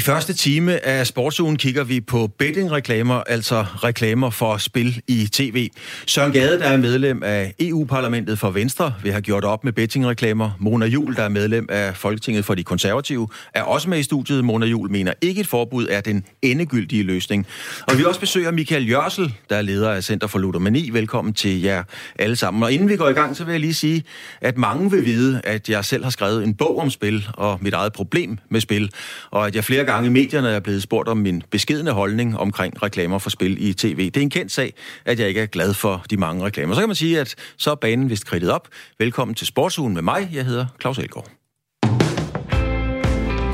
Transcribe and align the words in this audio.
I 0.00 0.02
første 0.02 0.32
time 0.32 0.86
af 0.86 1.06
Sportsugen 1.06 1.56
kigger 1.56 1.84
vi 1.84 2.00
på 2.00 2.30
bettingreklamer, 2.38 3.22
altså 3.26 3.66
reklamer 3.76 4.30
for 4.30 4.56
spil 4.56 5.02
i 5.08 5.28
tv. 5.32 5.70
Søren 6.06 6.32
Gade, 6.32 6.58
der 6.58 6.64
er 6.64 6.76
medlem 6.76 7.22
af 7.22 7.54
EU-parlamentet 7.60 8.38
for 8.38 8.50
Venstre, 8.50 8.94
vil 9.02 9.12
have 9.12 9.22
gjort 9.22 9.44
op 9.44 9.64
med 9.64 9.72
bettingreklamer. 9.72 10.50
Mona 10.58 10.86
Jul, 10.86 11.16
der 11.16 11.22
er 11.22 11.28
medlem 11.28 11.66
af 11.68 11.96
Folketinget 11.96 12.44
for 12.44 12.54
de 12.54 12.64
konservative, 12.64 13.28
er 13.54 13.62
også 13.62 13.90
med 13.90 13.98
i 13.98 14.02
studiet. 14.02 14.44
Mona 14.44 14.66
Jul 14.66 14.90
mener 14.90 15.12
ikke 15.20 15.40
et 15.40 15.46
forbud 15.46 15.86
er 15.90 16.00
den 16.00 16.24
endegyldige 16.42 17.02
løsning. 17.02 17.46
Og 17.88 17.98
vi 17.98 18.04
også 18.04 18.20
besøger 18.20 18.50
Michael 18.50 18.90
Jørsel, 18.90 19.34
der 19.50 19.56
er 19.56 19.62
leder 19.62 19.90
af 19.90 20.04
Center 20.04 20.26
for 20.26 20.38
Ludomani. 20.38 20.90
Velkommen 20.90 21.34
til 21.34 21.62
jer 21.62 21.82
alle 22.18 22.36
sammen. 22.36 22.62
Og 22.62 22.72
inden 22.72 22.88
vi 22.88 22.96
går 22.96 23.08
i 23.08 23.12
gang, 23.12 23.36
så 23.36 23.44
vil 23.44 23.52
jeg 23.52 23.60
lige 23.60 23.74
sige, 23.74 24.04
at 24.40 24.58
mange 24.58 24.90
vil 24.90 25.04
vide, 25.04 25.40
at 25.44 25.68
jeg 25.68 25.84
selv 25.84 26.04
har 26.04 26.10
skrevet 26.10 26.44
en 26.44 26.54
bog 26.54 26.78
om 26.78 26.90
spil 26.90 27.28
og 27.34 27.58
mit 27.62 27.74
eget 27.74 27.92
problem 27.92 28.38
med 28.50 28.60
spil, 28.60 28.90
og 29.30 29.46
at 29.46 29.54
jeg 29.54 29.64
flere 29.64 29.84
gange 29.92 30.06
i 30.06 30.10
medierne 30.10 30.48
er 30.48 30.60
blevet 30.60 30.82
spurgt 30.82 31.08
om 31.08 31.16
min 31.16 31.42
beskedende 31.50 31.92
holdning 31.92 32.38
omkring 32.38 32.82
reklamer 32.82 33.18
for 33.18 33.30
spil 33.30 33.68
i 33.68 33.72
tv. 33.72 34.04
Det 34.04 34.16
er 34.16 34.20
en 34.20 34.30
kendt 34.30 34.52
sag, 34.52 34.74
at 35.04 35.20
jeg 35.20 35.28
ikke 35.28 35.40
er 35.40 35.46
glad 35.46 35.74
for 35.74 36.04
de 36.10 36.16
mange 36.16 36.44
reklamer. 36.44 36.74
Så 36.74 36.80
kan 36.80 36.88
man 36.88 36.96
sige, 36.96 37.20
at 37.20 37.34
så 37.56 37.70
er 37.70 37.74
banen 37.74 38.10
vist 38.10 38.26
kridtet 38.26 38.50
op. 38.50 38.68
Velkommen 38.98 39.34
til 39.34 39.46
Sportsugen 39.46 39.94
med 39.94 40.02
mig. 40.02 40.30
Jeg 40.32 40.44
hedder 40.44 40.66
Claus 40.80 40.98
Elgaard. 40.98 41.30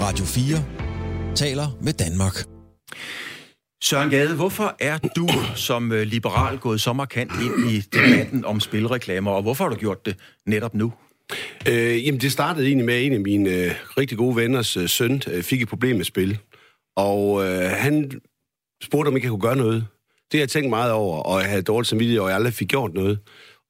Radio 0.00 0.24
4 0.24 0.64
taler 1.34 1.66
med 1.82 1.92
Danmark. 1.92 2.34
Søren 3.82 4.10
Gade, 4.10 4.36
hvorfor 4.36 4.76
er 4.80 4.98
du 4.98 5.28
som 5.54 5.92
øh, 5.92 6.02
liberal 6.02 6.58
gået 6.58 6.80
så 6.80 6.92
markant 6.92 7.32
ind 7.42 7.70
i 7.70 7.80
debatten 7.80 8.44
om 8.44 8.60
spilreklamer, 8.60 9.30
og 9.30 9.42
hvorfor 9.42 9.64
har 9.64 9.68
du 9.68 9.76
gjort 9.76 10.06
det 10.06 10.16
netop 10.46 10.74
nu? 10.74 10.92
Øh, 11.68 12.06
jamen, 12.06 12.20
det 12.20 12.32
startede 12.32 12.66
egentlig 12.66 12.86
med, 12.86 12.94
at 12.94 13.02
en 13.02 13.12
af 13.12 13.20
mine 13.20 13.50
øh, 13.50 13.72
rigtig 13.98 14.18
gode 14.18 14.36
venners 14.36 14.76
øh, 14.76 14.88
søn 14.88 15.22
øh, 15.32 15.42
fik 15.42 15.62
et 15.62 15.68
problem 15.68 15.96
med 15.96 16.04
spil. 16.04 16.38
Og 16.96 17.44
øh, 17.44 17.70
han 17.70 18.10
spurgte, 18.82 19.08
om 19.08 19.16
ikke 19.16 19.26
jeg 19.26 19.30
kunne 19.30 19.40
gøre 19.40 19.56
noget. 19.56 19.86
Det 20.32 20.38
har 20.38 20.42
jeg 20.42 20.48
tænkt 20.48 20.70
meget 20.70 20.92
over, 20.92 21.22
og 21.22 21.40
jeg 21.40 21.48
havde 21.48 21.62
dårligt 21.62 21.88
samvittighed, 21.88 22.20
og 22.20 22.28
jeg 22.28 22.36
aldrig 22.36 22.52
fik 22.52 22.68
gjort 22.68 22.94
noget. 22.94 23.18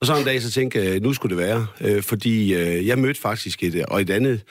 Og 0.01 0.07
så 0.07 0.17
en 0.17 0.25
dag, 0.25 0.43
så 0.43 0.51
tænkte 0.51 0.85
jeg, 0.85 1.01
nu 1.01 1.13
skulle 1.13 1.37
det 1.37 1.47
være. 1.47 1.67
Øh, 1.81 2.03
fordi 2.03 2.55
øh, 2.55 2.87
jeg 2.87 2.99
mødte 2.99 3.21
faktisk 3.21 3.63
et, 3.63 3.75
øh, 3.75 3.85
og 3.89 4.01
et 4.01 4.11
andet 4.11 4.43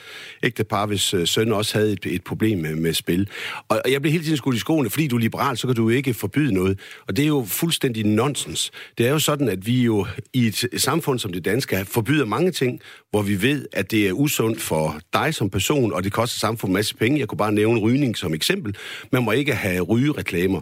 ægtepar, 0.42 0.86
hvis 0.86 1.14
øh, 1.14 1.26
søn 1.26 1.52
også 1.52 1.78
havde 1.78 1.92
et, 1.92 2.06
et 2.06 2.24
problem 2.24 2.58
med, 2.58 2.74
med 2.74 2.92
spil. 2.92 3.28
Og, 3.68 3.80
og 3.84 3.92
jeg 3.92 4.02
blev 4.02 4.12
hele 4.12 4.24
tiden 4.24 4.36
skudt 4.36 4.56
i 4.56 4.58
skoene, 4.58 4.90
fordi 4.90 5.06
du 5.06 5.16
er 5.16 5.20
liberal, 5.20 5.56
så 5.56 5.66
kan 5.66 5.76
du 5.76 5.88
ikke 5.88 6.14
forbyde 6.14 6.54
noget. 6.54 6.78
Og 7.08 7.16
det 7.16 7.22
er 7.22 7.26
jo 7.26 7.44
fuldstændig 7.48 8.06
nonsens. 8.06 8.70
Det 8.98 9.06
er 9.06 9.10
jo 9.10 9.18
sådan, 9.18 9.48
at 9.48 9.66
vi 9.66 9.82
jo 9.82 10.06
i 10.32 10.46
et 10.46 10.68
samfund 10.76 11.18
som 11.18 11.32
det 11.32 11.44
danske 11.44 11.84
forbyder 11.84 12.24
mange 12.24 12.50
ting, 12.50 12.80
hvor 13.10 13.22
vi 13.22 13.42
ved, 13.42 13.66
at 13.72 13.90
det 13.90 14.08
er 14.08 14.12
usundt 14.12 14.60
for 14.60 15.00
dig 15.12 15.34
som 15.34 15.50
person, 15.50 15.92
og 15.92 16.04
det 16.04 16.12
koster 16.12 16.38
samfundet 16.38 16.70
en 16.72 16.74
masse 16.74 16.94
penge. 16.94 17.20
Jeg 17.20 17.28
kunne 17.28 17.38
bare 17.38 17.52
nævne 17.52 17.80
rygning 17.80 18.16
som 18.16 18.34
eksempel. 18.34 18.76
Man 19.12 19.24
må 19.24 19.32
ikke 19.32 19.54
have 19.54 19.82
rygereklamer. 19.82 20.60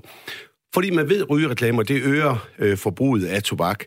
Fordi 0.74 0.90
man 0.90 1.08
ved, 1.08 1.20
at 1.20 1.30
rygereklamer, 1.30 1.82
det 1.82 2.02
øger 2.02 2.48
øh, 2.58 2.78
forbruget 2.78 3.26
af 3.26 3.42
tobak 3.42 3.84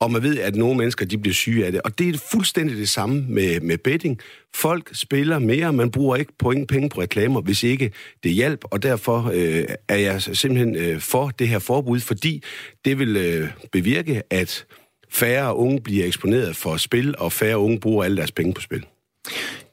og 0.00 0.10
man 0.10 0.22
ved, 0.22 0.38
at 0.38 0.56
nogle 0.56 0.76
mennesker 0.76 1.06
de 1.06 1.18
bliver 1.18 1.34
syge 1.34 1.66
af 1.66 1.72
det. 1.72 1.80
Og 1.84 1.98
det 1.98 2.14
er 2.14 2.18
fuldstændig 2.30 2.76
det 2.76 2.88
samme 2.88 3.24
med, 3.28 3.60
med 3.60 3.78
betting. 3.78 4.20
Folk 4.54 4.90
spiller 4.92 5.38
mere, 5.38 5.72
man 5.72 5.90
bruger 5.90 6.16
ikke 6.16 6.32
point 6.38 6.68
penge 6.68 6.88
på 6.88 7.00
reklamer, 7.00 7.40
hvis 7.40 7.62
ikke 7.62 7.92
det 8.22 8.32
hjælp, 8.32 8.64
og 8.64 8.82
derfor 8.82 9.30
øh, 9.34 9.64
er 9.88 9.96
jeg 9.96 10.22
simpelthen 10.22 10.76
øh, 10.76 11.00
for 11.00 11.28
det 11.28 11.48
her 11.48 11.58
forbud, 11.58 12.00
fordi 12.00 12.42
det 12.84 12.98
vil 12.98 13.16
øh, 13.16 13.48
bevirke, 13.72 14.22
at 14.30 14.64
færre 15.10 15.56
unge 15.56 15.80
bliver 15.80 16.06
eksponeret 16.06 16.56
for 16.56 16.76
spil, 16.76 17.14
og 17.18 17.32
færre 17.32 17.58
unge 17.58 17.80
bruger 17.80 18.04
alle 18.04 18.16
deres 18.16 18.32
penge 18.32 18.54
på 18.54 18.60
spil. 18.60 18.84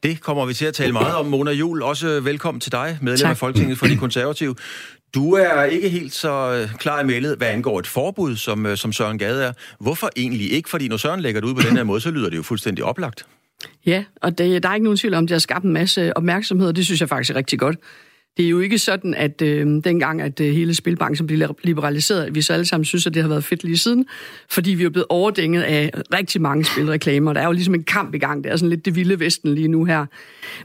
Det 0.04 0.22
kommer 0.22 0.46
vi 0.46 0.54
til 0.54 0.66
at 0.66 0.74
tale 0.74 0.94
meget 0.94 1.16
om. 1.16 1.26
Mona 1.26 1.52
Jul, 1.52 1.82
også 1.82 2.20
velkommen 2.20 2.62
til 2.62 2.72
dig, 2.72 2.98
medlem 3.02 3.18
tak. 3.18 3.30
af 3.30 3.38
Folketinget 3.38 3.78
for 3.78 3.88
de 3.88 3.98
konservative. 3.98 4.56
Du 5.16 5.34
er 5.34 5.64
ikke 5.64 5.90
helt 5.90 6.14
så 6.14 6.54
øh, 6.54 6.76
klar 6.76 7.02
i 7.02 7.06
meldet, 7.06 7.38
hvad 7.38 7.48
angår 7.48 7.80
et 7.80 7.88
forbud, 7.88 8.36
som, 8.36 8.66
øh, 8.66 8.78
som 8.78 8.94
Søren 8.94 9.18
Gade 9.18 9.44
er. 9.44 9.54
Hvorfor 9.80 10.10
egentlig 10.16 10.52
ikke? 10.52 10.70
Fordi 10.70 10.88
når 10.88 10.98
Søren 10.98 11.20
lægger 11.20 11.42
det 11.42 11.48
ud 11.48 11.56
på 11.56 11.62
den 11.62 11.78
her 11.78 11.84
måde, 11.84 12.02
så 12.02 12.12
lyder 12.12 12.30
det 12.30 12.38
jo 12.38 12.44
fuldstændig 12.44 12.86
oplagt. 12.86 13.26
Ja, 13.86 14.04
og 14.22 14.38
det, 14.38 14.64
der 14.64 14.70
er 14.70 14.74
ikke 14.74 14.84
nogen 14.84 14.98
tvivl 14.98 15.14
om, 15.14 15.24
at 15.24 15.30
det 15.30 15.36
har 15.36 15.40
skabt 15.40 15.66
en 15.66 15.74
masse 15.74 16.18
opmærksomhed, 16.18 16.68
og 16.68 16.76
det 16.76 16.86
synes 16.86 17.02
jeg 17.02 17.10
faktisk 17.10 17.32
er 17.32 17.36
rigtig 17.36 17.60
godt. 17.60 17.78
Det 18.38 18.46
er 18.46 18.50
jo 18.50 18.60
ikke 18.60 18.78
sådan, 18.78 19.14
at 19.14 19.42
øh, 19.42 19.68
dengang, 19.84 20.22
at 20.22 20.40
øh, 20.40 20.54
hele 20.54 20.76
spilbranchen 20.76 21.28
blev 21.28 21.56
liberaliseret, 21.64 22.24
at 22.24 22.36
vi 22.36 22.42
så 22.42 22.54
alle 22.54 22.66
sammen 22.66 22.86
synes, 22.86 23.08
at 23.08 23.14
det 23.14 23.22
har 23.22 23.30
været 23.30 23.44
fedt 23.44 23.64
lige 23.64 23.78
siden, 23.78 24.06
fordi 24.50 24.72
vi 24.72 24.84
er 24.84 24.90
blevet 24.90 25.06
overdænget 25.10 25.62
af 25.62 25.92
rigtig 26.14 26.42
mange 26.42 26.66
spilreklamer. 26.66 27.34
Der 27.34 27.42
er 27.42 27.46
jo 27.46 27.52
ligesom 27.52 27.76
en 27.76 27.84
kamp 27.84 28.16
i 28.16 28.18
gang. 28.18 28.44
Det 28.44 28.52
er 28.52 28.56
sådan 28.56 28.70
lidt 28.70 28.86
det 28.86 28.96
vilde 28.96 29.20
vesten 29.20 29.56
lige 29.56 29.68
nu 29.68 29.86
her. 29.86 30.06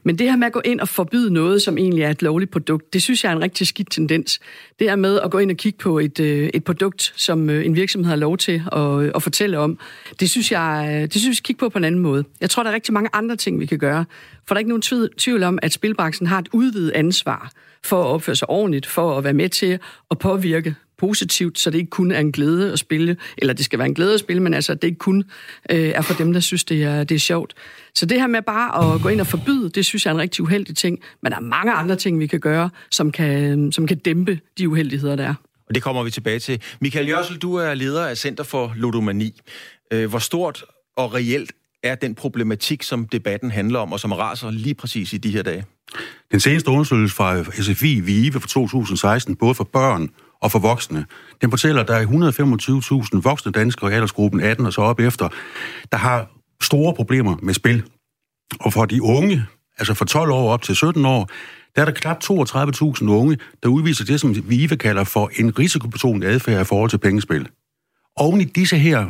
Men 0.02 0.18
det 0.18 0.30
her 0.30 0.36
med 0.36 0.46
at 0.46 0.52
gå 0.52 0.60
ind 0.64 0.80
og 0.80 0.88
forbyde 0.88 1.32
noget, 1.32 1.62
som 1.62 1.78
egentlig 1.78 2.02
er 2.02 2.10
et 2.10 2.22
lovligt 2.22 2.50
produkt, 2.50 2.92
det 2.92 3.02
synes 3.02 3.24
jeg 3.24 3.32
er 3.32 3.36
en 3.36 3.42
rigtig 3.42 3.66
skidt 3.66 3.90
tendens. 3.90 4.40
Det 4.78 4.88
er 4.88 4.96
med 4.96 5.20
at 5.20 5.30
gå 5.30 5.38
ind 5.38 5.50
og 5.50 5.56
kigge 5.56 5.78
på 5.78 5.98
et, 5.98 6.20
øh, 6.20 6.50
et 6.54 6.64
produkt, 6.64 7.12
som 7.16 7.50
øh, 7.50 7.66
en 7.66 7.76
virksomhed 7.76 8.08
har 8.08 8.16
lov 8.16 8.38
til 8.38 8.62
at, 8.72 9.02
øh, 9.02 9.12
at 9.14 9.22
fortælle 9.22 9.58
om. 9.58 9.78
Det 10.20 10.30
synes 10.30 10.52
jeg, 10.52 10.88
øh, 10.90 11.02
det 11.02 11.12
synes 11.12 11.24
jeg, 11.24 11.30
vi 11.30 11.34
skal 11.34 11.46
kigge 11.46 11.60
på 11.60 11.68
på 11.68 11.78
en 11.78 11.84
anden 11.84 12.00
måde. 12.00 12.24
Jeg 12.40 12.50
tror, 12.50 12.62
der 12.62 12.70
er 12.70 12.74
rigtig 12.74 12.94
mange 12.94 13.10
andre 13.12 13.36
ting, 13.36 13.60
vi 13.60 13.66
kan 13.66 13.78
gøre. 13.78 14.04
For 14.48 14.54
der 14.54 14.56
er 14.56 14.60
ikke 14.60 14.68
nogen 14.68 15.10
tvivl 15.18 15.42
om, 15.42 15.58
at 15.62 15.72
spilbranchen 15.72 16.26
har 16.26 16.38
et 16.38 16.48
udvidet 16.52 16.90
ansvar 16.90 17.52
for 17.84 18.02
at 18.02 18.06
opføre 18.06 18.36
sig 18.36 18.50
ordentligt, 18.50 18.86
for 18.86 19.18
at 19.18 19.24
være 19.24 19.32
med 19.32 19.48
til 19.48 19.78
at 20.10 20.18
påvirke 20.18 20.74
positivt, 20.98 21.58
så 21.58 21.70
det 21.70 21.78
ikke 21.78 21.90
kun 21.90 22.12
er 22.12 22.20
en 22.20 22.32
glæde 22.32 22.72
at 22.72 22.78
spille, 22.78 23.16
eller 23.38 23.54
det 23.54 23.64
skal 23.64 23.78
være 23.78 23.88
en 23.88 23.94
glæde 23.94 24.14
at 24.14 24.20
spille, 24.20 24.42
men 24.42 24.54
altså, 24.54 24.74
det 24.74 24.84
ikke 24.84 24.98
kun 24.98 25.24
øh, 25.70 25.78
er 25.78 26.02
for 26.02 26.14
dem, 26.14 26.32
der 26.32 26.40
synes, 26.40 26.64
det 26.64 26.82
er, 26.82 27.04
det 27.04 27.14
er 27.14 27.18
sjovt. 27.18 27.54
Så 27.94 28.06
det 28.06 28.20
her 28.20 28.26
med 28.26 28.42
bare 28.42 28.94
at 28.94 29.02
gå 29.02 29.08
ind 29.08 29.20
og 29.20 29.26
forbyde, 29.26 29.70
det 29.70 29.84
synes 29.84 30.04
jeg 30.04 30.10
er 30.10 30.14
en 30.14 30.20
rigtig 30.20 30.42
uheldig 30.42 30.76
ting, 30.76 30.98
men 31.22 31.32
der 31.32 31.38
er 31.38 31.42
mange 31.42 31.72
andre 31.72 31.96
ting, 31.96 32.20
vi 32.20 32.26
kan 32.26 32.40
gøre, 32.40 32.70
som 32.90 33.12
kan, 33.12 33.72
som 33.72 33.86
kan 33.86 33.98
dæmpe 33.98 34.40
de 34.58 34.68
uheldigheder, 34.68 35.16
der 35.16 35.24
er. 35.24 35.34
Og 35.68 35.74
det 35.74 35.82
kommer 35.82 36.02
vi 36.02 36.10
tilbage 36.10 36.38
til. 36.38 36.62
Michael 36.80 37.08
Jørsel, 37.08 37.36
du 37.36 37.54
er 37.54 37.74
leder 37.74 38.06
af 38.06 38.16
Center 38.16 38.44
for 38.44 38.72
Ludomani. 38.76 39.40
Øh, 39.92 40.08
hvor 40.08 40.18
stort 40.18 40.64
og 40.96 41.14
reelt 41.14 41.52
er 41.82 41.94
den 41.94 42.14
problematik, 42.14 42.82
som 42.82 43.06
debatten 43.06 43.50
handler 43.50 43.78
om, 43.78 43.92
og 43.92 44.00
som 44.00 44.12
raser 44.12 44.50
lige 44.50 44.74
præcis 44.74 45.12
i 45.12 45.16
de 45.16 45.30
her 45.30 45.42
dage? 45.42 45.64
Den 46.32 46.40
seneste 46.40 46.70
undersøgelse 46.70 47.16
fra 47.16 47.44
SFI 47.44 48.00
VIVE 48.00 48.40
fra 48.40 48.48
2016, 48.48 49.36
både 49.36 49.54
for 49.54 49.64
børn 49.64 50.08
og 50.40 50.52
for 50.52 50.58
voksne, 50.58 51.06
den 51.40 51.50
fortæller, 51.50 51.82
at 51.82 51.88
der 51.88 51.94
er 51.94 52.06
125.000 53.14 53.20
voksne 53.22 53.52
danskere 53.52 53.90
i 53.90 53.94
aldersgruppen 53.94 54.40
18 54.40 54.66
og 54.66 54.72
så 54.72 54.80
op 54.80 55.00
efter, 55.00 55.28
der 55.92 55.98
har 55.98 56.30
store 56.62 56.94
problemer 56.94 57.36
med 57.42 57.54
spil. 57.54 57.82
Og 58.60 58.72
for 58.72 58.84
de 58.84 59.02
unge, 59.02 59.46
altså 59.78 59.94
fra 59.94 60.04
12 60.04 60.30
år 60.30 60.52
op 60.52 60.62
til 60.62 60.76
17 60.76 61.04
år, 61.06 61.28
der 61.76 61.82
er 61.82 61.84
der 61.84 61.92
knap 61.92 62.22
32.000 62.24 63.10
unge, 63.10 63.38
der 63.62 63.68
udviser 63.68 64.04
det, 64.04 64.20
som 64.20 64.50
VIVE 64.50 64.76
kalder 64.76 65.04
for 65.04 65.30
en 65.36 65.58
risikobetonet 65.58 66.26
adfærd 66.26 66.60
i 66.60 66.64
forhold 66.64 66.90
til 66.90 66.98
pengespil. 66.98 67.48
Oven 68.16 68.40
i 68.40 68.44
disse 68.44 68.78
her 68.78 69.06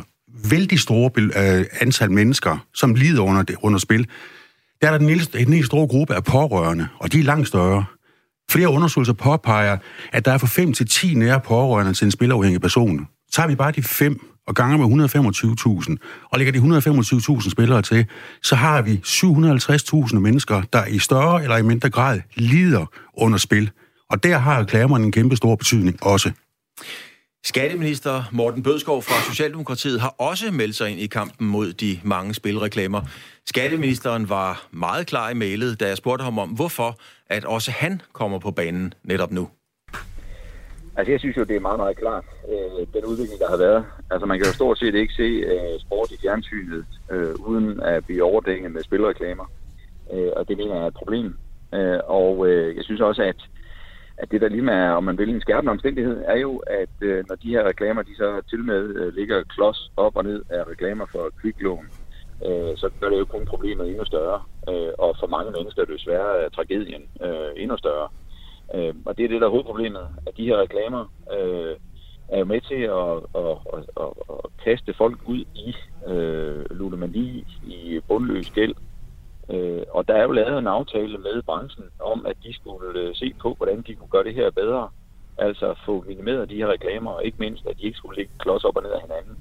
vældig 0.49 0.79
store 0.79 1.11
øh, 1.17 1.65
antal 1.81 2.11
mennesker, 2.11 2.65
som 2.73 2.95
lider 2.95 3.21
under, 3.21 3.41
det, 3.41 3.55
under 3.61 3.79
spil, 3.79 4.07
der 4.81 4.87
er 4.87 4.91
der 4.91 4.97
den 4.97 5.09
en 5.47 5.53
helt 5.53 5.65
store 5.65 5.87
gruppe 5.87 6.15
af 6.15 6.23
pårørende, 6.23 6.87
og 6.99 7.11
de 7.11 7.19
er 7.19 7.23
langt 7.23 7.47
større. 7.47 7.85
Flere 8.51 8.69
undersøgelser 8.69 9.13
påpeger, 9.13 9.77
at 10.11 10.25
der 10.25 10.31
er 10.31 10.37
fra 10.37 10.47
5 10.47 10.73
til 10.73 10.87
10 10.87 11.13
nære 11.13 11.39
pårørende 11.39 11.93
til 11.93 12.05
en 12.05 12.11
spilafhængig 12.11 12.61
person. 12.61 13.07
Tager 13.31 13.47
vi 13.47 13.55
bare 13.55 13.71
de 13.71 13.83
5 13.83 14.25
og 14.47 14.55
ganger 14.55 14.77
med 14.77 15.95
125.000, 15.95 16.27
og 16.31 16.39
lægger 16.39 16.53
de 16.53 16.59
125.000 17.39 17.49
spillere 17.49 17.81
til, 17.81 18.05
så 18.43 18.55
har 18.55 18.81
vi 18.81 19.01
750.000 19.05 20.19
mennesker, 20.19 20.61
der 20.73 20.85
i 20.85 20.99
større 20.99 21.43
eller 21.43 21.57
i 21.57 21.61
mindre 21.61 21.89
grad 21.89 22.21
lider 22.35 22.85
under 23.17 23.37
spil. 23.37 23.71
Og 24.09 24.23
der 24.23 24.37
har 24.37 24.59
reklamerne 24.59 25.05
en 25.05 25.11
kæmpe 25.11 25.35
stor 25.35 25.55
betydning 25.55 26.03
også. 26.03 26.31
Skatteminister 27.43 28.23
Morten 28.31 28.63
Bødskov 28.63 29.01
fra 29.01 29.31
Socialdemokratiet 29.31 30.01
har 30.01 30.15
også 30.17 30.51
meldt 30.51 30.75
sig 30.75 30.89
ind 30.91 30.99
i 30.99 31.07
kampen 31.07 31.47
mod 31.47 31.73
de 31.73 31.99
mange 32.03 32.33
spilreklamer. 32.33 33.01
Skatteministeren 33.45 34.29
var 34.29 34.67
meget 34.71 35.07
klar 35.07 35.29
i 35.29 35.33
mailet, 35.33 35.79
da 35.79 35.87
jeg 35.87 35.97
spurgte 35.97 36.23
ham 36.23 36.39
om, 36.39 36.49
hvorfor 36.49 36.95
at 37.27 37.45
også 37.45 37.71
han 37.71 38.01
kommer 38.13 38.39
på 38.39 38.51
banen 38.51 38.93
netop 39.03 39.31
nu. 39.31 39.49
Altså, 40.97 41.11
jeg 41.11 41.19
synes 41.19 41.37
jo, 41.37 41.43
det 41.43 41.55
er 41.55 41.59
meget, 41.59 41.79
meget 41.79 41.97
klart, 41.97 42.25
øh, 42.51 42.87
den 42.93 43.05
udvikling, 43.05 43.39
der 43.39 43.49
har 43.49 43.57
været. 43.57 43.85
Altså, 44.11 44.25
man 44.25 44.39
kan 44.39 44.47
jo 44.47 44.53
stort 44.53 44.79
set 44.79 44.95
ikke 44.95 45.13
se 45.13 45.29
øh, 45.51 45.79
sport 45.79 46.11
i 46.11 46.17
fjernsynet, 46.21 46.85
øh, 47.11 47.35
uden 47.35 47.81
at 47.81 48.05
blive 48.05 48.23
overdænget 48.23 48.71
med 48.71 48.83
spilreklamer. 48.83 49.45
Øh, 50.13 50.31
og 50.35 50.47
det 50.47 50.57
mener 50.57 50.75
jeg 50.75 50.83
er 50.83 50.87
et 50.87 50.93
problem. 50.93 51.35
Øh, 51.73 51.99
og 52.07 52.47
øh, 52.47 52.75
jeg 52.75 52.83
synes 52.83 53.01
også, 53.01 53.21
at 53.21 53.35
at 54.19 54.31
det 54.31 54.41
der 54.41 54.49
lige 54.49 54.71
er, 54.71 54.91
om 54.91 55.03
man 55.03 55.17
vil, 55.17 55.29
en 55.29 55.41
skærpende 55.41 55.71
omstændighed, 55.71 56.23
er 56.25 56.37
jo, 56.37 56.57
at 56.57 56.95
øh, 57.01 57.25
når 57.29 57.35
de 57.35 57.49
her 57.49 57.63
reklamer, 57.63 58.01
de 58.01 58.15
så 58.15 58.41
til 58.49 58.63
med 58.63 58.83
øh, 58.95 59.13
ligger 59.13 59.43
klods 59.43 59.91
op 59.97 60.15
og 60.15 60.23
ned 60.23 60.41
af 60.49 60.67
reklamer 60.67 61.05
for 61.11 61.29
kviklån, 61.41 61.85
øh, 62.45 62.77
så 62.77 62.89
gør 62.99 63.09
det 63.09 63.19
jo 63.19 63.25
kun 63.25 63.45
problemet 63.45 63.87
endnu 63.87 64.05
større. 64.05 64.41
Øh, 64.69 64.93
og 64.97 65.15
for 65.19 65.27
mange 65.27 65.51
mennesker 65.51 65.81
er 65.81 65.85
det 65.85 65.97
desværre 65.99 66.41
er 66.43 66.49
tragedien 66.49 67.03
øh, 67.21 67.51
endnu 67.55 67.77
større. 67.77 68.09
Øh, 68.75 68.93
og 69.05 69.17
det 69.17 69.23
er 69.23 69.29
det, 69.29 69.41
der 69.41 69.47
er 69.47 69.51
hovedproblemet, 69.51 70.07
at 70.27 70.37
de 70.37 70.45
her 70.45 70.57
reklamer 70.57 71.03
øh, 71.37 71.75
er 72.29 72.39
jo 72.39 72.45
med 72.45 72.61
til 72.61 72.81
at, 73.01 73.13
at, 73.41 73.55
at, 73.75 73.83
at, 74.03 74.11
at 74.29 74.49
kaste 74.65 74.93
folk 74.93 75.19
ud 75.25 75.43
i 75.55 75.75
øh, 76.11 76.65
ludomani, 76.71 77.43
i 77.63 77.99
bundløs 78.07 78.49
gæld, 78.49 78.75
Øh, 79.53 79.83
og 79.89 80.07
der 80.07 80.15
er 80.15 80.23
jo 80.23 80.31
lavet 80.31 80.59
en 80.59 80.67
aftale 80.67 81.17
med 81.17 81.41
branchen 81.41 81.85
om, 81.99 82.25
at 82.25 82.37
de 82.43 82.53
skulle 82.53 82.99
øh, 82.99 83.15
se 83.15 83.33
på, 83.41 83.53
hvordan 83.57 83.81
de 83.87 83.95
kunne 83.95 84.09
gøre 84.09 84.23
det 84.23 84.35
her 84.35 84.51
bedre. 84.51 84.89
Altså 85.37 85.75
få 85.85 86.03
minimeret 86.07 86.49
de 86.49 86.55
her 86.55 86.67
reklamer, 86.67 87.11
og 87.11 87.25
ikke 87.25 87.37
mindst, 87.39 87.65
at 87.65 87.77
de 87.77 87.83
ikke 87.83 87.97
skulle 87.97 88.17
ligge 88.17 88.31
klods 88.39 88.63
op 88.63 88.75
og 88.77 88.83
ned 88.83 88.91
af 88.91 89.01
hinanden. 89.01 89.37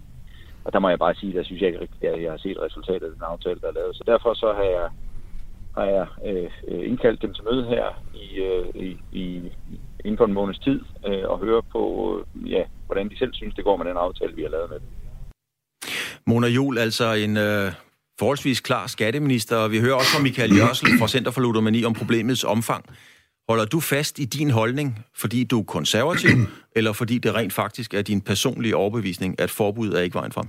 Og 0.65 0.73
der 0.73 0.79
må 0.79 0.89
jeg 0.89 0.99
bare 0.99 1.15
sige, 1.15 1.37
der 1.37 1.45
synes 1.45 1.61
jeg 1.61 1.69
ikke 1.69 1.81
rigtigt, 1.81 2.13
at 2.13 2.23
jeg 2.23 2.31
har 2.31 2.39
set 2.39 2.61
resultatet 2.61 3.07
af 3.07 3.13
den 3.13 3.23
aftale, 3.23 3.61
der 3.61 3.69
er 3.69 3.73
lavet. 3.73 3.97
Så 3.97 4.05
derfor 4.07 4.35
så 4.35 4.53
har 4.53 4.63
jeg, 4.63 4.89
har 5.77 5.85
jeg 5.85 6.07
øh, 6.27 6.51
øh 6.69 6.89
indkaldt 6.91 7.23
dem 7.23 7.35
til 7.35 7.45
møde 7.45 7.65
her 7.65 7.87
i, 8.15 8.37
øh, 8.37 8.67
i, 8.75 8.97
i, 9.13 9.53
inden 10.05 10.19
for 10.19 10.25
en 10.25 10.33
måneds 10.33 10.59
tid 10.59 10.81
øh, 11.07 11.25
og 11.29 11.39
høre 11.39 11.63
på, 11.73 11.83
øh, 12.19 12.51
ja, 12.51 12.63
hvordan 12.87 13.09
de 13.09 13.19
selv 13.19 13.35
synes, 13.35 13.55
det 13.55 13.65
går 13.65 13.77
med 13.77 13.87
den 13.87 13.97
aftale, 13.97 14.35
vi 14.35 14.43
har 14.43 14.51
lavet 14.51 14.71
med 14.71 14.79
dem. 14.81 14.89
Mona 16.27 16.47
Jul, 16.47 16.79
altså 16.79 17.13
en 17.13 17.37
øh, 17.37 17.73
forholdsvis 18.19 18.61
klar 18.61 18.87
skatteminister, 18.87 19.57
og 19.57 19.71
vi 19.71 19.81
hører 19.81 19.95
også 19.95 20.11
fra 20.11 20.23
Michael 20.23 20.57
Jørsel 20.57 20.99
fra 20.99 21.09
Center 21.09 21.31
for 21.31 21.41
Ludomani 21.41 21.85
om 21.85 21.95
problemets 21.95 22.45
omfang. 22.45 22.85
Holder 23.49 23.65
du 23.65 23.81
fast 23.81 24.19
i 24.19 24.25
din 24.25 24.51
holdning, 24.51 24.99
fordi 25.17 25.45
du 25.45 25.59
er 25.59 25.65
konservativ, 25.65 26.37
eller 26.77 26.93
fordi 26.93 27.19
det 27.19 27.35
rent 27.35 27.53
faktisk 27.53 27.95
er 27.95 28.03
din 28.03 28.21
personlige 28.21 28.77
overbevisning, 28.77 29.41
at 29.41 29.51
forbuddet 29.51 29.99
er 29.99 30.03
ikke 30.03 30.15
vejen 30.15 30.33
frem? 30.33 30.49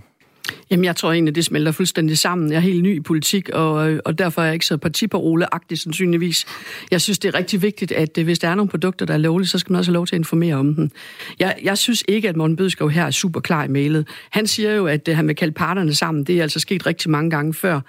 Jamen, 0.72 0.86
jeg 0.86 0.96
tror 0.96 1.12
egentlig, 1.12 1.36
det 1.36 1.46
smelter 1.46 1.72
fuldstændig 1.72 2.18
sammen. 2.18 2.52
Jeg 2.52 2.56
er 2.58 2.62
helt 2.62 2.84
ny 2.84 2.96
i 2.96 3.00
politik, 3.00 3.50
og, 3.50 4.00
og 4.06 4.18
derfor 4.18 4.42
er 4.42 4.46
jeg 4.46 4.54
ikke 4.54 4.66
så 4.66 4.78
partiparoleagtig 4.78 5.80
sandsynligvis. 5.80 6.46
Jeg 6.92 7.02
synes, 7.02 7.20
det 7.20 7.30
er 7.30 7.38
rigtig 7.38 7.62
vigtigt, 7.62 7.92
at 7.92 8.18
øh, 8.18 8.24
hvis 8.24 8.40
der 8.40 8.48
er 8.48 8.56
nogle 8.56 8.70
produkter, 8.70 9.06
der 9.06 9.14
er 9.14 9.18
lovlige, 9.18 9.48
så 9.48 9.60
skal 9.60 9.72
man 9.72 9.80
også 9.80 9.92
have 9.92 9.94
lov 9.94 10.08
til 10.08 10.16
at 10.16 10.20
informere 10.20 10.56
om 10.56 10.76
dem. 10.76 10.92
Jeg, 11.40 11.56
jeg 11.64 11.78
synes 11.78 12.04
ikke, 12.08 12.30
at 12.30 12.36
Morten 12.36 12.56
Bødskov 12.56 12.90
her 12.90 13.06
er 13.06 13.12
super 13.12 13.40
klar 13.40 13.64
i 13.64 13.68
mailet. 13.68 14.08
Han 14.30 14.48
siger 14.48 14.74
jo, 14.74 14.88
at 14.88 15.08
øh, 15.08 15.16
han 15.16 15.28
vil 15.28 15.36
kalde 15.36 15.54
parterne 15.54 15.96
sammen. 15.96 16.24
Det 16.24 16.38
er 16.38 16.42
altså 16.42 16.60
sket 16.60 16.86
rigtig 16.86 17.12
mange 17.12 17.30
gange 17.30 17.54
før. 17.54 17.82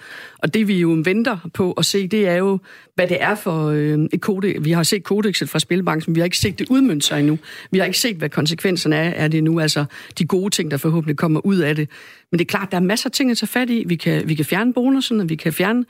Og 0.42 0.54
det 0.54 0.68
vi 0.68 0.80
jo 0.80 1.02
venter 1.04 1.50
på 1.54 1.72
at 1.72 1.84
se, 1.84 2.08
det 2.08 2.28
er 2.28 2.34
jo, 2.34 2.58
hvad 2.94 3.06
det 3.08 3.22
er 3.22 3.34
for 3.34 3.66
øh, 3.66 3.98
et 4.12 4.20
kode. 4.20 4.54
Vi 4.60 4.70
har 4.70 4.82
set 4.82 5.04
kodexet 5.04 5.48
fra 5.48 5.58
Spilbanken, 5.58 6.14
vi 6.14 6.20
har 6.20 6.24
ikke 6.24 6.38
set 6.38 6.58
det 6.58 6.66
udmønte 6.70 7.06
sig 7.06 7.18
endnu. 7.18 7.38
Vi 7.70 7.78
har 7.78 7.86
ikke 7.86 7.98
set, 7.98 8.16
hvad 8.16 8.28
konsekvenserne 8.28 8.96
er 8.96 9.10
er 9.10 9.28
det 9.28 9.44
nu, 9.44 9.60
altså 9.60 9.84
de 10.18 10.24
gode 10.24 10.50
ting, 10.50 10.70
der 10.70 10.76
forhåbentlig 10.76 11.16
kommer 11.16 11.46
ud 11.46 11.56
af 11.56 11.76
det. 11.76 11.88
Men 12.30 12.38
det 12.38 12.44
er 12.44 12.48
klart, 12.48 12.70
der 12.70 12.76
er 12.76 12.82
masser 12.82 13.08
af 13.08 13.12
ting 13.12 13.30
at 13.30 13.38
tage 13.38 13.48
fat 13.48 13.70
i. 13.70 13.84
Vi 13.86 13.96
kan, 13.96 14.28
vi 14.28 14.34
kan 14.34 14.44
fjerne 14.44 14.72
bonusen, 14.72 15.20
og 15.20 15.28
vi 15.28 15.34
kan 15.34 15.52
fjerne 15.52 15.84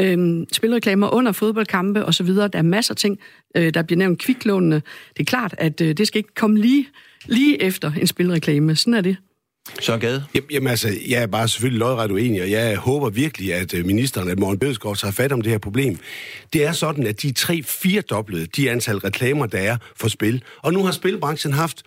øh, 0.00 0.46
spilreklamer 0.52 1.14
under 1.14 1.32
fodboldkampe 1.32 2.04
osv. 2.04 2.26
Der 2.26 2.48
er 2.52 2.62
masser 2.62 2.92
af 2.92 2.96
ting, 2.96 3.18
øh, 3.56 3.74
der 3.74 3.82
bliver 3.82 3.98
nævnt 3.98 4.18
kviklånene. 4.18 4.82
Det 5.16 5.20
er 5.20 5.24
klart, 5.24 5.54
at 5.58 5.80
øh, 5.80 5.96
det 5.96 6.06
skal 6.06 6.18
ikke 6.18 6.34
komme 6.34 6.58
lige, 6.58 6.88
lige 7.26 7.62
efter 7.62 7.92
en 8.00 8.06
spilreklame. 8.06 8.76
Sådan 8.76 8.94
er 8.94 9.00
det. 9.00 9.16
Søren 9.80 10.00
Gade? 10.00 10.24
Jamen 10.50 10.68
altså, 10.68 10.88
jeg 11.08 11.22
er 11.22 11.26
bare 11.26 11.48
selvfølgelig 11.48 11.78
lodret 11.78 12.10
uenig, 12.10 12.42
og 12.42 12.50
jeg 12.50 12.76
håber 12.76 13.10
virkelig, 13.10 13.54
at 13.54 13.74
øh, 13.74 13.86
ministeren, 13.86 14.30
at 14.30 14.38
Morten 14.38 14.58
Bødskov, 14.58 14.96
tager 14.96 15.12
fat 15.12 15.32
om 15.32 15.42
det 15.42 15.52
her 15.52 15.58
problem. 15.58 15.98
Det 16.52 16.64
er 16.64 16.72
sådan, 16.72 17.06
at 17.06 17.22
de 17.22 17.32
tre-fire 17.32 18.00
doblede 18.00 18.46
de 18.46 18.70
antal 18.70 18.98
reklamer, 18.98 19.46
der 19.46 19.58
er 19.58 19.76
for 19.96 20.08
spil. 20.08 20.42
Og 20.62 20.72
nu 20.72 20.84
har 20.84 20.92
spilbranchen 20.92 21.52
haft 21.52 21.82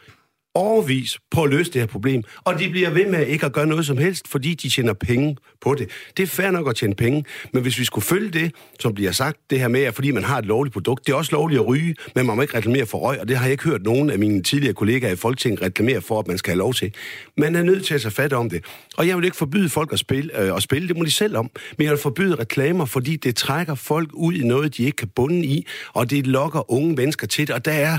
overvis 0.56 1.19
på 1.31 1.44
at 1.44 1.50
løse 1.50 1.72
det 1.72 1.81
her 1.81 1.88
problem, 1.88 2.24
og 2.44 2.60
de 2.60 2.69
bliver 2.69 2.90
ved 2.90 3.06
med 3.06 3.28
ikke 3.28 3.46
at 3.46 3.54
gøre 3.54 3.68
noget 3.68 3.86
som 3.86 3.98
helst, 3.98 4.28
fordi 4.28 4.54
de 4.54 4.69
tjener 4.69 4.94
penge 4.94 5.38
på 5.62 5.75
det. 5.75 5.90
Det 6.18 6.24
er 6.24 6.28
fair 6.28 6.52
nok 6.52 6.69
at 6.69 6.75
tjene 6.75 6.96
penge, 6.96 7.24
men 7.54 7.62
hvis 7.62 7.80
vi 7.80 7.86
skulle 7.86 8.06
følge 8.06 8.30
det, 8.31 8.52
som 8.80 8.94
bliver 8.94 9.12
sagt, 9.12 9.38
det 9.50 9.60
her 9.60 9.68
med, 9.68 9.81
at 9.81 9.96
fordi 9.96 10.12
man 10.12 10.24
har 10.24 10.38
et 10.38 10.46
lovligt 10.46 10.74
produkt, 10.74 11.07
det 11.07 11.13
er 11.13 11.18
også 11.18 11.31
lovligt 11.31 11.60
at 11.60 11.68
ryge, 11.68 11.96
men 12.16 12.25
man 12.25 12.36
må 12.36 12.42
ikke 12.42 12.57
reklamere 12.57 12.86
for 12.86 12.98
røg, 12.98 13.19
og 13.19 13.28
det 13.28 13.38
har 13.38 13.46
jeg 13.46 13.52
ikke 13.52 13.63
hørt 13.63 13.84
nogen 13.84 14.10
af 14.10 14.19
mine 14.19 14.44
tidligere 14.44 14.74
kollegaer 14.74 15.12
i 15.12 15.16
Folketinget 15.16 15.62
reklamere 15.62 16.02
for, 16.02 16.19
at 16.19 16.28
man 16.28 16.38
skal 16.38 16.52
have 16.52 16.60
lov 16.60 16.74
til. 16.74 16.94
Man 17.38 17.56
er 17.56 17.63
nødt 17.63 17.86
til 17.86 17.94
at 17.94 18.02
tage 18.02 18.12
fat 18.12 18.34
om 18.34 18.50
det. 18.50 18.63
Og 18.98 19.07
jeg 19.07 19.18
vil 19.18 19.25
ikke 19.25 19.38
forbyde 19.38 19.69
folk 19.69 19.94
at 19.94 20.00
spille, 20.00 20.42
øh, 20.42 20.56
at 20.56 20.63
spille 20.63 20.88
det 20.88 20.98
må 20.98 21.06
de 21.06 21.12
selv 21.12 21.38
om, 21.38 21.50
men 21.78 21.86
jeg 21.86 21.92
vil 21.92 22.00
forbyde 22.00 22.36
reklamer, 22.36 22.86
fordi 22.86 23.16
det 23.16 23.36
trækker 23.36 23.75
folk 23.75 24.10
ud 24.13 24.34
i 24.34 24.48
noget, 24.48 24.78
de 24.78 24.84
ikke 24.84 24.96
kan 24.96 25.07
bunde 25.16 25.46
i, 25.46 25.68
og 25.94 26.10
det 26.10 26.28
lokker 26.28 26.72
unge 26.72 26.96
mennesker 26.96 27.28
til 27.28 27.48
det. 27.48 27.56
Og 27.56 27.66
der 27.66 27.72
er, 27.72 27.98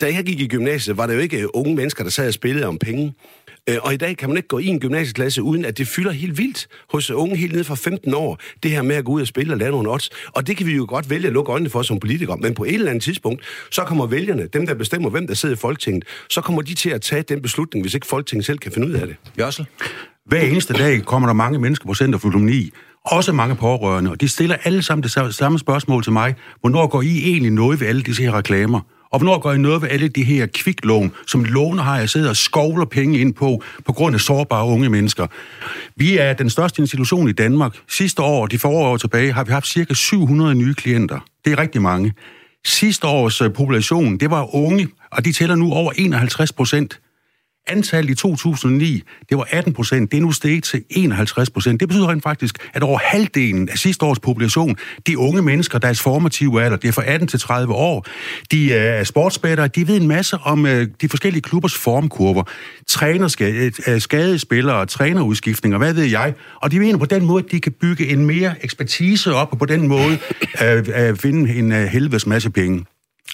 da 0.00 0.06
jeg 0.06 0.24
gik 0.24 0.40
i 0.40 0.46
gymnasiet, 0.46 0.96
var 0.96 1.06
det 1.06 1.14
jo 1.14 1.18
ikke 1.18 1.56
unge 1.56 1.74
mennesker, 1.74 1.85
der 1.94 2.10
sad 2.10 2.28
og 2.28 2.34
spillede 2.34 2.66
om 2.66 2.78
penge. 2.78 3.14
Øh, 3.68 3.76
og 3.82 3.94
i 3.94 3.96
dag 3.96 4.16
kan 4.16 4.28
man 4.28 4.36
ikke 4.36 4.48
gå 4.48 4.58
i 4.58 4.66
en 4.66 4.80
gymnasieklasse, 4.80 5.42
uden 5.42 5.64
at 5.64 5.78
det 5.78 5.88
fylder 5.88 6.10
helt 6.10 6.38
vildt 6.38 6.68
hos 6.90 7.10
unge 7.10 7.36
helt 7.36 7.52
ned 7.52 7.64
fra 7.64 7.74
15 7.74 8.14
år, 8.14 8.38
det 8.62 8.70
her 8.70 8.82
med 8.82 8.96
at 8.96 9.04
gå 9.04 9.12
ud 9.12 9.20
og 9.20 9.26
spille 9.26 9.54
og 9.54 9.58
lave 9.58 9.70
nogle 9.70 9.90
odds. 9.90 10.10
Og 10.32 10.46
det 10.46 10.56
kan 10.56 10.66
vi 10.66 10.76
jo 10.76 10.86
godt 10.88 11.10
vælge 11.10 11.26
at 11.26 11.32
lukke 11.32 11.52
øjnene 11.52 11.70
for 11.70 11.82
som 11.82 12.00
politikere, 12.00 12.36
men 12.36 12.54
på 12.54 12.64
et 12.64 12.74
eller 12.74 12.90
andet 12.90 13.02
tidspunkt, 13.02 13.42
så 13.70 13.84
kommer 13.84 14.06
vælgerne, 14.06 14.46
dem 14.46 14.66
der 14.66 14.74
bestemmer, 14.74 15.10
hvem 15.10 15.26
der 15.26 15.34
sidder 15.34 15.54
i 15.54 15.58
Folketinget, 15.58 16.04
så 16.30 16.40
kommer 16.40 16.62
de 16.62 16.74
til 16.74 16.90
at 16.90 17.02
tage 17.02 17.22
den 17.22 17.42
beslutning, 17.42 17.84
hvis 17.84 17.94
ikke 17.94 18.06
Folketinget 18.06 18.46
selv 18.46 18.58
kan 18.58 18.72
finde 18.72 18.88
ud 18.88 18.92
af 18.92 19.06
det. 19.06 19.16
Jørsel? 19.38 19.66
Hver 20.26 20.40
eneste 20.40 20.74
dag 20.74 21.02
kommer 21.02 21.28
der 21.28 21.34
mange 21.34 21.58
mennesker 21.58 21.86
på 21.86 21.94
Center 21.94 22.18
for 22.18 22.28
Ludomani, 22.28 22.70
også 23.04 23.32
mange 23.32 23.56
pårørende, 23.56 24.10
og 24.10 24.20
de 24.20 24.28
stiller 24.28 24.56
alle 24.64 24.82
sammen 24.82 25.02
det 25.02 25.34
samme 25.34 25.58
spørgsmål 25.58 26.02
til 26.02 26.12
mig. 26.12 26.34
Hvornår 26.60 26.86
går 26.86 27.02
I 27.02 27.30
egentlig 27.30 27.52
noget 27.52 27.80
ved 27.80 27.86
alle 27.86 28.02
disse 28.02 28.22
her 28.22 28.38
reklamer? 28.38 28.80
Og 29.10 29.18
hvornår 29.18 29.38
går 29.38 29.52
I 29.52 29.58
noget 29.58 29.82
ved 29.82 29.88
alle 29.88 30.08
de 30.08 30.24
her 30.24 30.46
kviklån, 30.46 31.12
som 31.26 31.44
låner 31.44 31.82
har 31.82 31.98
jeg 31.98 32.08
sidder 32.08 32.28
og 32.28 32.36
skovler 32.36 32.84
penge 32.84 33.18
ind 33.18 33.34
på, 33.34 33.62
på 33.84 33.92
grund 33.92 34.14
af 34.14 34.20
sårbare 34.20 34.66
unge 34.66 34.88
mennesker? 34.88 35.26
Vi 35.96 36.18
er 36.18 36.32
den 36.32 36.50
største 36.50 36.82
institution 36.82 37.28
i 37.28 37.32
Danmark. 37.32 37.76
Sidste 37.88 38.22
år, 38.22 38.46
de 38.46 38.58
forrige 38.58 38.88
år 38.88 38.96
tilbage, 38.96 39.32
har 39.32 39.44
vi 39.44 39.52
haft 39.52 39.66
cirka 39.66 39.94
700 39.94 40.54
nye 40.54 40.74
klienter. 40.74 41.18
Det 41.44 41.52
er 41.52 41.58
rigtig 41.58 41.82
mange. 41.82 42.12
Sidste 42.64 43.06
års 43.06 43.40
øh, 43.40 43.52
population, 43.52 44.16
det 44.16 44.30
var 44.30 44.54
unge, 44.54 44.88
og 45.10 45.24
de 45.24 45.32
tæller 45.32 45.54
nu 45.54 45.72
over 45.72 45.92
51 45.96 46.52
procent. 46.52 47.00
Antallet 47.66 48.10
i 48.10 48.14
2009, 48.14 49.02
det 49.28 49.38
var 49.38 49.48
18 49.50 49.72
procent. 49.72 50.10
Det 50.10 50.16
er 50.18 50.22
nu 50.22 50.32
steget 50.32 50.64
til 50.64 50.84
51 50.90 51.50
procent. 51.50 51.80
Det 51.80 51.88
betyder 51.88 52.08
rent 52.08 52.22
faktisk, 52.22 52.58
at 52.74 52.82
over 52.82 52.98
halvdelen 52.98 53.68
af 53.68 53.78
sidste 53.78 54.04
års 54.04 54.18
population, 54.18 54.76
de 55.06 55.18
unge 55.18 55.42
mennesker, 55.42 55.78
deres 55.78 56.00
formative 56.00 56.62
alder, 56.62 56.76
det 56.76 56.88
er 56.88 56.92
fra 56.92 57.02
18 57.06 57.28
til 57.28 57.40
30 57.40 57.74
år, 57.74 58.06
de 58.50 58.64
øh, 58.64 58.76
er 58.76 59.04
sportsbættere, 59.04 59.68
de 59.68 59.88
ved 59.88 59.96
en 59.96 60.08
masse 60.08 60.38
om 60.38 60.66
øh, 60.66 60.88
de 61.00 61.08
forskellige 61.08 61.42
klubbers 61.42 61.74
formkurver, 61.74 62.42
trænerskade, 62.86 63.56
øh, 63.56 63.72
øh, 63.86 64.00
skadespillere, 64.00 64.86
trænerudskiftninger, 64.86 65.78
hvad 65.78 65.94
ved 65.94 66.04
jeg. 66.04 66.34
Og 66.62 66.70
de 66.70 66.78
mener 66.78 66.98
på 66.98 67.06
den 67.06 67.24
måde, 67.24 67.44
at 67.44 67.52
de 67.52 67.60
kan 67.60 67.72
bygge 67.72 68.08
en 68.08 68.26
mere 68.26 68.54
ekspertise 68.62 69.34
op, 69.34 69.52
og 69.52 69.58
på 69.58 69.66
den 69.66 69.88
måde 69.88 70.18
øh, 70.62 71.16
finde 71.16 71.54
en 71.54 71.72
øh, 71.72 71.84
helvedes 71.84 72.26
masse 72.26 72.50
penge. 72.50 72.84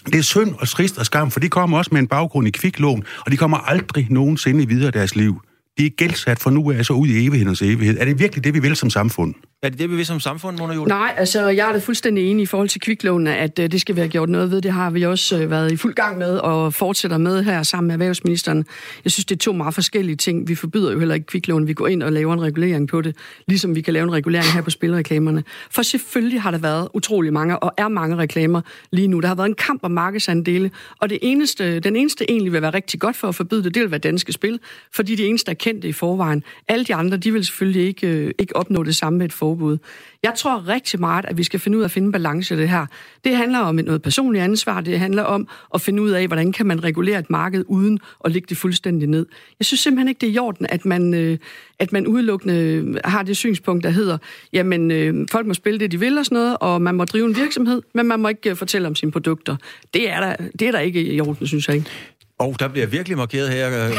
Det 0.05 0.15
er 0.15 0.21
synd 0.21 0.55
og 0.59 0.67
trist 0.67 0.97
og 0.97 1.05
skam, 1.05 1.31
for 1.31 1.39
de 1.39 1.49
kommer 1.49 1.77
også 1.77 1.89
med 1.93 1.99
en 1.99 2.07
baggrund 2.07 2.47
i 2.47 2.51
kviklån, 2.51 3.03
og 3.25 3.31
de 3.31 3.37
kommer 3.37 3.57
aldrig 3.57 4.07
nogensinde 4.09 4.67
videre 4.67 4.87
i 4.87 4.91
deres 4.91 5.15
liv. 5.15 5.41
De 5.77 5.85
er 5.85 5.89
gældsat 5.89 6.39
for 6.39 6.49
nu 6.49 6.71
af 6.71 6.85
så 6.85 6.93
ud 6.93 7.07
i 7.07 7.25
evighedens 7.25 7.61
evighed. 7.61 7.97
Er 7.99 8.05
det 8.05 8.19
virkelig 8.19 8.43
det, 8.43 8.53
vi 8.53 8.59
vil 8.59 8.75
som 8.75 8.89
samfund? 8.89 9.35
Er 9.63 9.69
det 9.69 9.79
det, 9.79 9.89
vi 9.89 9.95
vil 9.95 10.05
som 10.05 10.19
samfund, 10.19 10.57
Mona 10.57 10.73
Jule? 10.73 10.89
Nej, 10.89 11.13
altså 11.17 11.47
jeg 11.47 11.69
er 11.69 11.73
da 11.73 11.79
fuldstændig 11.79 12.31
enig 12.31 12.43
i 12.43 12.45
forhold 12.45 12.69
til 12.69 12.81
kviklånene, 12.81 13.35
at 13.35 13.59
uh, 13.59 13.65
det 13.65 13.81
skal 13.81 13.95
vi 13.95 13.99
have 13.99 14.09
gjort 14.09 14.29
noget 14.29 14.51
ved. 14.51 14.61
Det 14.61 14.71
har 14.71 14.89
vi 14.89 15.03
også 15.05 15.43
uh, 15.43 15.51
været 15.51 15.71
i 15.71 15.77
fuld 15.77 15.93
gang 15.93 16.17
med 16.17 16.37
og 16.37 16.73
fortsætter 16.73 17.17
med 17.17 17.43
her 17.43 17.63
sammen 17.63 17.87
med 17.87 17.95
erhvervsministeren. 17.95 18.65
Jeg 19.03 19.11
synes, 19.11 19.25
det 19.25 19.35
er 19.35 19.39
to 19.39 19.53
meget 19.53 19.73
forskellige 19.73 20.15
ting. 20.15 20.47
Vi 20.47 20.55
forbyder 20.55 20.91
jo 20.91 20.99
heller 20.99 21.15
ikke 21.15 21.27
kviklån. 21.27 21.67
Vi 21.67 21.73
går 21.73 21.87
ind 21.87 22.03
og 22.03 22.11
laver 22.11 22.33
en 22.33 22.41
regulering 22.41 22.87
på 22.87 23.01
det, 23.01 23.15
ligesom 23.47 23.75
vi 23.75 23.81
kan 23.81 23.93
lave 23.93 24.03
en 24.03 24.13
regulering 24.13 24.53
her 24.53 24.61
på 24.61 24.69
spilreklamerne. 24.69 25.43
For 25.71 25.81
selvfølgelig 25.81 26.41
har 26.41 26.51
der 26.51 26.57
været 26.57 26.87
utrolig 26.93 27.33
mange, 27.33 27.59
og 27.59 27.73
er 27.77 27.87
mange 27.87 28.15
reklamer 28.15 28.61
lige 28.91 29.07
nu. 29.07 29.19
Der 29.19 29.27
har 29.27 29.35
været 29.35 29.49
en 29.49 29.55
kamp 29.55 29.79
om 29.83 29.91
markedsandele, 29.91 30.71
og 30.99 31.09
det 31.09 31.19
eneste, 31.21 31.79
den 31.79 31.95
eneste 31.95 32.31
egentlig 32.31 32.53
vil 32.53 32.61
være 32.61 32.73
rigtig 32.73 32.99
godt 32.99 33.15
for 33.15 33.27
at 33.27 33.35
forbyde 33.35 33.63
det, 33.63 33.75
det 33.75 33.81
vil 33.81 33.91
være 33.91 33.99
danske 33.99 34.33
spil, 34.33 34.59
fordi 34.91 35.15
de 35.15 35.25
eneste 35.25 35.51
er 35.51 35.55
kendte 35.55 35.87
i 35.87 35.91
forvejen. 35.91 36.43
Alle 36.67 36.85
de 36.85 36.95
andre, 36.95 37.17
de 37.17 37.33
vil 37.33 37.45
selvfølgelig 37.45 37.87
ikke, 37.87 38.23
uh, 38.25 38.31
ikke 38.39 38.55
opnå 38.55 38.83
det 38.83 38.95
samme 38.95 39.19
med 39.19 39.25
et 39.25 39.33
forbud. 39.33 39.52
Jeg 40.23 40.33
tror 40.37 40.67
rigtig 40.67 40.99
meget, 40.99 41.25
at 41.25 41.37
vi 41.37 41.43
skal 41.43 41.59
finde 41.59 41.77
ud 41.77 41.83
af 41.83 41.87
at 41.87 41.91
finde 41.91 42.11
balance 42.11 42.55
i 42.55 42.57
det 42.57 42.69
her. 42.69 42.85
Det 43.23 43.35
handler 43.37 43.59
om 43.59 43.75
noget 43.75 44.01
personligt 44.01 44.43
ansvar. 44.43 44.81
Det 44.81 44.99
handler 44.99 45.23
om 45.23 45.47
at 45.73 45.81
finde 45.81 46.01
ud 46.01 46.09
af, 46.09 46.27
hvordan 46.27 46.51
kan 46.51 46.65
man 46.65 46.83
regulere 46.83 47.19
et 47.19 47.29
marked 47.29 47.63
uden 47.67 47.99
at 48.25 48.31
lægge 48.31 48.45
det 48.49 48.57
fuldstændig 48.57 49.09
ned. 49.09 49.25
Jeg 49.59 49.65
synes 49.65 49.79
simpelthen 49.79 50.07
ikke, 50.07 50.19
det 50.19 50.29
er 50.29 50.33
i 50.33 50.37
orden, 50.37 50.65
at 50.69 50.85
man, 50.85 51.13
øh, 51.13 51.37
at 51.79 51.91
man 51.91 52.07
udelukkende 52.07 52.99
har 53.05 53.23
det 53.23 53.37
synspunkt, 53.37 53.83
der 53.83 53.89
hedder, 53.89 54.17
jamen 54.53 54.91
øh, 54.91 55.27
folk 55.31 55.47
må 55.47 55.53
spille 55.53 55.79
det, 55.79 55.91
de 55.91 55.99
vil 55.99 56.17
og 56.17 56.25
sådan 56.25 56.35
noget, 56.35 56.57
og 56.59 56.81
man 56.81 56.95
må 56.95 57.05
drive 57.05 57.25
en 57.25 57.35
virksomhed, 57.35 57.81
men 57.93 58.07
man 58.07 58.19
må 58.19 58.27
ikke 58.27 58.49
øh, 58.49 58.55
fortælle 58.55 58.87
om 58.87 58.95
sine 58.95 59.11
produkter. 59.11 59.55
Det 59.93 60.09
er 60.09 60.19
der, 60.19 60.35
det 60.59 60.67
er 60.67 60.71
der 60.71 60.79
ikke 60.79 61.03
i 61.03 61.21
orden, 61.21 61.47
synes 61.47 61.67
jeg 61.67 61.75
ikke. 61.75 61.89
Og 62.43 62.49
oh, 62.49 62.55
der 62.59 62.67
bliver 62.67 62.87
virkelig 62.87 63.17
markeret 63.17 63.49
her. 63.49 63.67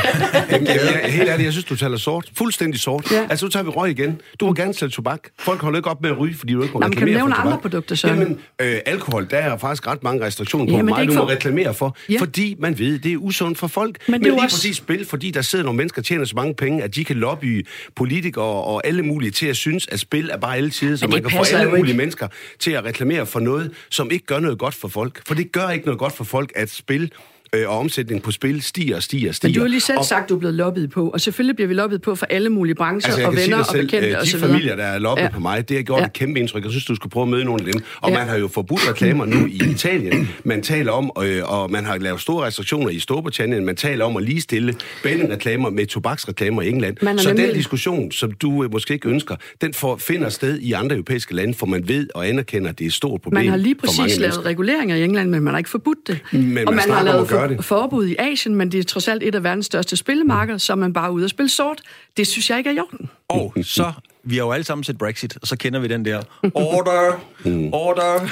Jamen, 0.51 0.67
jeg, 0.67 1.01
helt 1.09 1.29
ærligt, 1.29 1.45
jeg 1.45 1.53
synes, 1.53 1.65
du 1.65 1.77
taler 1.77 1.97
sort. 1.97 2.31
Fuldstændig 2.37 2.81
sort. 2.81 3.13
Ja. 3.13 3.27
Altså, 3.31 3.47
nu 3.47 3.51
tager 3.51 3.63
vi 3.65 3.69
røg 3.71 3.91
igen. 3.91 4.21
Du 4.41 4.47
må 4.47 4.53
gerne 4.55 4.75
sælge 4.75 4.91
tobak. 4.91 5.21
Folk 5.39 5.61
holder 5.61 5.79
ikke 5.79 5.91
op 5.91 6.03
med 6.03 6.11
at 6.11 6.19
ryge, 6.19 6.35
fordi 6.35 6.53
du 6.53 6.63
ikke 6.63 6.73
må 6.75 6.81
Nå, 6.81 6.87
reklamere 6.87 7.07
kan 7.07 7.15
du 7.15 7.19
nævne 7.19 7.35
for 7.35 7.43
tobak. 7.43 7.47
andre 7.53 7.63
produkter, 7.63 7.95
så? 7.95 8.09
Jamen, 8.09 8.39
øh, 8.61 8.77
alkohol, 8.87 9.27
der 9.31 9.37
er 9.37 9.57
faktisk 9.59 9.87
ret 9.87 10.03
mange 10.03 10.25
restriktioner 10.27 10.65
på, 10.67 10.71
hvor 10.71 10.79
er 10.79 10.83
meget 10.83 11.09
du 11.09 11.13
må 11.15 11.21
for- 11.21 11.29
reklamere 11.29 11.75
for. 11.75 11.97
Ja. 12.09 12.19
Fordi 12.21 12.57
man 12.59 12.79
ved, 12.79 12.99
det 12.99 13.13
er 13.13 13.17
usundt 13.17 13.59
for 13.59 13.67
folk. 13.67 13.99
Men 14.09 14.21
det 14.21 14.27
er 14.27 14.31
Men 14.31 14.35
lige 14.37 14.45
også- 14.45 14.57
præcis 14.57 14.77
spil, 14.77 15.07
fordi 15.07 15.31
der 15.31 15.43
sidder 15.43 15.65
nogle 15.65 15.77
mennesker, 15.77 16.03
der 16.03 16.07
tjener 16.07 16.25
så 16.25 16.37
mange 16.37 16.55
penge, 16.55 16.83
at 16.83 16.95
de 16.95 17.05
kan 17.05 17.17
lobbye 17.17 17.63
politikere 17.97 18.45
og 18.45 18.87
alle 18.87 19.03
mulige 19.03 19.31
til 19.31 19.47
at 19.47 19.57
synes, 19.57 19.87
at 19.93 20.01
spil 20.01 20.31
er 20.33 20.37
bare 20.37 20.57
alle 20.57 20.71
tider, 20.71 20.97
så 20.97 21.07
man 21.09 21.23
kan 21.23 21.31
få 21.31 21.45
alle 21.57 21.71
mulige 21.71 21.87
ikke. 21.87 21.97
mennesker 21.97 22.29
til 22.59 22.71
at 22.71 22.85
reklamere 22.85 23.27
for 23.27 23.41
noget, 23.41 23.73
som 23.91 24.11
ikke 24.11 24.27
gør 24.27 24.41
noget 24.41 24.59
godt 24.59 24.75
for 24.75 24.89
folk. 24.89 25.23
For 25.27 25.35
det 25.35 25.53
gør 25.53 25.69
ikke 25.71 25.85
noget 25.87 25.99
godt 25.99 26.13
for 26.13 26.25
folk, 26.25 26.53
at 26.57 26.71
spil 26.71 27.13
øh, 27.55 27.69
og 27.71 27.79
omsætningen 27.79 28.23
på 28.23 28.31
spil 28.31 28.63
stiger 28.63 28.97
og 28.97 29.03
stiger 29.03 29.29
og 29.29 29.35
stiger. 29.35 29.49
Men 29.51 29.55
du 29.55 29.61
har 29.61 29.69
lige 29.69 29.81
selv 29.81 29.99
og, 29.99 30.05
sagt, 30.05 30.29
du 30.29 30.35
er 30.35 30.39
blevet 30.39 30.55
lobbyet 30.55 30.91
på, 30.91 31.09
og 31.09 31.21
selvfølgelig 31.21 31.57
bliver 31.57 31.69
vi 31.69 31.75
lobbyet 31.75 32.03
på 32.03 32.15
for 32.15 32.27
alle 32.31 32.51
mulige 32.51 32.75
brancher 32.75 33.13
Altså, 33.13 33.27
og 33.27 33.33
venner 33.33 33.43
sige 33.45 33.57
og 33.57 33.67
selv, 33.67 33.87
bekendte 33.87 34.09
øh, 34.11 34.17
osv. 34.23 34.33
de 34.39 34.39
familier, 34.47 34.77
der 34.77 34.85
er 34.85 34.99
loppet 34.99 35.25
ja. 35.25 35.29
På 35.31 35.41
mig, 35.41 35.69
det 35.69 35.77
har 35.77 35.83
gjort 35.85 36.01
Ja. 36.01 36.07
et 36.07 36.13
kæmpe 36.13 36.41
indtryk. 36.41 36.63
Jeg 36.65 36.71
synes, 36.71 36.85
du 36.85 36.95
skal 36.95 37.11
prøve 37.11 37.23
at 37.23 37.29
møde 37.29 37.45
nogle 37.45 37.67
af 37.67 37.73
dem. 37.73 37.83
Og 38.01 38.11
Ja. 38.11 38.19
man 38.19 38.29
har 38.29 38.37
jo 38.39 38.49
forbudt 38.49 38.89
reklamer 38.91 39.25
nu 39.25 39.47
i 39.47 39.61
Italien. 39.71 40.29
Man 40.45 40.63
taler 40.63 40.93
om, 40.93 41.11
øh, 41.25 41.43
og 41.53 41.71
man 41.71 41.85
har 41.85 41.99
lavet 41.99 42.21
store 42.21 42.47
restriktioner 42.47 42.89
i 42.89 42.99
Storbritannien. 42.99 43.65
Man 43.65 43.77
taler 43.77 44.05
om 44.05 44.17
at 44.17 44.23
ligestille 44.23 44.75
bettingreklamer 45.03 45.71
med 45.71 45.87
tobaksreklamer 45.87 46.63
i 46.63 46.69
England. 46.69 46.97
Man 47.03 47.19
Så 47.19 47.29
nemlig- 47.29 47.47
den 47.47 47.55
diskussion, 47.55 48.13
som 48.13 48.33
du 48.33 48.65
øh, 48.65 48.73
måske 48.73 48.95
ikke 48.95 49.09
ønsker, 49.09 49.37
den 49.61 49.75
får, 49.75 49.97
finder 49.97 50.29
sted 50.29 50.59
i 50.59 50.73
andre 50.73 50.97
europæiske 50.97 51.35
lande, 51.35 51.55
for 51.55 51.67
man 51.67 51.89
ved 51.89 52.07
og 52.15 52.29
anerkender, 52.29 52.69
at 52.71 52.79
det 52.79 52.85
er 52.85 52.89
et 52.89 52.95
stort 52.95 53.21
problem 53.21 53.43
Man 53.45 53.51
har 53.51 53.57
lige 53.57 53.75
præcis 53.75 53.99
lavet 53.99 54.21
mennesker. 54.21 54.45
reguleringer 54.47 54.97
i 54.97 55.05
England, 55.05 55.31
men 55.31 55.43
man 55.43 55.55
har 55.55 55.59
ikke 55.59 55.71
forbudt 55.71 55.99
det. 56.07 56.19
man 56.33 56.69
og 56.69 56.75
man 56.75 56.79
har 56.79 56.87
snakker 56.87 57.11
om 57.13 57.17
lavet 57.17 57.29
at 57.45 57.51
for, 57.51 57.57
det. 57.57 57.65
forbud 57.65 58.07
i 58.07 58.17
Asien, 58.19 58.55
men 58.55 58.73
det 58.73 58.81
er 58.81 58.85
trods 58.85 59.09
alt 59.09 59.23
et 59.23 59.35
af 59.35 59.45
verdens 59.45 59.67
største 59.67 59.97
spillemarkeder, 59.97 60.59
så 60.59 60.73
er 60.73 60.77
man 60.77 60.93
bare 60.93 61.13
ude 61.13 61.25
og 61.25 61.31
spille 61.31 61.49
sort. 61.49 61.83
Det 62.17 62.27
synes 62.27 62.51
jeg 62.51 62.59
ikke 62.59 62.71
er 62.71 62.75
i 62.75 62.79
orden. 62.79 63.11
Og 63.29 63.55
så, 63.63 63.93
vi 64.25 64.37
har 64.37 64.45
jo 64.45 64.53
alle 64.53 64.65
sammen 64.65 64.85
set 64.85 64.99
Brexit, 64.99 65.37
og 65.43 65.47
så 65.47 65.57
kender 65.57 65.81
vi 65.81 65.89
den 65.89 66.05
der 66.05 66.23
order, 66.55 67.25
order. 67.73 68.27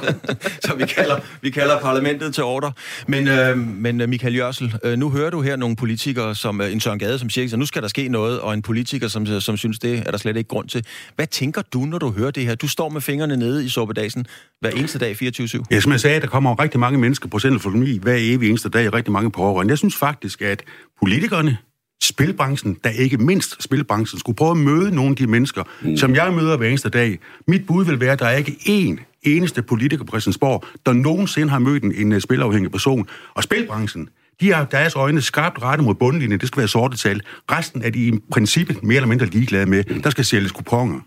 så 0.66 0.74
vi 0.74 0.86
kalder, 0.86 1.20
vi 1.40 1.50
kalder 1.50 1.80
parlamentet 1.80 2.34
til 2.34 2.44
order. 2.44 2.70
Men, 3.08 3.28
øh, 3.28 3.58
men 3.58 4.00
øh, 4.00 4.08
Michael 4.08 4.36
Jørsel, 4.36 4.74
øh, 4.84 4.98
nu 4.98 5.10
hører 5.10 5.30
du 5.30 5.40
her 5.40 5.56
nogle 5.56 5.76
politikere, 5.76 6.34
som 6.34 6.60
øh, 6.60 6.72
en 6.72 6.80
Søren 6.80 6.98
Gade, 6.98 7.18
som 7.18 7.30
siger, 7.30 7.48
så 7.48 7.56
nu 7.56 7.66
skal 7.66 7.82
der 7.82 7.88
ske 7.88 8.08
noget, 8.08 8.40
og 8.40 8.54
en 8.54 8.62
politiker, 8.62 9.08
som, 9.08 9.40
som 9.40 9.56
synes, 9.56 9.78
det 9.78 10.02
er 10.06 10.10
der 10.10 10.18
slet 10.18 10.36
ikke 10.36 10.48
grund 10.48 10.68
til. 10.68 10.86
Hvad 11.16 11.26
tænker 11.26 11.62
du, 11.62 11.78
når 11.78 11.98
du 11.98 12.10
hører 12.10 12.30
det 12.30 12.46
her? 12.46 12.54
Du 12.54 12.68
står 12.68 12.88
med 12.88 13.00
fingrene 13.00 13.36
nede 13.36 13.64
i 13.64 13.68
sovedagen 13.68 14.26
hver 14.60 14.70
eneste 14.70 14.98
dag 14.98 15.16
24-7. 15.22 15.64
Ja, 15.70 15.80
som 15.80 15.92
jeg 15.92 16.00
sagde, 16.00 16.20
der 16.20 16.26
kommer 16.26 16.62
rigtig 16.62 16.80
mange 16.80 16.98
mennesker 16.98 17.28
på 17.28 17.38
Økonomi 17.74 17.98
hver 18.02 18.16
evig 18.18 18.48
eneste 18.48 18.68
dag, 18.68 18.92
rigtig 18.94 19.12
mange 19.12 19.30
pårørende. 19.30 19.70
Jeg 19.70 19.78
synes 19.78 19.96
faktisk, 19.96 20.42
at 20.42 20.62
politikerne, 21.00 21.58
spilbranchen, 22.02 22.76
der 22.84 22.90
ikke 22.90 23.16
mindst 23.16 23.62
spilbranchen, 23.62 24.20
skulle 24.20 24.36
prøve 24.36 24.50
at 24.50 24.56
møde 24.56 24.94
nogle 24.94 25.10
af 25.10 25.16
de 25.16 25.26
mennesker, 25.26 25.62
mm. 25.82 25.96
som 25.96 26.14
jeg 26.14 26.34
møder 26.34 26.56
hver 26.56 26.68
eneste 26.68 26.88
dag. 26.88 27.18
Mit 27.48 27.66
bud 27.66 27.84
vil 27.84 28.00
være, 28.00 28.12
at 28.12 28.18
der 28.18 28.26
er 28.26 28.36
ikke 28.36 28.52
én 28.52 29.04
eneste 29.22 29.62
politiker 29.62 30.04
på 30.04 30.08
Christiansborg, 30.10 30.64
der 30.86 30.92
nogensinde 30.92 31.50
har 31.50 31.58
mødt 31.58 31.82
en, 31.82 31.94
en 31.94 32.12
øh, 32.12 32.20
spilafhængig 32.20 32.70
person. 32.70 33.08
Og 33.34 33.42
spilbranchen, 33.42 34.08
de 34.40 34.52
har 34.52 34.64
deres 34.64 34.94
øjne 34.96 35.20
skarpt 35.20 35.62
rettet 35.62 35.84
mod 35.84 35.94
bundlinjen, 35.94 36.40
det 36.40 36.48
skal 36.48 36.58
være 36.58 36.68
sorte 36.68 36.96
tal. 36.96 37.20
Resten 37.50 37.82
er 37.82 37.90
de 37.90 38.06
i 38.06 38.12
princippet 38.32 38.82
mere 38.82 38.96
eller 38.96 39.08
mindre 39.08 39.26
ligeglade 39.26 39.66
med. 39.66 39.84
Der 39.84 40.10
skal 40.10 40.24
sælges 40.24 40.52
kuponer. 40.52 41.00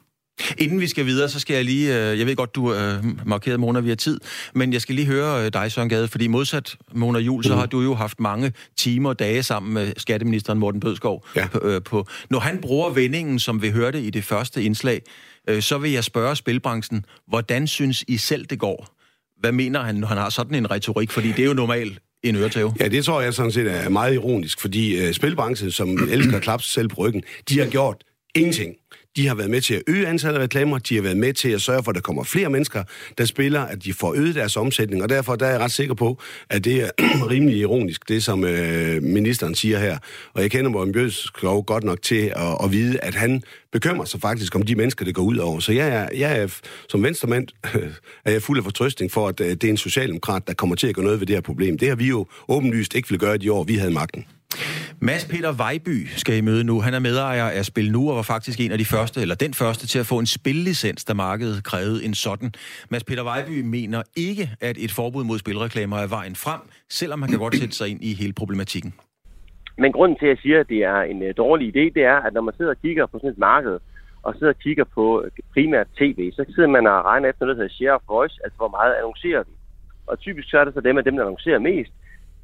Inden 0.57 0.79
vi 0.81 0.87
skal 0.87 1.05
videre, 1.05 1.29
så 1.29 1.39
skal 1.39 1.53
jeg 1.55 1.65
lige... 1.65 2.11
øh, 2.11 2.19
Jeg 2.19 2.27
ved 2.27 2.35
godt, 2.35 2.55
du 2.55 2.73
øh, 2.73 3.03
markerede 3.27 3.57
Mona 3.57 3.79
via 3.79 3.95
tid, 3.95 4.19
men 4.53 4.73
jeg 4.73 4.81
skal 4.81 4.95
lige 4.95 5.05
høre 5.07 5.45
øh, 5.45 5.53
dig, 5.53 5.71
Søren 5.71 5.89
Gade, 5.89 6.07
fordi 6.07 6.27
modsat 6.27 6.75
Mona 6.93 7.19
Jul, 7.19 7.43
så 7.43 7.55
har 7.55 7.65
du 7.65 7.81
jo 7.81 7.93
haft 7.95 8.19
mange 8.19 8.53
timer 8.77 9.09
og 9.09 9.19
dage 9.19 9.43
sammen 9.43 9.73
med 9.73 9.93
skatteministeren 9.97 10.59
Morten 10.59 10.79
Bødskov 10.79 11.25
Ja. 11.35 11.47
på, 11.47 11.59
øh, 11.63 11.81
på. 11.81 12.07
Når 12.29 12.39
han 12.39 12.57
bruger 12.61 12.89
vendingen, 12.89 13.39
som 13.39 13.61
vi 13.61 13.69
hørte 13.69 14.01
i 14.01 14.09
det 14.09 14.23
første 14.23 14.63
indslag, 14.63 15.01
øh, 15.49 15.61
så 15.61 15.77
vil 15.77 15.91
jeg 15.91 16.03
spørge 16.03 16.35
spilbranchen, 16.35 17.05
hvordan 17.27 17.67
synes 17.67 18.03
I 18.07 18.17
selv, 18.17 18.45
det 18.45 18.59
går? 18.59 18.87
Hvad 19.39 19.51
mener 19.51 19.83
han, 19.83 19.95
når 19.95 20.07
han 20.07 20.17
har 20.17 20.29
sådan 20.29 20.55
en 20.55 20.71
retorik? 20.71 21.11
Fordi 21.11 21.27
det 21.27 21.39
er 21.39 21.45
jo 21.45 21.53
normalt 21.53 21.99
en 22.23 22.35
øretæve. 22.35 22.73
Ja, 22.79 22.87
det 22.87 23.05
tror 23.05 23.21
jeg 23.21 23.33
sådan 23.33 23.51
set 23.51 23.71
er 23.71 23.89
meget 23.89 24.13
ironisk, 24.13 24.61
fordi 24.61 24.97
øh, 25.07 25.13
spilbranchen, 25.13 25.71
som 25.71 26.09
elsker 26.11 26.35
at 26.37 26.41
klappe 26.43 26.63
sig 26.63 26.71
selv 26.73 26.87
på 26.87 26.95
ryggen, 26.95 27.23
de 27.49 27.59
har 27.59 27.65
gjort 27.65 28.03
ingenting. 28.35 28.75
De 29.17 29.27
har 29.27 29.35
været 29.35 29.49
med 29.49 29.61
til 29.61 29.73
at 29.73 29.83
øge 29.87 30.07
antallet 30.07 30.39
af 30.39 30.43
reklamer, 30.43 30.77
de 30.77 30.95
har 30.95 31.01
været 31.01 31.17
med 31.17 31.33
til 31.33 31.49
at 31.49 31.61
sørge 31.61 31.83
for, 31.83 31.91
at 31.91 31.95
der 31.95 32.01
kommer 32.01 32.23
flere 32.23 32.49
mennesker, 32.49 32.83
der 33.17 33.25
spiller, 33.25 33.61
at 33.61 33.83
de 33.83 33.93
får 33.93 34.13
øget 34.13 34.35
deres 34.35 34.57
omsætning, 34.57 35.03
og 35.03 35.09
derfor 35.09 35.35
der 35.35 35.45
er 35.45 35.51
jeg 35.51 35.59
ret 35.59 35.71
sikker 35.71 35.93
på, 35.93 36.21
at 36.49 36.65
det 36.65 36.83
er 36.83 36.89
rimelig 37.31 37.57
ironisk, 37.57 38.09
det 38.09 38.23
som 38.23 38.43
øh, 38.43 39.03
ministeren 39.03 39.55
siger 39.55 39.79
her. 39.79 39.97
Og 40.33 40.41
jeg 40.41 40.51
kender 40.51 40.71
Morten 40.71 40.93
Bjørskov 40.93 41.65
godt 41.65 41.83
nok 41.83 42.01
til 42.01 42.33
at, 42.35 42.57
at 42.63 42.71
vide, 42.71 42.99
at 42.99 43.15
han 43.15 43.43
bekymrer 43.71 44.05
sig 44.05 44.21
faktisk 44.21 44.55
om 44.55 44.61
de 44.61 44.75
mennesker, 44.75 45.05
det 45.05 45.15
går 45.15 45.23
ud 45.23 45.37
over. 45.37 45.59
Så 45.59 45.71
jeg 45.71 45.87
er, 45.87 46.09
jeg 46.17 46.39
er 46.39 46.59
som 46.89 47.03
venstremand 47.03 47.47
er 48.25 48.31
jeg 48.31 48.41
fuld 48.41 48.57
af 48.57 48.63
fortrøstning 48.63 49.11
for, 49.11 49.27
at 49.27 49.39
øh, 49.39 49.49
det 49.49 49.63
er 49.63 49.69
en 49.69 49.77
socialdemokrat, 49.77 50.47
der 50.47 50.53
kommer 50.53 50.75
til 50.75 50.87
at 50.87 50.95
gøre 50.95 51.05
noget 51.05 51.19
ved 51.19 51.27
det 51.27 51.35
her 51.35 51.41
problem. 51.41 51.77
Det 51.77 51.87
har 51.87 51.95
vi 51.95 52.07
jo 52.07 52.25
åbenlyst 52.47 52.95
ikke 52.95 53.09
ville 53.09 53.19
gøre 53.19 53.35
i 53.35 53.37
de 53.37 53.51
år, 53.51 53.63
vi 53.63 53.75
havde 53.75 53.91
magten. 53.91 54.25
Mads 55.01 55.25
Peter 55.25 55.51
Vejby 55.57 56.05
skal 56.05 56.37
I 56.37 56.41
møde 56.41 56.63
nu. 56.63 56.81
Han 56.81 56.93
er 56.93 56.99
medejer 56.99 57.49
af 57.49 57.65
Spil 57.65 57.91
Nu 57.91 58.09
og 58.09 58.15
var 58.15 58.21
faktisk 58.21 58.59
en 58.59 58.71
af 58.71 58.77
de 58.77 58.85
første, 58.85 59.21
eller 59.21 59.35
den 59.35 59.53
første, 59.53 59.87
til 59.87 59.99
at 59.99 60.05
få 60.05 60.19
en 60.19 60.25
spillicens, 60.25 61.05
da 61.05 61.13
markedet 61.13 61.63
krævede 61.63 62.05
en 62.05 62.13
sådan. 62.13 62.51
Mads 62.89 63.03
Peter 63.03 63.23
Vejby 63.23 63.61
mener 63.61 64.01
ikke, 64.15 64.49
at 64.61 64.75
et 64.79 64.91
forbud 64.91 65.23
mod 65.23 65.39
spilreklamer 65.39 65.97
er 65.97 66.07
vejen 66.07 66.35
frem, 66.35 66.61
selvom 66.89 67.19
man 67.19 67.29
kan 67.29 67.39
godt 67.39 67.55
sætte 67.55 67.75
sig 67.75 67.87
ind 67.89 68.03
i 68.03 68.13
hele 68.13 68.33
problematikken. 68.33 68.93
Men 69.77 69.91
grunden 69.91 70.17
til, 70.17 70.25
at 70.25 70.29
jeg 70.29 70.37
siger, 70.41 70.59
at 70.59 70.69
det 70.69 70.83
er 70.83 71.01
en 71.01 71.23
øh, 71.23 71.33
dårlig 71.37 71.65
idé, 71.67 71.83
det 71.95 72.03
er, 72.03 72.17
at 72.25 72.33
når 72.33 72.41
man 72.41 72.53
sidder 72.57 72.71
og 72.71 72.81
kigger 72.81 73.05
på 73.05 73.17
sådan 73.17 73.29
et 73.29 73.37
marked, 73.37 73.77
og 74.23 74.33
sidder 74.33 74.53
og 74.53 74.59
kigger 74.59 74.83
på 74.83 75.23
øh, 75.23 75.31
primært 75.53 75.87
tv, 75.99 76.31
så 76.31 76.45
sidder 76.55 76.69
man 76.69 76.87
og 76.87 77.05
regner 77.05 77.29
efter 77.29 77.45
noget, 77.45 77.57
der 77.57 77.63
hedder 77.63 77.75
share 77.75 77.95
of 77.95 78.01
voice, 78.07 78.35
altså 78.43 78.57
hvor 78.57 78.71
meget 78.77 78.93
annoncerer 78.93 79.43
vi. 79.43 79.53
Og 80.07 80.19
typisk 80.19 80.49
så 80.49 80.57
er 80.59 80.65
det 80.65 80.73
så 80.73 80.81
dem 80.81 80.97
af 80.97 81.03
dem, 81.03 81.15
der 81.15 81.23
annoncerer 81.23 81.59
mest, 81.59 81.91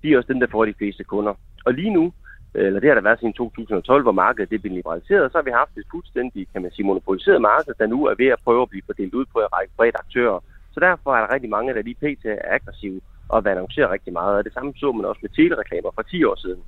de 0.04 0.14
er 0.14 0.18
også 0.18 0.34
dem, 0.34 0.40
der 0.40 0.48
får 0.52 0.66
de 0.66 0.74
fleste 0.78 1.04
kunder. 1.04 1.34
Og 1.66 1.74
lige 1.74 1.94
nu, 1.94 2.14
eller 2.56 2.80
det 2.80 2.90
har 2.90 2.96
der 2.96 3.02
været 3.02 3.20
siden 3.20 3.34
2012, 3.34 4.04
hvor 4.04 4.12
markedet 4.12 4.50
det 4.50 4.62
blev 4.62 4.74
liberaliseret, 4.74 5.32
så 5.32 5.38
har 5.38 5.44
vi 5.44 5.52
haft 5.52 5.78
et 5.78 5.92
fuldstændig, 5.92 6.48
kan 6.54 6.62
man 6.62 6.72
sige, 6.72 6.86
monopoliseret 6.86 7.42
marked, 7.42 7.74
der 7.80 7.88
nu 7.88 8.06
er 8.06 8.16
ved 8.18 8.28
at 8.28 8.44
prøve 8.44 8.62
at 8.62 8.70
blive 8.70 8.86
fordelt 8.86 9.14
ud 9.14 9.26
på 9.34 9.40
en 9.40 9.54
række 9.54 9.74
bredt 9.78 9.96
aktører. 10.00 10.40
Så 10.74 10.80
derfor 10.80 11.16
er 11.16 11.22
der 11.22 11.34
rigtig 11.34 11.50
mange, 11.50 11.74
der 11.74 11.82
lige 11.82 12.02
pt. 12.04 12.26
er 12.26 12.56
aggressive 12.56 13.02
og 13.30 13.44
vil 13.44 13.50
annoncere 13.50 13.92
rigtig 13.92 14.14
meget. 14.14 14.38
Og 14.38 14.44
det 14.46 14.54
samme 14.54 14.74
så 14.76 14.92
man 14.92 15.06
også 15.06 15.20
med 15.22 15.30
telereklamer 15.30 15.92
for 15.96 16.02
10 16.02 16.24
år 16.24 16.36
siden. 16.36 16.62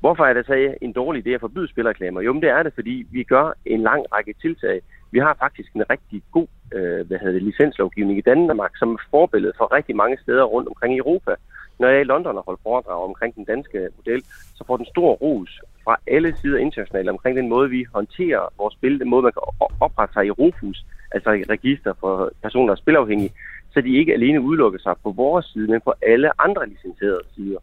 Hvorfor 0.00 0.24
er 0.24 0.32
det 0.32 0.46
så 0.46 0.74
en 0.82 0.92
dårlig 0.92 1.26
idé 1.26 1.30
at 1.30 1.40
forbyde 1.40 1.68
spilreklamer? 1.68 2.20
Jo, 2.20 2.32
men 2.32 2.42
det 2.42 2.50
er 2.50 2.62
det, 2.62 2.74
fordi 2.74 3.06
vi 3.10 3.22
gør 3.22 3.52
en 3.64 3.80
lang 3.80 4.02
række 4.12 4.34
tiltag. 4.42 4.80
Vi 5.10 5.18
har 5.18 5.36
faktisk 5.44 5.72
en 5.74 5.90
rigtig 5.90 6.22
god 6.32 6.46
øh, 6.74 7.06
hvad 7.06 7.18
hedder 7.18 7.32
det, 7.32 7.42
licenslovgivning 7.42 8.18
i 8.18 8.28
Danmark, 8.32 8.72
som 8.76 8.92
er 8.92 9.02
forbillede 9.10 9.52
for 9.58 9.72
rigtig 9.76 9.96
mange 9.96 10.16
steder 10.22 10.44
rundt 10.44 10.68
omkring 10.68 10.94
i 10.94 10.98
Europa. 10.98 11.34
Når 11.78 11.88
jeg 11.88 11.96
er 11.96 12.00
i 12.00 12.04
London 12.12 12.36
og 12.36 12.44
holder 12.44 12.60
foredrag 12.62 13.04
omkring 13.04 13.34
den 13.34 13.44
danske 13.44 13.88
model, 13.96 14.22
så 14.56 14.64
får 14.66 14.76
den 14.76 14.86
stor 14.86 15.12
ros 15.12 15.60
fra 15.84 15.96
alle 16.06 16.36
sider 16.36 16.58
internationalt 16.58 17.08
omkring 17.08 17.36
den 17.36 17.48
måde, 17.48 17.70
vi 17.70 17.86
håndterer 17.94 18.52
vores 18.58 18.74
spil, 18.74 19.00
den 19.00 19.10
måde, 19.10 19.22
man 19.22 19.32
kan 19.32 19.68
oprette 19.80 20.12
sig 20.12 20.26
i 20.26 20.30
Rufus, 20.30 20.84
altså 21.12 21.30
i 21.30 21.42
register 21.42 21.92
for 22.00 22.30
personer, 22.42 22.66
der 22.66 22.72
er 22.72 22.84
spilafhængige, 22.84 23.32
så 23.72 23.80
de 23.80 23.96
ikke 23.96 24.12
alene 24.12 24.40
udelukker 24.40 24.78
sig 24.78 24.94
på 25.02 25.10
vores 25.10 25.46
side, 25.46 25.68
men 25.70 25.80
på 25.80 25.92
alle 26.02 26.40
andre 26.40 26.68
licenserede 26.68 27.22
sider. 27.34 27.58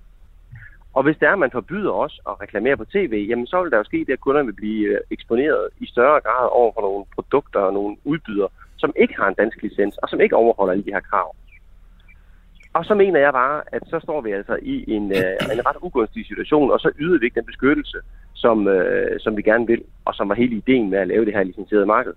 Og 0.94 1.04
hvis 1.04 1.18
det 1.20 1.28
er, 1.28 1.34
at 1.34 1.40
man 1.40 1.52
forbyder 1.52 1.92
os 1.92 2.20
at 2.30 2.42
reklamere 2.42 2.78
på 2.78 2.86
tv, 2.86 3.26
jamen 3.30 3.48
så 3.48 3.62
vil 3.62 3.72
der 3.72 3.78
jo 3.78 3.84
ske 3.84 4.06
det, 4.08 4.14
at 4.14 4.20
kunderne 4.20 4.46
vil 4.46 4.54
blive 4.54 4.88
øh, 4.88 5.00
eksponeret 5.12 5.70
i 5.80 5.86
større 5.86 6.22
grad 6.22 6.50
over 6.52 6.72
for 6.74 6.82
nogle 6.82 7.06
produkter 7.16 7.60
og 7.60 7.74
nogle 7.74 7.98
udbydere, 8.04 8.50
som 8.78 8.94
ikke 8.96 9.16
har 9.18 9.28
en 9.28 9.34
dansk 9.34 9.62
licens, 9.62 9.98
og 9.98 10.10
som 10.10 10.22
ikke 10.22 10.36
overholder 10.36 10.72
alle 10.72 10.86
de 10.86 10.94
her 10.94 11.00
krav. 11.00 11.36
Og 12.74 12.86
så 12.86 12.94
mener 12.96 13.20
jeg 13.20 13.34
bare, 13.34 13.62
at 13.68 13.84
så 13.88 14.00
står 14.00 14.22
vi 14.22 14.32
altså 14.32 14.60
i 14.62 14.92
en, 14.92 15.12
øh, 15.12 15.54
en 15.54 15.66
ret 15.68 15.78
ugunstig 15.82 16.26
situation, 16.28 16.72
og 16.72 16.80
så 16.80 16.92
yder 17.00 17.20
vi 17.20 17.26
ikke 17.26 17.40
den 17.40 17.46
beskyttelse, 17.46 17.98
som, 18.34 18.68
øh, 18.68 19.20
som 19.20 19.38
vi 19.38 19.42
gerne 19.42 19.68
vil, 19.68 19.84
og 20.06 20.16
som 20.16 20.30
var 20.30 20.36
hele 20.36 20.56
ideen 20.56 20.90
med 20.90 21.00
at 21.00 21.08
lave 21.08 21.26
det 21.26 21.34
her 21.34 21.44
licenserede 21.44 21.86
marked. 21.86 22.14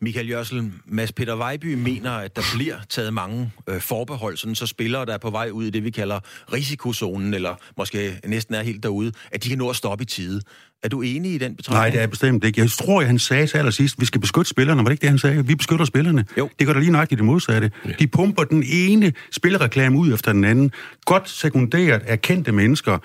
Michael 0.00 0.30
Jørsel, 0.30 0.72
Mads 0.86 1.12
Peter 1.12 1.34
Vejby 1.34 1.74
mener, 1.74 2.10
at 2.10 2.36
der 2.36 2.42
bliver 2.54 2.76
taget 2.88 3.14
mange 3.14 3.52
øh, 3.68 3.80
forbehold, 3.80 4.36
sådan 4.36 4.54
så 4.54 4.66
spillere, 4.66 5.06
der 5.06 5.14
er 5.14 5.18
på 5.18 5.30
vej 5.30 5.50
ud 5.50 5.64
i 5.64 5.70
det, 5.70 5.84
vi 5.84 5.90
kalder 5.90 6.20
risikozonen, 6.52 7.34
eller 7.34 7.54
måske 7.76 8.20
næsten 8.26 8.54
er 8.54 8.62
helt 8.62 8.82
derude, 8.82 9.12
at 9.32 9.44
de 9.44 9.48
kan 9.48 9.58
nå 9.58 9.70
at 9.70 9.76
stoppe 9.76 10.02
i 10.02 10.06
tide. 10.06 10.40
Er 10.82 10.88
du 10.88 11.02
enig 11.02 11.34
i 11.34 11.38
den 11.38 11.56
betragtning? 11.56 11.80
Nej, 11.80 11.90
det 11.90 11.96
er 11.96 12.00
jeg 12.00 12.10
bestemt 12.10 12.44
ikke. 12.44 12.60
Jeg 12.60 12.70
tror, 12.70 13.00
at 13.00 13.06
han 13.06 13.18
sagde 13.18 13.46
til 13.46 13.58
allersidst, 13.58 14.00
vi 14.00 14.04
skal 14.04 14.20
beskytte 14.20 14.50
spillerne. 14.50 14.78
Var 14.78 14.84
det 14.84 14.92
ikke 14.92 15.02
det, 15.02 15.10
han 15.10 15.18
sagde? 15.18 15.46
Vi 15.46 15.54
beskytter 15.54 15.84
spillerne. 15.84 16.24
Jo. 16.38 16.50
Det 16.58 16.66
gør 16.66 16.72
der 16.72 16.80
lige 16.80 16.92
nøjagtigt 16.92 17.18
det 17.18 17.24
modsatte. 17.24 17.70
Ja. 17.84 17.90
De 17.98 18.06
pumper 18.06 18.44
den 18.44 18.64
ene 18.66 19.12
spilreklame 19.32 19.98
ud 19.98 20.12
efter 20.12 20.32
den 20.32 20.44
anden. 20.44 20.70
Godt 21.04 21.28
sekunderet 21.28 22.02
af 22.02 22.20
kendte 22.20 22.52
mennesker. 22.52 22.98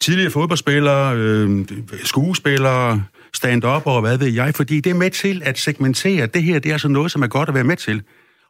Tidligere 0.00 0.30
fodboldspillere, 0.30 1.16
øh, 1.16 1.66
skuespillere, 2.04 3.04
stand-up 3.34 3.86
og 3.86 4.00
hvad 4.00 4.18
ved 4.18 4.28
jeg, 4.28 4.54
fordi 4.54 4.80
det 4.80 4.90
er 4.90 4.94
med 4.94 5.10
til 5.10 5.42
at 5.44 5.58
segmentere. 5.58 6.26
Det 6.26 6.42
her, 6.42 6.58
det 6.58 6.68
er 6.68 6.72
altså 6.72 6.88
noget, 6.88 7.12
som 7.12 7.22
er 7.22 7.26
godt 7.26 7.48
at 7.48 7.54
være 7.54 7.64
med 7.64 7.76
til. 7.76 8.02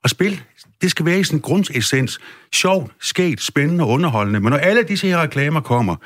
Og 0.05 0.11
spil, 0.11 0.43
det 0.83 0.91
skal 0.91 1.07
være 1.07 1.21
i 1.21 1.25
sin 1.25 1.41
grundessens. 1.41 2.21
Sjovt, 2.53 2.93
sket, 3.01 3.41
spændende 3.41 3.85
og 3.85 3.91
underholdende. 3.91 4.41
Men 4.41 4.51
når 4.51 4.57
alle 4.59 4.83
disse 4.83 5.07
her 5.07 5.23
reklamer 5.23 5.61
kommer, 5.61 5.97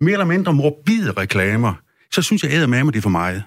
mere 0.00 0.12
eller 0.12 0.24
mindre 0.24 0.52
morbide 0.52 1.12
reklamer, 1.12 1.74
så 2.12 2.22
synes 2.22 2.42
jeg 2.42 2.52
æder 2.52 2.66
med, 2.66 2.84
det 2.84 2.96
er 2.96 3.00
for 3.00 3.10
meget. 3.10 3.44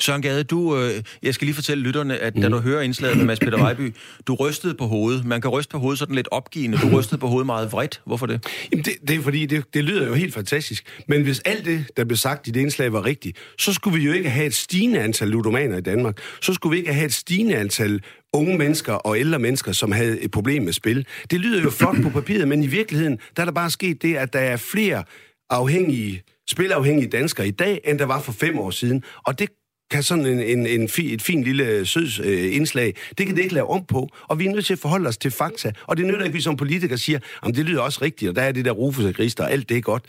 Søren 0.00 0.22
Gade, 0.22 0.44
du, 0.44 0.76
øh, 0.78 1.02
jeg 1.22 1.34
skal 1.34 1.46
lige 1.46 1.54
fortælle 1.54 1.84
lytterne, 1.84 2.18
at 2.18 2.36
mm. 2.36 2.42
da 2.42 2.48
du 2.48 2.58
hører 2.58 2.82
indslaget 2.82 3.16
med 3.16 3.26
Mads 3.26 3.38
Peter 3.38 3.58
Vejby, 3.58 3.94
du 4.26 4.34
rystede 4.34 4.74
på 4.74 4.86
hovedet. 4.86 5.24
Man 5.24 5.40
kan 5.40 5.50
ryste 5.50 5.70
på 5.70 5.78
hovedet 5.78 5.98
sådan 5.98 6.14
lidt 6.14 6.28
opgivende. 6.30 6.78
Du 6.78 6.98
rystede 6.98 7.20
på 7.20 7.26
hovedet 7.26 7.46
meget 7.46 7.72
vredt. 7.72 8.00
Hvorfor 8.06 8.26
det? 8.26 8.46
Jamen 8.72 8.84
det, 8.84 8.92
det 9.08 9.16
er 9.16 9.22
fordi, 9.22 9.46
det, 9.46 9.64
det 9.74 9.84
lyder 9.84 10.06
jo 10.06 10.14
helt 10.14 10.34
fantastisk. 10.34 10.84
Men 11.08 11.22
hvis 11.22 11.40
alt 11.40 11.64
det, 11.64 11.84
der 11.96 12.04
blev 12.04 12.16
sagt 12.16 12.48
i 12.48 12.50
det 12.50 12.60
indslag, 12.60 12.92
var 12.92 13.04
rigtigt, 13.04 13.38
så 13.58 13.72
skulle 13.72 13.98
vi 13.98 14.04
jo 14.04 14.12
ikke 14.12 14.30
have 14.30 14.46
et 14.46 14.54
stigende 14.54 15.00
antal 15.00 15.28
ludomaner 15.28 15.76
i 15.76 15.80
Danmark. 15.80 16.18
Så 16.42 16.52
skulle 16.54 16.70
vi 16.70 16.78
ikke 16.78 16.92
have 16.92 17.06
et 17.06 17.12
stigende 17.12 17.56
antal 17.56 18.00
unge 18.32 18.58
mennesker 18.58 18.92
og 18.92 19.18
ældre 19.18 19.38
mennesker, 19.38 19.72
som 19.72 19.92
havde 19.92 20.20
et 20.20 20.30
problem 20.30 20.62
med 20.62 20.72
spil. 20.72 21.06
Det 21.30 21.40
lyder 21.40 21.62
jo 21.62 21.70
flot 21.70 21.96
på 22.02 22.10
papiret, 22.10 22.48
men 22.48 22.62
i 22.62 22.66
virkeligheden, 22.66 23.18
der 23.36 23.42
er 23.42 23.44
der 23.44 23.52
bare 23.52 23.70
sket 23.70 24.02
det, 24.02 24.16
at 24.16 24.32
der 24.32 24.40
er 24.40 24.56
flere 24.56 25.04
afhængige, 25.50 26.22
spilafhængige 26.50 27.08
danskere 27.08 27.48
i 27.48 27.50
dag, 27.50 27.80
end 27.84 27.98
der 27.98 28.04
var 28.04 28.20
for 28.20 28.32
fem 28.32 28.58
år 28.58 28.70
siden. 28.70 29.02
Og 29.26 29.38
det 29.38 29.48
kan 29.90 30.02
sådan 30.02 30.26
en, 30.26 30.40
en, 30.40 30.66
en 30.66 30.88
fi, 30.88 31.14
et 31.14 31.22
fint 31.22 31.44
lille 31.44 31.64
øh, 31.64 31.86
søds 31.86 32.18
øh, 32.18 32.56
indslag, 32.56 32.94
det 33.18 33.26
kan 33.26 33.36
det 33.36 33.42
ikke 33.42 33.54
lave 33.54 33.70
om 33.70 33.84
på, 33.84 34.08
og 34.28 34.38
vi 34.38 34.46
er 34.46 34.50
nødt 34.50 34.66
til 34.66 34.72
at 34.72 34.78
forholde 34.78 35.08
os 35.08 35.18
til 35.18 35.30
fakta. 35.30 35.72
Og 35.86 35.96
det 35.96 36.06
nytter 36.06 36.20
ikke, 36.20 36.28
at 36.28 36.34
vi 36.34 36.40
som 36.40 36.56
politikere 36.56 36.98
siger, 36.98 37.18
at 37.42 37.54
det 37.54 37.64
lyder 37.64 37.80
også 37.80 37.98
rigtigt, 38.02 38.28
og 38.28 38.36
der 38.36 38.42
er 38.42 38.52
det 38.52 38.64
der 38.64 38.70
Rufus 38.70 39.04
og 39.04 39.12
Christer, 39.12 39.44
og 39.44 39.52
alt 39.52 39.68
det 39.68 39.76
er 39.76 39.80
godt. 39.80 40.04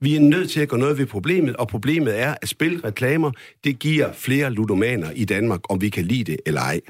Vi 0.00 0.16
er 0.16 0.20
nødt 0.20 0.50
til 0.50 0.60
at 0.60 0.68
gå 0.68 0.76
noget 0.76 0.98
ved 0.98 1.06
problemet, 1.06 1.56
og 1.56 1.68
problemet 1.68 2.20
er, 2.20 2.34
at 2.42 2.48
spilreklamer, 2.48 3.30
det 3.64 3.78
giver 3.78 4.12
flere 4.12 4.50
ludomaner 4.50 5.10
i 5.10 5.24
Danmark, 5.24 5.60
om 5.68 5.80
vi 5.80 5.88
kan 5.88 6.04
lide 6.04 6.24
det 6.24 6.40
eller 6.46 6.60
ej. 6.60 6.80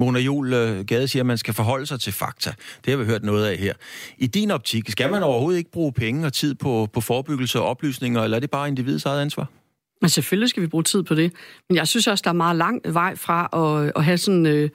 Mona 0.00 0.18
Jul 0.18 0.52
øh, 0.52 0.84
Gade 0.84 1.08
siger, 1.08 1.22
at 1.22 1.26
man 1.26 1.38
skal 1.38 1.54
forholde 1.54 1.86
sig 1.86 2.00
til 2.00 2.12
fakta. 2.12 2.52
Det 2.84 2.90
har 2.90 2.96
vi 2.96 3.04
hørt 3.04 3.24
noget 3.24 3.46
af 3.46 3.56
her. 3.56 3.74
I 4.18 4.26
din 4.26 4.50
optik, 4.50 4.90
skal 4.90 5.10
man 5.10 5.22
overhovedet 5.22 5.58
ikke 5.58 5.70
bruge 5.70 5.92
penge 5.92 6.26
og 6.26 6.32
tid 6.32 6.54
på, 6.54 6.88
på 6.92 7.00
forebyggelse 7.00 7.60
og 7.60 7.66
oplysninger, 7.66 8.22
eller 8.22 8.36
er 8.36 8.40
det 8.40 8.50
bare 8.50 8.68
individets 8.68 9.04
eget 9.04 9.22
ansvar? 9.22 9.46
Men 10.04 10.08
selvfølgelig 10.08 10.48
skal 10.48 10.62
vi 10.62 10.66
bruge 10.66 10.84
tid 10.84 11.02
på 11.02 11.14
det. 11.14 11.32
Men 11.68 11.76
jeg 11.76 11.88
synes 11.88 12.06
også, 12.06 12.22
der 12.22 12.30
er 12.30 12.34
meget 12.34 12.56
lang 12.56 12.80
vej 12.84 13.16
fra 13.16 13.48
at, 13.52 13.92
at 13.96 14.04
have 14.04 14.18
sådan... 14.18 14.46
Øh, 14.46 14.68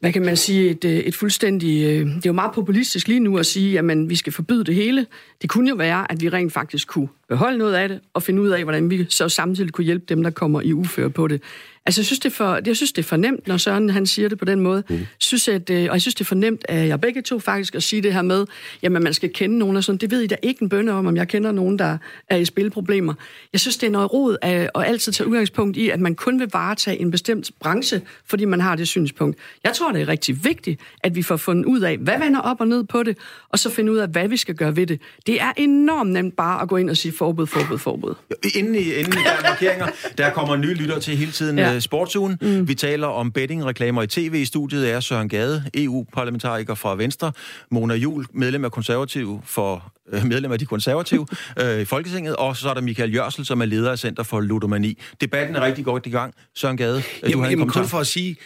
hvad 0.00 0.12
kan 0.12 0.22
man 0.22 0.36
sige, 0.36 0.70
et, 0.70 0.84
øh, 0.84 0.92
et 0.92 1.14
fuldstændig... 1.14 1.84
Øh, 1.84 2.06
det 2.06 2.16
er 2.16 2.20
jo 2.26 2.32
meget 2.32 2.52
populistisk 2.52 3.08
lige 3.08 3.20
nu 3.20 3.38
at 3.38 3.46
sige, 3.46 3.78
at 3.78 4.10
vi 4.10 4.16
skal 4.16 4.32
forbyde 4.32 4.64
det 4.64 4.74
hele. 4.74 5.06
Det 5.42 5.50
kunne 5.50 5.68
jo 5.68 5.74
være, 5.74 6.12
at 6.12 6.20
vi 6.20 6.28
rent 6.28 6.52
faktisk 6.52 6.88
kunne 6.88 7.08
beholde 7.28 7.58
noget 7.58 7.74
af 7.74 7.88
det, 7.88 8.00
og 8.14 8.22
finde 8.22 8.42
ud 8.42 8.48
af, 8.48 8.62
hvordan 8.62 8.90
vi 8.90 9.06
så 9.08 9.28
samtidig 9.28 9.72
kunne 9.72 9.84
hjælpe 9.84 10.04
dem, 10.08 10.22
der 10.22 10.30
kommer 10.30 10.60
i 10.60 10.72
uføre 10.72 11.10
på 11.10 11.28
det. 11.28 11.42
Altså, 11.86 12.00
jeg 12.00 12.06
synes, 12.06 12.18
det 12.18 12.30
er 12.30 12.34
for, 12.34 12.60
jeg 12.66 12.76
synes, 12.76 12.92
det 12.92 13.02
er 13.02 13.06
for 13.08 13.16
nemt, 13.16 13.48
når 13.48 13.56
Søren 13.56 13.90
han 13.90 14.06
siger 14.06 14.28
det 14.28 14.38
på 14.38 14.44
den 14.44 14.60
måde. 14.60 14.82
Mm. 14.88 15.06
Synes, 15.18 15.48
at, 15.48 15.70
øh, 15.70 15.82
og 15.82 15.92
jeg 15.92 16.00
synes, 16.00 16.14
det 16.14 16.20
er 16.20 16.24
for 16.24 16.34
nemt, 16.34 16.64
at 16.68 16.88
jeg 16.88 17.00
begge 17.00 17.22
to 17.22 17.38
faktisk 17.38 17.74
at 17.74 17.82
sige 17.82 18.02
det 18.02 18.14
her 18.14 18.22
med, 18.22 18.46
jamen, 18.82 19.02
man 19.02 19.14
skal 19.14 19.32
kende 19.32 19.58
nogen 19.58 19.76
og 19.76 19.84
sådan. 19.84 19.98
Det 19.98 20.10
ved 20.10 20.20
I 20.20 20.26
da 20.26 20.36
ikke 20.42 20.62
en 20.62 20.68
bønne 20.68 20.92
om, 20.92 21.06
om 21.06 21.16
jeg 21.16 21.28
kender 21.28 21.52
nogen, 21.52 21.78
der 21.78 21.98
er 22.28 22.36
i 22.36 22.44
spilproblemer. 22.44 23.14
Jeg 23.52 23.60
synes, 23.60 23.76
det 23.76 23.86
er 23.86 23.90
noget 23.90 24.12
rod 24.12 24.36
at, 24.42 24.70
at 24.74 24.84
altid 24.84 25.12
tage 25.12 25.28
udgangspunkt 25.28 25.76
i, 25.76 25.88
at 25.88 26.00
man 26.00 26.14
kun 26.14 26.40
vil 26.40 26.48
varetage 26.52 26.98
en 27.00 27.10
bestemt 27.10 27.50
branche, 27.60 28.00
fordi 28.26 28.44
man 28.44 28.60
har 28.60 28.76
det 28.76 28.88
synspunkt. 28.88 29.38
Jeg 29.64 29.72
tror, 29.74 29.92
det 29.92 30.02
er 30.02 30.08
rigtig 30.08 30.44
vigtigt, 30.44 30.80
at 31.02 31.16
vi 31.16 31.22
får 31.22 31.36
fundet 31.36 31.64
ud 31.64 31.80
af, 31.80 31.98
hvad 31.98 32.18
vender 32.18 32.40
op 32.40 32.60
og 32.60 32.68
ned 32.68 32.84
på 32.84 33.02
det, 33.02 33.16
og 33.48 33.58
så 33.58 33.70
finde 33.70 33.92
ud 33.92 33.98
af, 33.98 34.08
hvad 34.08 34.28
vi 34.28 34.36
skal 34.36 34.54
gøre 34.54 34.76
ved 34.76 34.86
det. 34.86 35.00
Det 35.26 35.40
er 35.40 35.52
enormt 35.56 36.10
nemt 36.10 36.36
bare 36.36 36.62
at 36.62 36.68
gå 36.68 36.76
ind 36.76 36.90
og 36.90 36.96
sige 36.96 37.12
forbud, 37.12 37.46
forbud, 37.46 37.78
forbud. 37.78 38.14
Inden 38.54 38.74
i, 38.74 38.78
inden 38.78 39.12
i 39.12 39.16
der 39.16 39.30
er 39.30 39.50
markeringer, 39.50 39.86
der 40.18 40.30
kommer 40.30 40.56
nye 40.56 40.74
lytter 40.74 40.98
til 40.98 41.16
hele 41.16 41.32
tiden. 41.32 41.58
Ja. 41.58 41.71
Øh, 41.74 41.80
sportsugen. 41.80 42.38
Mm. 42.40 42.68
Vi 42.68 42.74
taler 42.74 43.06
om 43.06 43.32
bettingreklamer 43.32 44.02
i 44.02 44.06
tv. 44.06 44.34
I 44.34 44.44
studiet 44.44 44.90
er 44.90 45.00
Søren 45.00 45.28
Gade, 45.28 45.64
EU-parlamentariker 45.74 46.74
fra 46.74 46.94
Venstre, 46.94 47.32
Mona 47.70 47.94
Jul, 47.94 48.26
medlem 48.32 48.64
af 48.64 48.72
konservativ 48.72 49.40
for 49.44 49.92
øh, 50.12 50.24
medlem 50.24 50.52
af 50.52 50.58
de 50.58 50.66
konservative 50.66 51.26
øh, 51.62 51.80
i 51.80 51.84
Folketinget, 51.84 52.36
og 52.36 52.56
så 52.56 52.70
er 52.70 52.74
der 52.74 52.80
Michael 52.80 53.14
Jørsel, 53.14 53.46
som 53.46 53.60
er 53.60 53.64
leder 53.64 53.90
af 53.90 53.98
Center 53.98 54.22
for 54.22 54.40
Ludomani. 54.40 54.98
Debatten 55.20 55.56
er 55.56 55.60
rigtig 55.60 55.84
godt 55.84 56.06
i 56.06 56.10
gang. 56.10 56.34
Søren 56.54 56.76
Gade, 56.76 56.96
øh, 56.96 57.04
jamen, 57.22 57.32
du 57.32 57.38
har 57.38 57.46
en 57.46 57.50
jamen, 57.50 57.68
kun 57.68 57.88
for 57.88 57.98
at 57.98 58.06
sige, 58.06 58.36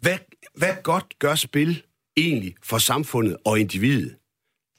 hvad, 0.00 0.18
hvad 0.54 0.74
godt 0.82 1.18
gør 1.18 1.34
spil 1.34 1.82
egentlig 2.16 2.54
for 2.64 2.78
samfundet 2.78 3.36
og 3.44 3.60
individet? 3.60 4.14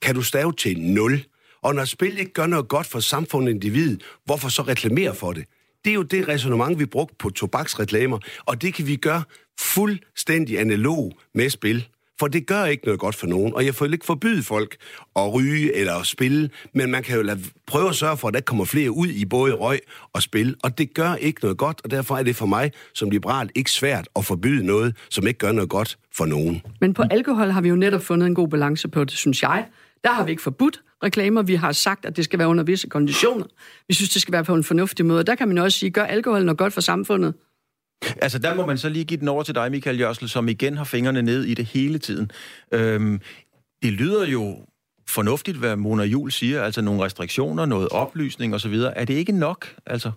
Kan 0.01 0.15
du 0.15 0.21
stave 0.21 0.53
til 0.53 0.79
0? 0.79 1.23
Og 1.63 1.75
når 1.75 1.85
spil 1.85 2.19
ikke 2.19 2.33
gør 2.33 2.45
noget 2.45 2.67
godt 2.67 2.87
for 2.87 2.99
samfundet 2.99 3.47
og 3.47 3.53
individet, 3.53 4.03
hvorfor 4.25 4.49
så 4.49 4.61
reklamere 4.61 5.15
for 5.15 5.33
det? 5.33 5.45
Det 5.87 5.91
er 5.91 5.95
jo 5.95 6.03
det 6.03 6.27
resonemang, 6.27 6.79
vi 6.79 6.85
brugte 6.85 7.15
på 7.19 7.29
tobaksreklamer, 7.29 8.19
og 8.45 8.61
det 8.61 8.73
kan 8.73 8.87
vi 8.87 8.95
gøre 8.95 9.23
fuldstændig 9.59 10.59
analog 10.59 11.11
med 11.35 11.49
spil. 11.49 11.87
For 12.19 12.27
det 12.27 12.47
gør 12.47 12.65
ikke 12.65 12.85
noget 12.85 12.99
godt 12.99 13.15
for 13.15 13.27
nogen, 13.27 13.53
og 13.53 13.65
jeg 13.65 13.75
får 13.75 13.85
ikke 13.85 14.05
forbyde 14.05 14.43
folk 14.43 14.75
at 15.15 15.33
ryge 15.33 15.75
eller 15.75 15.93
at 15.93 16.05
spille, 16.05 16.49
men 16.73 16.91
man 16.91 17.03
kan 17.03 17.15
jo 17.15 17.21
lade, 17.21 17.39
prøve 17.67 17.89
at 17.89 17.95
sørge 17.95 18.17
for, 18.17 18.27
at 18.27 18.33
der 18.33 18.41
kommer 18.41 18.65
flere 18.65 18.91
ud 18.91 19.07
i 19.07 19.25
både 19.25 19.53
røg 19.53 19.79
og 20.13 20.21
spil, 20.21 20.55
og 20.63 20.77
det 20.77 20.93
gør 20.93 21.15
ikke 21.15 21.41
noget 21.41 21.57
godt, 21.57 21.81
og 21.83 21.91
derfor 21.91 22.17
er 22.17 22.23
det 22.23 22.35
for 22.35 22.45
mig 22.45 22.71
som 22.93 23.09
liberal 23.09 23.49
ikke 23.55 23.71
svært 23.71 24.07
at 24.15 24.25
forbyde 24.25 24.65
noget, 24.65 24.95
som 25.09 25.27
ikke 25.27 25.37
gør 25.39 25.51
noget 25.51 25.69
godt 25.69 25.97
for 26.15 26.25
nogen. 26.25 26.61
Men 26.81 26.93
på 26.93 27.03
alkohol 27.11 27.49
har 27.49 27.61
vi 27.61 27.69
jo 27.69 27.75
netop 27.75 28.03
fundet 28.03 28.27
en 28.27 28.35
god 28.35 28.47
balance 28.47 28.87
på 28.87 29.03
det, 29.03 29.13
synes 29.13 29.43
jeg. 29.43 29.65
Der 30.03 30.11
har 30.11 30.23
vi 30.23 30.31
ikke 30.31 30.43
forbudt 30.43 30.81
reklamer. 31.03 31.41
Vi 31.41 31.55
har 31.55 31.71
sagt, 31.71 32.05
at 32.05 32.17
det 32.17 32.25
skal 32.25 32.39
være 32.39 32.47
under 32.47 32.63
visse 32.63 32.87
konditioner. 32.87 33.45
Vi 33.87 33.93
synes, 33.93 34.09
det 34.09 34.21
skal 34.21 34.31
være 34.31 34.43
på 34.43 34.53
en 34.53 34.63
fornuftig 34.63 35.05
måde. 35.05 35.23
Der 35.23 35.35
kan 35.35 35.47
man 35.47 35.57
også 35.57 35.79
sige, 35.79 35.89
gør 35.89 36.03
alkohol 36.03 36.45
noget 36.45 36.57
godt 36.57 36.73
for 36.73 36.81
samfundet? 36.81 37.33
Altså, 38.21 38.39
der 38.39 38.55
må 38.55 38.65
man 38.65 38.77
så 38.77 38.89
lige 38.89 39.05
give 39.05 39.19
den 39.19 39.27
over 39.27 39.43
til 39.43 39.55
dig, 39.55 39.71
Michael 39.71 39.99
Jørsel, 39.99 40.29
som 40.29 40.47
igen 40.47 40.77
har 40.77 40.83
fingrene 40.83 41.21
ned 41.21 41.43
i 41.43 41.53
det 41.53 41.65
hele 41.65 41.99
tiden. 41.99 42.31
Øhm, 42.71 43.21
det 43.83 43.93
lyder 43.93 44.27
jo 44.27 44.65
fornuftigt, 45.09 45.57
hvad 45.57 45.75
Mona 45.75 46.03
Jul 46.03 46.31
siger, 46.31 46.63
altså 46.63 46.81
nogle 46.81 47.05
restriktioner, 47.05 47.65
noget 47.65 47.89
oplysning 47.89 48.55
osv. 48.55 48.73
Er 48.95 49.05
det 49.05 49.13
ikke 49.13 49.31
nok? 49.31 49.67
Altså? 49.85 50.11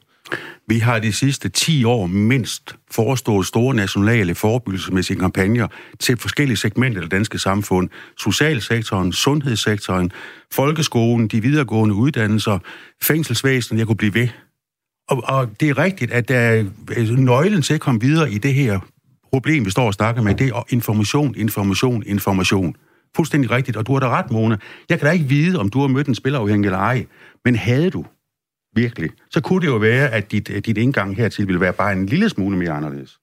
Vi 0.66 0.78
har 0.78 0.98
de 0.98 1.12
sidste 1.12 1.48
10 1.48 1.84
år 1.84 2.06
mindst 2.06 2.76
forestået 2.90 3.46
store 3.46 3.74
nationale 3.74 4.34
forebyggelsesmæssige 4.34 5.18
kampagner 5.18 5.68
til 5.98 6.16
forskellige 6.16 6.56
segmenter 6.56 6.98
af 7.00 7.04
det 7.04 7.10
danske 7.10 7.38
samfund. 7.38 7.88
Socialsektoren, 8.18 9.12
sundhedssektoren, 9.12 10.12
folkeskolen, 10.52 11.28
de 11.28 11.42
videregående 11.42 11.94
uddannelser, 11.94 12.58
fængselsvæsenet, 13.02 13.78
jeg 13.78 13.86
kunne 13.86 13.96
blive 13.96 14.14
ved. 14.14 14.28
Og, 15.08 15.22
og 15.24 15.60
det 15.60 15.68
er 15.68 15.78
rigtigt, 15.78 16.12
at 16.12 16.28
der 16.28 16.38
er 16.38 16.64
øh, 16.96 17.08
nøglen 17.08 17.62
til 17.62 17.74
at 17.74 17.80
komme 17.80 18.00
videre 18.00 18.32
i 18.32 18.38
det 18.38 18.54
her 18.54 18.80
problem, 19.32 19.64
vi 19.64 19.70
står 19.70 19.86
og 19.86 19.94
snakker 19.94 20.22
med, 20.22 20.34
det 20.34 20.48
er 20.48 20.64
information, 20.68 21.34
information, 21.36 22.02
information. 22.06 22.76
Fuldstændig 23.16 23.50
rigtigt, 23.50 23.76
og 23.76 23.86
du 23.86 23.92
har 23.92 24.00
da 24.00 24.08
ret, 24.08 24.30
Mona. 24.30 24.56
Jeg 24.88 24.98
kan 24.98 25.06
da 25.06 25.12
ikke 25.12 25.24
vide, 25.24 25.58
om 25.58 25.70
du 25.70 25.80
har 25.80 25.88
mødt 25.88 26.06
en 26.06 26.14
spilafhængig 26.14 26.66
eller 26.66 26.78
ej, 26.78 27.06
men 27.44 27.56
havde 27.56 27.90
du, 27.90 28.04
virkelig, 28.76 29.10
så 29.30 29.40
kunne 29.40 29.60
det 29.60 29.66
jo 29.66 29.76
være, 29.76 30.10
at 30.10 30.32
dit, 30.32 30.48
dit 30.66 30.78
indgang 30.78 31.16
hertil 31.16 31.46
ville 31.46 31.60
være 31.60 31.72
bare 31.72 31.92
en 31.92 32.06
lille 32.06 32.28
smule 32.28 32.56
mere 32.56 32.70
anderledes. 32.70 33.18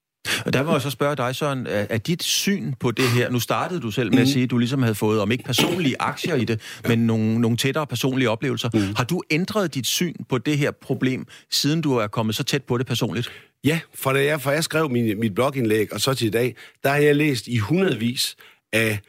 Og 0.45 0.53
der 0.53 0.63
må 0.63 0.71
jeg 0.71 0.81
så 0.81 0.89
spørge 0.89 1.15
dig, 1.15 1.35
Søren, 1.35 1.67
er 1.69 1.97
dit 1.97 2.23
syn 2.23 2.73
på 2.79 2.91
det 2.91 3.09
her, 3.09 3.29
nu 3.29 3.39
startede 3.39 3.79
du 3.79 3.91
selv 3.91 4.09
med 4.11 4.19
at 4.19 4.27
mm. 4.27 4.31
sige, 4.31 4.43
at 4.43 4.51
du 4.51 4.57
ligesom 4.57 4.81
havde 4.81 4.95
fået, 4.95 5.21
om 5.21 5.31
ikke 5.31 5.43
personlige 5.43 5.95
aktier 5.99 6.35
i 6.35 6.45
det, 6.45 6.61
men 6.87 6.99
nogle, 6.99 7.39
nogle 7.39 7.57
tættere 7.57 7.87
personlige 7.87 8.29
oplevelser. 8.29 8.69
Mm. 8.73 8.95
Har 8.95 9.03
du 9.03 9.21
ændret 9.31 9.75
dit 9.75 9.87
syn 9.87 10.13
på 10.29 10.37
det 10.37 10.57
her 10.57 10.71
problem, 10.71 11.25
siden 11.51 11.81
du 11.81 11.95
er 11.95 12.07
kommet 12.07 12.35
så 12.35 12.43
tæt 12.43 12.63
på 12.63 12.77
det 12.77 12.87
personligt? 12.87 13.31
Ja, 13.63 13.79
for 13.95 14.13
da 14.13 14.23
jeg, 14.23 14.41
for 14.41 14.51
jeg 14.51 14.63
skrev 14.63 14.89
min, 14.89 15.19
mit 15.19 15.35
blogindlæg, 15.35 15.93
og 15.93 16.01
så 16.01 16.13
til 16.13 16.27
i 16.27 16.31
dag, 16.31 16.55
der 16.83 16.89
har 16.89 16.97
jeg 16.97 17.15
læst 17.15 17.47
i 17.47 17.57
hundredvis 17.57 18.35
af 18.73 18.99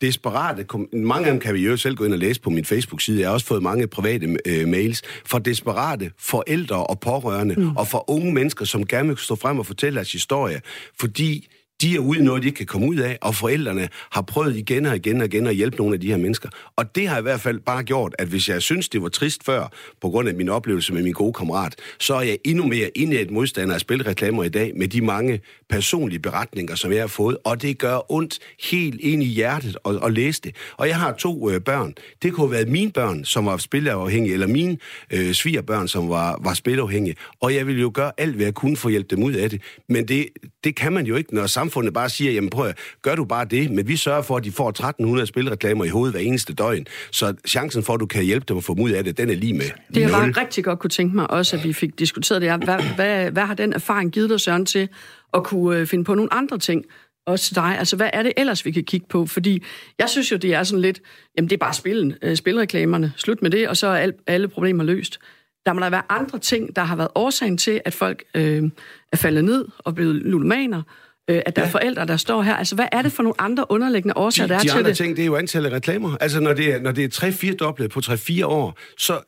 desperate, 0.00 0.66
mange 0.92 1.26
af 1.26 1.32
dem 1.32 1.40
kan 1.40 1.54
vi 1.54 1.66
jo 1.66 1.76
selv 1.76 1.96
gå 1.96 2.04
ind 2.04 2.12
og 2.12 2.18
læse 2.18 2.40
på 2.40 2.50
min 2.50 2.64
Facebook-side, 2.64 3.20
jeg 3.20 3.28
har 3.28 3.34
også 3.34 3.46
fået 3.46 3.62
mange 3.62 3.86
private 3.86 4.36
øh, 4.46 4.68
mails, 4.68 5.02
fra 5.26 5.38
desperate 5.38 6.10
forældre 6.18 6.86
og 6.86 7.00
pårørende, 7.00 7.54
mm. 7.54 7.76
og 7.76 7.88
fra 7.88 8.04
unge 8.08 8.32
mennesker, 8.34 8.64
som 8.64 8.86
gerne 8.86 9.08
vil 9.08 9.16
stå 9.16 9.34
frem 9.34 9.58
og 9.58 9.66
fortælle 9.66 9.96
deres 9.96 10.12
historie, 10.12 10.60
fordi 11.00 11.48
de 11.82 11.94
er 11.94 11.98
ude 11.98 12.18
i 12.18 12.22
noget, 12.22 12.42
de 12.42 12.48
ikke 12.48 12.56
kan 12.56 12.66
komme 12.66 12.88
ud 12.88 12.96
af, 12.96 13.18
og 13.20 13.34
forældrene 13.34 13.88
har 14.10 14.22
prøvet 14.22 14.56
igen 14.56 14.86
og 14.86 14.96
igen 14.96 15.20
og 15.20 15.26
igen 15.26 15.46
at 15.46 15.54
hjælpe 15.54 15.76
nogle 15.76 15.94
af 15.94 16.00
de 16.00 16.06
her 16.06 16.16
mennesker. 16.16 16.48
Og 16.76 16.94
det 16.94 17.08
har 17.08 17.18
i 17.18 17.22
hvert 17.22 17.40
fald 17.40 17.60
bare 17.60 17.82
gjort, 17.82 18.14
at 18.18 18.28
hvis 18.28 18.48
jeg 18.48 18.62
synes, 18.62 18.88
det 18.88 19.02
var 19.02 19.08
trist 19.08 19.44
før, 19.44 19.72
på 20.00 20.08
grund 20.10 20.28
af 20.28 20.34
min 20.34 20.48
oplevelse 20.48 20.92
med 20.94 21.02
min 21.02 21.12
gode 21.12 21.32
kammerat, 21.32 21.74
så 21.98 22.14
er 22.14 22.20
jeg 22.20 22.38
endnu 22.44 22.66
mere 22.66 22.90
inde 22.94 23.16
i 23.16 23.20
et 23.20 23.30
modstander 23.30 23.74
af 23.74 23.80
spilreklamer 23.80 24.44
i 24.44 24.48
dag, 24.48 24.72
med 24.76 24.88
de 24.88 25.00
mange 25.00 25.40
personlige 25.68 26.18
beretninger, 26.18 26.74
som 26.74 26.92
jeg 26.92 27.00
har 27.00 27.06
fået, 27.06 27.36
og 27.44 27.62
det 27.62 27.78
gør 27.78 28.12
ondt 28.12 28.38
helt 28.70 29.00
ind 29.00 29.22
i 29.22 29.26
hjertet 29.26 29.76
at, 29.84 29.98
at 30.04 30.12
læse 30.12 30.40
det. 30.42 30.56
Og 30.76 30.88
jeg 30.88 30.96
har 30.96 31.12
to 31.12 31.50
øh, 31.50 31.60
børn. 31.60 31.94
Det 32.22 32.32
kunne 32.32 32.46
have 32.46 32.52
været 32.52 32.68
mine 32.68 32.92
børn, 32.92 33.24
som 33.24 33.46
var 33.46 33.56
spilafhængige, 33.56 34.32
eller 34.32 34.46
mine 34.46 34.78
øh, 35.12 35.32
svigerbørn, 35.32 35.88
som 35.88 36.08
var, 36.08 36.40
var 36.44 36.54
spilafhængige. 36.54 37.16
Og 37.40 37.54
jeg 37.54 37.66
ville 37.66 37.80
jo 37.80 37.90
gøre 37.94 38.12
alt, 38.18 38.34
hvad 38.34 38.44
jeg 38.44 38.54
kunne 38.54 38.76
for 38.76 38.88
at 38.88 38.92
hjælpe 38.92 39.16
dem 39.16 39.24
ud 39.24 39.32
af 39.32 39.50
det. 39.50 39.62
Men 39.88 40.08
det, 40.08 40.28
det 40.64 40.76
kan 40.76 40.92
man 40.92 41.06
jo 41.06 41.16
ikke, 41.16 41.34
når 41.34 41.46
samfundet 41.66 41.94
bare 41.94 42.08
siger, 42.08 42.32
jamen 42.32 42.50
prøv 42.50 42.66
at, 42.66 42.78
gør 43.02 43.14
du 43.14 43.24
bare 43.24 43.44
det, 43.44 43.70
men 43.70 43.88
vi 43.88 43.96
sørger 43.96 44.22
for, 44.22 44.36
at 44.36 44.44
de 44.44 44.52
får 44.52 44.68
1300 44.68 45.26
spilreklamer 45.26 45.84
i 45.84 45.88
hovedet 45.88 46.14
hver 46.14 46.20
eneste 46.20 46.54
døgn. 46.54 46.86
Så 47.10 47.34
chancen 47.46 47.82
for, 47.82 47.94
at 47.94 48.00
du 48.00 48.06
kan 48.06 48.24
hjælpe 48.24 48.44
dem 48.48 48.56
at 48.56 48.64
få 48.64 48.74
dem 48.74 48.82
ud 48.82 48.90
af 48.90 49.04
det, 49.04 49.18
den 49.18 49.30
er 49.30 49.34
lige 49.34 49.52
med. 49.52 49.70
Det 49.94 50.00
jeg 50.00 50.10
bare 50.10 50.30
rigtig 50.30 50.64
godt 50.64 50.78
kunne 50.78 50.90
tænke 50.90 51.16
mig 51.16 51.30
også, 51.30 51.56
at 51.56 51.64
vi 51.64 51.72
fik 51.72 51.98
diskuteret 51.98 52.42
det 52.42 52.50
her. 52.50 52.56
Hvad, 52.56 52.82
hvad, 52.96 53.30
hvad 53.30 53.42
har 53.42 53.54
den 53.54 53.72
erfaring 53.72 54.12
givet 54.12 54.30
dig, 54.30 54.40
Søren, 54.40 54.66
til 54.66 54.88
at 55.34 55.44
kunne 55.44 55.78
øh, 55.78 55.86
finde 55.86 56.04
på 56.04 56.14
nogle 56.14 56.34
andre 56.34 56.58
ting? 56.58 56.84
også 57.26 57.44
til 57.44 57.54
dig. 57.56 57.78
Altså, 57.78 57.96
hvad 57.96 58.10
er 58.12 58.22
det 58.22 58.32
ellers, 58.36 58.64
vi 58.64 58.70
kan 58.70 58.84
kigge 58.84 59.06
på? 59.08 59.26
Fordi 59.26 59.62
jeg 59.98 60.08
synes 60.08 60.32
jo, 60.32 60.36
det 60.36 60.54
er 60.54 60.62
sådan 60.62 60.82
lidt, 60.82 61.00
jamen 61.36 61.50
det 61.50 61.56
er 61.56 61.58
bare 61.58 61.74
spillen, 61.74 62.14
øh, 62.22 62.36
spilreklamerne, 62.36 63.12
slut 63.16 63.42
med 63.42 63.50
det, 63.50 63.68
og 63.68 63.76
så 63.76 63.86
er 63.86 63.96
alle, 63.96 64.14
alle 64.26 64.48
problemer 64.48 64.84
løst. 64.84 65.18
Der 65.66 65.72
må 65.72 65.80
der 65.80 65.90
være 65.90 66.02
andre 66.08 66.38
ting, 66.38 66.76
der 66.76 66.82
har 66.82 66.96
været 66.96 67.08
årsagen 67.14 67.58
til, 67.58 67.80
at 67.84 67.94
folk 67.94 68.24
øh, 68.34 68.70
er 69.12 69.16
faldet 69.16 69.44
ned 69.44 69.64
og 69.78 69.94
blevet 69.94 70.14
ludomaner, 70.14 70.82
øh, 71.28 71.42
at 71.46 71.56
der 71.56 71.62
ja. 71.62 71.66
er 71.66 71.70
forældre, 71.70 72.06
der 72.06 72.16
står 72.16 72.42
her. 72.42 72.56
Altså, 72.56 72.74
hvad 72.74 72.86
er 72.92 73.02
det 73.02 73.12
for 73.12 73.22
nogle 73.22 73.40
andre 73.40 73.70
underliggende 73.70 74.16
årsager, 74.16 74.46
de, 74.46 74.48
der 74.48 74.58
er 74.58 74.62
de 74.62 74.68
til 74.68 74.78
andre 74.78 74.88
det? 74.88 74.96
ting, 74.96 75.16
det 75.16 75.22
er 75.22 75.26
jo 75.26 75.36
antallet 75.36 75.70
af 75.70 75.76
reklamer. 75.76 76.16
Altså, 76.20 76.40
når 76.40 76.52
det 76.52 76.74
er, 76.74 76.80
når 76.80 76.92
det 76.92 77.22
er 77.22 77.26
3-4 77.52 77.56
doblet 77.56 77.90
på 77.90 78.00
3-4 78.00 78.44
år, 78.44 78.78
så 78.98 79.20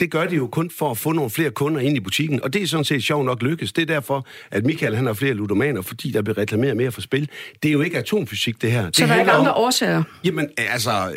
det 0.00 0.10
gør 0.10 0.26
det 0.26 0.36
jo 0.36 0.46
kun 0.46 0.70
for 0.78 0.90
at 0.90 0.98
få 0.98 1.12
nogle 1.12 1.30
flere 1.30 1.50
kunder 1.50 1.80
ind 1.80 1.96
i 1.96 2.00
butikken, 2.00 2.42
og 2.42 2.52
det 2.52 2.62
er 2.62 2.66
sådan 2.66 2.84
set 2.84 3.02
sjovt 3.02 3.26
nok 3.26 3.42
lykkes. 3.42 3.72
Det 3.72 3.82
er 3.82 3.86
derfor, 3.86 4.26
at 4.50 4.64
Michael 4.64 4.96
han 4.96 5.06
har 5.06 5.12
flere 5.12 5.34
ludomaner, 5.34 5.82
fordi 5.82 6.10
der 6.10 6.22
bliver 6.22 6.38
reklameret 6.38 6.76
mere 6.76 6.92
for 6.92 7.00
spil. 7.00 7.28
Det 7.62 7.68
er 7.68 7.72
jo 7.72 7.80
ikke 7.80 7.98
atomfysik, 7.98 8.62
det 8.62 8.72
her. 8.72 8.86
Det 8.86 8.96
Så 8.96 9.06
der 9.06 9.12
er 9.12 9.20
ikke 9.20 9.32
andre 9.32 9.52
årsager? 9.52 10.02
Jamen, 10.24 10.48
altså, 10.56 11.12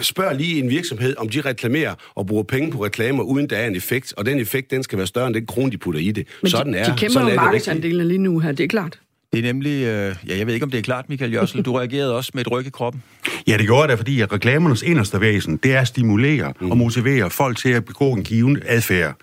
spørg 0.00 0.36
lige 0.36 0.62
en 0.62 0.70
virksomhed, 0.70 1.14
om 1.18 1.28
de 1.28 1.40
reklamerer 1.40 1.94
og 2.14 2.26
bruger 2.26 2.42
penge 2.42 2.70
på 2.70 2.84
reklamer, 2.84 3.22
uden 3.22 3.50
der 3.50 3.56
er 3.56 3.66
en 3.66 3.76
effekt, 3.76 4.14
og 4.16 4.26
den 4.26 4.38
effekt, 4.38 4.70
den 4.70 4.82
skal 4.82 4.98
være 4.98 5.06
større 5.06 5.26
end 5.26 5.34
den 5.34 5.46
krone, 5.46 5.70
de 5.70 5.78
putter 5.78 6.00
i 6.00 6.10
det. 6.10 6.26
Men 6.42 6.50
sådan 6.50 6.72
de, 6.72 6.78
er, 6.78 6.84
de 6.84 6.98
kæmper 6.98 7.12
sådan 7.12 7.28
jo 7.28 7.30
det 7.30 7.36
markedsandelene 7.36 8.08
lige 8.08 8.18
nu 8.18 8.38
her, 8.38 8.52
det 8.52 8.64
er 8.64 8.68
klart. 8.68 8.98
Det 9.32 9.38
er 9.38 9.42
nemlig, 9.42 9.82
øh, 9.82 10.16
ja, 10.28 10.38
jeg 10.38 10.46
ved 10.46 10.54
ikke, 10.54 10.64
om 10.64 10.70
det 10.70 10.78
er 10.78 10.82
klart, 10.82 11.08
Michael 11.08 11.32
Jørsel, 11.32 11.62
du 11.62 11.72
reagerede 11.72 12.16
også 12.16 12.30
med 12.34 12.40
et 12.46 12.52
ryg 12.52 12.66
i 12.66 12.70
kroppen. 12.70 13.02
Ja, 13.46 13.56
det 13.56 13.66
gjorde 13.66 13.88
det, 13.88 13.98
fordi 13.98 14.24
reklamernes 14.24 14.82
inderste 14.82 15.20
væsen, 15.20 15.56
det 15.56 15.74
er 15.74 15.80
at 15.80 15.88
stimulere 15.88 16.52
mm. 16.60 16.70
og 16.70 16.76
motivere 16.76 17.30
folk 17.30 17.58
til 17.58 17.68
at 17.68 17.84
begå 17.84 18.12
en 18.12 18.24
given 18.24 18.62
adfærd. 18.66 19.16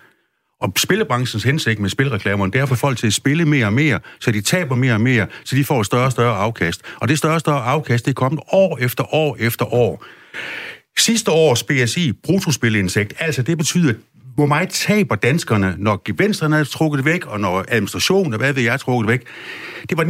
Og 0.60 0.72
spillebranchens 0.76 1.44
hensigt 1.44 1.80
med 1.80 1.90
spilreklamerne, 1.90 2.52
det 2.52 2.58
er 2.58 2.62
at 2.62 2.68
få 2.68 2.74
folk 2.74 2.98
til 2.98 3.06
at 3.06 3.12
spille 3.12 3.44
mere 3.44 3.66
og 3.66 3.72
mere, 3.72 4.00
så 4.20 4.30
de 4.30 4.40
taber 4.40 4.74
mere 4.74 4.94
og 4.94 5.00
mere, 5.00 5.26
så 5.44 5.56
de 5.56 5.64
får 5.64 5.82
større 5.82 6.04
og 6.04 6.12
større 6.12 6.36
afkast. 6.36 6.82
Og 6.96 7.08
det 7.08 7.18
større 7.18 7.34
og 7.34 7.40
større 7.40 7.62
afkast, 7.62 8.04
det 8.04 8.10
er 8.10 8.14
kommet 8.14 8.40
år 8.52 8.78
efter 8.80 9.14
år 9.14 9.36
efter 9.40 9.74
år. 9.74 10.04
Sidste 10.98 11.30
års 11.30 11.62
BSI, 11.62 12.12
bruttospilleindsigt, 12.12 13.14
altså 13.18 13.42
det 13.42 13.58
betyder, 13.58 13.94
hvor 14.40 14.46
meget 14.46 14.68
taber 14.68 15.14
danskerne, 15.14 15.74
når 15.78 16.02
gevinsterne 16.04 16.56
er 16.56 16.64
trukket 16.64 17.04
væk, 17.04 17.26
og 17.26 17.40
når 17.40 17.64
administrationen, 17.68 18.32
og 18.32 18.38
hvad 18.38 18.52
ved 18.52 18.62
jeg, 18.62 18.72
er 18.72 18.76
trukket 18.76 19.08
væk. 19.08 19.22
Det 19.90 19.98
var 19.98 20.04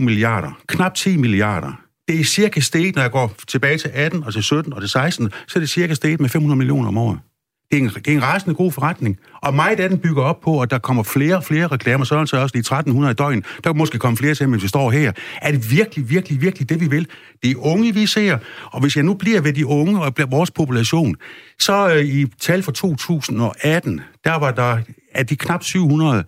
milliarder. 0.00 0.58
Knap 0.68 0.94
10 0.94 1.16
milliarder. 1.16 1.72
Det 2.08 2.20
er 2.20 2.24
cirka 2.24 2.60
steget, 2.60 2.94
når 2.94 3.02
jeg 3.02 3.10
går 3.10 3.34
tilbage 3.48 3.78
til 3.78 3.90
18 3.94 4.24
og 4.24 4.32
til 4.32 4.42
17 4.42 4.72
og 4.72 4.80
til 4.80 4.88
16, 4.90 5.30
så 5.48 5.58
er 5.58 5.60
det 5.60 5.68
cirka 5.68 5.94
steget 5.94 6.20
med 6.20 6.28
500 6.28 6.58
millioner 6.58 6.88
om 6.88 6.98
året. 6.98 7.18
Det 7.70 7.78
er, 7.78 7.82
en, 7.82 7.88
det 7.88 8.08
er 8.08 8.12
en 8.12 8.22
rasende 8.22 8.54
god 8.54 8.72
forretning. 8.72 9.18
Og 9.42 9.54
meget 9.54 9.80
af 9.80 9.88
den 9.88 9.98
bygger 9.98 10.22
op 10.22 10.40
på, 10.40 10.60
at 10.60 10.70
der 10.70 10.78
kommer 10.78 11.02
flere 11.02 11.36
og 11.36 11.44
flere 11.44 11.66
reklamer, 11.66 12.04
så 12.04 12.18
altså 12.18 12.36
også 12.36 12.54
lige 12.54 12.60
1300 12.60 13.10
i 13.10 13.14
døgn. 13.14 13.44
Der 13.64 13.72
kan 13.72 13.78
måske 13.78 13.98
komme 13.98 14.16
flere 14.16 14.34
til, 14.34 14.48
mens 14.48 14.62
vi 14.62 14.68
står 14.68 14.90
her. 14.90 15.12
Er 15.42 15.52
det 15.52 15.70
virkelig, 15.70 16.10
virkelig, 16.10 16.40
virkelig 16.40 16.68
det, 16.68 16.80
vi 16.80 16.88
vil? 16.88 17.08
Det 17.42 17.50
er 17.50 17.56
unge, 17.58 17.94
vi 17.94 18.06
ser. 18.06 18.38
Og 18.72 18.80
hvis 18.80 18.96
jeg 18.96 19.04
nu 19.04 19.14
bliver 19.14 19.40
ved 19.40 19.52
de 19.52 19.66
unge 19.66 20.02
og 20.02 20.14
bliver 20.14 20.28
vores 20.28 20.50
population, 20.50 21.16
så 21.58 21.88
øh, 21.94 22.04
i 22.04 22.26
tal 22.40 22.62
for 22.62 22.72
2018, 22.72 24.00
der 24.24 24.34
var 24.34 24.50
der, 24.50 24.78
at 25.14 25.30
de 25.30 25.36
knap 25.36 25.62
700 25.62 26.24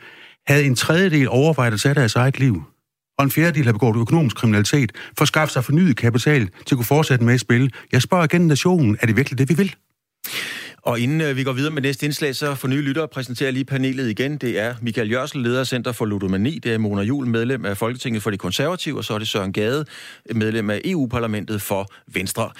havde 0.46 0.64
en 0.64 0.74
tredjedel 0.74 1.28
overvejet 1.28 1.72
at 1.72 1.80
sætte 1.80 2.00
deres 2.00 2.14
eget 2.14 2.38
liv 2.38 2.62
og 3.18 3.24
en 3.24 3.30
fjerdedel 3.30 3.64
har 3.64 3.72
begået 3.72 3.96
økonomisk 3.96 4.36
kriminalitet, 4.36 4.92
for 5.16 5.22
at 5.22 5.28
skaffe 5.28 5.52
sig 5.52 5.64
fornyet 5.64 5.96
kapital 5.96 6.48
til 6.66 6.74
at 6.74 6.76
kunne 6.76 6.84
fortsætte 6.84 7.24
med 7.24 7.34
at 7.34 7.40
spille. 7.40 7.70
Jeg 7.92 8.02
spørger 8.02 8.24
igen 8.24 8.46
nationen, 8.46 8.96
er 9.00 9.06
det 9.06 9.16
virkelig 9.16 9.38
det, 9.38 9.48
vi 9.48 9.54
vil? 9.54 9.74
Og 10.88 11.00
inden 11.00 11.20
øh, 11.20 11.36
vi 11.36 11.44
går 11.44 11.52
videre 11.52 11.74
med 11.74 11.82
næste 11.82 12.06
indslag, 12.06 12.36
så 12.36 12.54
for 12.54 12.68
nye 12.68 12.80
lyttere 12.80 13.08
præsenterer 13.08 13.50
lige 13.50 13.64
panelet 13.64 14.10
igen. 14.10 14.36
Det 14.36 14.58
er 14.58 14.74
Michael 14.82 15.10
Jørsel, 15.10 15.42
leder 15.42 15.60
af 15.60 15.66
Center 15.66 15.92
for 15.92 16.04
Ludomani. 16.04 16.58
Det 16.58 16.74
er 16.74 16.78
Mona 16.78 17.02
Jul, 17.02 17.26
medlem 17.26 17.64
af 17.64 17.76
Folketinget 17.76 18.22
for 18.22 18.30
de 18.30 18.36
Konservative. 18.36 18.98
Og 18.98 19.04
så 19.04 19.14
er 19.14 19.18
det 19.18 19.28
Søren 19.28 19.52
Gade, 19.52 19.84
medlem 20.34 20.70
af 20.70 20.80
EU-parlamentet 20.84 21.62
for 21.62 21.86
Venstre. 22.06 22.50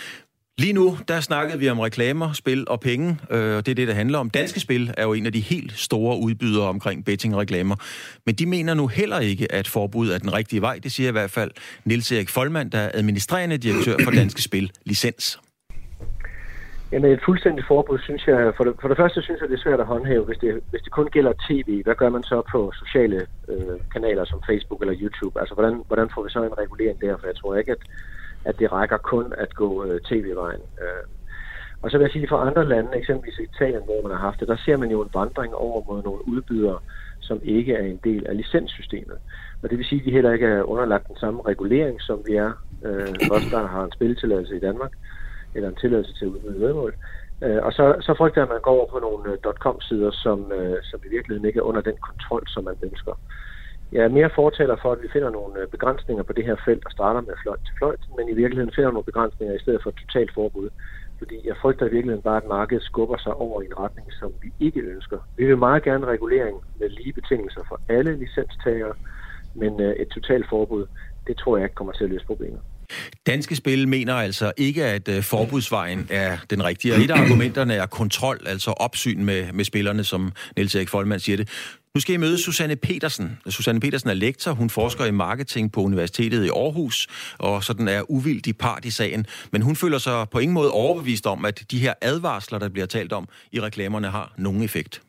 Lige 0.59 0.73
nu, 0.73 0.99
der 1.09 1.21
snakkede 1.21 1.59
vi 1.59 1.69
om 1.69 1.79
reklamer, 1.79 2.33
spil 2.33 2.69
og 2.69 2.81
penge, 2.81 3.19
øh, 3.31 3.57
og 3.57 3.67
det 3.67 3.73
er 3.73 3.75
det, 3.75 3.89
der 3.89 3.95
handler 3.95 4.19
om. 4.19 4.31
Danske 4.31 4.61
Spil 4.61 4.95
er 4.97 5.03
jo 5.03 5.13
en 5.13 5.27
af 5.27 5.33
de 5.33 5.41
helt 5.41 5.79
store 5.79 6.19
udbydere 6.19 6.69
omkring 6.69 7.05
bettingreklamer, 7.05 7.77
men 8.27 8.35
de 8.35 8.47
mener 8.47 8.75
nu 8.75 8.87
heller 8.87 9.19
ikke, 9.19 9.53
at 9.53 9.69
forbud 9.69 10.11
er 10.11 10.19
den 10.19 10.33
rigtige 10.33 10.61
vej. 10.61 10.79
Det 10.83 10.93
siger 10.93 11.09
i 11.09 11.13
hvert 11.13 11.31
fald 11.31 11.51
Nils 11.85 12.13
Erik 12.13 12.29
Folmand, 12.29 12.71
der 12.71 12.79
er 12.79 12.91
administrerende 12.95 13.59
direktør 13.59 13.97
for 14.05 14.11
Danske 14.11 14.43
Spil 14.43 14.71
Licens. 14.87 15.39
Jamen 16.93 17.13
et 17.13 17.25
fuldstændigt 17.25 17.67
forbud, 17.67 17.99
synes 17.99 18.27
jeg, 18.27 18.53
for 18.57 18.65
det, 18.65 18.75
for 18.81 18.89
det 18.89 18.97
første 18.97 19.23
synes 19.23 19.41
jeg, 19.41 19.49
det 19.49 19.55
er 19.59 19.65
svært 19.67 19.81
at 19.81 19.87
håndhæve, 19.87 20.25
hvis 20.25 20.39
det, 20.39 20.61
hvis 20.71 20.83
det 20.83 20.93
kun 20.93 21.09
gælder 21.09 21.33
tv. 21.49 21.83
Hvad 21.83 21.95
gør 21.95 22.09
man 22.09 22.23
så 22.23 22.43
på 22.53 22.73
sociale 22.75 23.27
øh, 23.49 23.77
kanaler 23.93 24.25
som 24.25 24.43
Facebook 24.49 24.81
eller 24.81 24.97
YouTube? 25.01 25.41
Altså 25.41 25.55
hvordan, 25.55 25.83
hvordan 25.87 26.11
får 26.15 26.23
vi 26.23 26.31
så 26.31 26.43
en 26.43 26.59
regulering 26.59 27.01
der? 27.01 27.17
For 27.17 27.27
jeg 27.27 27.37
tror 27.37 27.57
ikke, 27.57 27.73
at, 27.73 27.83
at 28.45 28.59
det 28.59 28.73
rækker 28.73 28.97
kun 28.97 29.33
at 29.39 29.55
gå 29.55 29.85
øh, 29.85 30.01
tv-vejen. 30.01 30.61
Øh. 30.83 31.05
Og 31.83 31.91
så 31.91 31.99
vil 31.99 32.05
jeg 32.05 32.13
sige, 32.13 32.29
for 32.29 32.37
andre 32.37 32.69
lande, 32.69 32.97
eksempelvis 32.97 33.39
Italien, 33.39 33.83
hvor 33.85 34.03
man 34.03 34.17
har 34.17 34.25
haft 34.27 34.41
det, 34.41 34.49
der 34.49 34.57
ser 34.65 34.77
man 34.77 34.91
jo 34.91 35.03
en 35.03 35.11
vandring 35.15 35.55
over 35.55 35.83
mod 35.89 36.03
nogle 36.03 36.29
udbydere, 36.29 36.79
som 37.21 37.41
ikke 37.43 37.75
er 37.75 37.85
en 37.85 38.01
del 38.05 38.27
af 38.27 38.37
licenssystemet. 38.37 39.19
Og 39.63 39.71
det 39.71 39.79
vil 39.79 39.87
sige, 39.87 40.01
at 40.01 40.07
de 40.07 40.11
heller 40.11 40.33
ikke 40.33 40.47
er 40.47 40.63
underlagt 40.63 41.09
den 41.09 41.17
samme 41.17 41.41
regulering, 41.47 42.01
som 42.01 42.23
vi 42.27 42.35
er, 42.35 42.53
øh, 42.85 43.15
os 43.31 43.47
der 43.51 43.67
har 43.67 43.85
en 43.85 43.93
spilletilladelse 43.93 44.57
i 44.57 44.61
Danmark 44.61 44.93
eller 45.55 45.69
en 45.69 45.81
tilladelse 45.81 46.15
til 46.15 46.25
at 46.25 46.31
udbyde 46.31 46.61
vedmål. 46.61 46.95
Øh, 47.43 47.61
og 47.67 47.73
så, 47.73 47.85
så 48.01 48.15
frygter 48.19 48.41
jeg, 48.41 48.49
at 48.49 48.55
man 48.55 48.67
går 48.67 48.77
over 48.79 48.89
på 48.91 48.99
nogle 48.99 49.33
øh, 49.33 49.55
.com-sider, 49.65 50.11
som, 50.11 50.53
øh, 50.53 50.79
som 50.83 51.01
i 51.07 51.09
virkeligheden 51.09 51.49
ikke 51.49 51.59
er 51.59 51.69
under 51.71 51.81
den 51.81 51.97
kontrol, 52.09 52.45
som 52.49 52.65
man 52.65 52.77
ønsker. 52.83 53.15
Jeg 53.93 54.05
er 54.05 54.09
mere 54.09 54.31
fortaler 54.35 54.77
for, 54.83 54.93
at 54.93 55.03
vi 55.03 55.09
finder 55.13 55.31
nogle 55.31 55.61
øh, 55.61 55.69
begrænsninger 55.69 56.23
på 56.23 56.33
det 56.33 56.45
her 56.45 56.57
felt, 56.65 56.85
og 56.87 56.93
starter 56.93 57.21
med 57.21 57.35
fløjt 57.43 57.61
til 57.67 57.75
fløjt, 57.79 58.05
men 58.17 58.29
i 58.29 58.35
virkeligheden 58.35 58.75
finder 58.75 58.91
nogle 58.91 59.11
begrænsninger 59.11 59.55
i 59.55 59.63
stedet 59.65 59.83
for 59.83 59.91
et 59.91 59.97
totalt 59.97 60.35
forbud. 60.35 60.69
Fordi 61.19 61.37
jeg 61.49 61.57
frygter 61.63 61.87
i 61.87 61.91
virkeligheden 61.91 62.23
bare, 62.23 62.43
at 62.43 62.49
markedet 62.49 62.83
skubber 62.83 63.17
sig 63.17 63.35
over 63.35 63.63
i 63.63 63.67
en 63.67 63.79
retning, 63.79 64.13
som 64.21 64.33
vi 64.43 64.53
ikke 64.67 64.81
ønsker. 64.81 65.19
Vi 65.37 65.45
vil 65.47 65.59
meget 65.59 65.83
gerne 65.83 66.07
regulering 66.07 66.57
med 66.81 66.89
lige 66.89 67.13
betingelser 67.13 67.63
for 67.69 67.81
alle 67.89 68.17
licenstagere, 68.17 68.95
men 69.55 69.81
øh, 69.81 69.93
et 69.93 70.09
totalt 70.09 70.49
forbud, 70.49 70.87
det 71.27 71.37
tror 71.37 71.57
jeg 71.57 71.65
ikke 71.65 71.75
kommer 71.75 71.93
til 71.93 72.05
at 72.05 72.11
løse 72.11 72.27
problemet. 72.27 72.61
Danske 73.27 73.57
Spil 73.57 73.89
mener 73.89 74.15
altså 74.15 74.53
ikke, 74.57 74.85
at 74.85 75.09
øh, 75.09 75.23
forbudsvejen 75.23 76.09
er 76.11 76.37
den 76.51 76.65
rigtige. 76.65 76.95
Og 76.95 77.01
et 77.01 77.11
af 77.11 77.21
argumenterne 77.21 77.75
er 77.75 77.87
kontrol, 77.87 78.39
altså 78.47 78.71
opsyn 78.71 79.25
med, 79.25 79.53
med 79.53 79.65
spillerne, 79.65 80.05
som 80.05 80.33
Niels 80.57 80.75
Erik 80.75 80.89
Folman 80.89 81.21
siger 81.21 81.37
det. 81.37 81.49
Nu 81.95 82.01
skal 82.01 82.15
I 82.15 82.19
møde 82.19 82.43
Susanne 82.43 82.77
Petersen. 82.77 83.39
Susanne 83.47 83.81
Petersen 83.81 84.11
er 84.11 84.15
lektor. 84.15 84.53
Hun 84.53 84.71
forsker 84.71 85.05
i 85.05 85.11
marketing 85.11 85.73
på 85.73 85.81
Universitetet 85.81 86.45
i 86.45 86.49
Aarhus, 86.49 87.07
og 87.39 87.65
sådan 87.65 87.89
er 87.89 88.11
uvildig 88.11 88.59
part 88.59 88.85
i 88.85 88.91
sagen. 88.91 89.27
Men 89.53 89.63
hun 89.63 89.77
føler 89.77 89.99
sig 89.99 90.27
på 90.33 90.39
ingen 90.39 90.55
måde 90.55 90.71
overbevist 90.71 91.27
om, 91.27 91.45
at 91.45 91.65
de 91.71 91.79
her 91.79 91.95
advarsler, 92.03 92.59
der 92.59 92.69
bliver 92.69 92.87
talt 92.87 93.13
om 93.13 93.29
i 93.53 93.61
reklamerne, 93.61 94.09
har 94.09 94.33
nogen 94.37 94.63
effekt. 94.63 95.03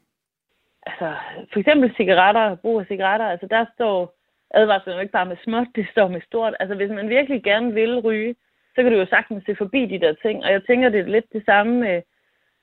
Altså, 0.85 1.07
for 1.53 1.59
eksempel 1.59 1.91
cigaretter, 1.97 2.55
brug 2.61 2.79
af 2.79 2.85
cigaretter, 2.91 3.25
altså 3.25 3.47
der 3.49 3.65
står 3.75 4.18
advarslen 4.51 4.95
jo 4.95 5.01
ikke 5.01 5.11
bare 5.11 5.25
med 5.25 5.37
småt, 5.43 5.67
det 5.75 5.87
står 5.91 6.07
med 6.07 6.21
stort. 6.21 6.53
Altså 6.59 6.75
hvis 6.75 6.89
man 6.89 7.09
virkelig 7.09 7.43
gerne 7.43 7.73
vil 7.73 7.99
ryge, 7.99 8.35
så 8.75 8.83
kan 8.83 8.91
du 8.91 8.97
jo 8.97 9.05
sagtens 9.05 9.43
se 9.45 9.55
forbi 9.55 9.85
de 9.85 9.99
der 9.99 10.13
ting. 10.13 10.43
Og 10.43 10.51
jeg 10.51 10.61
tænker, 10.63 10.89
det 10.89 10.99
er 10.99 11.03
lidt 11.03 11.33
det 11.33 11.45
samme 11.45 11.79
med, 11.79 12.01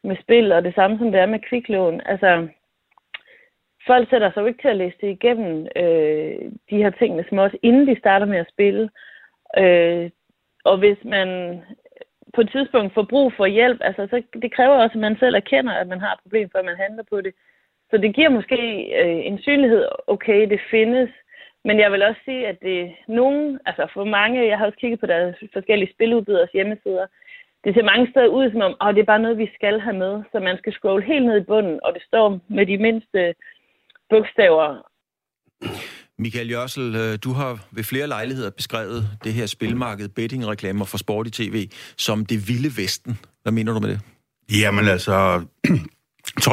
med 0.05 0.16
spil, 0.22 0.53
og 0.53 0.64
det 0.64 0.75
samme 0.75 0.99
som 0.99 1.12
det 1.12 1.20
er 1.20 1.27
med 1.27 1.38
kviklån. 1.38 2.01
Altså, 2.07 2.49
folk 3.87 4.11
sætter 4.11 4.31
sig 4.31 4.40
jo 4.40 4.46
ikke 4.46 4.62
til 4.62 4.68
at 4.68 4.77
læse 4.77 4.96
det 5.01 5.09
igennem, 5.09 5.66
øh, 5.77 6.53
de 6.70 6.83
her 6.83 6.90
ting 6.90 7.16
med 7.16 7.25
småt, 7.29 7.57
inden 7.62 7.87
de 7.87 7.99
starter 7.99 8.27
med 8.27 8.38
at 8.38 8.51
spille. 8.53 8.90
Øh, 9.59 10.11
og 10.64 10.79
hvis 10.79 10.99
man 11.05 11.61
på 12.35 12.40
et 12.40 12.51
tidspunkt 12.51 12.94
får 12.94 13.03
brug 13.03 13.33
for 13.37 13.46
hjælp, 13.46 13.81
altså, 13.81 14.07
så 14.11 14.22
det 14.42 14.53
kræver 14.53 14.75
også, 14.75 14.94
at 14.94 15.01
man 15.01 15.16
selv 15.18 15.35
erkender, 15.35 15.72
at 15.72 15.88
man 15.88 16.01
har 16.01 16.12
et 16.12 16.20
problem, 16.22 16.51
før 16.51 16.62
man 16.62 16.77
handler 16.77 17.05
på 17.11 17.20
det. 17.20 17.35
Så 17.90 17.96
det 17.99 18.14
giver 18.14 18.29
måske 18.29 18.57
øh, 19.03 19.27
en 19.27 19.38
synlighed, 19.38 19.85
okay, 20.07 20.51
det 20.51 20.61
findes, 20.70 21.11
men 21.66 21.76
jeg 21.83 21.92
vil 21.92 22.02
også 22.09 22.20
sige, 22.24 22.42
at 22.50 22.59
det 22.68 22.81
nogen, 23.09 23.59
altså 23.68 23.85
for 23.94 24.05
mange, 24.05 24.48
jeg 24.50 24.59
har 24.59 24.66
også 24.66 24.79
kigget 24.81 25.00
på 25.00 25.07
deres 25.07 25.35
forskellige 25.57 25.92
spiludbyders 25.94 26.52
hjemmesider, 26.59 27.07
det 27.64 27.74
ser 27.74 27.90
mange 27.92 28.07
steder 28.11 28.37
ud 28.38 28.50
som 28.52 28.61
om, 28.68 28.74
at 28.81 28.94
det 28.94 29.00
er 29.02 29.12
bare 29.12 29.24
noget, 29.24 29.38
vi 29.44 29.48
skal 29.59 29.81
have 29.81 29.98
med, 30.05 30.14
så 30.33 30.37
man 30.48 30.59
skal 30.59 30.72
scrolle 30.72 31.05
helt 31.11 31.26
ned 31.26 31.37
i 31.40 31.48
bunden, 31.50 31.79
og 31.85 31.90
det 31.96 32.02
står 32.09 32.26
med 32.57 32.66
de 32.66 32.79
mindste 32.87 33.20
bogstaver. 34.11 34.68
Michael 36.18 36.50
Jørsel, 36.50 36.96
øh, 37.02 37.18
du 37.24 37.31
har 37.33 37.50
ved 37.76 37.85
flere 37.85 38.07
lejligheder 38.07 38.50
beskrevet 38.50 39.00
det 39.24 39.33
her 39.33 39.46
spilmarked, 39.46 40.09
bettingreklamer 40.09 40.85
for 40.85 40.98
sport 40.98 41.26
i 41.26 41.31
tv, 41.31 41.57
som 41.98 42.26
det 42.26 42.38
vilde 42.48 42.70
vesten. 42.83 43.18
Hvad 43.42 43.52
mener 43.52 43.72
du 43.72 43.81
med 43.81 43.88
det? 43.88 44.00
Jamen 44.62 44.85
altså, 44.88 45.16
12-1300 46.41 46.49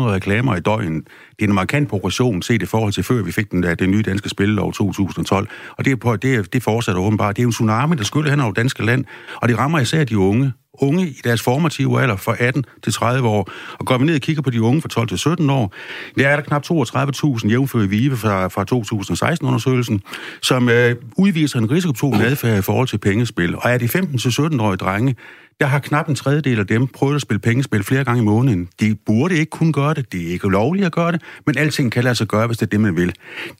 reklamer 0.00 0.56
i 0.56 0.60
døgnet. 0.60 1.04
Det 1.38 1.44
er 1.44 1.48
en 1.48 1.54
markant 1.54 1.88
progression 1.88 2.42
set 2.42 2.62
i 2.62 2.66
forhold 2.66 2.92
til 2.92 3.04
før 3.04 3.22
vi 3.22 3.32
fik 3.32 3.50
den, 3.50 3.62
der, 3.62 3.74
den 3.74 3.90
nye 3.90 4.02
danske 4.02 4.28
spillelov 4.28 4.72
2012. 4.72 5.48
Og 5.76 5.84
det, 5.84 5.90
er, 5.92 5.96
på, 5.96 6.16
det, 6.16 6.52
det 6.52 6.62
fortsætter 6.62 7.00
åbenbart. 7.00 7.36
Det 7.36 7.42
er 7.42 7.44
jo 7.44 7.48
en 7.48 7.52
tsunami, 7.52 7.96
der 7.96 8.04
skyller 8.04 8.30
hen 8.30 8.40
over 8.40 8.52
danske 8.52 8.84
land, 8.84 9.04
og 9.34 9.48
det 9.48 9.58
rammer 9.58 9.78
især 9.78 10.04
de 10.04 10.18
unge. 10.18 10.52
Unge 10.82 11.06
i 11.06 11.20
deres 11.24 11.42
formative 11.42 12.02
alder 12.02 12.16
fra 12.16 12.36
18 12.38 12.64
til 12.82 12.92
30 12.92 13.28
år. 13.28 13.50
Og 13.78 13.86
går 13.86 13.98
vi 13.98 14.04
ned 14.04 14.14
og 14.14 14.20
kigger 14.20 14.42
på 14.42 14.50
de 14.50 14.62
unge 14.62 14.82
fra 14.82 14.88
12 14.88 15.08
til 15.08 15.18
17 15.18 15.50
år, 15.50 15.74
der 16.18 16.28
er 16.28 16.36
der 16.36 16.42
knap 16.42 16.64
32.000 16.70 17.48
jævnfør 17.48 17.80
i 17.80 17.86
VIVE 17.86 18.16
fra, 18.16 18.48
fra 18.48 18.64
2016-undersøgelsen, 18.72 20.00
som 20.42 20.68
øh, 20.68 20.96
udviser 21.16 21.58
en 21.58 21.70
risikobetonet 21.70 22.22
adfærd 22.24 22.58
i 22.58 22.62
forhold 22.62 22.88
til 22.88 22.98
pengespil. 22.98 23.56
Og 23.56 23.62
er 23.64 23.78
de 23.78 23.84
15-17-årige 23.84 24.76
drenge, 24.76 25.16
der 25.60 25.66
har 25.66 25.78
knap 25.78 26.08
en 26.08 26.14
tredjedel 26.14 26.58
af 26.58 26.66
dem 26.66 26.86
prøvet 26.86 27.14
at 27.14 27.22
spille 27.22 27.40
pengespil 27.40 27.82
flere 27.82 28.04
gange 28.04 28.22
i 28.22 28.24
måneden. 28.24 28.68
De 28.80 28.94
burde 29.06 29.38
ikke 29.38 29.50
kunne 29.50 29.72
gøre 29.72 29.94
det, 29.94 30.12
det 30.12 30.28
er 30.28 30.32
ikke 30.32 30.48
lovligt 30.48 30.86
at 30.86 30.92
gøre 30.92 31.12
det, 31.12 31.22
men 31.46 31.58
alting 31.58 31.92
kan 31.92 32.04
lade 32.04 32.14
sig 32.14 32.26
gøre, 32.26 32.46
hvis 32.46 32.58
det 32.58 32.66
er 32.66 32.70
det, 32.70 32.80
man 32.80 32.96
vil. 32.96 33.14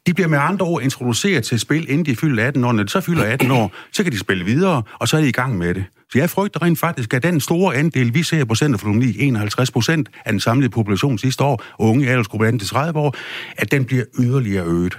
De 0.06 0.14
bliver 0.14 0.28
med 0.28 0.38
andre 0.38 0.66
ord 0.66 0.82
introduceret 0.82 1.44
til 1.44 1.60
spil, 1.60 1.90
inden 1.90 2.06
de 2.06 2.16
fylder 2.16 2.46
18 2.46 2.64
år. 2.64 2.72
Når 2.72 2.82
de 2.82 2.88
så 2.88 3.00
fylder 3.00 3.24
18 3.24 3.50
år, 3.50 3.72
så 3.92 4.02
kan 4.02 4.12
de 4.12 4.18
spille 4.18 4.44
videre, 4.44 4.82
og 4.98 5.08
så 5.08 5.16
er 5.16 5.20
de 5.20 5.28
i 5.28 5.32
gang 5.32 5.58
med 5.58 5.74
det. 5.74 5.84
Så 6.12 6.18
jeg 6.18 6.30
frygter 6.30 6.62
rent 6.62 6.78
faktisk, 6.78 7.14
at 7.14 7.22
den 7.22 7.40
store 7.40 7.76
andel, 7.76 8.14
vi 8.14 8.22
ser 8.22 8.44
på 8.44 8.54
Center 8.54 8.78
for 8.78 8.88
51 9.18 9.70
procent 9.70 10.08
af 10.24 10.32
den 10.32 10.40
samlede 10.40 10.70
population 10.70 11.18
sidste 11.18 11.44
år, 11.44 11.62
unge 11.78 12.04
i 12.04 12.08
aldersgruppe 12.08 12.48
18-30 12.48 12.76
år, 12.94 13.14
at 13.56 13.72
den 13.72 13.84
bliver 13.84 14.04
yderligere 14.18 14.66
øget. 14.66 14.98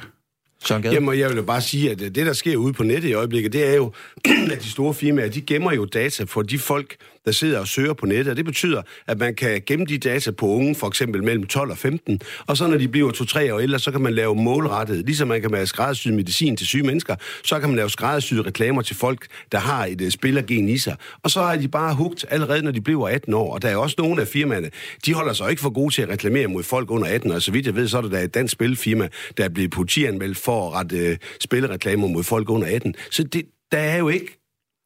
Søren 0.66 0.82
Gade? 0.82 0.94
Jamen, 0.94 1.20
jeg 1.20 1.30
vil 1.30 1.44
bare 1.44 1.62
sige, 1.62 1.92
at 1.92 2.02
øh, 2.02 2.16
det, 2.16 2.26
der 2.26 2.34
sker 2.34 2.58
ude 2.58 2.74
på 2.74 2.84
nettet 2.84 3.10
i 3.10 3.14
øjeblikket, 3.14 3.54
det 3.54 3.68
er 3.68 3.76
jo, 3.76 3.92
at 4.52 4.64
de 4.64 4.70
store 4.70 4.94
firmaer, 4.94 5.30
de 5.30 5.42
gemmer 5.42 5.74
jo 5.74 5.86
data 5.86 6.24
for 6.24 6.42
de 6.42 6.60
folk, 6.60 6.96
der 7.26 7.32
sidder 7.32 7.60
og 7.60 7.68
søger 7.68 7.94
på 7.94 8.06
nettet. 8.06 8.32
Og 8.32 8.38
det 8.38 8.46
betyder, 8.46 8.82
at 9.08 9.20
man 9.20 9.36
kan 9.36 9.62
gemme 9.66 9.86
de 9.86 9.98
data 9.98 10.32
på 10.32 10.48
unge, 10.48 10.76
for 10.76 10.88
eksempel 10.88 11.24
mellem 11.24 11.48
12 11.48 11.72
og 11.72 11.78
15. 11.78 12.20
Og 12.48 12.58
så 12.58 12.68
når 12.68 12.78
de 12.78 12.88
bliver 12.88 13.12
2-3 13.12 13.54
år 13.54 13.60
ældre, 13.60 13.80
så 13.80 13.92
kan 13.92 14.02
man 14.02 14.14
lave 14.14 14.36
målrettet, 14.36 15.06
ligesom 15.06 15.28
man 15.28 15.42
kan 15.42 15.52
lave 15.52 15.66
skræddersyet 15.66 16.14
medicin 16.14 16.58
til 16.58 16.68
syge 16.68 16.84
mennesker, 16.84 17.16
så 17.44 17.60
kan 17.60 17.70
man 17.70 17.76
lave 17.76 17.90
skræddersyede 17.90 18.42
reklamer 18.42 18.82
til 18.82 18.96
folk, 18.96 19.28
der 19.52 19.60
har 19.60 19.86
et 19.86 20.02
uh, 20.02 20.10
spillergen 20.10 20.70
i 20.70 20.78
sig. 20.78 20.96
Og 21.24 21.32
så 21.32 21.40
er 21.40 21.58
de 21.58 21.68
bare 21.68 21.96
hugt 21.96 22.26
allerede, 22.30 22.62
når 22.62 22.72
de 22.72 22.82
bliver 22.82 23.08
18 23.08 23.34
år. 23.34 23.54
Og 23.54 23.62
der 23.62 23.70
er 23.70 23.76
også 23.76 23.96
nogle 23.98 24.22
af 24.22 24.28
firmaerne, 24.28 24.70
de 25.06 25.14
holder 25.14 25.34
sig 25.34 25.50
ikke 25.50 25.62
for 25.62 25.70
gode 25.70 25.94
til 25.94 26.02
at 26.02 26.10
reklamere 26.10 26.48
mod 26.48 26.64
folk 26.64 26.92
under 26.92 27.08
18 27.08 27.32
år. 27.32 27.40
Så 27.40 27.52
vidt 27.52 27.66
jeg 27.66 27.76
ved, 27.76 27.88
så 27.88 27.98
er 27.98 28.02
der 28.02 28.20
et 28.20 28.34
dansk 28.34 28.52
spilfirma, 28.52 29.08
der 29.38 29.44
er 29.44 29.50
blevet 29.50 29.72
politianmeldt 29.72 30.38
for 30.38 30.68
at 30.68 30.74
rette 30.74 31.12
uh, 31.12 31.16
spillereklamer 31.40 32.08
mod 32.08 32.24
folk 32.24 32.50
under 32.50 32.68
18. 32.68 32.96
Så 33.12 33.24
det, 33.24 33.46
der 33.72 33.78
er 33.78 33.98
jo 33.98 34.10
ikke 34.10 34.41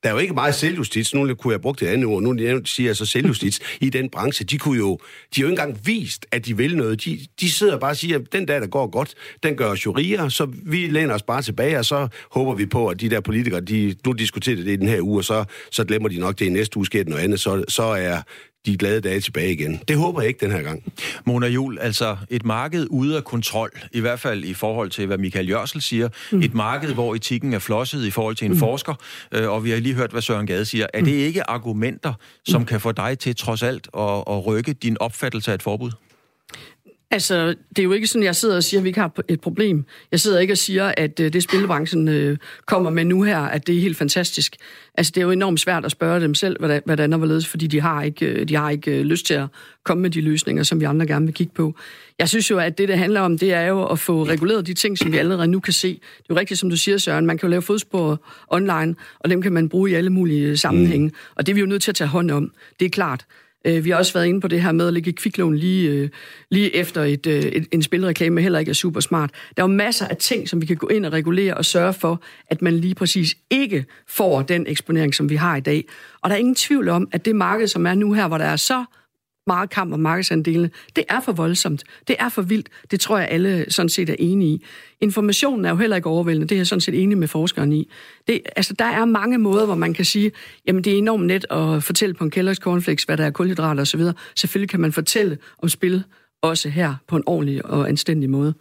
der 0.06 0.12
er 0.12 0.16
jo 0.16 0.20
ikke 0.20 0.34
meget 0.34 0.56
selvjustits. 0.56 1.14
Nu 1.14 1.36
kunne 1.36 1.52
jeg 1.52 1.62
bruge 1.62 1.76
det 1.76 1.88
andet 1.88 2.06
ord. 2.06 2.24
Nu 2.24 2.66
siger 2.66 2.90
jeg 2.90 2.96
så 2.96 3.06
selvjustits 3.06 3.60
i 3.82 3.90
den 3.90 4.10
branche. 4.10 4.46
De 4.46 4.58
kunne 4.58 4.78
jo, 4.78 5.00
de 5.36 5.42
har 5.42 5.48
jo 5.48 5.48
ikke 5.48 5.62
engang 5.62 5.88
vist, 5.88 6.26
at 6.32 6.46
de 6.46 6.58
vil 6.58 6.78
noget. 6.78 7.06
De, 7.06 7.20
de 7.40 7.52
sidder 7.52 7.78
bare 7.78 7.92
og 7.92 7.98
siger, 7.98 8.20
at 8.20 8.34
den 8.34 8.46
dag, 8.46 8.62
der 8.62 8.68
går 8.68 8.88
godt, 8.88 9.14
den 9.44 9.56
gør 9.56 9.70
os 9.70 9.86
jo 9.86 9.92
rigere, 9.92 10.32
så 10.32 10.48
vi 10.64 10.88
læner 10.88 11.14
os 11.14 11.24
bare 11.24 11.42
tilbage, 11.42 11.80
og 11.80 11.86
så 11.86 12.08
håber 12.32 12.54
vi 12.54 12.66
på, 12.66 12.88
at 12.88 13.02
de 13.02 13.10
der 13.10 13.20
politikere, 13.20 13.62
de, 13.62 13.96
nu 14.06 14.12
diskuterer 14.12 14.56
det 14.56 14.68
i 14.68 14.76
den 14.76 14.88
her 14.88 15.02
uge, 15.02 15.20
og 15.20 15.24
så, 15.24 15.46
så 15.72 15.84
glemmer 15.84 16.10
de 16.10 16.20
nok 16.20 16.40
det 16.40 16.46
i 16.46 16.50
næste 16.50 16.78
uge, 16.78 16.86
sker 16.86 17.04
noget 17.06 17.24
andet, 17.24 17.40
så, 17.40 17.64
så 17.68 17.84
er 17.84 18.22
de 18.66 18.78
glade 18.78 19.02
dage 19.02 19.20
tilbage 19.20 19.52
igen. 19.52 19.80
Det 19.88 19.98
håber 19.98 20.22
jeg 20.22 20.28
ikke 20.28 20.46
den 20.46 20.52
her 20.52 20.62
gang. 20.62 20.84
Mona 21.26 21.48
Jul, 21.48 21.80
altså 21.80 22.18
et 22.30 22.46
marked 22.46 22.88
ude 22.90 23.18
af 23.18 23.24
kontrol, 23.24 23.72
i 23.92 24.00
hvert 24.00 24.20
fald 24.20 24.44
i 24.44 24.54
forhold 24.54 24.90
til, 24.90 25.08
hvad 25.08 25.18
Michael 25.18 25.50
Jørsel 25.50 25.82
siger. 25.82 26.10
Mm. 26.32 26.42
Et 26.42 26.54
marked, 26.54 26.94
hvor 26.94 27.16
etikken 27.16 27.54
er 27.54 27.60
flosset 27.60 28.06
i 28.06 28.12
forhold 28.12 28.36
til 28.36 28.46
en 28.46 28.52
mm. 28.52 28.60
forsker, 28.60 28.94
øh, 29.32 29.50
og 29.50 29.64
vi 29.64 29.70
har 29.70 29.78
lige 29.78 29.96
hørt, 29.96 30.12
hvad 30.12 30.22
Søren 30.22 30.48
Gade 30.48 30.66
siger. 30.66 30.88
Er 30.94 31.00
mm. 31.00 31.06
det 31.06 31.14
ikke 31.14 31.50
argumenter, 31.50 32.14
som 32.48 32.62
mm. 32.62 32.66
kan 32.66 32.82
få 32.82 32.92
dig 32.92 33.20
til 33.20 33.36
trods 33.36 33.64
alt 33.64 33.88
at, 33.98 34.24
at 34.28 34.46
rykke 34.46 34.74
din 34.74 34.98
opfattelse 35.00 35.52
af 35.52 35.56
et 35.56 35.64
forbud? 35.64 35.92
Altså, 37.16 37.56
det 37.70 37.80
er 37.80 37.84
jo 37.84 37.92
ikke 37.92 38.08
sådan, 38.08 38.24
jeg 38.24 38.36
sidder 38.36 38.56
og 38.56 38.64
siger, 38.64 38.80
at 38.80 38.84
vi 38.84 38.90
ikke 38.90 39.00
har 39.00 39.12
et 39.28 39.42
problem. 39.42 39.86
Jeg 40.12 40.20
sidder 40.20 40.40
ikke 40.40 40.54
og 40.54 40.58
siger, 40.58 40.94
at 40.98 41.20
øh, 41.20 41.34
det 41.34 41.44
spilbranchen 41.44 42.08
øh, 42.08 42.38
kommer 42.66 42.90
med 42.90 43.06
nu 43.06 43.24
her, 43.24 43.40
at 43.40 43.68
det 43.68 43.78
er 43.78 43.82
helt 43.82 43.98
fantastisk. 43.98 44.56
Altså, 44.98 45.12
det 45.16 45.22
er 45.22 45.26
jo 45.26 45.32
enormt 45.32 45.60
svært 45.60 45.86
at 45.86 45.92
spørge 45.92 46.22
dem 46.22 46.36
selv, 46.36 46.58
hvordan 46.86 47.14
og 47.14 47.18
hvorledes, 47.18 47.48
fordi 47.48 47.68
de 47.68 47.82
har 47.82 48.04
ikke, 48.04 48.26
øh, 48.26 48.48
de 48.48 48.56
har 48.56 48.70
ikke 48.70 49.04
lyst 49.04 49.26
til 49.26 49.34
at 49.34 49.48
komme 49.84 50.02
med 50.02 50.10
de 50.10 50.22
løsninger, 50.22 50.64
som 50.64 50.80
vi 50.80 50.86
andre 50.86 51.08
gerne 51.08 51.26
vil 51.26 51.34
kigge 51.34 51.54
på. 51.56 51.76
Jeg 52.20 52.30
synes 52.30 52.52
jo, 52.52 52.60
at 52.60 52.78
det, 52.78 52.88
det 52.88 52.98
handler 52.98 53.22
om, 53.22 53.38
det 53.38 53.54
er 53.54 53.66
jo 53.66 53.86
at 53.86 54.00
få 54.00 54.24
reguleret 54.24 54.68
de 54.68 54.74
ting, 54.74 54.98
som 54.98 55.12
vi 55.12 55.18
allerede 55.18 55.48
nu 55.48 55.60
kan 55.60 55.74
se. 55.74 55.88
Det 55.88 56.30
er 56.30 56.34
jo 56.34 56.36
rigtigt, 56.36 56.60
som 56.60 56.70
du 56.70 56.78
siger, 56.78 56.98
Søren, 56.98 57.26
man 57.26 57.38
kan 57.38 57.48
jo 57.48 57.52
lave 57.52 57.62
fodspor 57.62 58.22
online, 58.48 58.96
og 59.20 59.30
dem 59.30 59.42
kan 59.42 59.54
man 59.54 59.70
bruge 59.70 59.92
i 59.92 59.94
alle 59.94 60.10
mulige 60.10 60.58
sammenhænge. 60.58 61.08
Mm. 61.08 61.16
Og 61.36 61.46
det 61.46 61.52
er 61.52 61.54
vi 61.54 61.60
jo 61.60 61.68
nødt 61.68 61.84
til 61.84 61.92
at 61.92 61.96
tage 61.96 62.08
hånd 62.08 62.32
om. 62.32 62.52
Det 62.80 62.86
er 62.86 62.90
klart. 62.90 63.26
Øh, 63.66 63.86
vi 63.86 63.90
har 63.90 63.98
også 63.98 64.14
været 64.14 64.26
inde 64.26 64.42
på 64.42 64.48
det 64.48 64.62
her 64.62 64.72
med 64.72 64.88
at 64.88 64.94
lægge 64.94 65.14
kviklån 65.14 65.56
lige, 65.56 65.90
øh, 65.90 66.10
lige 66.52 66.76
efter 66.76 67.04
et, 67.04 67.28
øh, 67.28 67.44
et, 67.44 67.68
en 67.72 67.84
spilreklame 67.84 68.42
heller 68.42 68.60
ikke 68.60 68.70
er 68.70 68.74
super 68.74 69.00
smart. 69.00 69.30
Der 69.58 69.64
er 69.64 69.68
jo 69.68 69.74
masser 69.74 70.08
af 70.08 70.18
ting, 70.18 70.50
som 70.50 70.62
vi 70.62 70.66
kan 70.66 70.78
gå 70.78 70.88
ind 70.88 71.06
og 71.06 71.14
regulere 71.14 71.54
og 71.54 71.66
sørge 71.66 71.94
for, 71.94 72.22
at 72.48 72.62
man 72.62 72.74
lige 72.74 72.96
præcis 72.96 73.36
ikke 73.50 73.86
får 74.08 74.42
den 74.42 74.68
eksponering, 74.68 75.16
som 75.16 75.30
vi 75.30 75.36
har 75.36 75.56
i 75.56 75.62
dag. 75.62 75.86
Og 76.22 76.30
der 76.30 76.36
er 76.36 76.40
ingen 76.40 76.56
tvivl 76.56 76.90
om, 76.90 77.08
at 77.12 77.26
det 77.26 77.36
marked, 77.36 77.68
som 77.68 77.88
er 77.88 77.94
nu 77.94 78.14
her, 78.14 78.28
hvor 78.28 78.38
der 78.38 78.46
er 78.46 78.56
så 78.56 78.86
meget 79.48 79.70
kamp 79.70 79.94
om 79.94 80.00
markedsandelene. 80.00 80.70
Det 80.96 81.04
er 81.10 81.22
for 81.22 81.32
voldsomt. 81.32 81.84
Det 82.08 82.16
er 82.20 82.30
for 82.30 82.42
vildt. 82.42 82.70
Det 82.92 83.00
tror 83.00 83.18
jeg, 83.18 83.28
alle 83.30 83.66
sådan 83.70 83.90
set 83.90 84.10
er 84.10 84.16
enige 84.20 84.52
i. 84.52 84.66
Informationen 85.02 85.66
er 85.66 85.70
jo 85.70 85.76
heller 85.76 85.96
ikke 85.96 86.10
overvældende. 86.10 86.48
Det 86.48 86.56
er 86.56 86.60
jeg 86.60 86.68
sådan 86.68 86.82
set 86.82 87.04
enig 87.04 87.18
med 87.18 87.28
forskeren 87.28 87.74
i. 87.74 87.90
Det, 88.28 88.42
altså, 88.56 88.74
der 88.74 88.86
er 88.86 89.06
mange 89.06 89.38
måder, 89.38 89.66
hvor 89.66 89.76
man 89.76 89.94
kan 89.94 90.06
sige, 90.06 90.32
jamen 90.68 90.84
det 90.84 90.94
er 90.94 90.98
enormt 90.98 91.26
net 91.26 91.46
at 91.52 91.84
fortælle 91.84 92.16
på 92.16 92.24
en 92.24 92.32
Kellogg's 92.36 92.54
Cornflakes, 92.54 93.04
hvad 93.04 93.18
der 93.18 93.26
er 93.26 93.32
kulhydrater 93.32 93.82
osv. 93.82 94.02
Selvfølgelig 94.36 94.70
kan 94.70 94.80
man 94.80 94.94
fortælle 94.94 95.38
om 95.62 95.70
spil 95.70 96.04
også 96.42 96.70
her 96.70 96.96
på 97.08 97.16
en 97.16 97.24
ordentlig 97.26 97.66
og 97.66 97.90
anstændig 97.90 98.30
måde. 98.30 98.54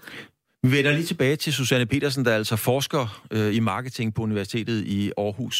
Vi 0.64 0.70
vender 0.76 0.92
lige 0.92 1.10
tilbage 1.12 1.36
til 1.36 1.52
Susanne 1.52 1.86
Petersen, 1.86 2.24
der 2.24 2.30
er 2.30 2.40
altså 2.42 2.56
forsker 2.70 3.04
øh, 3.36 3.56
i 3.58 3.60
marketing 3.60 4.14
på 4.14 4.22
Universitetet 4.22 4.78
i 4.98 5.12
Aarhus. 5.18 5.58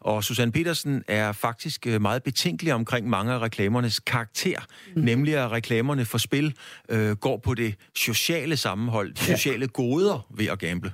Og 0.00 0.16
Susanne 0.28 0.52
Petersen 0.52 1.04
er 1.08 1.28
faktisk 1.46 1.86
øh, 1.86 2.00
meget 2.08 2.22
betænkelig 2.28 2.72
omkring 2.80 3.04
mange 3.16 3.32
af 3.32 3.38
reklamernes 3.38 4.00
karakter, 4.00 4.60
mm. 4.96 5.02
nemlig 5.02 5.34
at 5.44 5.52
reklamerne 5.52 6.04
for 6.12 6.18
spil 6.18 6.46
øh, 6.94 7.12
går 7.26 7.36
på 7.46 7.54
det 7.54 7.70
sociale 7.94 8.56
sammenhold, 8.56 9.08
de 9.18 9.24
sociale 9.34 9.68
goder 9.68 10.18
ved 10.38 10.48
at 10.52 10.58
gamble. 10.58 10.90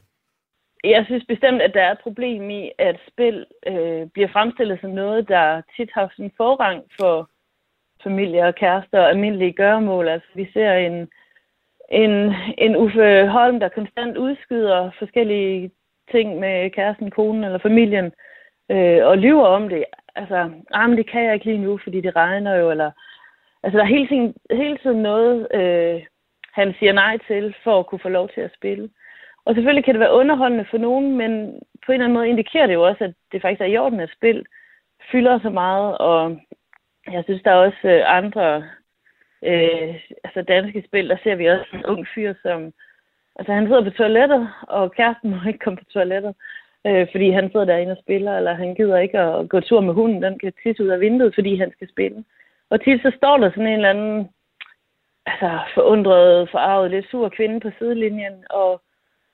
Jeg 0.84 1.02
synes 1.08 1.24
bestemt, 1.28 1.60
at 1.62 1.72
der 1.74 1.82
er 1.82 1.92
et 1.92 2.02
problem 2.06 2.50
i, 2.50 2.62
at 2.78 2.96
spil 3.10 3.36
øh, 3.70 4.02
bliver 4.14 4.30
fremstillet 4.32 4.78
som 4.80 4.90
noget, 4.90 5.28
der 5.28 5.62
tit 5.76 5.90
har 5.94 6.12
sådan 6.16 6.32
forrang 6.36 6.80
for 7.00 7.30
familier 8.04 8.46
og 8.46 8.54
kærester 8.54 8.98
og 9.00 9.10
almindelige 9.10 9.52
gøremål. 9.52 10.08
Altså, 10.08 10.28
vi 10.34 10.46
ser 10.54 10.72
en 10.72 11.08
en, 11.92 12.34
en 12.58 12.76
Uffe 12.76 13.26
Holm, 13.26 13.60
der 13.60 13.68
konstant 13.68 14.16
udskyder 14.16 14.90
forskellige 14.98 15.70
ting 16.10 16.38
med 16.38 16.70
kæresten, 16.70 17.10
konen 17.10 17.44
eller 17.44 17.58
familien, 17.58 18.12
øh, 18.70 19.06
og 19.06 19.18
lyver 19.18 19.46
om 19.46 19.68
det. 19.68 19.84
Altså, 20.14 20.50
ah, 20.74 20.88
men 20.88 20.98
det 20.98 21.10
kan 21.10 21.24
jeg 21.24 21.34
ikke 21.34 21.46
lige 21.46 21.64
nu, 21.66 21.78
fordi 21.82 22.00
det 22.00 22.16
regner 22.16 22.54
jo, 22.54 22.70
eller... 22.70 22.90
Altså, 23.62 23.78
der 23.78 23.84
er 23.84 23.88
hele 23.88 24.08
tiden, 24.08 24.34
hele 24.50 24.78
tiden 24.78 25.02
noget, 25.02 25.48
øh, 25.54 26.02
han 26.52 26.74
siger 26.78 26.92
nej 26.92 27.18
til, 27.26 27.54
for 27.64 27.78
at 27.78 27.86
kunne 27.86 28.02
få 28.02 28.08
lov 28.08 28.28
til 28.28 28.40
at 28.40 28.54
spille. 28.54 28.90
Og 29.44 29.54
selvfølgelig 29.54 29.84
kan 29.84 29.94
det 29.94 30.00
være 30.00 30.18
underholdende 30.20 30.66
for 30.70 30.78
nogen, 30.78 31.16
men 31.16 31.60
på 31.86 31.92
en 31.92 31.94
eller 31.94 32.04
anden 32.04 32.18
måde 32.18 32.28
indikerer 32.28 32.66
det 32.66 32.74
jo 32.74 32.82
også, 32.82 33.04
at 33.04 33.14
det 33.32 33.42
faktisk 33.42 33.60
er 33.60 33.72
i 33.72 33.76
orden, 33.76 34.00
at 34.00 34.14
spil 34.16 34.46
fylder 35.12 35.40
så 35.42 35.50
meget, 35.50 35.98
og 35.98 36.40
jeg 37.12 37.24
synes, 37.24 37.42
der 37.42 37.50
er 37.50 37.64
også 37.66 37.88
øh, 37.88 38.02
andre 38.06 38.64
øh, 39.42 39.94
altså 40.24 40.42
danske 40.42 40.84
spil, 40.86 41.08
der 41.08 41.16
ser 41.22 41.34
vi 41.34 41.46
også 41.46 41.70
en 41.74 41.86
ung 41.86 42.06
fyr, 42.14 42.34
som... 42.42 42.72
Altså 43.36 43.52
han 43.52 43.66
sidder 43.66 43.84
på 43.84 43.90
toilettet, 43.90 44.48
og 44.68 44.92
kæresten 44.92 45.30
må 45.30 45.36
ikke 45.48 45.58
komme 45.58 45.76
på 45.76 45.84
toilettet, 45.84 46.34
øh, 46.86 47.06
fordi 47.12 47.30
han 47.30 47.50
sidder 47.50 47.66
derinde 47.66 47.92
og 47.92 48.02
spiller, 48.02 48.36
eller 48.36 48.54
han 48.54 48.74
gider 48.74 48.98
ikke 48.98 49.18
at 49.18 49.48
gå 49.48 49.60
tur 49.60 49.80
med 49.80 49.94
hunden, 49.94 50.22
den 50.22 50.38
kan 50.38 50.52
tisse 50.62 50.84
ud 50.84 50.88
af 50.88 51.00
vinduet, 51.00 51.34
fordi 51.34 51.56
han 51.56 51.72
skal 51.72 51.88
spille. 51.88 52.24
Og 52.70 52.84
tit 52.84 53.02
så 53.02 53.12
står 53.16 53.36
der 53.36 53.50
sådan 53.50 53.66
en 53.66 53.72
eller 53.72 53.90
anden 53.90 54.28
altså, 55.26 55.60
forundret, 55.74 56.50
forarvet, 56.50 56.90
lidt 56.90 57.10
sur 57.10 57.28
kvinde 57.28 57.60
på 57.60 57.70
sidelinjen, 57.78 58.44
og 58.50 58.82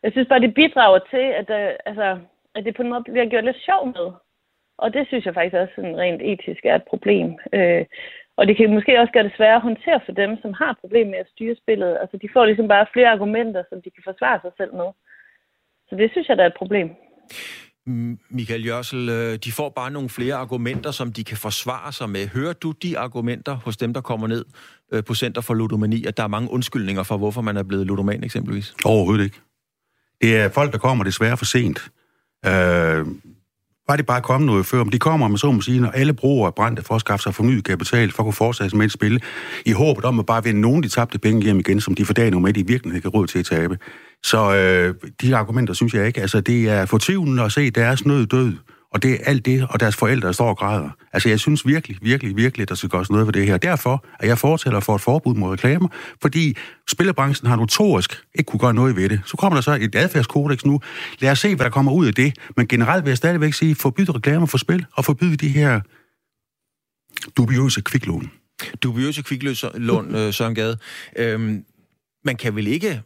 jeg 0.02 0.12
synes 0.12 0.28
bare, 0.28 0.40
det 0.40 0.54
bidrager 0.54 0.98
til, 1.10 1.26
at, 1.38 1.48
der, 1.48 1.72
altså, 1.86 2.18
at 2.54 2.64
det 2.64 2.76
på 2.76 2.82
en 2.82 2.88
måde 2.88 3.02
bliver 3.02 3.26
gjort 3.26 3.44
lidt 3.44 3.64
sjov 3.64 3.86
med. 3.86 4.12
Og 4.78 4.94
det 4.94 5.06
synes 5.06 5.26
jeg 5.26 5.34
faktisk 5.34 5.56
også 5.56 5.74
sådan 5.74 5.98
rent 5.98 6.22
etisk 6.22 6.64
er 6.64 6.74
et 6.74 6.84
problem. 6.84 7.38
Øh, 7.52 7.84
og 8.38 8.42
det 8.46 8.54
kan 8.56 8.74
måske 8.78 9.00
også 9.00 9.12
gøre 9.12 9.28
det 9.28 9.36
sværere 9.36 9.60
at 9.60 9.68
håndtere 9.68 10.00
for 10.06 10.12
dem, 10.22 10.30
som 10.42 10.52
har 10.60 10.78
problemer 10.82 11.10
med 11.10 11.18
at 11.24 11.32
styre 11.34 11.56
spillet. 11.62 11.92
Altså, 12.02 12.16
de 12.22 12.28
får 12.34 12.44
ligesom 12.44 12.68
bare 12.68 12.86
flere 12.94 13.10
argumenter, 13.16 13.62
som 13.70 13.78
de 13.84 13.90
kan 13.94 14.02
forsvare 14.10 14.38
sig 14.44 14.52
selv 14.60 14.72
med. 14.80 14.88
Så 15.88 15.92
det 16.00 16.08
synes 16.10 16.28
jeg, 16.28 16.36
der 16.36 16.44
er 16.44 16.52
et 16.54 16.62
problem. 16.62 16.88
Michael 18.30 18.66
Jørsel, 18.66 19.08
øh, 19.08 19.38
de 19.44 19.52
får 19.52 19.68
bare 19.68 19.90
nogle 19.90 20.08
flere 20.08 20.34
argumenter, 20.34 20.90
som 20.90 21.12
de 21.12 21.24
kan 21.24 21.36
forsvare 21.36 21.92
sig 21.92 22.10
med. 22.10 22.28
Hører 22.28 22.52
du 22.52 22.70
de 22.82 22.98
argumenter 22.98 23.54
hos 23.54 23.76
dem, 23.76 23.94
der 23.94 24.00
kommer 24.00 24.26
ned 24.26 24.44
øh, 24.92 25.04
på 25.04 25.14
Center 25.14 25.40
for 25.40 25.54
Ludomani, 25.54 26.04
at 26.04 26.16
der 26.16 26.22
er 26.22 26.28
mange 26.28 26.50
undskyldninger 26.50 27.02
for, 27.02 27.16
hvorfor 27.16 27.40
man 27.40 27.56
er 27.56 27.62
blevet 27.62 27.86
ludoman 27.86 28.24
eksempelvis? 28.24 28.74
Overhovedet 28.84 29.24
ikke. 29.24 29.40
Det 30.20 30.36
er 30.36 30.48
folk, 30.48 30.72
der 30.72 30.78
kommer 30.78 31.04
desværre 31.04 31.36
for 31.36 31.44
sent. 31.44 31.78
Øh, 32.46 33.06
var 33.88 33.96
det 33.96 34.06
bare 34.06 34.20
kommet 34.20 34.46
noget 34.46 34.66
før, 34.66 34.80
om 34.80 34.88
de 34.88 34.98
kommer, 34.98 35.28
med 35.28 35.38
så 35.38 35.52
må 35.52 35.60
sige, 35.60 35.80
når 35.80 35.90
alle 35.90 36.12
brugere 36.12 36.46
er 36.46 36.50
brændte 36.50 36.82
for 36.82 36.94
at 36.94 37.00
skaffe 37.00 37.22
sig 37.22 37.34
fornyet 37.34 37.64
kapital, 37.64 38.12
for 38.12 38.22
at 38.22 38.24
kunne 38.24 38.32
fortsætte 38.32 38.76
med 38.76 38.86
et 38.86 38.92
spil, 38.92 39.22
i 39.66 39.72
håbet 39.72 40.04
om 40.04 40.18
at 40.18 40.26
bare 40.26 40.44
vinde 40.44 40.60
nogen 40.60 40.82
de 40.82 40.88
tabte 40.88 41.18
penge 41.18 41.42
hjem 41.42 41.58
igen, 41.58 41.80
som 41.80 41.94
de 41.94 42.04
for 42.04 42.12
dagen 42.12 42.42
med, 42.42 42.52
de 42.52 42.66
virkelig 42.66 42.96
ikke 42.96 43.06
har 43.06 43.10
råd 43.10 43.26
til 43.26 43.38
at 43.38 43.44
tabe. 43.44 43.78
Så 44.22 44.54
øh, 44.54 44.94
de 45.20 45.36
argumenter 45.36 45.74
synes 45.74 45.94
jeg 45.94 46.06
ikke. 46.06 46.20
Altså, 46.20 46.40
det 46.40 46.68
er 46.68 46.86
fortvivlende 46.86 47.42
at 47.42 47.52
se 47.52 47.70
deres 47.70 48.06
nød 48.06 48.26
død 48.26 48.52
og 48.90 49.02
det 49.02 49.12
er 49.12 49.18
alt 49.24 49.46
det, 49.46 49.66
og 49.70 49.80
deres 49.80 49.96
forældre 49.96 50.34
står 50.34 50.48
og 50.48 50.56
græder. 50.56 50.90
Altså, 51.12 51.28
jeg 51.28 51.40
synes 51.40 51.66
virkelig, 51.66 51.98
virkelig, 52.02 52.36
virkelig, 52.36 52.62
at 52.62 52.68
der 52.68 52.74
skal 52.74 52.88
gøres 52.88 53.10
noget 53.10 53.26
ved 53.26 53.32
det 53.32 53.46
her. 53.46 53.56
Derfor 53.56 54.04
er 54.20 54.26
jeg 54.26 54.38
fortæller 54.38 54.80
for 54.80 54.94
et 54.94 55.00
forbud 55.00 55.34
mod 55.34 55.52
reklamer, 55.52 55.88
fordi 56.22 56.56
spillebranchen 56.90 57.48
har 57.48 57.56
notorisk 57.56 58.22
ikke 58.34 58.48
kunne 58.48 58.60
gøre 58.60 58.74
noget 58.74 58.96
ved 58.96 59.08
det. 59.08 59.20
Så 59.26 59.36
kommer 59.36 59.56
der 59.56 59.62
så 59.62 59.78
et 59.80 59.94
adfærdskodex 59.94 60.64
nu. 60.64 60.80
Lad 61.18 61.30
os 61.30 61.38
se, 61.38 61.54
hvad 61.54 61.64
der 61.64 61.70
kommer 61.70 61.92
ud 61.92 62.06
af 62.06 62.14
det. 62.14 62.38
Men 62.56 62.68
generelt 62.68 63.04
vil 63.04 63.10
jeg 63.10 63.16
stadigvæk 63.16 63.54
sige, 63.54 63.74
forbyde 63.74 64.12
reklamer 64.12 64.46
for 64.46 64.58
spil, 64.58 64.86
og 64.92 65.04
forbyde 65.04 65.36
de 65.36 65.48
her 65.48 65.80
Dubiøse 67.36 67.80
kviklån. 67.80 68.30
Dubiøse 68.82 69.22
kviklån, 69.22 70.32
Søren 70.32 70.54
Gade. 70.54 70.78
Øhm, 71.16 71.64
man 72.24 72.36
kan 72.36 72.56
vel 72.56 72.66
ikke 72.66 73.02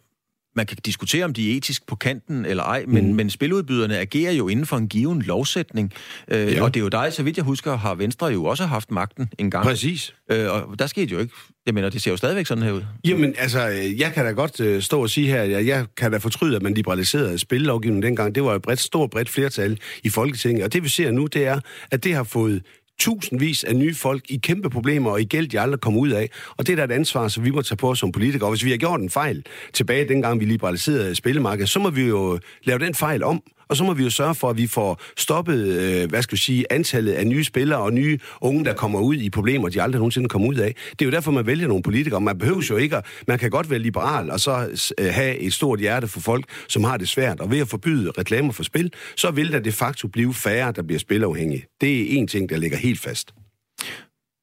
man 0.57 0.67
kan 0.67 0.77
diskutere, 0.85 1.25
om 1.25 1.33
de 1.33 1.53
er 1.53 1.57
etisk 1.57 1.87
på 1.87 1.97
kanten 1.97 2.45
eller 2.45 2.63
ej, 2.63 2.85
men, 2.89 3.09
mm. 3.09 3.15
men 3.15 3.31
spiludbyderne 3.31 3.99
agerer 3.99 4.33
jo 4.33 4.49
inden 4.49 4.67
for 4.67 4.77
en 4.77 4.89
given 4.89 5.23
lovsætning. 5.23 5.93
Øh, 6.29 6.53
ja. 6.53 6.63
Og 6.63 6.75
det 6.75 6.81
er 6.81 6.85
jo 6.85 6.89
dig, 6.89 7.13
så 7.13 7.23
vidt 7.23 7.37
jeg 7.37 7.45
husker, 7.45 7.77
har 7.77 7.95
Venstre 7.95 8.27
jo 8.27 8.45
også 8.45 8.65
haft 8.65 8.91
magten 8.91 9.29
en 9.39 9.51
gang. 9.51 9.65
Præcis. 9.65 10.15
Øh, 10.31 10.51
og 10.53 10.79
der 10.79 10.87
skete 10.87 11.13
jo 11.13 11.19
ikke... 11.19 11.35
Jeg 11.67 11.75
mener, 11.75 11.89
det 11.89 12.03
ser 12.03 12.11
jo 12.11 12.17
stadigvæk 12.17 12.47
sådan 12.47 12.65
her 12.65 12.73
ud. 12.73 12.83
Jamen, 13.05 13.35
altså, 13.39 13.61
jeg 13.99 14.13
kan 14.13 14.25
da 14.25 14.31
godt 14.31 14.61
øh, 14.61 14.83
stå 14.83 15.03
og 15.03 15.11
sige 15.11 15.29
her, 15.29 15.43
at 15.43 15.67
jeg 15.67 15.87
kan 15.97 16.13
da 16.13 16.19
fortryde, 16.19 16.57
at 16.57 16.63
man 16.63 16.75
liberaliserede 16.75 17.39
spillelovgivningen 17.39 18.03
dengang. 18.03 18.35
Det 18.35 18.45
var 18.45 18.55
et 18.55 18.63
bredt, 18.63 18.81
stort 18.81 19.11
bredt 19.11 19.29
flertal 19.29 19.79
i 20.05 20.09
Folketinget. 20.09 20.65
Og 20.65 20.73
det 20.73 20.83
vi 20.83 20.89
ser 20.89 21.11
nu, 21.11 21.27
det 21.27 21.47
er, 21.47 21.61
at 21.91 22.05
det 22.05 22.15
har 22.15 22.25
fået 22.25 22.63
tusindvis 23.01 23.65
af 23.65 23.77
nye 23.77 23.95
folk 23.95 24.23
i 24.29 24.37
kæmpe 24.37 24.71
problemer 24.71 25.11
og 25.11 25.21
i 25.21 25.25
gæld, 25.25 25.49
de 25.49 25.61
aldrig 25.61 25.81
kommer 25.81 26.01
ud 26.01 26.11
af. 26.11 26.31
Og 26.57 26.67
det 26.67 26.73
er 26.73 26.77
da 26.77 26.85
et 26.85 26.99
ansvar, 26.99 27.29
som 27.29 27.45
vi 27.45 27.51
må 27.51 27.63
tage 27.63 27.77
på 27.77 27.91
os 27.91 27.99
som 27.99 28.13
politikere. 28.13 28.47
Og 28.47 28.53
hvis 28.53 28.65
vi 28.65 28.71
har 28.71 28.77
gjort 28.77 29.01
en 29.01 29.11
fejl 29.11 29.45
tilbage 29.73 30.09
dengang, 30.09 30.41
vi 30.41 30.45
liberaliserede 30.45 31.15
spillemarkedet, 31.15 31.69
så 31.69 31.79
må 31.79 31.91
vi 31.91 32.03
jo 32.03 32.39
lave 32.65 32.79
den 32.79 32.95
fejl 32.95 33.23
om 33.23 33.43
og 33.73 33.77
så 33.77 33.85
må 33.85 33.95
vi 33.95 34.03
jo 34.03 34.11
sørge 34.11 34.35
for, 34.35 34.51
at 34.51 34.57
vi 34.57 34.67
får 34.67 35.01
stoppet, 35.17 35.67
øh, 35.67 36.09
hvad 36.11 36.23
skal 36.23 36.37
vi 36.37 36.41
sige, 36.41 36.73
antallet 36.73 37.13
af 37.13 37.27
nye 37.27 37.45
spillere 37.45 37.81
og 37.81 37.93
nye 37.93 38.19
unge, 38.41 38.65
der 38.65 38.75
kommer 38.75 39.01
ud 39.01 39.15
i 39.15 39.31
problemer, 39.31 39.69
de 39.69 39.83
aldrig 39.83 39.99
nogensinde 39.99 40.29
kommer 40.29 40.49
ud 40.49 40.55
af. 40.55 40.75
Det 40.91 41.03
er 41.03 41.05
jo 41.05 41.11
derfor, 41.11 41.31
man 41.31 41.47
vælger 41.47 41.69
nogle 41.69 41.83
politikere. 41.83 42.21
Man 42.21 42.39
behøver 42.39 42.67
jo 42.71 42.77
ikke 42.77 42.97
at, 42.97 43.07
man 43.29 43.39
kan 43.39 43.51
godt 43.51 43.71
være 43.71 43.79
liberal 43.79 44.31
og 44.31 44.41
så 44.41 44.91
øh, 44.99 45.07
have 45.07 45.39
et 45.39 45.53
stort 45.53 45.81
hjerte 45.81 46.09
for 46.09 46.21
folk, 46.21 46.45
som 46.69 46.85
har 46.85 46.97
det 46.97 47.09
svært. 47.09 47.41
Og 47.41 47.51
ved 47.51 47.59
at 47.59 47.69
forbyde 47.69 48.11
reklamer 48.19 48.53
for 48.53 48.63
spil, 48.63 48.93
så 49.17 49.31
vil 49.31 49.53
der 49.53 49.59
de 49.59 49.73
facto 49.73 50.09
blive 50.09 50.35
færre, 50.35 50.73
der 50.73 50.83
bliver 50.83 50.99
spilafhængige. 50.99 51.65
Det 51.81 52.01
er 52.01 52.19
en 52.19 52.27
ting, 52.27 52.49
der 52.49 52.57
ligger 52.57 52.77
helt 52.77 53.01
fast. 53.01 53.35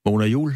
Mona 0.05 0.25
Jul, 0.25 0.53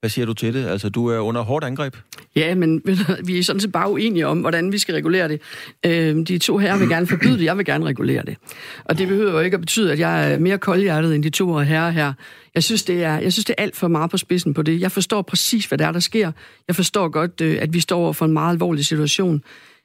hvad 0.00 0.10
siger 0.10 0.26
du 0.26 0.32
til 0.32 0.54
det? 0.54 0.66
Altså, 0.66 0.88
du 0.88 1.06
er 1.06 1.18
under 1.18 1.40
hårdt 1.40 1.64
angreb. 1.64 1.96
Ja, 2.36 2.54
men 2.54 2.82
vi 3.24 3.38
er 3.38 3.42
sådan 3.42 3.60
set 3.60 3.72
bare 3.72 3.90
uenige 3.90 4.26
om, 4.26 4.40
hvordan 4.40 4.72
vi 4.72 4.78
skal 4.78 4.94
regulere 4.94 5.28
det. 5.28 5.40
Øh, 5.86 6.16
de 6.16 6.38
to 6.38 6.58
herrer 6.58 6.78
vil 6.78 6.88
gerne 6.88 7.06
forbyde 7.06 7.38
det, 7.38 7.44
jeg 7.44 7.56
vil 7.56 7.64
gerne 7.64 7.84
regulere 7.84 8.22
det. 8.26 8.36
Og 8.84 8.98
det 8.98 9.08
behøver 9.08 9.32
jo 9.32 9.40
ikke 9.40 9.54
at 9.54 9.60
betyde, 9.60 9.92
at 9.92 9.98
jeg 9.98 10.32
er 10.32 10.38
mere 10.38 10.58
koldhjertet 10.58 11.14
end 11.14 11.22
de 11.22 11.30
to 11.30 11.58
herrer 11.58 11.90
her. 11.90 12.12
Jeg 12.54 12.62
synes, 12.62 12.82
det 12.82 13.04
er, 13.04 13.18
jeg 13.18 13.32
synes, 13.32 13.44
det 13.44 13.54
er 13.58 13.62
alt 13.62 13.76
for 13.76 13.88
meget 13.88 14.10
på 14.10 14.16
spidsen 14.16 14.54
på 14.54 14.62
det. 14.62 14.80
Jeg 14.80 14.92
forstår 14.92 15.22
præcis, 15.22 15.66
hvad 15.66 15.78
der 15.78 15.86
er, 15.86 15.92
der 15.92 16.00
sker. 16.00 16.32
Jeg 16.68 16.76
forstår 16.76 17.08
godt, 17.08 17.40
øh, 17.40 17.58
at 17.60 17.72
vi 17.72 17.80
står 17.80 17.98
over 17.98 18.12
for 18.12 18.24
en 18.24 18.32
meget 18.32 18.52
alvorlig 18.52 18.86
situation. 18.86 19.42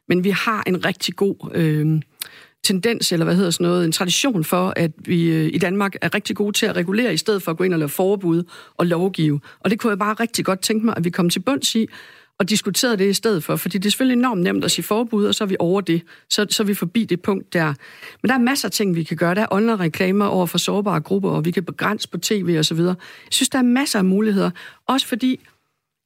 Men 0.09 0.23
vi 0.23 0.29
har 0.29 0.63
en 0.67 0.85
rigtig 0.85 1.15
god... 1.15 1.51
Øh, 1.53 2.01
tendens, 2.65 3.11
eller 3.11 3.25
hvad 3.25 3.35
hedder 3.35 3.51
sådan 3.51 3.67
noget, 3.67 3.85
en 3.85 3.91
tradition 3.91 4.43
for, 4.43 4.73
at 4.75 4.91
vi 4.97 5.29
øh, 5.29 5.49
i 5.53 5.57
Danmark 5.57 5.95
er 6.01 6.15
rigtig 6.15 6.35
gode 6.35 6.57
til 6.57 6.65
at 6.65 6.75
regulere, 6.75 7.13
i 7.13 7.17
stedet 7.17 7.43
for 7.43 7.51
at 7.51 7.57
gå 7.57 7.63
ind 7.63 7.73
og 7.73 7.79
lave 7.79 7.89
forbud 7.89 8.43
og 8.77 8.85
lovgive. 8.85 9.39
Og 9.59 9.69
det 9.69 9.79
kunne 9.79 9.91
jeg 9.91 9.99
bare 9.99 10.13
rigtig 10.13 10.45
godt 10.45 10.59
tænke 10.61 10.85
mig, 10.85 10.93
at 10.97 11.03
vi 11.03 11.09
kom 11.09 11.29
til 11.29 11.39
bunds 11.39 11.75
i, 11.75 11.87
og 12.39 12.49
diskuterede 12.49 12.97
det 12.97 13.09
i 13.09 13.13
stedet 13.13 13.43
for, 13.43 13.55
fordi 13.55 13.77
det 13.77 13.85
er 13.85 13.91
selvfølgelig 13.91 14.19
enormt 14.19 14.41
nemt 14.41 14.63
at 14.63 14.71
sige 14.71 14.85
forbud, 14.85 15.25
og 15.25 15.35
så 15.35 15.43
er 15.43 15.47
vi 15.47 15.55
over 15.59 15.81
det. 15.81 16.01
Så, 16.29 16.45
så 16.49 16.63
er 16.63 16.67
vi 16.67 16.73
forbi 16.73 17.05
det 17.05 17.21
punkt 17.21 17.53
der. 17.53 17.73
Men 18.21 18.29
der 18.29 18.35
er 18.35 18.39
masser 18.39 18.67
af 18.67 18.71
ting, 18.71 18.95
vi 18.95 19.03
kan 19.03 19.17
gøre. 19.17 19.35
Der 19.35 19.41
er 19.41 19.47
online 19.51 19.75
reklamer 19.75 20.25
over 20.25 20.45
for 20.45 20.57
sårbare 20.57 21.01
grupper, 21.01 21.29
og 21.29 21.45
vi 21.45 21.51
kan 21.51 21.63
begrænse 21.63 22.09
på 22.09 22.17
tv 22.17 22.55
og 22.57 22.65
så 22.65 22.73
videre. 22.73 22.95
Jeg 23.25 23.33
synes, 23.33 23.49
der 23.49 23.59
er 23.59 23.63
masser 23.63 23.99
af 23.99 24.05
muligheder. 24.05 24.51
Også 24.87 25.07
fordi 25.07 25.39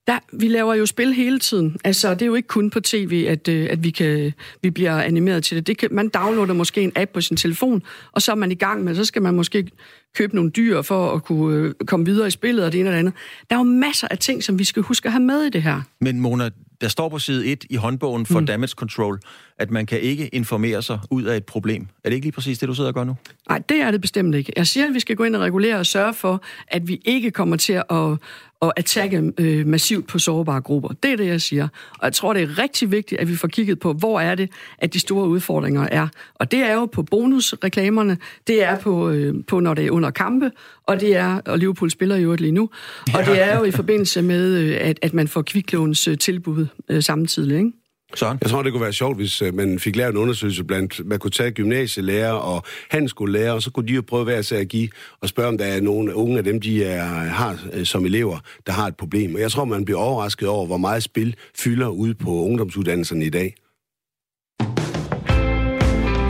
der, 0.10 0.19
vi 0.32 0.48
laver 0.48 0.74
jo 0.74 0.86
spil 0.86 1.13
hele 1.13 1.39
tiden. 1.39 1.78
Altså, 1.84 2.13
det 2.13 2.22
er 2.22 2.26
jo 2.26 2.36
ikke 2.36 2.48
kun 2.48 2.69
på 2.69 2.80
tv, 2.80 3.26
at, 3.28 3.48
øh, 3.48 3.67
at 3.72 3.84
vi, 3.84 3.89
kan, 3.89 4.34
vi 4.62 4.69
bliver 4.69 5.02
animeret 5.02 5.43
til 5.43 5.58
det. 5.58 5.67
det 5.67 5.78
kan, 5.78 5.89
man 5.91 6.10
downloader 6.10 6.54
måske 6.54 6.82
en 6.82 6.91
app 6.95 7.12
på 7.12 7.22
sin 7.22 7.38
telefon, 7.38 7.84
og 8.12 8.22
så 8.22 8.32
er 8.32 8.36
man 8.36 8.52
i 8.52 8.56
gang 8.56 8.84
med, 8.84 8.95
så 8.95 9.06
skal 9.06 9.22
man 9.22 9.36
måske 9.36 9.72
købe 10.15 10.36
nogle 10.36 10.52
dyr 10.52 10.82
for 10.82 11.12
at 11.12 11.24
kunne 11.24 11.58
øh, 11.58 11.74
komme 11.88 12.06
videre 12.06 12.28
i 12.28 12.32
spillet 12.32 12.65
og 12.65 12.72
det 12.72 12.80
ene 12.80 12.89
og 12.89 12.93
det 12.93 13.00
andet. 13.00 13.13
Der 13.50 13.56
er 13.56 13.60
jo 13.60 13.63
masser 13.63 14.08
af 14.12 14.17
ting, 14.17 14.43
som 14.43 14.60
vi 14.60 14.63
skal 14.63 14.84
huske 14.84 15.06
at 15.06 15.12
have 15.12 15.24
med 15.24 15.43
i 15.43 15.50
det 15.50 15.63
her. 15.63 15.82
Men 16.02 16.19
Mona, 16.19 16.50
der 16.82 16.88
står 16.88 17.10
på 17.10 17.19
side 17.19 17.45
1 17.45 17.65
i 17.69 17.76
håndbogen 17.76 18.26
for 18.26 18.39
mm. 18.39 18.45
damage 18.45 18.72
control, 18.72 19.19
at 19.58 19.72
man 19.72 19.86
kan 19.86 20.00
ikke 20.00 20.28
informere 20.28 20.82
sig 20.82 21.00
ud 21.12 21.24
af 21.24 21.38
et 21.38 21.45
problem. 21.45 21.88
Er 22.04 22.10
det 22.10 22.15
ikke 22.15 22.26
lige 22.26 22.32
præcis 22.32 22.60
det, 22.60 22.69
du 22.69 22.74
sidder 22.74 22.88
og 22.88 22.93
gør 22.93 23.04
nu? 23.04 23.15
Nej, 23.50 23.62
det 23.69 23.82
er 23.82 23.91
det 23.91 24.02
bestemt 24.02 24.36
ikke. 24.36 24.54
Jeg 24.56 24.67
siger, 24.67 24.88
at 24.88 24.93
vi 24.93 25.00
skal 25.00 25.15
gå 25.15 25.24
ind 25.24 25.36
og 25.36 25.41
regulere 25.41 25.76
og 25.78 25.86
sørge 25.86 26.13
for, 26.13 26.43
at 26.67 26.88
vi 26.88 27.02
ikke 27.06 27.32
kommer 27.32 27.58
til 27.58 27.74
at, 27.74 28.17
at 28.62 28.72
attakke 28.78 29.34
øh, 29.38 29.67
massivt 29.67 30.08
på 30.08 30.19
sårbare 30.19 30.62
grupper. 30.62 30.89
Det 31.04 31.12
er 31.12 31.15
det, 31.15 31.26
jeg 31.26 31.41
siger. 31.41 31.67
Og 31.91 32.04
jeg 32.04 32.13
tror, 32.13 32.34
det 32.34 32.43
er 32.43 32.60
rigtig 32.60 32.91
vigtigt, 32.91 33.22
at 33.22 33.28
vi 33.28 33.36
får 33.36 33.48
kigget 33.48 33.80
på, 33.80 33.93
hvor 33.93 34.19
er 34.19 34.36
det, 34.36 34.50
at 34.78 34.93
de 34.93 35.00
store 35.00 35.28
udfordringer 35.28 35.88
er. 35.91 36.08
Og 36.36 36.52
det 36.52 36.60
er 36.60 36.74
jo 36.74 36.86
på 36.86 37.04
bonusreklamerne, 37.04 38.17
det 38.48 38.63
er 38.63 38.80
på, 38.80 39.10
øh, 39.10 39.36
på 39.48 39.60
når 39.60 39.74
det 39.74 39.86
er 39.86 39.91
under 39.91 40.12
kampe, 40.12 40.52
og 40.86 41.02
det 41.02 41.15
er, 41.15 41.41
og 41.45 41.60
Liverpool 41.60 41.89
spiller 41.89 42.15
jo 42.15 42.36
lige 42.36 42.52
nu, 42.52 42.69
og 43.13 43.26
det 43.26 43.41
er 43.41 43.58
jo 43.58 43.63
i 43.63 43.72
forbindelse 43.72 44.22
med, 44.22 44.58
øh, 44.58 44.78
at, 44.82 45.00
at 45.02 45.13
man 45.13 45.28
får 45.28 45.41
kviklåns 45.41 46.08
øh, 46.08 46.17
tilbud 46.17 46.67
øh, 46.89 47.04
samtidig, 47.04 47.58
ikke? 47.58 47.72
Sådan. 48.15 48.38
Jeg 48.41 48.50
tror, 48.50 48.63
det 48.63 48.72
kunne 48.72 48.82
være 48.82 48.93
sjovt, 48.93 49.17
hvis 49.17 49.41
øh, 49.41 49.54
man 49.54 49.80
fik 49.80 49.95
lavet 49.95 50.12
en 50.12 50.17
undersøgelse 50.17 50.63
blandt, 50.63 51.06
man 51.06 51.19
kunne 51.19 51.32
tage 51.32 51.52
gymnasielærer 51.52 52.32
og 52.32 52.63
handelsskolelærer, 52.89 53.52
og 53.52 53.62
så 53.62 53.72
kunne 53.72 53.88
de 53.88 53.93
jo 53.93 54.02
prøve 54.08 54.24
hver 54.24 54.52
at 54.52 54.67
give 54.67 54.89
og 55.22 55.30
spørge, 55.30 55.48
om 55.48 55.58
der 55.58 55.65
er 55.65 55.82
nogle 55.82 56.15
unge 56.15 56.38
af 56.38 56.43
dem, 56.43 56.62
de 56.62 56.84
er, 56.84 57.04
har 57.06 57.60
øh, 57.74 57.86
som 57.86 58.06
elever, 58.06 58.39
der 58.67 58.72
har 58.72 58.88
et 58.88 58.95
problem. 58.95 59.36
Og 59.36 59.41
jeg 59.41 59.52
tror, 59.52 59.65
man 59.65 59.86
bliver 59.86 60.00
overrasket 60.00 60.48
over, 60.48 60.65
hvor 60.65 60.78
meget 60.78 61.04
spil 61.04 61.36
fylder 61.58 61.88
ude 61.88 62.13
på 62.15 62.30
ungdomsuddannelserne 62.30 63.26
i 63.26 63.30
dag. 63.30 63.56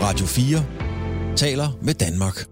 Radio 0.01 0.25
4 0.25 1.35
taler 1.35 1.67
med 1.81 1.93
Danmark. 1.93 2.45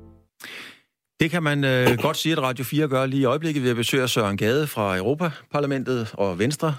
Det 1.20 1.32
kan 1.32 1.44
man 1.44 1.64
øh, 1.64 1.98
godt 1.98 2.18
sige, 2.18 2.34
at 2.34 2.42
Radio 2.42 2.66
4 2.66 2.88
gør 2.88 3.06
lige 3.06 3.22
i 3.22 3.26
øjeblikket 3.26 3.64
ved 3.64 3.70
at 3.70 3.76
besøge 3.76 4.08
Søren 4.08 4.38
Gade 4.38 4.68
fra 4.68 4.98
Europaparlamentet 4.98 6.10
og 6.14 6.40
Venstre, 6.40 6.76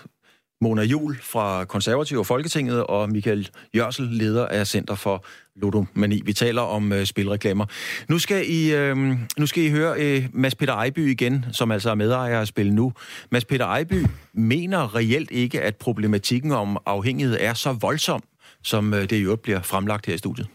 Mona 0.60 0.82
Jul 0.82 1.16
fra 1.22 1.64
Konservative 1.64 2.18
og 2.18 2.26
Folketinget, 2.26 2.86
og 2.86 3.10
Michael 3.10 3.50
Jørsel, 3.76 4.06
leder 4.06 4.46
af 4.46 4.66
Center 4.66 4.94
for 4.94 5.24
Ludomani. 5.56 6.22
Vi 6.24 6.32
taler 6.32 6.62
om 6.62 6.92
øh, 6.92 7.04
spilreklamer. 7.04 7.66
Nu 8.08 8.18
skal 8.18 8.44
I, 8.46 8.74
øh, 8.74 8.96
nu 9.38 9.46
skal 9.46 9.62
I 9.62 9.70
høre 9.70 9.94
øh, 9.98 10.28
Mads 10.32 10.54
Peter 10.54 10.74
Ejby 10.74 11.10
igen, 11.10 11.44
som 11.52 11.70
altså 11.70 11.90
er 11.90 11.94
medejer 11.94 12.40
af 12.40 12.46
Spil 12.46 12.72
Nu. 12.72 12.92
Mads 13.30 13.44
Peter 13.44 13.66
Ejby 13.66 14.06
mener 14.32 14.94
reelt 14.96 15.30
ikke, 15.30 15.62
at 15.62 15.76
problematikken 15.76 16.52
om 16.52 16.78
afhængighed 16.86 17.36
er 17.40 17.54
så 17.54 17.76
voldsom, 17.80 18.22
som 18.62 18.94
øh, 18.94 19.00
det 19.00 19.12
i 19.12 19.22
øvrigt 19.22 19.42
bliver 19.42 19.62
fremlagt 19.62 20.06
her 20.06 20.14
i 20.14 20.18
studiet. 20.18 20.48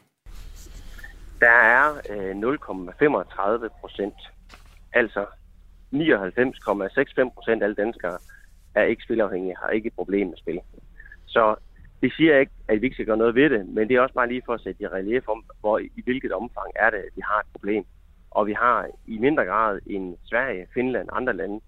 Der 1.40 1.50
er 1.50 1.90
øh, 2.10 2.32
0,35 2.32 3.80
procent, 3.82 4.16
altså 4.94 5.26
99,65 5.94 7.34
procent 7.34 7.62
af 7.62 7.66
alle 7.66 7.76
danskere, 7.76 8.18
er 8.76 8.84
ikke 8.84 9.04
spilafhængige, 9.04 9.56
har 9.62 9.70
ikke 9.70 9.88
et 9.88 9.94
problem 9.94 10.28
med 10.28 10.38
spil. 10.38 10.60
Så 11.26 11.56
det 12.02 12.14
siger 12.14 12.40
ikke, 12.40 12.52
at 12.68 12.82
vi 12.82 12.86
ikke 12.86 12.94
skal 12.94 13.06
gøre 13.06 13.18
noget 13.18 13.36
ved 13.36 13.50
det, 13.50 13.68
men 13.68 13.88
det 13.88 13.96
er 13.96 14.02
også 14.02 14.16
bare 14.16 14.28
lige 14.28 14.42
for 14.46 14.54
at 14.54 14.62
sætte 14.62 14.84
i 14.84 14.88
relief 14.88 15.28
om, 15.28 15.44
hvor, 15.60 15.80
i 15.80 16.02
hvilket 16.04 16.32
omfang 16.32 16.72
er 16.76 16.90
det, 16.90 16.98
at 16.98 17.16
vi 17.16 17.22
har 17.30 17.40
et 17.40 17.46
problem. 17.54 17.86
Og 18.32 18.48
vi 18.48 18.54
har 18.54 18.88
i 19.06 19.18
mindre 19.18 19.46
grad 19.46 19.80
end 19.86 20.18
Sverige, 20.26 20.68
Finland 20.74 21.10
og 21.10 21.18
andre 21.18 21.34
lande 21.34 21.62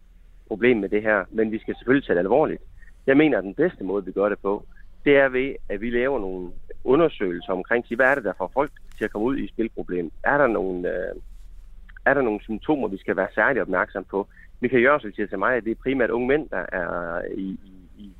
problem 0.47 0.77
med 0.77 0.89
det 0.89 1.01
her, 1.01 1.25
men 1.29 1.51
vi 1.51 1.59
skal 1.59 1.75
selvfølgelig 1.75 2.05
tage 2.05 2.15
det 2.15 2.19
alvorligt. 2.19 2.61
Jeg 3.07 3.17
mener, 3.17 3.37
at 3.37 3.43
den 3.43 3.55
bedste 3.55 3.83
måde, 3.83 4.05
vi 4.05 4.11
gør 4.11 4.29
det 4.29 4.39
på, 4.39 4.65
det 5.05 5.17
er 5.17 5.29
ved, 5.29 5.55
at 5.69 5.81
vi 5.81 5.89
laver 5.89 6.19
nogle 6.19 6.51
undersøgelser 6.83 7.53
omkring, 7.53 7.85
hvad 7.95 8.05
er 8.05 8.15
det, 8.15 8.23
der 8.23 8.33
får 8.37 8.51
folk 8.53 8.71
til 8.97 9.03
at 9.03 9.11
komme 9.11 9.27
ud 9.27 9.37
i 9.37 9.47
spilproblem? 9.47 10.11
Er 10.23 10.37
der 10.37 10.47
nogle, 10.47 10.89
øh, 10.89 11.15
er 12.05 12.13
der 12.13 12.21
nogle 12.21 12.41
symptomer, 12.41 12.87
vi 12.87 12.97
skal 12.97 13.15
være 13.15 13.27
særligt 13.35 13.61
opmærksom 13.61 14.03
på? 14.03 14.27
Michael 14.61 14.83
Jørgensen 14.83 15.13
siger 15.13 15.27
til 15.27 15.39
mig, 15.39 15.55
at 15.55 15.63
det 15.63 15.71
er 15.71 15.83
primært 15.83 16.09
unge 16.09 16.27
mænd, 16.27 16.49
der 16.49 16.65
er 16.71 17.21
i, 17.35 17.59
i, 17.65 17.73
i 17.97 18.13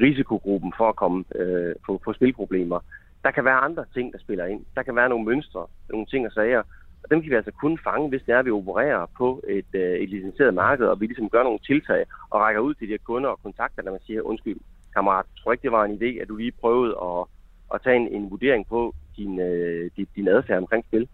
risikogruppen 0.00 0.72
for 0.76 0.88
at 0.88 0.96
komme 0.96 1.24
øh, 1.34 1.74
på, 1.86 2.00
på 2.04 2.12
spilproblemer. 2.12 2.80
Der 3.24 3.30
kan 3.30 3.44
være 3.44 3.54
andre 3.54 3.84
ting, 3.94 4.12
der 4.12 4.18
spiller 4.18 4.44
ind. 4.46 4.64
Der 4.74 4.82
kan 4.82 4.96
være 4.96 5.08
nogle 5.08 5.24
mønstre, 5.24 5.66
nogle 5.90 6.06
ting 6.06 6.26
og 6.26 6.32
sager. 6.32 6.62
Og 7.02 7.10
dem 7.10 7.20
kan 7.20 7.30
vi 7.30 7.36
altså 7.36 7.50
kun 7.50 7.78
fange, 7.84 8.08
hvis 8.08 8.22
det 8.26 8.34
er, 8.34 8.38
at 8.38 8.44
vi 8.44 8.50
opererer 8.50 9.06
på 9.18 9.42
et, 9.48 9.70
øh, 9.72 9.98
et 9.98 10.08
licenseret 10.08 10.54
marked, 10.54 10.86
og 10.86 11.00
vi 11.00 11.06
ligesom 11.06 11.30
gør 11.30 11.42
nogle 11.42 11.58
tiltag 11.58 12.04
og 12.30 12.40
rækker 12.40 12.60
ud 12.60 12.74
til 12.74 12.86
de 12.88 12.92
her 12.92 12.98
kunder 13.04 13.30
og 13.30 13.42
kontakter 13.42 13.82
når 13.82 13.90
man 13.90 14.00
siger, 14.06 14.22
undskyld, 14.22 14.56
kammerat, 14.94 15.26
tror 15.38 15.52
ikke, 15.52 15.62
det 15.62 15.72
var 15.72 15.84
en 15.84 15.98
idé, 16.02 16.20
at 16.22 16.28
du 16.28 16.36
lige 16.36 16.52
prøvede 16.60 16.96
at, 17.02 17.26
at 17.74 17.80
tage 17.84 17.96
en, 17.96 18.08
en 18.08 18.30
vurdering 18.30 18.68
på 18.68 18.94
din, 19.16 19.40
øh, 19.40 19.90
din, 19.96 20.06
din 20.16 20.28
adfærd 20.28 20.58
omkring 20.58 20.84
spil? 20.84 21.08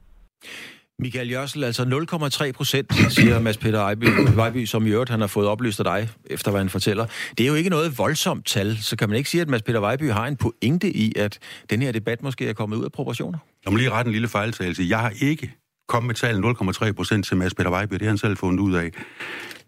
Michael 1.01 1.31
Jørsel, 1.31 1.65
altså 1.65 1.83
0,3 2.47 2.53
procent, 2.53 2.95
siger 3.13 3.41
Mads 3.41 3.57
Peter 3.57 3.81
Ejby, 3.81 4.05
Vejby, 4.35 4.67
som 4.67 4.87
i 4.87 4.91
øvrigt 4.91 5.11
han 5.11 5.21
har 5.21 5.27
fået 5.27 5.49
oplyst 5.49 5.81
af 5.81 5.85
dig, 5.85 6.09
efter 6.27 6.51
hvad 6.51 6.61
han 6.61 6.69
fortæller. 6.69 7.07
Det 7.39 7.45
er 7.45 7.49
jo 7.49 7.55
ikke 7.55 7.71
noget 7.71 7.99
voldsomt 7.99 8.47
tal, 8.47 8.77
så 8.77 8.97
kan 8.97 9.09
man 9.09 9.19
ikke 9.19 9.31
sige, 9.31 9.41
at 9.41 9.49
Mads 9.49 9.63
Peter 9.63 9.81
Vejby 9.81 10.11
har 10.11 10.27
en 10.27 10.37
pointe 10.37 10.97
i, 10.97 11.13
at 11.17 11.39
den 11.71 11.83
her 11.83 11.93
debat 11.93 12.23
måske 12.23 12.49
er 12.49 12.53
kommet 12.53 12.77
ud 12.77 12.85
af 12.85 12.93
proportioner? 12.93 13.39
Jeg 13.65 13.73
må 13.73 13.77
lige 13.77 13.91
rette 13.91 14.09
en 14.09 14.13
lille 14.13 14.29
fejltagelse. 14.29 14.87
Jeg 14.89 14.99
har 14.99 15.13
ikke 15.21 15.53
kommet 15.89 16.07
med 16.07 16.15
tallet 16.15 16.57
0,3 16.89 16.93
procent 16.93 17.27
til 17.27 17.37
Mads 17.37 17.55
Peter 17.55 17.71
Vejby, 17.71 17.95
det 17.95 18.03
har 18.03 18.09
han 18.09 18.19
selv 18.19 18.37
fundet 18.37 18.61
ud 18.61 18.75
af. 18.75 18.91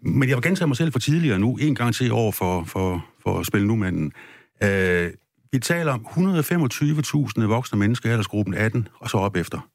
Men 0.01 0.29
jeg 0.29 0.37
vil 0.37 0.43
gentage 0.43 0.67
mig 0.67 0.77
selv 0.77 0.91
for 0.91 0.99
tidligere 0.99 1.39
nu, 1.39 1.57
en 1.61 1.75
gang 1.75 1.95
til 1.95 2.11
over 2.11 2.31
for, 2.31 2.63
for, 2.63 3.05
for 3.23 3.39
at 3.39 3.45
spille 3.45 3.67
numanden. 3.67 4.11
Øh, 4.63 5.11
vi 5.51 5.59
taler 5.59 5.93
om 5.93 6.05
125.000 6.09 7.45
voksne 7.45 7.79
mennesker 7.79 8.09
i 8.09 8.11
aldersgruppen 8.11 8.53
18 8.53 8.87
og 8.99 9.09
så 9.09 9.17
op 9.17 9.35
efter. 9.35 9.67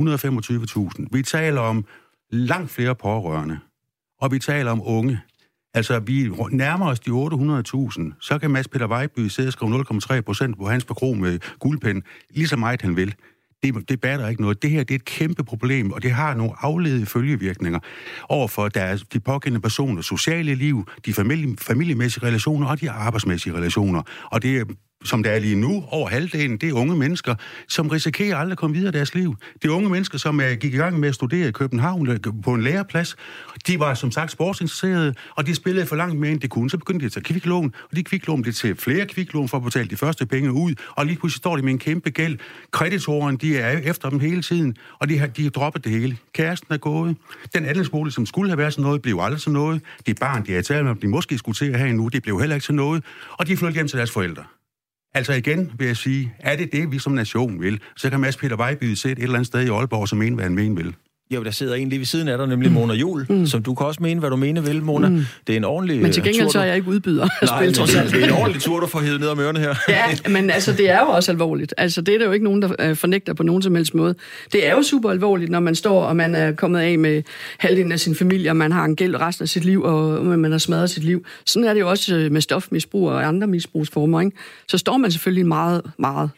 125.000. 0.00 1.06
Vi 1.12 1.22
taler 1.22 1.60
om 1.60 1.84
langt 2.30 2.70
flere 2.70 2.94
pårørende. 2.94 3.58
og 4.20 4.32
vi 4.32 4.38
taler 4.38 4.70
om 4.70 4.82
unge. 4.84 5.20
Altså, 5.74 6.00
vi 6.00 6.30
nærmer 6.50 6.86
os 6.86 7.00
de 7.00 7.10
800.000, 7.10 8.12
så 8.20 8.38
kan 8.38 8.50
Mads 8.50 8.68
Peter 8.68 8.86
Vejby 8.86 9.28
sidde 9.28 9.48
og 9.48 9.52
skrive 9.52 9.84
0,3 10.16 10.20
procent 10.20 10.58
på 10.58 10.68
hans 10.68 10.84
pakro 10.84 11.12
med 11.14 11.38
guldpen, 11.58 12.02
lige 12.30 12.48
så 12.48 12.56
meget 12.56 12.82
han 12.82 12.96
vil. 12.96 13.14
Det, 13.62 13.88
det 13.88 14.00
batter 14.00 14.28
ikke 14.28 14.42
noget. 14.42 14.62
Det 14.62 14.70
her 14.70 14.84
det 14.84 14.94
er 14.94 14.98
et 14.98 15.04
kæmpe 15.04 15.44
problem, 15.44 15.92
og 15.92 16.02
det 16.02 16.10
har 16.10 16.34
nogle 16.34 16.52
afledede 16.58 17.06
følgevirkninger 17.06 17.78
overfor 18.28 18.68
deres, 18.68 19.02
de 19.02 19.20
pågældende 19.20 19.60
personers 19.60 20.06
sociale 20.06 20.54
liv, 20.54 20.88
de 21.06 21.12
familie, 21.12 21.56
familiemæssige 21.56 22.24
relationer 22.26 22.66
og 22.68 22.80
de 22.80 22.90
arbejdsmæssige 22.90 23.54
relationer. 23.54 24.02
Og 24.24 24.42
det 24.42 24.56
er 24.58 24.64
som 25.04 25.22
der 25.22 25.30
er 25.30 25.38
lige 25.38 25.56
nu, 25.56 25.84
over 25.88 26.08
halvdelen, 26.08 26.56
det 26.56 26.68
er 26.68 26.72
unge 26.72 26.96
mennesker, 26.96 27.34
som 27.68 27.88
risikerer 27.88 28.36
aldrig 28.36 28.52
at 28.52 28.58
komme 28.58 28.76
videre 28.76 28.88
i 28.88 28.92
deres 28.92 29.14
liv. 29.14 29.36
Det 29.62 29.68
er 29.68 29.72
unge 29.72 29.90
mennesker, 29.90 30.18
som 30.18 30.40
er, 30.40 30.54
gik 30.54 30.74
i 30.74 30.76
gang 30.76 31.00
med 31.00 31.08
at 31.08 31.14
studere 31.14 31.48
i 31.48 31.52
København 31.52 32.08
øh, 32.08 32.18
på 32.44 32.54
en 32.54 32.62
læreplads. 32.62 33.16
De 33.66 33.78
var 33.78 33.94
som 33.94 34.10
sagt 34.10 34.30
sportsinteresserede, 34.30 35.14
og 35.36 35.46
de 35.46 35.54
spillede 35.54 35.86
for 35.86 35.96
langt 35.96 36.20
mere, 36.20 36.30
end 36.30 36.40
de 36.40 36.48
kunne. 36.48 36.70
Så 36.70 36.78
begyndte 36.78 37.02
de 37.02 37.06
at 37.06 37.12
tage 37.12 37.24
kviklån, 37.24 37.74
og 37.90 37.96
de 37.96 38.02
kviklån 38.02 38.42
blev 38.42 38.54
til 38.54 38.76
flere 38.76 39.06
kviklån 39.06 39.48
for 39.48 39.56
at 39.56 39.64
betale 39.64 39.88
de 39.88 39.96
første 39.96 40.26
penge 40.26 40.52
ud, 40.52 40.74
og 40.90 41.06
lige 41.06 41.16
pludselig 41.16 41.38
står 41.38 41.56
de 41.56 41.62
med 41.62 41.72
en 41.72 41.78
kæmpe 41.78 42.10
gæld. 42.10 42.38
Kreditoren, 42.70 43.36
de 43.36 43.58
er 43.58 43.78
efter 43.78 44.10
dem 44.10 44.20
hele 44.20 44.42
tiden, 44.42 44.76
og 44.98 45.08
de 45.08 45.18
har, 45.18 45.26
de 45.26 45.42
har 45.42 45.50
droppet 45.50 45.84
det 45.84 45.92
hele. 45.92 46.16
Kæresten 46.32 46.74
er 46.74 46.78
gået. 46.78 47.16
Den 47.54 47.66
andelsbolig, 47.66 48.12
som 48.12 48.26
skulle 48.26 48.50
have 48.50 48.58
været 48.58 48.72
sådan 48.72 48.82
noget, 48.82 49.02
blev 49.02 49.18
aldrig 49.20 49.40
sådan 49.40 49.52
noget. 49.52 49.82
Det 50.06 50.18
barn, 50.20 50.46
de 50.46 50.52
har 50.52 50.62
talt 50.62 50.84
med, 50.84 50.94
de 50.94 51.08
måske 51.08 51.38
skulle 51.38 51.56
til 51.56 51.70
at 51.72 51.78
have 51.78 51.92
nu, 51.92 52.08
det 52.08 52.22
blev 52.22 52.40
heller 52.40 52.56
ikke 52.56 52.66
sådan 52.66 52.76
noget. 52.76 53.04
Og 53.32 53.46
de 53.46 53.56
flyttede 53.56 53.74
hjem 53.74 53.88
til 53.88 53.98
deres 53.98 54.10
forældre. 54.10 54.44
Altså 55.14 55.32
igen 55.32 55.72
vil 55.78 55.86
jeg 55.86 55.96
sige, 55.96 56.34
er 56.38 56.56
det 56.56 56.72
det, 56.72 56.92
vi 56.92 56.98
som 56.98 57.12
nation 57.12 57.60
vil, 57.60 57.80
så 57.96 58.10
kan 58.10 58.20
Mads 58.20 58.36
Peter 58.36 58.56
Vejby 58.56 58.94
sætte 58.94 59.20
et 59.20 59.22
eller 59.22 59.34
andet 59.34 59.46
sted 59.46 59.60
i 59.60 59.68
Aalborg, 59.68 60.08
som 60.08 60.22
en, 60.22 60.34
hvad 60.34 60.44
han 60.44 60.54
mener 60.54 60.82
vil. 60.82 60.94
Jo, 61.34 61.44
der 61.44 61.50
sidder 61.50 61.74
en 61.74 61.88
lige 61.88 61.98
ved 61.98 62.06
siden 62.06 62.28
af 62.28 62.38
dig, 62.38 62.46
nemlig 62.46 62.72
Mona 62.72 62.94
Jul, 62.94 63.26
mm. 63.28 63.46
som 63.46 63.62
du 63.62 63.74
kan 63.74 63.86
også 63.86 64.02
mene, 64.02 64.20
hvad 64.20 64.30
du 64.30 64.36
mener 64.36 64.60
vil, 64.60 64.82
Mona. 64.82 65.08
Mm. 65.08 65.24
Det 65.46 65.52
er 65.52 65.56
en 65.56 65.64
ordentlig 65.64 66.02
Men 66.02 66.12
til 66.12 66.22
gengæld 66.22 66.44
tur, 66.44 66.50
så 66.50 66.60
er 66.60 66.64
jeg 66.64 66.76
ikke 66.76 66.88
udbyder 66.88 67.28
Nej, 67.42 67.60
men 67.60 67.68
alt. 67.68 68.12
det 68.12 68.22
er 68.22 68.26
en 68.26 68.32
ordentlig 68.32 68.62
tur, 68.62 68.80
du 68.80 68.86
får 68.86 69.00
hævet 69.00 69.20
ned 69.20 69.28
om 69.28 69.40
ørerne 69.40 69.58
her. 69.58 69.74
Ja, 69.88 70.04
men 70.30 70.50
altså, 70.50 70.72
det 70.72 70.90
er 70.90 71.00
jo 71.00 71.06
også 71.06 71.32
alvorligt. 71.32 71.74
Altså, 71.78 72.00
det 72.00 72.14
er 72.14 72.18
der 72.18 72.26
jo 72.26 72.32
ikke 72.32 72.44
nogen, 72.44 72.62
der 72.62 72.70
øh, 72.78 72.96
fornægter 72.96 73.34
på 73.34 73.42
nogen 73.42 73.62
som 73.62 73.74
helst 73.74 73.94
måde. 73.94 74.14
Det 74.52 74.66
er 74.66 74.72
jo 74.74 74.82
super 74.82 75.10
alvorligt, 75.10 75.50
når 75.50 75.60
man 75.60 75.74
står, 75.74 76.04
og 76.04 76.16
man 76.16 76.34
er 76.34 76.52
kommet 76.52 76.80
af 76.80 76.98
med 76.98 77.22
halvdelen 77.58 77.92
af 77.92 78.00
sin 78.00 78.14
familie, 78.14 78.50
og 78.50 78.56
man 78.56 78.72
har 78.72 78.84
en 78.84 78.96
gæld 78.96 79.20
resten 79.20 79.42
af 79.42 79.48
sit 79.48 79.64
liv, 79.64 79.82
og 79.82 80.26
man 80.26 80.50
har 80.52 80.58
smadret 80.58 80.90
sit 80.90 81.04
liv. 81.04 81.24
Sådan 81.46 81.68
er 81.68 81.74
det 81.74 81.80
jo 81.80 81.90
også 81.90 82.16
øh, 82.16 82.32
med 82.32 82.40
stofmisbrug 82.40 83.08
og 83.08 83.26
andre 83.28 83.46
misbrugsformer, 83.46 84.20
ikke? 84.20 84.36
Så 84.68 84.78
står 84.78 84.96
man 84.96 85.12
selvfølgelig 85.12 85.46
meget, 85.46 85.82
meget 85.98 86.30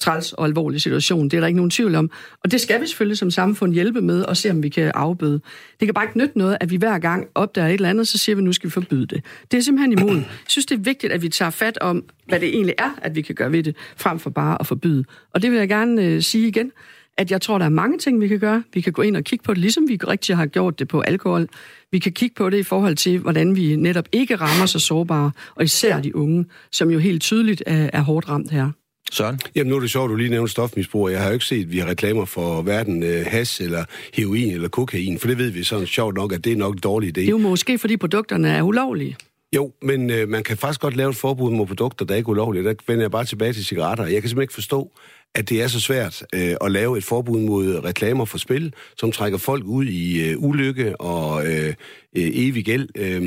træls 0.00 0.32
og 0.32 0.44
alvorlig 0.44 0.80
situation. 0.80 1.24
Det 1.28 1.36
er 1.36 1.40
der 1.40 1.46
ikke 1.46 1.56
nogen 1.56 1.70
tvivl 1.70 1.94
om. 1.94 2.10
Og 2.44 2.50
det 2.50 2.60
skal 2.60 2.80
vi 2.80 2.86
selvfølgelig 2.86 3.18
som 3.18 3.30
samfund 3.30 3.72
hjælpe 3.72 4.00
med 4.00 4.22
og 4.22 4.36
se, 4.36 4.50
om 4.50 4.62
vi 4.62 4.68
kan 4.68 4.92
afbøde. 4.94 5.40
Det 5.80 5.86
kan 5.86 5.94
bare 5.94 6.04
ikke 6.04 6.18
nytte 6.18 6.38
noget, 6.38 6.56
at 6.60 6.70
vi 6.70 6.76
hver 6.76 6.98
gang 6.98 7.28
opdager 7.34 7.68
et 7.68 7.74
eller 7.74 7.90
andet, 7.90 8.08
så 8.08 8.18
siger 8.18 8.36
vi, 8.36 8.42
nu 8.42 8.52
skal 8.52 8.66
vi 8.66 8.72
forbyde 8.72 9.06
det. 9.06 9.24
Det 9.50 9.58
er 9.58 9.62
simpelthen 9.62 9.98
imod. 9.98 10.16
Jeg 10.16 10.26
synes, 10.48 10.66
det 10.66 10.74
er 10.74 10.82
vigtigt, 10.82 11.12
at 11.12 11.22
vi 11.22 11.28
tager 11.28 11.50
fat 11.50 11.78
om, 11.78 12.04
hvad 12.28 12.40
det 12.40 12.48
egentlig 12.48 12.74
er, 12.78 12.90
at 13.02 13.16
vi 13.16 13.22
kan 13.22 13.34
gøre 13.34 13.52
ved 13.52 13.62
det, 13.62 13.76
frem 13.96 14.18
for 14.18 14.30
bare 14.30 14.56
at 14.60 14.66
forbyde. 14.66 15.04
Og 15.34 15.42
det 15.42 15.50
vil 15.50 15.58
jeg 15.58 15.68
gerne 15.68 16.04
øh, 16.04 16.22
sige 16.22 16.48
igen, 16.48 16.72
at 17.16 17.30
jeg 17.30 17.40
tror, 17.40 17.58
der 17.58 17.64
er 17.64 17.70
mange 17.70 17.98
ting, 17.98 18.20
vi 18.20 18.28
kan 18.28 18.38
gøre. 18.38 18.62
Vi 18.74 18.80
kan 18.80 18.92
gå 18.92 19.02
ind 19.02 19.16
og 19.16 19.24
kigge 19.24 19.42
på 19.42 19.54
det, 19.54 19.60
ligesom 19.60 19.88
vi 19.88 19.96
rigtig 19.96 20.36
har 20.36 20.46
gjort 20.46 20.78
det 20.78 20.88
på 20.88 21.00
alkohol. 21.00 21.48
Vi 21.92 21.98
kan 21.98 22.12
kigge 22.12 22.34
på 22.34 22.50
det 22.50 22.58
i 22.58 22.62
forhold 22.62 22.96
til, 22.96 23.18
hvordan 23.18 23.56
vi 23.56 23.76
netop 23.76 24.08
ikke 24.12 24.36
rammer 24.36 24.66
så 24.66 24.78
sårbare, 24.78 25.30
og 25.54 25.64
især 25.64 26.00
de 26.00 26.16
unge, 26.16 26.46
som 26.72 26.90
jo 26.90 26.98
helt 26.98 27.22
tydeligt 27.22 27.62
er, 27.66 27.90
er 27.92 28.00
hårdt 28.00 28.28
ramt 28.28 28.50
her. 28.50 28.70
Søren? 29.10 29.40
Jamen 29.54 29.70
nu 29.70 29.76
er 29.76 29.80
det 29.80 29.90
sjovt, 29.90 30.10
du 30.10 30.14
lige 30.14 30.30
nævnte 30.30 30.52
stofmisbrug. 30.52 31.10
Jeg 31.10 31.20
har 31.20 31.26
jo 31.26 31.32
ikke 31.32 31.44
set, 31.44 31.62
at 31.62 31.72
vi 31.72 31.78
har 31.78 31.88
reklamer 31.88 32.24
for 32.24 32.62
hverken 32.62 33.02
øh, 33.02 33.26
has 33.26 33.60
eller 33.60 33.84
heroin 34.14 34.50
eller 34.50 34.68
kokain, 34.68 35.18
for 35.18 35.28
det 35.28 35.38
ved 35.38 35.50
vi 35.50 35.62
sådan 35.62 35.86
sjovt 35.86 36.14
nok, 36.14 36.32
at 36.32 36.44
det 36.44 36.52
er 36.52 36.56
nok 36.56 36.74
en 36.74 36.80
dårlig 36.80 37.08
idé. 37.08 37.12
Det 37.12 37.24
er 37.24 37.30
jo 37.30 37.38
måske, 37.38 37.78
fordi 37.78 37.96
produkterne 37.96 38.48
er 38.48 38.62
ulovlige. 38.62 39.16
Jo, 39.56 39.72
men 39.82 40.10
øh, 40.10 40.28
man 40.28 40.42
kan 40.42 40.56
faktisk 40.56 40.80
godt 40.80 40.96
lave 40.96 41.10
et 41.10 41.16
forbud 41.16 41.50
mod 41.50 41.66
produkter, 41.66 42.04
der 42.04 42.14
er 42.14 42.16
ikke 42.16 42.28
er 42.28 42.30
ulovlige. 42.30 42.64
Der 42.64 42.74
vender 42.86 43.02
jeg 43.02 43.10
bare 43.10 43.24
tilbage 43.24 43.52
til 43.52 43.64
cigaretter. 43.64 44.04
Jeg 44.04 44.12
kan 44.12 44.28
simpelthen 44.28 44.42
ikke 44.42 44.54
forstå, 44.54 44.90
at 45.34 45.48
det 45.48 45.62
er 45.62 45.68
så 45.68 45.80
svært 45.80 46.24
øh, 46.34 46.54
at 46.60 46.72
lave 46.72 46.98
et 46.98 47.04
forbud 47.04 47.40
mod 47.40 47.84
reklamer 47.84 48.24
for 48.24 48.38
spil, 48.38 48.72
som 48.96 49.12
trækker 49.12 49.38
folk 49.38 49.64
ud 49.64 49.84
i 49.84 50.30
øh, 50.30 50.34
ulykke 50.38 51.00
og 51.00 51.46
øh, 51.46 51.68
øh, 51.68 51.74
evig 52.14 52.64
gæld. 52.64 52.88
Øh, 52.94 53.22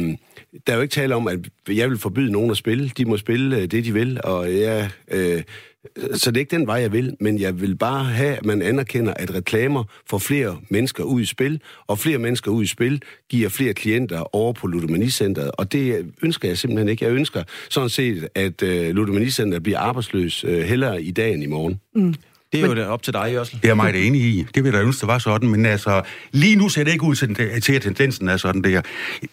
der 0.67 0.73
er 0.73 0.75
jo 0.75 0.81
ikke 0.81 0.93
tale 0.93 1.15
om, 1.15 1.27
at 1.27 1.39
jeg 1.69 1.89
vil 1.89 1.97
forbyde 1.97 2.31
nogen 2.31 2.51
at 2.51 2.57
spille. 2.57 2.91
De 2.97 3.05
må 3.05 3.17
spille 3.17 3.57
øh, 3.57 3.61
det, 3.61 3.86
de 3.86 3.93
vil, 3.93 4.19
og 4.23 4.55
jeg... 4.55 4.89
Øh, 5.11 5.43
så 6.13 6.31
det 6.31 6.38
er 6.38 6.39
ikke 6.39 6.57
den 6.57 6.67
vej, 6.67 6.75
jeg 6.75 6.91
vil, 6.91 7.17
men 7.19 7.39
jeg 7.39 7.61
vil 7.61 7.75
bare 7.75 8.03
have, 8.03 8.36
at 8.36 8.45
man 8.45 8.61
anerkender, 8.61 9.13
at 9.13 9.36
reklamer 9.36 9.84
får 10.09 10.17
flere 10.17 10.59
mennesker 10.69 11.03
ud 11.03 11.21
i 11.21 11.25
spil, 11.25 11.61
og 11.88 11.99
flere 11.99 12.17
mennesker 12.17 12.51
ud 12.51 12.63
i 12.63 12.67
spil 12.67 13.01
giver 13.29 13.49
flere 13.49 13.73
klienter 13.73 14.36
over 14.36 14.53
på 14.53 14.67
Ludomanicenteret, 14.67 15.51
og 15.51 15.71
det 15.71 16.11
ønsker 16.21 16.47
jeg 16.47 16.57
simpelthen 16.57 16.89
ikke. 16.89 17.05
Jeg 17.05 17.13
ønsker 17.13 17.43
sådan 17.69 17.89
set, 17.89 18.27
at 18.36 18.63
øh, 18.63 18.89
uh, 18.89 18.95
Ludomanicenteret 18.95 19.63
bliver 19.63 19.79
arbejdsløs 19.79 20.45
uh, 20.45 20.51
hellere 20.51 21.03
i 21.03 21.11
dag 21.11 21.34
end 21.34 21.43
i 21.43 21.47
morgen. 21.47 21.79
Mm. 21.95 22.15
Det 22.54 22.64
er 22.64 22.68
jo 22.68 22.76
det 22.76 22.86
op 22.86 23.04
til 23.04 23.14
dig, 23.14 23.30
Jørsel. 23.34 23.56
Det 23.56 23.66
er 23.66 23.70
jeg 23.70 23.78
meget 23.78 24.08
enig 24.08 24.22
i. 24.22 24.45
Det 24.56 24.64
vil 24.64 24.74
da 24.74 24.82
ønske, 24.82 25.01
det 25.01 25.08
var 25.08 25.18
sådan. 25.18 25.49
Men 25.49 25.66
altså, 25.66 26.01
lige 26.32 26.56
nu 26.56 26.70
ser 26.70 26.84
det 26.84 26.91
ikke 26.91 27.04
ud 27.04 27.16
til, 27.16 27.62
til 27.62 27.74
at 27.74 27.82
tendensen 27.82 28.30
er 28.30 28.38
sådan 28.38 28.62
der. 28.62 28.82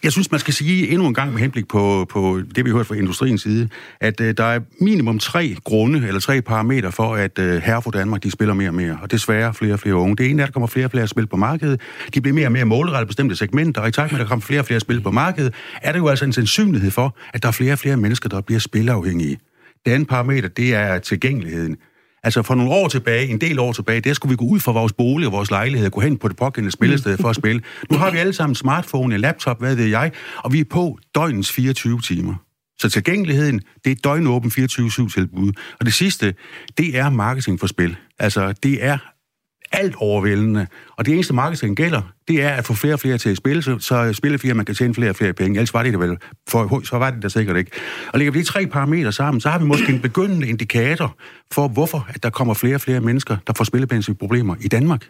Jeg 0.03 0.11
synes, 0.11 0.31
man 0.31 0.39
skal 0.39 0.53
sige 0.53 0.87
endnu 0.87 1.07
en 1.07 1.13
gang 1.13 1.31
med 1.31 1.39
henblik 1.39 1.67
på, 1.67 2.05
på 2.09 2.41
det, 2.55 2.65
vi 2.65 2.69
har 2.69 2.77
hørt 2.77 2.87
fra 2.87 2.95
industriens 2.95 3.41
side, 3.41 3.69
at 3.99 4.19
uh, 4.19 4.25
der 4.37 4.43
er 4.43 4.59
minimum 4.79 5.19
tre 5.19 5.55
grunde, 5.63 6.07
eller 6.07 6.19
tre 6.19 6.41
parametre 6.41 6.91
for, 6.91 7.15
at 7.15 7.39
uh, 7.39 7.45
herre 7.45 7.81
for 7.81 7.91
Danmark, 7.91 8.23
de 8.23 8.31
spiller 8.31 8.53
mere 8.53 8.69
og 8.69 8.73
mere. 8.73 8.97
Og 9.01 9.11
desværre 9.11 9.53
flere 9.53 9.73
og 9.73 9.79
flere 9.79 9.95
unge. 9.95 10.15
Det 10.15 10.29
ene 10.29 10.41
er, 10.41 10.45
at 10.45 10.47
der 10.47 10.53
kommer 10.53 10.67
flere 10.67 10.85
og 10.85 10.91
flere 10.91 11.07
spil 11.07 11.27
på 11.27 11.35
markedet. 11.35 11.81
De 12.13 12.21
bliver 12.21 12.35
mere 12.35 12.47
og 12.47 12.51
mere 12.51 12.65
målrettet 12.65 13.07
bestemte 13.07 13.35
segmenter, 13.35 13.81
og 13.81 13.87
i 13.87 13.91
takt 13.91 14.11
med, 14.11 14.19
at 14.19 14.23
der 14.23 14.29
kommer 14.29 14.45
flere 14.45 14.59
og 14.59 14.65
flere 14.65 14.79
spil 14.79 15.01
på 15.01 15.11
markedet, 15.11 15.53
er 15.81 15.91
der 15.91 15.99
jo 15.99 16.07
altså 16.07 16.25
en 16.25 16.33
sandsynlighed 16.33 16.91
for, 16.91 17.15
at 17.33 17.43
der 17.43 17.47
er 17.47 17.53
flere 17.53 17.73
og 17.73 17.79
flere 17.79 17.97
mennesker, 17.97 18.29
der 18.29 18.41
bliver 18.41 18.59
spilafhængige. 18.59 19.39
Det 19.85 19.91
andet 19.91 20.07
parameter, 20.07 20.47
det 20.47 20.73
er 20.75 20.99
tilgængeligheden. 20.99 21.77
Altså 22.23 22.41
for 22.41 22.55
nogle 22.55 22.71
år 22.71 22.87
tilbage, 22.87 23.27
en 23.27 23.41
del 23.41 23.59
år 23.59 23.71
tilbage, 23.73 24.01
der 24.01 24.13
skulle 24.13 24.29
vi 24.29 24.35
gå 24.35 24.45
ud 24.45 24.59
fra 24.59 24.71
vores 24.71 24.93
bolig 24.93 25.27
og 25.27 25.33
vores 25.33 25.51
lejlighed 25.51 25.85
og 25.87 25.91
gå 25.91 26.01
hen 26.01 26.17
på 26.17 26.27
det 26.27 26.37
pågældende 26.37 26.71
spillested 26.71 27.17
for 27.17 27.29
at 27.29 27.35
spille. 27.35 27.61
Nu 27.91 27.97
har 27.97 28.11
vi 28.11 28.17
alle 28.17 28.33
sammen 28.33 28.55
smartphone, 28.55 29.15
en 29.15 29.21
laptop, 29.21 29.59
hvad 29.59 29.75
ved 29.75 29.85
jeg, 29.85 30.11
og 30.37 30.53
vi 30.53 30.59
er 30.59 30.65
på 30.69 30.99
døgnens 31.15 31.51
24 31.51 32.01
timer. 32.01 32.35
Så 32.79 32.89
tilgængeligheden, 32.89 33.61
det 33.85 33.91
er 33.91 33.95
døgnåben 34.03 34.51
24-7-tilbud. 34.51 35.51
Og 35.79 35.85
det 35.85 35.93
sidste, 35.93 36.33
det 36.77 36.97
er 36.97 37.09
marketing 37.09 37.59
for 37.59 37.67
spil. 37.67 37.95
Altså, 38.19 38.53
det 38.63 38.85
er 38.85 38.97
alt 39.71 39.95
overvældende. 39.97 40.67
Og 40.97 41.05
det 41.05 41.13
eneste 41.13 41.33
marketing 41.33 41.77
gælder, 41.77 42.01
det 42.27 42.43
er 42.43 42.49
at 42.49 42.65
få 42.65 42.73
flere 42.73 42.93
og 42.93 42.99
flere 42.99 43.17
til 43.17 43.29
at 43.29 43.37
spille, 43.37 43.61
så, 43.61 43.79
så 43.79 44.13
spillefirmaer 44.13 44.63
kan 44.63 44.75
tjene 44.75 44.93
flere 44.93 45.09
og 45.09 45.15
flere 45.15 45.33
penge. 45.33 45.59
Ellers 45.59 45.73
var 45.73 45.83
det 45.83 45.93
det 45.93 45.99
vel, 45.99 46.17
for, 46.49 46.85
så 46.85 46.97
var 46.97 47.11
det 47.11 47.21
der 47.21 47.29
sikkert 47.29 47.57
ikke. 47.57 47.71
Og 48.13 48.19
lægger 48.19 48.31
vi 48.31 48.39
de 48.39 48.45
tre 48.45 48.67
parametre 48.67 49.11
sammen, 49.11 49.41
så 49.41 49.49
har 49.49 49.59
vi 49.59 49.65
måske 49.65 49.93
en 49.93 50.01
begyndende 50.01 50.47
indikator 50.47 51.15
for, 51.53 51.67
hvorfor 51.67 52.07
at 52.09 52.23
der 52.23 52.29
kommer 52.29 52.53
flere 52.53 52.75
og 52.75 52.81
flere 52.81 52.99
mennesker, 52.99 53.37
der 53.47 53.53
får 53.57 53.63
spillemæssige 53.63 54.15
problemer 54.15 54.55
i 54.59 54.67
Danmark. 54.67 55.07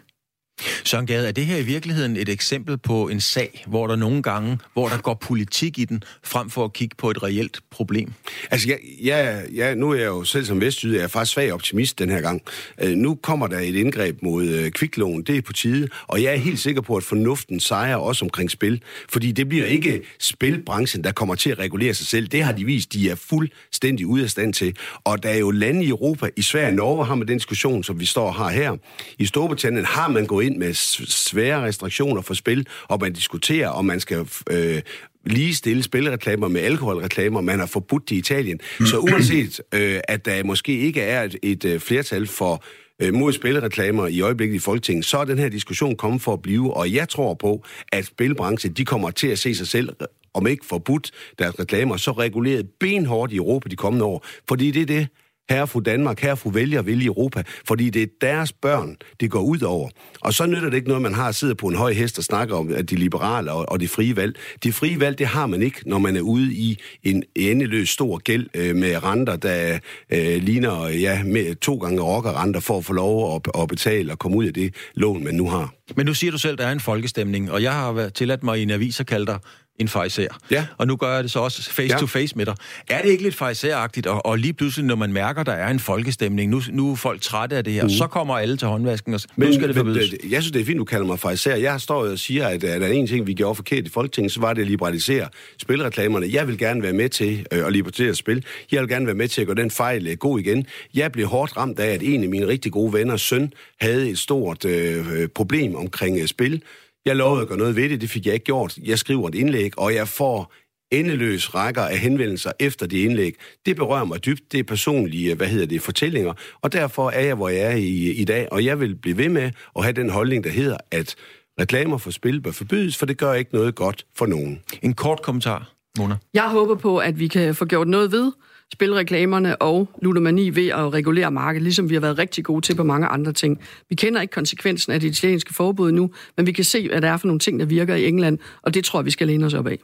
Søren 0.84 1.06
Gade, 1.06 1.28
er 1.28 1.32
det 1.32 1.46
her 1.46 1.56
i 1.56 1.62
virkeligheden 1.62 2.16
et 2.16 2.28
eksempel 2.28 2.78
på 2.78 3.08
en 3.08 3.20
sag, 3.20 3.64
hvor 3.66 3.86
der 3.86 3.96
nogle 3.96 4.22
gange, 4.22 4.58
hvor 4.72 4.88
der 4.88 4.98
går 4.98 5.14
politik 5.14 5.78
i 5.78 5.84
den, 5.84 6.02
frem 6.24 6.50
for 6.50 6.64
at 6.64 6.72
kigge 6.72 6.96
på 6.98 7.10
et 7.10 7.22
reelt 7.22 7.60
problem? 7.70 8.12
Altså, 8.50 8.68
jeg, 8.68 8.78
jeg, 9.02 9.44
jeg, 9.54 9.76
nu 9.76 9.90
er 9.90 9.94
jeg 9.94 10.06
jo 10.06 10.24
selv 10.24 10.44
som 10.44 10.60
vestjyde, 10.60 10.96
jeg 10.96 11.02
er 11.04 11.08
faktisk 11.08 11.32
svag 11.32 11.52
optimist 11.52 11.98
den 11.98 12.10
her 12.10 12.20
gang. 12.20 12.42
Øh, 12.82 12.96
nu 12.96 13.14
kommer 13.14 13.46
der 13.46 13.58
et 13.58 13.74
indgreb 13.74 14.22
mod 14.22 14.44
øh, 14.44 14.70
kviklån, 14.70 15.22
det 15.22 15.36
er 15.36 15.42
på 15.42 15.52
tide, 15.52 15.88
og 16.06 16.22
jeg 16.22 16.32
er 16.32 16.36
helt 16.36 16.58
sikker 16.58 16.82
på, 16.82 16.96
at 16.96 17.02
fornuften 17.02 17.60
sejrer 17.60 17.96
også 17.96 18.24
omkring 18.24 18.50
spil, 18.50 18.82
fordi 19.08 19.32
det 19.32 19.48
bliver 19.48 19.64
ikke 19.64 20.02
spilbranchen, 20.20 21.04
der 21.04 21.12
kommer 21.12 21.34
til 21.34 21.50
at 21.50 21.58
regulere 21.58 21.94
sig 21.94 22.06
selv. 22.06 22.26
Det 22.26 22.42
har 22.42 22.52
de 22.52 22.64
vist, 22.64 22.92
de 22.92 23.10
er 23.10 23.14
fuldstændig 23.14 24.06
ude 24.06 24.22
af 24.22 24.30
stand 24.30 24.54
til. 24.54 24.76
Og 25.04 25.22
der 25.22 25.28
er 25.28 25.38
jo 25.38 25.50
lande 25.50 25.84
i 25.84 25.88
Europa, 25.88 26.28
i 26.36 26.42
Sverige 26.42 26.68
og 26.68 26.74
Norge 26.74 27.04
har 27.04 27.14
man 27.14 27.28
den 27.28 27.36
diskussion, 27.36 27.84
som 27.84 28.00
vi 28.00 28.06
står 28.06 28.26
og 28.26 28.34
har 28.34 28.50
her. 28.50 28.76
I 29.18 29.26
Storbritannien 29.26 29.84
har 29.84 30.08
man 30.08 30.26
gået 30.26 30.41
ind 30.42 30.56
med 30.56 30.74
svære 30.74 31.62
restriktioner 31.62 32.22
for 32.22 32.34
spil, 32.34 32.66
og 32.88 32.98
man 33.00 33.12
diskuterer, 33.12 33.68
om 33.68 33.84
man 33.84 34.00
skal 34.00 34.28
øh, 34.50 34.82
lige 35.26 35.54
stille 35.54 35.82
spilreklamer 35.82 36.48
med 36.48 36.60
alkoholreklamer, 36.60 37.40
man 37.40 37.58
har 37.58 37.66
forbudt 37.66 38.10
i 38.10 38.16
Italien. 38.16 38.60
Så 38.86 38.98
uanset, 39.12 39.60
øh, 39.74 40.00
at 40.08 40.24
der 40.24 40.44
måske 40.44 40.78
ikke 40.78 41.00
er 41.00 41.22
et, 41.22 41.36
et 41.42 41.64
øh, 41.64 41.80
flertal 41.80 42.26
for 42.26 42.64
øh, 43.02 43.14
mod 43.14 43.32
spilreklamer 43.32 44.06
i 44.06 44.20
øjeblikket 44.20 44.56
i 44.56 44.58
Folketinget, 44.58 45.04
så 45.04 45.18
er 45.18 45.24
den 45.24 45.38
her 45.38 45.48
diskussion 45.48 45.96
kommet 45.96 46.22
for 46.22 46.32
at 46.32 46.42
blive, 46.42 46.76
og 46.76 46.92
jeg 46.92 47.08
tror 47.08 47.34
på, 47.34 47.64
at 47.92 48.06
spilbranchen, 48.06 48.72
de 48.72 48.84
kommer 48.84 49.10
til 49.10 49.28
at 49.28 49.38
se 49.38 49.54
sig 49.54 49.68
selv 49.68 49.88
om 50.34 50.46
ikke 50.46 50.66
forbudt 50.66 51.10
deres 51.38 51.58
reklamer, 51.60 51.96
så 51.96 52.12
reguleret 52.12 52.66
benhårdt 52.80 53.32
i 53.32 53.36
Europa 53.36 53.68
de 53.68 53.76
kommende 53.76 54.04
år. 54.04 54.26
Fordi 54.48 54.70
det 54.70 54.82
er 54.82 54.86
det, 54.86 55.08
herre 55.50 55.66
fru 55.66 55.80
Danmark, 55.80 56.20
herre 56.20 56.36
fru 56.36 56.50
vælger 56.50 56.82
vil 56.82 57.02
i 57.02 57.06
Europa, 57.06 57.42
fordi 57.68 57.90
det 57.90 58.02
er 58.02 58.06
deres 58.20 58.52
børn, 58.52 58.96
det 59.20 59.30
går 59.30 59.40
ud 59.40 59.60
over. 59.60 59.88
Og 60.20 60.34
så 60.34 60.46
nytter 60.46 60.70
det 60.70 60.76
ikke 60.76 60.88
noget, 60.88 61.02
man 61.02 61.14
har 61.14 61.32
siddet 61.32 61.56
på 61.56 61.66
en 61.66 61.74
høj 61.74 61.92
hest 61.92 62.18
og 62.18 62.24
snakker 62.24 62.56
om 62.56 62.72
at 62.74 62.90
de 62.90 62.96
liberale 62.96 63.52
og, 63.52 63.68
og 63.68 63.80
de 63.80 63.88
frie 63.88 64.16
valg. 64.16 64.36
De 64.62 64.72
frie 64.72 65.00
valg, 65.00 65.18
det 65.18 65.26
har 65.26 65.46
man 65.46 65.62
ikke, 65.62 65.80
når 65.86 65.98
man 65.98 66.16
er 66.16 66.20
ude 66.20 66.54
i 66.54 66.78
en 67.02 67.22
endeløs 67.36 67.88
stor 67.88 68.18
gæld 68.18 68.48
øh, 68.54 68.76
med 68.76 69.04
renter, 69.04 69.36
der 69.36 69.78
øh, 70.12 70.42
ligner 70.42 70.88
ja, 70.88 71.22
med 71.24 71.54
to 71.54 71.76
gange 71.76 72.02
rockerrenter 72.02 72.60
for 72.60 72.78
at 72.78 72.84
få 72.84 72.92
lov 72.92 73.36
at, 73.36 73.62
at 73.62 73.68
betale 73.68 74.12
og 74.12 74.18
komme 74.18 74.36
ud 74.36 74.46
af 74.46 74.54
det 74.54 74.74
lån, 74.94 75.24
man 75.24 75.34
nu 75.34 75.48
har. 75.48 75.74
Men 75.96 76.06
nu 76.06 76.14
siger 76.14 76.30
du 76.30 76.38
selv, 76.38 76.52
at 76.52 76.58
der 76.58 76.66
er 76.66 76.72
en 76.72 76.80
folkestemning, 76.80 77.50
og 77.52 77.62
jeg 77.62 77.72
har 77.72 78.08
tilladt 78.08 78.42
mig 78.42 78.58
i 78.58 78.62
en 78.62 78.70
avis 78.70 79.00
at 79.00 79.06
kalde 79.06 79.26
dig 79.26 79.38
en 79.78 79.88
fejser. 79.88 80.26
Ja. 80.50 80.66
Og 80.78 80.86
nu 80.86 80.96
gør 80.96 81.14
jeg 81.14 81.22
det 81.22 81.30
så 81.30 81.38
også 81.38 81.70
face-to-face 81.70 82.36
med 82.36 82.46
dig. 82.46 82.54
Er 82.88 83.02
det 83.02 83.10
ikke 83.10 83.22
lidt 83.22 83.34
fejseragtigt, 83.34 84.06
og, 84.06 84.26
og 84.26 84.38
lige 84.38 84.52
pludselig, 84.52 84.86
når 84.86 84.94
man 84.96 85.12
mærker, 85.12 85.42
der 85.42 85.52
er 85.52 85.70
en 85.70 85.80
folkestemning, 85.80 86.50
nu, 86.50 86.62
nu 86.70 86.90
er 86.92 86.96
folk 86.96 87.20
trætte 87.20 87.56
af 87.56 87.64
det 87.64 87.72
her, 87.72 87.82
mm. 87.82 87.90
så 87.90 88.06
kommer 88.06 88.38
alle 88.38 88.56
til 88.56 88.68
håndvasken, 88.68 89.14
og 89.14 89.20
nu 89.36 89.52
skal 89.52 89.68
det 89.68 89.76
forbydes. 89.76 90.10
det- 90.10 90.18
jeg 90.30 90.42
synes, 90.42 90.52
det 90.52 90.60
er 90.60 90.64
fint, 90.64 90.78
du 90.78 90.84
kalder 90.84 91.06
mig 91.06 91.18
fejser. 91.18 91.56
Jeg 91.56 91.80
står 91.80 92.04
og 92.06 92.18
siger, 92.18 92.46
at, 92.46 92.64
at 92.64 92.80
der 92.80 92.86
er 92.86 92.92
en 92.92 93.06
ting, 93.06 93.26
vi 93.26 93.34
gjorde 93.34 93.54
forkert 93.54 93.86
i 93.86 93.90
Folketinget, 93.90 94.32
så 94.32 94.40
var 94.40 94.52
det 94.52 94.60
at 94.62 94.68
liberalisere 94.68 95.28
spilreklamerne. 95.58 96.26
Jeg 96.32 96.48
vil 96.48 96.58
gerne 96.58 96.82
være 96.82 96.92
med 96.92 97.08
til 97.08 97.46
øh, 97.52 97.66
at 97.66 97.72
liberalisere 97.72 98.14
spil. 98.14 98.44
Jeg 98.72 98.80
vil 98.80 98.88
gerne 98.88 99.06
være 99.06 99.14
med 99.14 99.28
til 99.28 99.40
at 99.40 99.46
gøre 99.46 99.56
den 99.56 99.70
fejl 99.70 100.06
øh, 100.06 100.16
god 100.16 100.40
igen. 100.40 100.66
Jeg 100.94 101.12
blev 101.12 101.26
hårdt 101.26 101.56
ramt 101.56 101.78
af, 101.78 101.86
at 101.94 102.02
en 102.02 102.22
af 102.22 102.28
mine 102.28 102.46
rigtig 102.46 102.72
gode 102.72 102.92
venners 102.92 103.22
søn 103.22 103.52
havde 103.80 104.10
et 104.10 104.18
stort 104.18 104.64
øh, 104.64 105.12
øh, 105.20 105.28
problem 105.28 105.74
omkring 105.82 106.18
øh, 106.18 106.26
spil. 106.26 106.62
Jeg 107.06 107.16
lovede 107.16 107.42
at 107.42 107.48
gøre 107.48 107.58
noget 107.58 107.76
ved 107.76 107.88
det, 107.88 108.00
det 108.00 108.10
fik 108.10 108.26
jeg 108.26 108.34
ikke 108.34 108.44
gjort. 108.44 108.78
Jeg 108.84 108.98
skriver 108.98 109.28
et 109.28 109.34
indlæg, 109.34 109.78
og 109.78 109.94
jeg 109.94 110.08
får 110.08 110.52
endeløs 110.92 111.54
rækker 111.54 111.82
af 111.82 111.98
henvendelser 111.98 112.52
efter 112.60 112.86
det 112.86 112.98
indlæg. 112.98 113.34
Det 113.66 113.76
berører 113.76 114.04
mig 114.04 114.24
dybt. 114.24 114.52
Det 114.52 114.60
er 114.60 114.64
personlige, 114.64 115.34
hvad 115.34 115.46
hedder 115.46 115.66
det, 115.66 115.82
fortællinger. 115.82 116.32
Og 116.60 116.72
derfor 116.72 117.10
er 117.10 117.20
jeg, 117.20 117.34
hvor 117.34 117.48
jeg 117.48 117.72
er 117.72 117.76
i, 117.76 118.10
i 118.10 118.24
dag. 118.24 118.48
Og 118.52 118.64
jeg 118.64 118.80
vil 118.80 118.94
blive 118.94 119.18
ved 119.18 119.28
med 119.28 119.50
at 119.76 119.82
have 119.82 119.92
den 119.92 120.10
holdning, 120.10 120.44
der 120.44 120.50
hedder, 120.50 120.76
at 120.90 121.14
reklamer 121.60 121.98
for 121.98 122.10
spil 122.10 122.40
bør 122.40 122.50
forbydes, 122.50 122.96
for 122.96 123.06
det 123.06 123.18
gør 123.18 123.32
ikke 123.32 123.54
noget 123.54 123.74
godt 123.74 124.06
for 124.16 124.26
nogen. 124.26 124.60
En 124.82 124.94
kort 124.94 125.22
kommentar, 125.22 125.72
Mona. 125.98 126.16
Jeg 126.34 126.48
håber 126.50 126.74
på, 126.74 126.98
at 126.98 127.18
vi 127.18 127.28
kan 127.28 127.54
få 127.54 127.64
gjort 127.64 127.88
noget 127.88 128.12
ved 128.12 128.32
spilreklamerne 128.72 129.62
og 129.62 129.88
ludomani 130.02 130.50
ved 130.50 130.68
at 130.68 130.92
regulere 130.92 131.30
markedet, 131.30 131.62
ligesom 131.62 131.88
vi 131.90 131.94
har 131.94 132.00
været 132.00 132.18
rigtig 132.18 132.44
gode 132.44 132.60
til 132.66 132.74
på 132.74 132.84
mange 132.84 133.06
andre 133.06 133.32
ting. 133.32 133.60
Vi 133.88 133.94
kender 133.94 134.20
ikke 134.20 134.32
konsekvensen 134.32 134.92
af 134.92 135.00
det 135.00 135.08
italienske 135.08 135.54
forbud 135.54 135.92
nu, 135.92 136.10
men 136.36 136.46
vi 136.46 136.52
kan 136.52 136.64
se, 136.64 136.88
hvad 136.88 137.00
der 137.00 137.08
er 137.08 137.16
for 137.16 137.26
nogle 137.26 137.38
ting, 137.38 137.60
der 137.60 137.66
virker 137.66 137.94
i 137.94 138.08
England, 138.08 138.38
og 138.62 138.74
det 138.74 138.84
tror 138.84 139.00
jeg, 139.00 139.06
vi 139.06 139.10
skal 139.10 139.26
læne 139.26 139.46
os 139.46 139.54
op 139.54 139.66
af. 139.66 139.78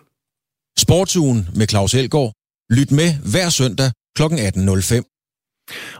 Sportsugen 0.78 1.48
med 1.56 1.66
Claus 1.66 1.94
Elgaard. 1.94 2.32
Lyt 2.70 2.90
med 2.90 3.30
hver 3.30 3.48
søndag 3.48 3.90
kl. 4.16 4.22
18.05. 4.22 5.18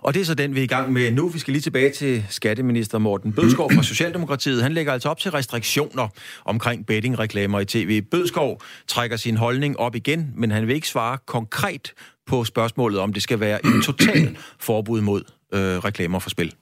Og 0.03 0.15
det 0.15 0.21
er 0.21 0.25
så 0.25 0.35
den, 0.35 0.55
vi 0.55 0.61
er 0.61 0.65
i 0.65 0.67
gang 0.67 0.93
med 0.93 1.13
nu. 1.13 1.29
Vi 1.29 1.39
skal 1.39 1.53
lige 1.53 1.63
tilbage 1.63 1.93
til 1.93 2.25
skatteminister 2.29 2.99
Morten 2.99 3.33
Bødskov 3.33 3.73
fra 3.73 3.83
Socialdemokratiet. 3.83 4.63
Han 4.63 4.73
lægger 4.73 4.93
altså 4.93 5.09
op 5.09 5.19
til 5.19 5.31
restriktioner 5.31 6.09
omkring 6.45 6.87
bettingreklamer 6.87 7.61
i 7.61 7.65
tv. 7.65 8.03
Bødskov 8.03 8.63
trækker 8.89 9.17
sin 9.17 9.37
holdning 9.37 9.79
op 9.79 9.95
igen, 9.95 10.33
men 10.37 10.51
han 10.51 10.67
vil 10.67 10.75
ikke 10.75 10.89
svare 10.89 11.19
konkret 11.27 11.93
på 12.29 12.45
spørgsmålet, 12.45 13.01
om 13.01 13.13
det 13.13 13.23
skal 13.23 13.41
være 13.41 13.59
et 13.67 13.85
total 13.85 14.37
forbud 14.69 15.01
mod 15.01 15.23
øh, 15.55 15.79
reklamer 15.89 16.19
for 16.19 16.31
spil. 16.31 16.55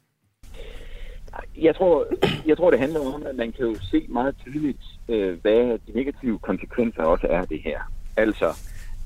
Jeg 1.57 1.77
tror, 1.77 2.07
jeg 2.47 2.57
tror, 2.57 2.71
det 2.71 2.81
handler 2.81 3.01
om, 3.15 3.23
at 3.27 3.37
man 3.37 3.53
kan 3.53 3.67
jo 3.67 3.75
se 3.91 4.07
meget 4.09 4.35
tydeligt, 4.47 4.83
øh, 5.09 5.41
hvad 5.43 5.79
de 5.87 5.93
negative 5.95 6.39
konsekvenser 6.39 7.03
også 7.03 7.27
er 7.31 7.41
af 7.41 7.49
det 7.49 7.61
her. 7.65 7.81
Altså, 8.17 8.49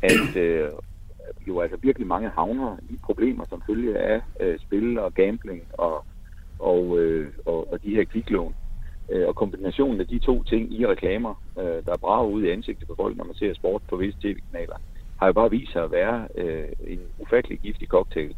at 0.03 0.37
øh, 0.37 0.69
jo 1.49 1.61
altså 1.61 1.79
virkelig 1.83 2.07
mange 2.07 2.31
havner 2.31 2.77
i 2.91 2.99
problemer 3.03 3.45
som 3.49 3.63
følge 3.67 3.99
af 3.99 4.21
øh, 4.41 4.59
spil 4.59 4.99
og 4.99 5.15
gambling 5.15 5.63
og, 5.73 6.05
og, 6.59 6.99
øh, 6.99 7.29
og, 7.47 7.73
og 7.73 7.83
de 7.83 7.95
her 7.95 8.05
kviklån. 8.05 8.55
Øh, 9.11 9.29
og 9.29 9.35
kombinationen 9.35 10.01
af 10.01 10.07
de 10.07 10.19
to 10.19 10.43
ting 10.43 10.81
i 10.81 10.87
reklamer, 10.87 11.43
øh, 11.59 11.85
der 11.87 11.97
brager 12.01 12.27
ud 12.27 12.43
i 12.43 12.51
ansigtet 12.51 12.89
på 12.89 12.95
folk, 12.97 13.17
når 13.17 13.25
man 13.25 13.35
ser 13.35 13.55
sport 13.55 13.83
på 13.89 13.97
visse 13.97 14.21
tv-kanaler, 14.21 14.77
har 15.21 15.27
jo 15.27 15.33
bare 15.33 15.51
vist 15.51 15.73
sig 15.73 15.83
at 15.85 15.93
være 15.93 16.29
øh, 16.35 16.69
en 16.87 17.01
ufattelig 17.19 17.59
giftig 17.59 17.89
cocktail. 17.89 18.35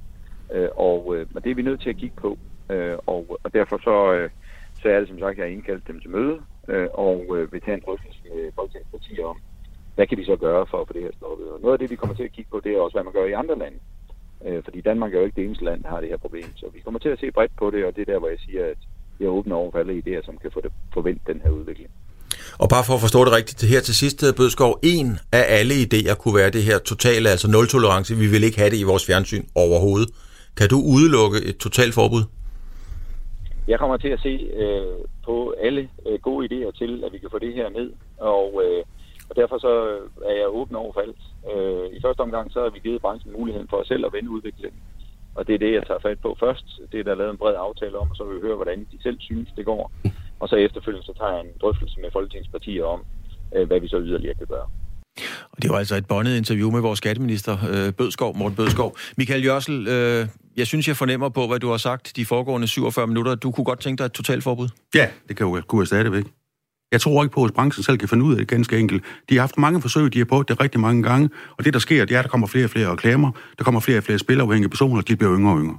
Øh, 0.52 0.68
og, 0.76 1.16
øh, 1.16 1.26
og 1.34 1.44
det 1.44 1.50
er 1.50 1.54
vi 1.54 1.62
nødt 1.62 1.80
til 1.80 1.90
at 1.90 1.96
kigge 1.96 2.16
på. 2.16 2.38
Øh, 2.70 2.96
og, 3.06 3.38
og 3.44 3.54
derfor 3.54 3.78
så, 3.78 4.12
øh, 4.12 4.30
så 4.82 4.88
er 4.88 4.98
det 4.98 5.08
som 5.08 5.18
sagt, 5.18 5.32
at 5.32 5.38
jeg 5.38 5.46
har 5.46 5.56
indkaldt 5.56 5.88
dem 5.88 6.00
til 6.00 6.10
møde, 6.10 6.40
øh, 6.68 6.88
og 6.94 7.36
øh, 7.36 7.52
vil 7.52 7.60
tage 7.60 7.76
en 7.76 7.82
drøftelse 7.86 8.20
med 8.24 8.52
Folketingets 8.54 8.90
partier 8.90 9.24
om, 9.24 9.38
hvad 9.94 10.06
kan 10.06 10.18
vi 10.18 10.24
så 10.24 10.36
gøre 10.36 10.66
for 10.66 10.80
at 10.80 10.86
få 10.86 10.92
det 10.92 11.02
her 11.02 11.12
stoppet. 11.16 11.50
Og 11.50 11.60
noget 11.60 11.72
af 11.72 11.78
det, 11.78 11.90
vi 11.90 11.96
kommer 11.96 12.16
til 12.16 12.24
at 12.24 12.32
kigge 12.32 12.50
på, 12.50 12.60
det 12.64 12.72
er 12.72 12.80
også, 12.80 12.94
hvad 12.94 13.04
man 13.04 13.12
gør 13.12 13.24
i 13.24 13.32
andre 13.32 13.58
lande. 13.58 13.78
Øh, 14.46 14.64
fordi 14.64 14.80
Danmark 14.80 15.14
er 15.14 15.18
jo 15.18 15.24
ikke 15.24 15.36
det 15.36 15.44
eneste 15.44 15.64
land, 15.64 15.82
der 15.82 15.88
har 15.88 16.00
det 16.00 16.08
her 16.08 16.16
problem. 16.16 16.56
Så 16.56 16.66
vi 16.74 16.80
kommer 16.80 17.00
til 17.00 17.08
at 17.08 17.18
se 17.18 17.30
bredt 17.30 17.56
på 17.56 17.70
det, 17.70 17.84
og 17.84 17.96
det 17.96 18.02
er 18.02 18.12
der, 18.12 18.18
hvor 18.18 18.28
jeg 18.28 18.38
siger, 18.38 18.64
at 18.66 18.78
jeg 19.20 19.26
er 19.26 19.30
åben 19.30 19.52
over 19.52 19.70
for 19.70 19.78
alle 19.78 20.02
idéer, 20.02 20.24
som 20.24 20.38
kan 20.38 20.50
få 20.50 20.60
det, 20.60 20.72
forvente 20.94 21.32
den 21.32 21.40
her 21.40 21.50
udvikling. 21.50 21.90
Og 22.58 22.68
bare 22.68 22.84
for 22.84 22.94
at 22.94 23.00
forstå 23.00 23.24
det 23.24 23.32
rigtigt, 23.32 23.70
her 23.72 23.80
til 23.80 23.94
sidst, 23.94 24.22
øh, 24.26 24.34
Bødskov, 24.34 24.78
en 24.82 25.18
af 25.32 25.44
alle 25.58 25.74
idéer 25.74 26.14
kunne 26.14 26.36
være 26.40 26.50
det 26.50 26.62
her 26.62 26.78
totale, 26.78 27.30
altså 27.30 27.50
nul-tolerance. 27.50 28.16
Vi 28.16 28.26
vil 28.26 28.44
ikke 28.44 28.58
have 28.58 28.70
det 28.70 28.78
i 28.78 28.82
vores 28.82 29.06
fjernsyn 29.06 29.44
overhovedet. 29.54 30.08
Kan 30.58 30.68
du 30.68 30.78
udelukke 30.94 31.38
et 31.48 31.56
totalforbud? 31.56 32.22
Jeg 33.68 33.78
kommer 33.78 33.96
til 33.96 34.08
at 34.08 34.20
se 34.20 34.34
øh, 34.62 34.96
på 35.24 35.54
alle 35.66 35.88
øh, 36.06 36.18
gode 36.20 36.42
idéer 36.48 36.70
til, 36.78 37.04
at 37.04 37.12
vi 37.12 37.18
kan 37.18 37.30
få 37.30 37.38
det 37.38 37.54
her 37.54 37.68
ned, 37.68 37.92
og, 38.18 38.62
øh, 38.64 38.82
og 39.30 39.36
derfor 39.36 39.58
så 39.58 39.72
øh, 39.88 40.30
er 40.30 40.36
jeg 40.40 40.48
åben 40.48 40.76
over 40.76 40.92
for 40.92 41.00
alt. 41.00 41.22
Øh, 41.52 41.96
I 41.96 42.00
første 42.04 42.20
omgang 42.20 42.52
så 42.52 42.62
har 42.62 42.70
vi 42.70 42.78
givet 42.78 43.00
branchen 43.00 43.32
muligheden 43.38 43.68
for 43.70 43.82
selv 43.84 44.06
at 44.06 44.12
vende 44.12 44.30
udviklingen, 44.30 44.80
og 45.34 45.46
det 45.46 45.54
er 45.54 45.58
det, 45.58 45.72
jeg 45.74 45.86
tager 45.86 46.00
fat 46.00 46.18
på 46.22 46.36
først. 46.40 46.66
Det 46.92 47.00
er 47.00 47.04
der 47.04 47.14
lavet 47.14 47.30
en 47.30 47.42
bred 47.42 47.54
aftale 47.58 47.98
om, 47.98 48.10
og 48.10 48.16
så 48.16 48.24
vil 48.24 48.36
vi 48.36 48.46
høre, 48.46 48.56
hvordan 48.56 48.86
de 48.92 49.02
selv 49.02 49.18
synes, 49.20 49.48
det 49.56 49.64
går. 49.64 49.92
Og 50.42 50.48
så 50.48 50.56
efterfølgende 50.56 51.06
så 51.06 51.14
tager 51.18 51.32
jeg 51.32 51.40
en 51.40 51.52
drøftelse 51.62 51.96
med 52.00 52.10
folketingspartier 52.12 52.84
om, 52.84 53.00
øh, 53.56 53.66
hvad 53.66 53.80
vi 53.80 53.88
så 53.88 53.98
yderligere 54.00 54.34
kan 54.34 54.46
gøre. 54.46 54.66
Og 55.52 55.62
det 55.62 55.70
var 55.70 55.78
altså 55.78 55.96
et 55.96 56.06
bondet 56.06 56.36
interview 56.36 56.70
med 56.70 56.80
vores 56.80 56.98
skatteminister, 56.98 57.54
øh, 57.72 57.92
Bødskov, 57.92 58.36
Morten 58.36 58.56
Bødskov. 58.56 58.96
Michael 59.16 59.44
Jørsel, 59.44 59.88
øh, 59.88 60.26
jeg 60.56 60.66
synes, 60.66 60.88
jeg 60.88 60.96
fornemmer 60.96 61.28
på, 61.28 61.46
hvad 61.46 61.60
du 61.60 61.70
har 61.70 61.76
sagt 61.76 62.16
de 62.16 62.24
foregående 62.24 62.66
47 62.66 63.06
minutter. 63.06 63.34
Du 63.34 63.50
kunne 63.50 63.64
godt 63.64 63.80
tænke 63.80 63.98
dig 63.98 64.04
et 64.04 64.12
totalforbud? 64.12 64.68
Ja, 64.94 65.08
det 65.28 65.36
kan 65.36 65.46
jo 65.46 65.62
kunne 65.66 65.80
jeg 65.80 65.86
stadigvæk. 65.86 66.24
Jeg 66.92 67.00
tror 67.00 67.22
ikke 67.22 67.34
på, 67.34 67.44
at 67.44 67.54
branchen 67.54 67.84
selv 67.84 67.98
kan 67.98 68.08
finde 68.08 68.24
ud 68.24 68.32
af 68.32 68.38
det 68.38 68.48
ganske 68.48 68.78
enkelt. 68.78 69.04
De 69.28 69.34
har 69.34 69.40
haft 69.40 69.58
mange 69.58 69.80
forsøg, 69.80 70.12
de 70.12 70.18
har 70.18 70.24
prøvet 70.24 70.48
det 70.48 70.60
rigtig 70.60 70.80
mange 70.80 71.02
gange, 71.02 71.30
og 71.58 71.64
det, 71.64 71.74
der 71.74 71.80
sker, 71.80 72.04
det 72.04 72.14
er, 72.14 72.18
at 72.18 72.24
der 72.24 72.30
kommer 72.30 72.46
flere 72.46 72.64
og 72.64 72.70
flere 72.70 72.92
reklamer, 72.92 73.30
der 73.58 73.64
kommer 73.64 73.80
flere 73.80 73.98
og 73.98 74.04
flere 74.04 74.18
spilafhængige 74.18 74.68
personer, 74.68 75.02
de 75.02 75.16
bliver 75.16 75.36
yngre 75.36 75.52
og 75.52 75.58
yngre. 75.58 75.78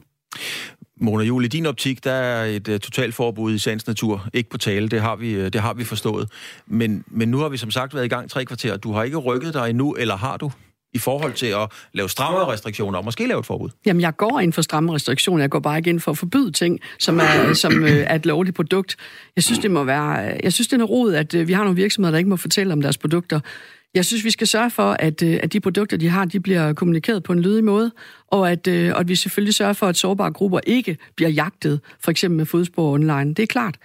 Mona 1.01 1.23
Jul, 1.23 1.45
i 1.45 1.47
din 1.47 1.65
optik, 1.65 2.03
der 2.03 2.11
er 2.11 2.45
et 2.45 2.67
uh, 2.67 2.77
totalforbud 2.77 3.53
i 3.53 3.59
sagens 3.59 3.87
natur. 3.87 4.27
Ikke 4.33 4.49
på 4.49 4.57
tale, 4.57 4.89
det 4.89 5.01
har 5.01 5.15
vi, 5.15 5.39
uh, 5.39 5.45
det 5.45 5.61
har 5.61 5.73
vi 5.73 5.83
forstået. 5.83 6.29
Men, 6.67 7.03
men 7.07 7.29
nu 7.29 7.37
har 7.37 7.49
vi 7.49 7.57
som 7.57 7.71
sagt 7.71 7.93
været 7.93 8.05
i 8.05 8.07
gang 8.07 8.29
tre 8.29 8.45
kvarter. 8.45 8.77
Du 8.77 8.91
har 8.91 9.03
ikke 9.03 9.17
rykket 9.17 9.53
dig 9.53 9.69
endnu, 9.69 9.93
eller 9.93 10.17
har 10.17 10.37
du? 10.37 10.51
I 10.93 10.97
forhold 10.97 11.33
til 11.33 11.45
at 11.45 11.71
lave 11.93 12.09
strammere 12.09 12.51
restriktioner, 12.51 12.97
og 12.97 13.05
måske 13.05 13.27
lave 13.27 13.39
et 13.39 13.45
forbud? 13.45 13.69
Jamen, 13.85 14.01
jeg 14.01 14.17
går 14.17 14.39
ind 14.39 14.53
for 14.53 14.61
stramme 14.61 14.93
restriktioner. 14.93 15.43
Jeg 15.43 15.49
går 15.49 15.59
bare 15.59 15.77
ikke 15.77 15.89
ind 15.89 15.99
for 15.99 16.11
at 16.11 16.17
forbyde 16.17 16.51
ting, 16.51 16.79
som 16.99 17.19
er, 17.19 17.53
som, 17.63 17.83
øh, 17.83 17.89
er 17.89 18.15
et 18.15 18.25
lovligt 18.25 18.55
produkt. 18.55 18.95
Jeg 19.35 19.43
synes, 19.43 19.59
det 19.59 19.71
må 19.71 19.83
være... 19.83 20.09
Jeg 20.43 20.53
synes, 20.53 20.67
det 20.67 20.81
er 20.81 20.85
rod, 20.85 21.13
at 21.13 21.33
øh, 21.33 21.47
vi 21.47 21.53
har 21.53 21.63
nogle 21.63 21.75
virksomheder, 21.75 22.11
der 22.11 22.17
ikke 22.17 22.29
må 22.29 22.35
fortælle 22.35 22.73
om 22.73 22.81
deres 22.81 22.97
produkter. 22.97 23.39
Jeg 23.93 24.05
synes, 24.05 24.25
vi 24.25 24.31
skal 24.31 24.47
sørge 24.47 24.69
for, 24.69 24.95
at, 24.99 25.23
øh, 25.23 25.39
at 25.43 25.53
de 25.53 25.59
produkter, 25.59 25.97
de 25.97 26.09
har, 26.09 26.25
de 26.25 26.39
bliver 26.39 26.73
kommunikeret 26.73 27.23
på 27.23 27.33
en 27.33 27.39
lydig 27.39 27.63
måde, 27.63 27.91
og 28.27 28.51
at, 28.51 28.67
øh, 28.67 28.93
og 28.93 28.99
at 28.99 29.07
vi 29.07 29.15
selvfølgelig 29.15 29.53
sørger 29.53 29.73
for, 29.73 29.87
at 29.87 29.97
sårbare 29.97 30.31
grupper 30.31 30.59
ikke 30.67 30.97
bliver 31.15 31.29
jagtet, 31.29 31.79
for 31.99 32.11
eksempel 32.11 32.37
med 32.37 32.45
fodspor 32.45 32.93
online. 32.93 33.33
Det 33.33 33.43
er 33.43 33.47
klart. 33.47 33.77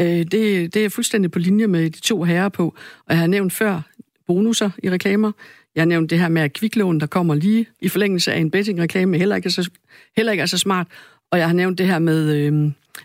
Øh, 0.00 0.06
det, 0.06 0.74
det 0.74 0.76
er 0.76 0.88
fuldstændig 0.88 1.30
på 1.30 1.38
linje 1.38 1.66
med 1.66 1.90
de 1.90 2.00
to 2.00 2.22
herrer 2.22 2.48
på. 2.48 2.74
Og 3.06 3.08
jeg 3.08 3.18
har 3.18 3.26
nævnt 3.26 3.52
før 3.52 3.80
bonusser 4.26 4.70
i 4.82 4.90
reklamer. 4.90 5.32
Jeg 5.74 5.80
har 5.80 5.86
nævnt 5.86 6.10
det 6.10 6.18
her 6.18 6.28
med, 6.28 6.42
at 6.42 6.52
kviklån, 6.52 7.00
der 7.00 7.06
kommer 7.06 7.34
lige 7.34 7.66
i 7.80 7.88
forlængelse 7.88 8.32
af 8.32 8.38
en 8.38 8.50
bettingreklame, 8.50 9.18
heller 9.18 9.36
ikke 9.36 9.46
er 9.46 9.50
så, 9.50 9.70
heller 10.16 10.32
ikke 10.32 10.42
er 10.42 10.46
så 10.46 10.58
smart. 10.58 10.86
Og 11.30 11.38
jeg 11.38 11.46
har 11.46 11.54
nævnt 11.54 11.78
det 11.78 11.86
her 11.86 11.98
med, 11.98 12.36
øh, 12.36 12.52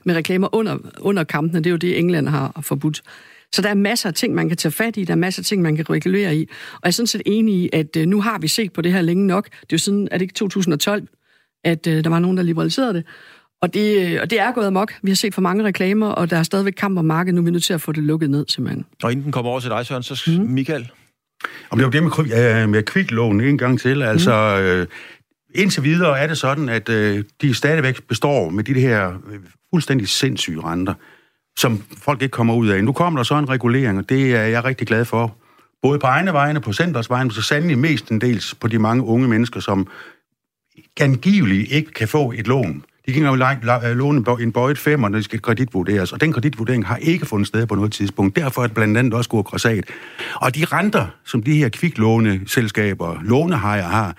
med 0.03 0.16
reklamer 0.16 0.55
under, 0.55 0.78
under 0.99 1.24
kampene. 1.24 1.60
Det 1.60 1.66
er 1.68 1.72
jo 1.72 1.78
det, 1.78 1.99
England 1.99 2.28
har 2.28 2.60
forbudt. 2.62 3.01
Så 3.53 3.61
der 3.61 3.69
er 3.69 3.73
masser 3.73 4.09
af 4.09 4.13
ting, 4.15 4.35
man 4.35 4.47
kan 4.47 4.57
tage 4.57 4.71
fat 4.71 4.97
i, 4.97 5.03
der 5.03 5.13
er 5.13 5.17
masser 5.17 5.41
af 5.41 5.45
ting, 5.45 5.61
man 5.61 5.75
kan 5.75 5.89
regulere 5.89 6.35
i. 6.35 6.41
Og 6.73 6.79
jeg 6.83 6.89
er 6.89 6.91
sådan 6.91 7.07
set 7.07 7.21
enig 7.25 7.55
i, 7.55 7.69
at 7.73 7.95
øh, 7.97 8.05
nu 8.05 8.21
har 8.21 8.39
vi 8.39 8.47
set 8.47 8.73
på 8.73 8.81
det 8.81 8.93
her 8.93 9.01
længe 9.01 9.27
nok. 9.27 9.45
Det 9.45 9.61
er 9.61 9.67
jo 9.71 9.77
siden, 9.77 10.07
er 10.11 10.17
det 10.17 10.21
ikke 10.21 10.33
2012, 10.33 11.07
at 11.63 11.87
øh, 11.87 12.03
der 12.03 12.09
var 12.09 12.19
nogen, 12.19 12.37
der 12.37 12.43
liberaliserede 12.43 12.93
det. 12.93 13.03
Og 13.61 13.73
det, 13.73 14.11
øh, 14.11 14.19
og 14.21 14.29
det 14.29 14.39
er 14.39 14.51
gået 14.51 14.65
amok. 14.65 14.93
Vi 15.01 15.11
har 15.11 15.15
set 15.15 15.33
for 15.33 15.41
mange 15.41 15.63
reklamer, 15.63 16.07
og 16.07 16.29
der 16.29 16.37
er 16.37 16.43
stadigvæk 16.43 16.73
kamp 16.77 16.97
om 16.97 17.05
markedet. 17.05 17.35
Nu 17.35 17.41
er 17.41 17.45
vi 17.45 17.51
nødt 17.51 17.63
til 17.63 17.73
at 17.73 17.81
få 17.81 17.91
det 17.91 18.03
lukket 18.03 18.29
ned, 18.29 18.45
simpelthen. 18.47 18.85
Og 19.03 19.11
inden 19.11 19.23
den 19.23 19.31
kommer 19.31 19.51
over 19.51 19.59
til 19.59 19.69
dig, 19.69 19.85
Søren, 19.85 20.03
så 20.03 20.31
mm. 20.31 20.45
Michael? 20.45 20.91
Om 21.69 21.77
det 21.77 21.85
er 21.85 22.01
jo 22.01 22.09
det 22.09 22.27
med, 22.27 22.67
med 22.67 22.83
kviklån 22.83 23.41
en 23.41 23.57
gang 23.57 23.79
til. 23.79 24.01
Altså, 24.01 24.31
øh, 24.61 24.87
indtil 25.55 25.83
videre 25.83 26.19
er 26.19 26.27
det 26.27 26.37
sådan, 26.37 26.69
at 26.69 26.89
øh, 26.89 27.23
de 27.41 27.53
stadigvæk 27.53 28.03
består 28.03 28.49
med 28.49 28.63
de 28.63 28.73
her 28.73 29.09
øh, 29.09 29.39
fuldstændig 29.73 30.07
sindssyge 30.07 30.61
renter, 30.61 30.93
som 31.60 31.84
folk 31.97 32.22
ikke 32.22 32.32
kommer 32.32 32.53
ud 32.53 32.68
af. 32.68 32.84
Nu 32.84 32.91
kommer 32.91 33.20
der 33.20 33.24
så 33.24 33.36
en 33.36 33.49
regulering, 33.49 33.97
og 33.97 34.10
det 34.10 34.36
er 34.36 34.43
jeg 34.43 34.66
rigtig 34.66 34.88
glad 34.88 35.05
for. 35.05 35.36
Både 35.82 35.99
på 35.99 36.07
egne 36.07 36.34
vegne, 36.34 36.60
på 36.60 36.74
centers 36.74 37.10
vegne, 37.10 37.24
men 37.24 37.32
så 37.32 37.41
sandelig 37.41 37.78
mest 37.78 38.10
en 38.10 38.22
dels 38.22 38.55
på 38.55 38.68
de 38.68 38.80
mange 38.80 39.03
unge 39.03 39.28
mennesker, 39.28 39.60
som 39.60 39.88
angiveligt 40.99 41.72
ikke 41.72 41.91
kan 41.91 42.07
få 42.07 42.32
et 42.32 42.47
lån. 42.47 42.84
De 43.07 43.14
kan 43.14 43.26
jo 43.26 43.36
låne 43.93 44.24
en 44.41 44.51
bøjet 44.51 44.78
femmer, 44.78 45.10
når 45.10 45.18
de 45.18 45.24
skal 45.24 45.41
kreditvurderes, 45.41 46.14
og 46.14 46.22
den 46.22 46.34
kreditvurdering 46.34 46.86
har 46.88 46.95
ikke 46.95 47.26
fundet 47.26 47.47
sted 47.47 47.66
på 47.66 47.76
noget 47.76 47.91
tidspunkt. 47.91 48.36
Derfor 48.36 48.62
er 48.64 48.68
det 48.68 48.76
blandt 48.76 48.97
andet 48.97 49.14
også 49.14 49.30
gået 49.30 49.45
græsat. 49.45 49.84
Og 50.36 50.55
de 50.55 50.66
renter, 50.66 51.07
som 51.26 51.43
de 51.43 51.53
her 51.53 51.70
kviklåneselskaber, 51.70 53.18
lånehajer 53.22 53.88
har, 53.88 54.16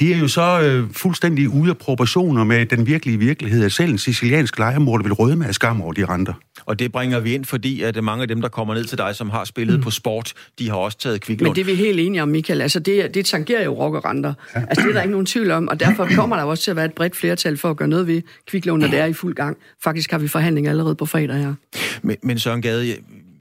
de 0.00 0.14
er 0.14 0.18
jo 0.18 0.28
så 0.28 0.60
øh, 0.62 0.90
fuldstændig 0.92 1.48
ude 1.48 1.70
af 1.70 1.78
proportioner 1.78 2.44
med 2.44 2.66
den 2.66 2.86
virkelige 2.86 3.18
virkelighed, 3.18 3.64
at 3.64 3.72
selv 3.72 3.90
en 3.90 3.98
siciliansk 3.98 4.58
lejermor 4.58 5.02
vil 5.02 5.12
rødme 5.12 5.46
af 5.46 5.54
skam 5.54 5.82
over 5.82 5.92
de 5.92 6.04
renter. 6.04 6.32
Og 6.64 6.78
det 6.78 6.92
bringer 6.92 7.20
vi 7.20 7.34
ind, 7.34 7.44
fordi 7.44 7.82
at 7.82 8.04
mange 8.04 8.22
af 8.22 8.28
dem, 8.28 8.40
der 8.40 8.48
kommer 8.48 8.74
ned 8.74 8.84
til 8.84 8.98
dig, 8.98 9.14
som 9.14 9.30
har 9.30 9.44
spillet 9.44 9.76
mm. 9.76 9.82
på 9.82 9.90
sport, 9.90 10.32
de 10.58 10.68
har 10.68 10.76
også 10.76 10.98
taget 10.98 11.20
kviklån. 11.20 11.48
Men 11.48 11.54
det 11.54 11.60
er 11.60 11.64
vi 11.64 11.74
helt 11.74 12.00
enige 12.00 12.22
om, 12.22 12.28
Michael. 12.28 12.60
Altså, 12.60 12.80
det, 12.80 13.14
det 13.14 13.26
tangerer 13.26 13.64
jo 13.64 13.72
rockerrenter. 13.72 14.34
Ja. 14.54 14.60
Altså, 14.60 14.82
det 14.82 14.88
er 14.88 14.92
der 14.92 15.02
ikke 15.02 15.12
nogen 15.12 15.26
tvivl 15.26 15.50
om, 15.50 15.68
og 15.68 15.80
derfor 15.80 16.08
kommer 16.14 16.36
der 16.36 16.42
også 16.42 16.64
til 16.64 16.70
at 16.70 16.76
være 16.76 16.84
et 16.84 16.94
bredt 16.94 17.16
flertal 17.16 17.56
for 17.56 17.70
at 17.70 17.76
gøre 17.76 17.88
noget 17.88 18.06
ved 18.06 18.22
kviklån, 18.46 18.80
når 18.80 18.88
det 18.88 18.98
er 18.98 19.06
i 19.06 19.12
fuld 19.12 19.34
gang. 19.34 19.56
Faktisk 19.84 20.10
har 20.10 20.18
vi 20.18 20.28
forhandlinger 20.28 20.70
allerede 20.70 20.94
på 20.94 21.06
fredag 21.06 21.36
her. 21.36 21.54
Men, 22.02 22.16
men 22.22 22.38
Søren 22.38 22.62
Gade, 22.62 22.88
jeg, 22.88 22.96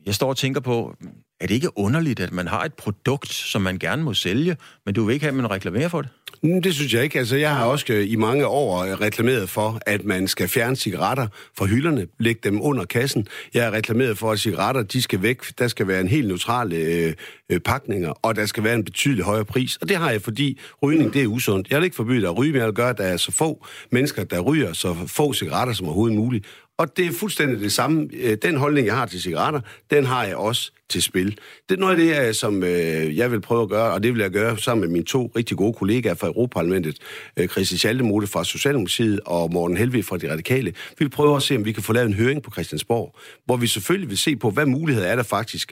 jeg 0.05 0.15
står 0.15 0.29
og 0.29 0.37
tænker 0.37 0.61
på, 0.61 0.95
er 1.39 1.47
det 1.47 1.55
ikke 1.55 1.77
underligt, 1.77 2.19
at 2.19 2.31
man 2.31 2.47
har 2.47 2.63
et 2.63 2.73
produkt, 2.73 3.33
som 3.33 3.61
man 3.61 3.79
gerne 3.79 4.03
må 4.03 4.13
sælge, 4.13 4.57
men 4.85 4.95
du 4.95 5.05
vil 5.05 5.13
ikke 5.13 5.23
have, 5.23 5.29
at 5.29 5.35
man 5.35 5.51
reklamerer 5.51 5.87
for 5.87 6.01
det? 6.01 6.11
Mm, 6.45 6.61
det 6.61 6.73
synes 6.75 6.93
jeg 6.93 7.03
ikke. 7.03 7.19
Altså, 7.19 7.35
jeg 7.35 7.55
har 7.55 7.65
også 7.65 7.85
øh, 7.89 8.11
i 8.11 8.15
mange 8.15 8.47
år 8.47 8.83
øh, 8.83 8.91
reklameret 8.91 9.49
for, 9.49 9.79
at 9.85 10.05
man 10.05 10.27
skal 10.27 10.47
fjerne 10.47 10.75
cigaretter 10.75 11.27
fra 11.57 11.65
hylderne, 11.65 12.07
lægge 12.19 12.41
dem 12.43 12.61
under 12.61 12.85
kassen. 12.85 13.27
Jeg 13.53 13.63
har 13.63 13.71
reklameret 13.71 14.17
for, 14.17 14.31
at 14.31 14.39
cigaretter 14.39 14.83
de 14.83 15.01
skal 15.01 15.21
væk. 15.21 15.57
Der 15.59 15.67
skal 15.67 15.87
være 15.87 16.01
en 16.01 16.07
helt 16.07 16.27
neutral 16.27 16.73
øh, 16.73 17.13
øh, 17.49 17.59
pakninger, 17.59 18.09
og 18.09 18.35
der 18.35 18.45
skal 18.45 18.63
være 18.63 18.75
en 18.75 18.83
betydelig 18.83 19.23
højere 19.23 19.45
pris. 19.45 19.75
Og 19.75 19.89
det 19.89 19.97
har 19.97 20.11
jeg, 20.11 20.21
fordi 20.21 20.59
rygning 20.83 21.13
det 21.13 21.23
er 21.23 21.27
usundt. 21.27 21.69
Jeg 21.69 21.77
vil 21.77 21.83
ikke 21.83 21.95
forbyde 21.95 22.27
at 22.27 22.37
ryge, 22.37 22.51
men 22.51 22.59
jeg 22.59 22.67
vil 22.67 22.75
gøre, 22.75 22.89
at 22.89 22.97
der 22.97 23.03
er 23.03 23.17
så 23.17 23.31
få 23.31 23.65
mennesker, 23.91 24.23
der 24.23 24.39
ryger 24.39 24.73
så 24.73 24.95
få 25.07 25.33
cigaretter 25.33 25.73
som 25.73 25.85
overhovedet 25.85 26.17
muligt. 26.17 26.45
Og 26.77 26.97
det 26.97 27.05
er 27.05 27.11
fuldstændig 27.11 27.59
det 27.59 27.71
samme. 27.71 28.09
Øh, 28.13 28.37
den 28.41 28.57
holdning, 28.57 28.87
jeg 28.87 28.95
har 28.95 29.05
til 29.05 29.21
cigaretter, 29.21 29.61
den 29.91 30.05
har 30.05 30.23
jeg 30.23 30.35
også 30.35 30.71
til 30.89 31.01
spil. 31.01 31.37
Det 31.69 31.75
er 31.75 31.79
noget 31.79 31.99
af 32.11 32.25
det, 32.25 32.35
som 32.35 32.63
øh, 32.63 33.17
jeg 33.17 33.31
vil 33.31 33.41
prøve 33.41 33.61
at 33.61 33.69
gøre, 33.69 33.93
og 33.93 34.03
det 34.03 34.13
vil 34.13 34.21
jeg 34.21 34.31
gøre 34.31 34.57
sammen 34.57 34.81
med 34.81 34.89
mine 34.89 35.05
to 35.05 35.31
rigtig 35.35 35.57
gode 35.57 35.73
kollegaer 35.73 36.13
fra 36.13 36.27
Europaparlamentet, 36.27 36.97
øh, 37.37 37.47
Christian 37.47 37.77
Schaldemose 37.77 38.27
fra 38.27 38.43
Socialdemokratiet 38.43 39.19
og 39.25 39.53
Morten 39.53 39.77
Helvig 39.77 40.05
fra 40.05 40.17
De 40.17 40.31
Radikale. 40.31 40.71
Vi 40.71 41.05
vil 41.05 41.09
prøve 41.09 41.35
at 41.35 41.43
se, 41.43 41.55
om 41.55 41.65
vi 41.65 41.71
kan 41.71 41.83
få 41.83 41.93
lavet 41.93 42.07
en 42.07 42.13
høring 42.13 42.43
på 42.43 42.51
Christiansborg, 42.51 43.15
hvor 43.45 43.57
vi 43.57 43.67
selvfølgelig 43.67 44.09
vil 44.09 44.17
se 44.17 44.35
på, 44.35 44.49
hvad 44.49 44.65
muligheder 44.65 45.07
er 45.07 45.15
der 45.15 45.23
faktisk 45.23 45.71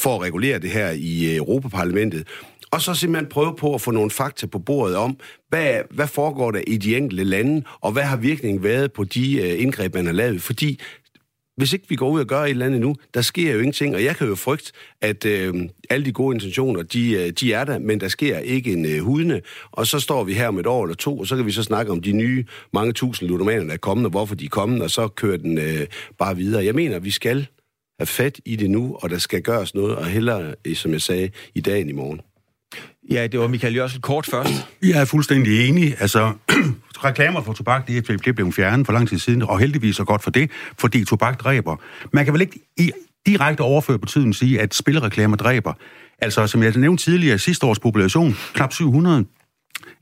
for 0.00 0.14
at 0.14 0.22
regulere 0.22 0.58
det 0.58 0.70
her 0.70 0.90
i 0.90 1.36
Europaparlamentet. 1.36 2.26
Og 2.70 2.82
så 2.82 2.94
simpelthen 2.94 3.28
prøve 3.28 3.56
på 3.56 3.74
at 3.74 3.80
få 3.80 3.90
nogle 3.90 4.10
fakta 4.10 4.46
på 4.46 4.58
bordet 4.58 4.96
om, 4.96 5.16
hvad, 5.48 5.80
hvad 5.90 6.06
foregår 6.06 6.50
der 6.50 6.60
i 6.66 6.76
de 6.76 6.96
enkelte 6.96 7.24
lande, 7.24 7.62
og 7.80 7.92
hvad 7.92 8.02
har 8.02 8.16
virkningen 8.16 8.62
været 8.62 8.92
på 8.92 9.04
de 9.04 9.40
øh, 9.40 9.62
indgreb, 9.62 9.94
man 9.94 10.06
har 10.06 10.12
lavet. 10.12 10.42
Fordi 10.42 10.80
hvis 11.56 11.72
ikke 11.72 11.88
vi 11.88 11.96
går 11.96 12.10
ud 12.10 12.20
og 12.20 12.26
gør 12.26 12.40
et 12.40 12.50
eller 12.50 12.66
andet 12.66 12.80
nu, 12.80 12.96
der 13.14 13.20
sker 13.20 13.52
jo 13.52 13.58
ingenting, 13.58 13.94
og 13.94 14.04
jeg 14.04 14.16
kan 14.16 14.28
jo 14.28 14.34
frygte, 14.34 14.72
at 15.00 15.24
øh, 15.24 15.54
alle 15.90 16.06
de 16.06 16.12
gode 16.12 16.34
intentioner, 16.34 16.82
de, 16.82 17.12
øh, 17.12 17.30
de 17.30 17.52
er 17.52 17.64
der, 17.64 17.78
men 17.78 18.00
der 18.00 18.08
sker 18.08 18.38
ikke 18.38 18.72
en 18.72 18.86
øh, 18.86 19.00
hudne, 19.00 19.40
og 19.70 19.86
så 19.86 20.00
står 20.00 20.24
vi 20.24 20.34
her 20.34 20.48
om 20.48 20.58
et 20.58 20.66
år 20.66 20.84
eller 20.84 20.96
to, 20.96 21.18
og 21.18 21.26
så 21.26 21.36
kan 21.36 21.46
vi 21.46 21.52
så 21.52 21.62
snakke 21.62 21.92
om 21.92 22.02
de 22.02 22.12
nye 22.12 22.44
mange 22.72 22.92
tusind 22.92 23.28
ludomaner, 23.28 23.64
der 23.64 23.72
er 23.72 23.76
kommet, 23.76 24.04
og 24.04 24.10
hvorfor 24.10 24.34
de 24.34 24.44
er 24.44 24.48
kommet, 24.48 24.82
og 24.82 24.90
så 24.90 25.08
kører 25.08 25.36
den 25.36 25.58
øh, 25.58 25.86
bare 26.18 26.36
videre. 26.36 26.64
Jeg 26.64 26.74
mener, 26.74 26.98
vi 26.98 27.10
skal 27.10 27.46
have 27.98 28.06
fat 28.06 28.40
i 28.44 28.56
det 28.56 28.70
nu, 28.70 28.96
og 29.02 29.10
der 29.10 29.18
skal 29.18 29.42
gøres 29.42 29.74
noget, 29.74 29.96
og 29.96 30.06
hellere, 30.06 30.54
øh, 30.64 30.74
som 30.74 30.92
jeg 30.92 31.02
sagde, 31.02 31.30
i 31.54 31.60
dag 31.60 31.80
end 31.80 31.90
i 31.90 31.92
morgen. 31.92 32.20
Ja, 33.10 33.26
det 33.26 33.40
var 33.40 33.48
Michael 33.48 33.74
Jørgensen 33.74 34.00
kort 34.00 34.26
først. 34.30 34.50
Jeg 34.82 35.00
er 35.00 35.04
fuldstændig 35.04 35.68
enig. 35.68 35.96
Altså, 36.00 36.32
reklamer 37.04 37.42
for 37.42 37.52
tobak, 37.52 37.86
det 37.86 38.10
er 38.10 38.32
blevet 38.32 38.54
fjernet 38.54 38.86
for 38.86 38.92
lang 38.92 39.08
tid 39.08 39.18
siden, 39.18 39.42
og 39.42 39.58
heldigvis 39.58 39.98
er 39.98 40.04
godt 40.04 40.22
for 40.22 40.30
det, 40.30 40.50
fordi 40.78 41.04
tobak 41.04 41.40
dræber. 41.40 41.76
Man 42.12 42.24
kan 42.24 42.34
vel 42.34 42.40
ikke 42.40 42.58
i 42.76 42.90
direkte 43.26 43.60
overføre 43.60 43.98
betydningen 43.98 44.34
sige, 44.34 44.60
at 44.60 44.74
spillereklamer 44.74 45.36
dræber. 45.36 45.72
Altså, 46.18 46.46
som 46.46 46.62
jeg 46.62 46.72
nævnte 46.76 47.04
tidligere, 47.04 47.38
sidste 47.38 47.66
års 47.66 47.78
population, 47.78 48.36
knap 48.54 48.72
700, 48.72 49.24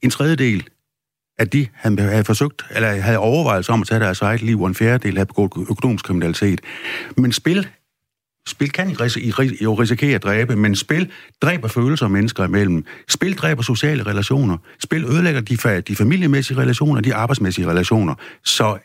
en 0.03 0.11
tredjedel 0.11 0.65
at 1.39 1.53
de 1.53 1.67
havde, 1.75 2.01
havde 2.01 2.25
forsøgt, 2.25 2.65
eller 2.71 3.01
havde 3.01 3.19
overvejet 3.19 3.71
om 3.71 3.81
at 3.81 3.87
tage 3.87 4.01
deres 4.01 4.21
eget 4.21 4.43
liv, 4.43 4.63
og 4.63 4.69
en 4.69 4.75
fjerdedel 4.75 5.15
havde 5.15 5.27
begået 5.27 5.51
økonomisk 5.71 6.05
kriminalitet. 6.05 6.61
Men 7.17 7.33
spil 7.33 7.69
Spil 8.49 8.71
kan 8.71 8.91
jo 9.63 9.75
risikere 9.75 10.15
at 10.15 10.23
dræbe, 10.23 10.57
men 10.57 10.77
spil 10.77 11.11
dræber 11.43 11.69
følelser 11.69 12.09
mennesker 12.09 12.45
imellem. 12.45 12.85
Spil 13.09 13.37
dræber 13.37 13.63
sociale 13.63 14.03
relationer. 14.03 14.59
Spil 14.79 15.05
ødelægger 15.05 15.41
de, 15.41 15.81
de 15.81 15.97
familiemæssige 15.97 16.59
relationer, 16.59 17.01
de 17.01 17.15
arbejdsmæssige 17.15 17.67
relationer. 17.67 18.15
Så 18.45 18.79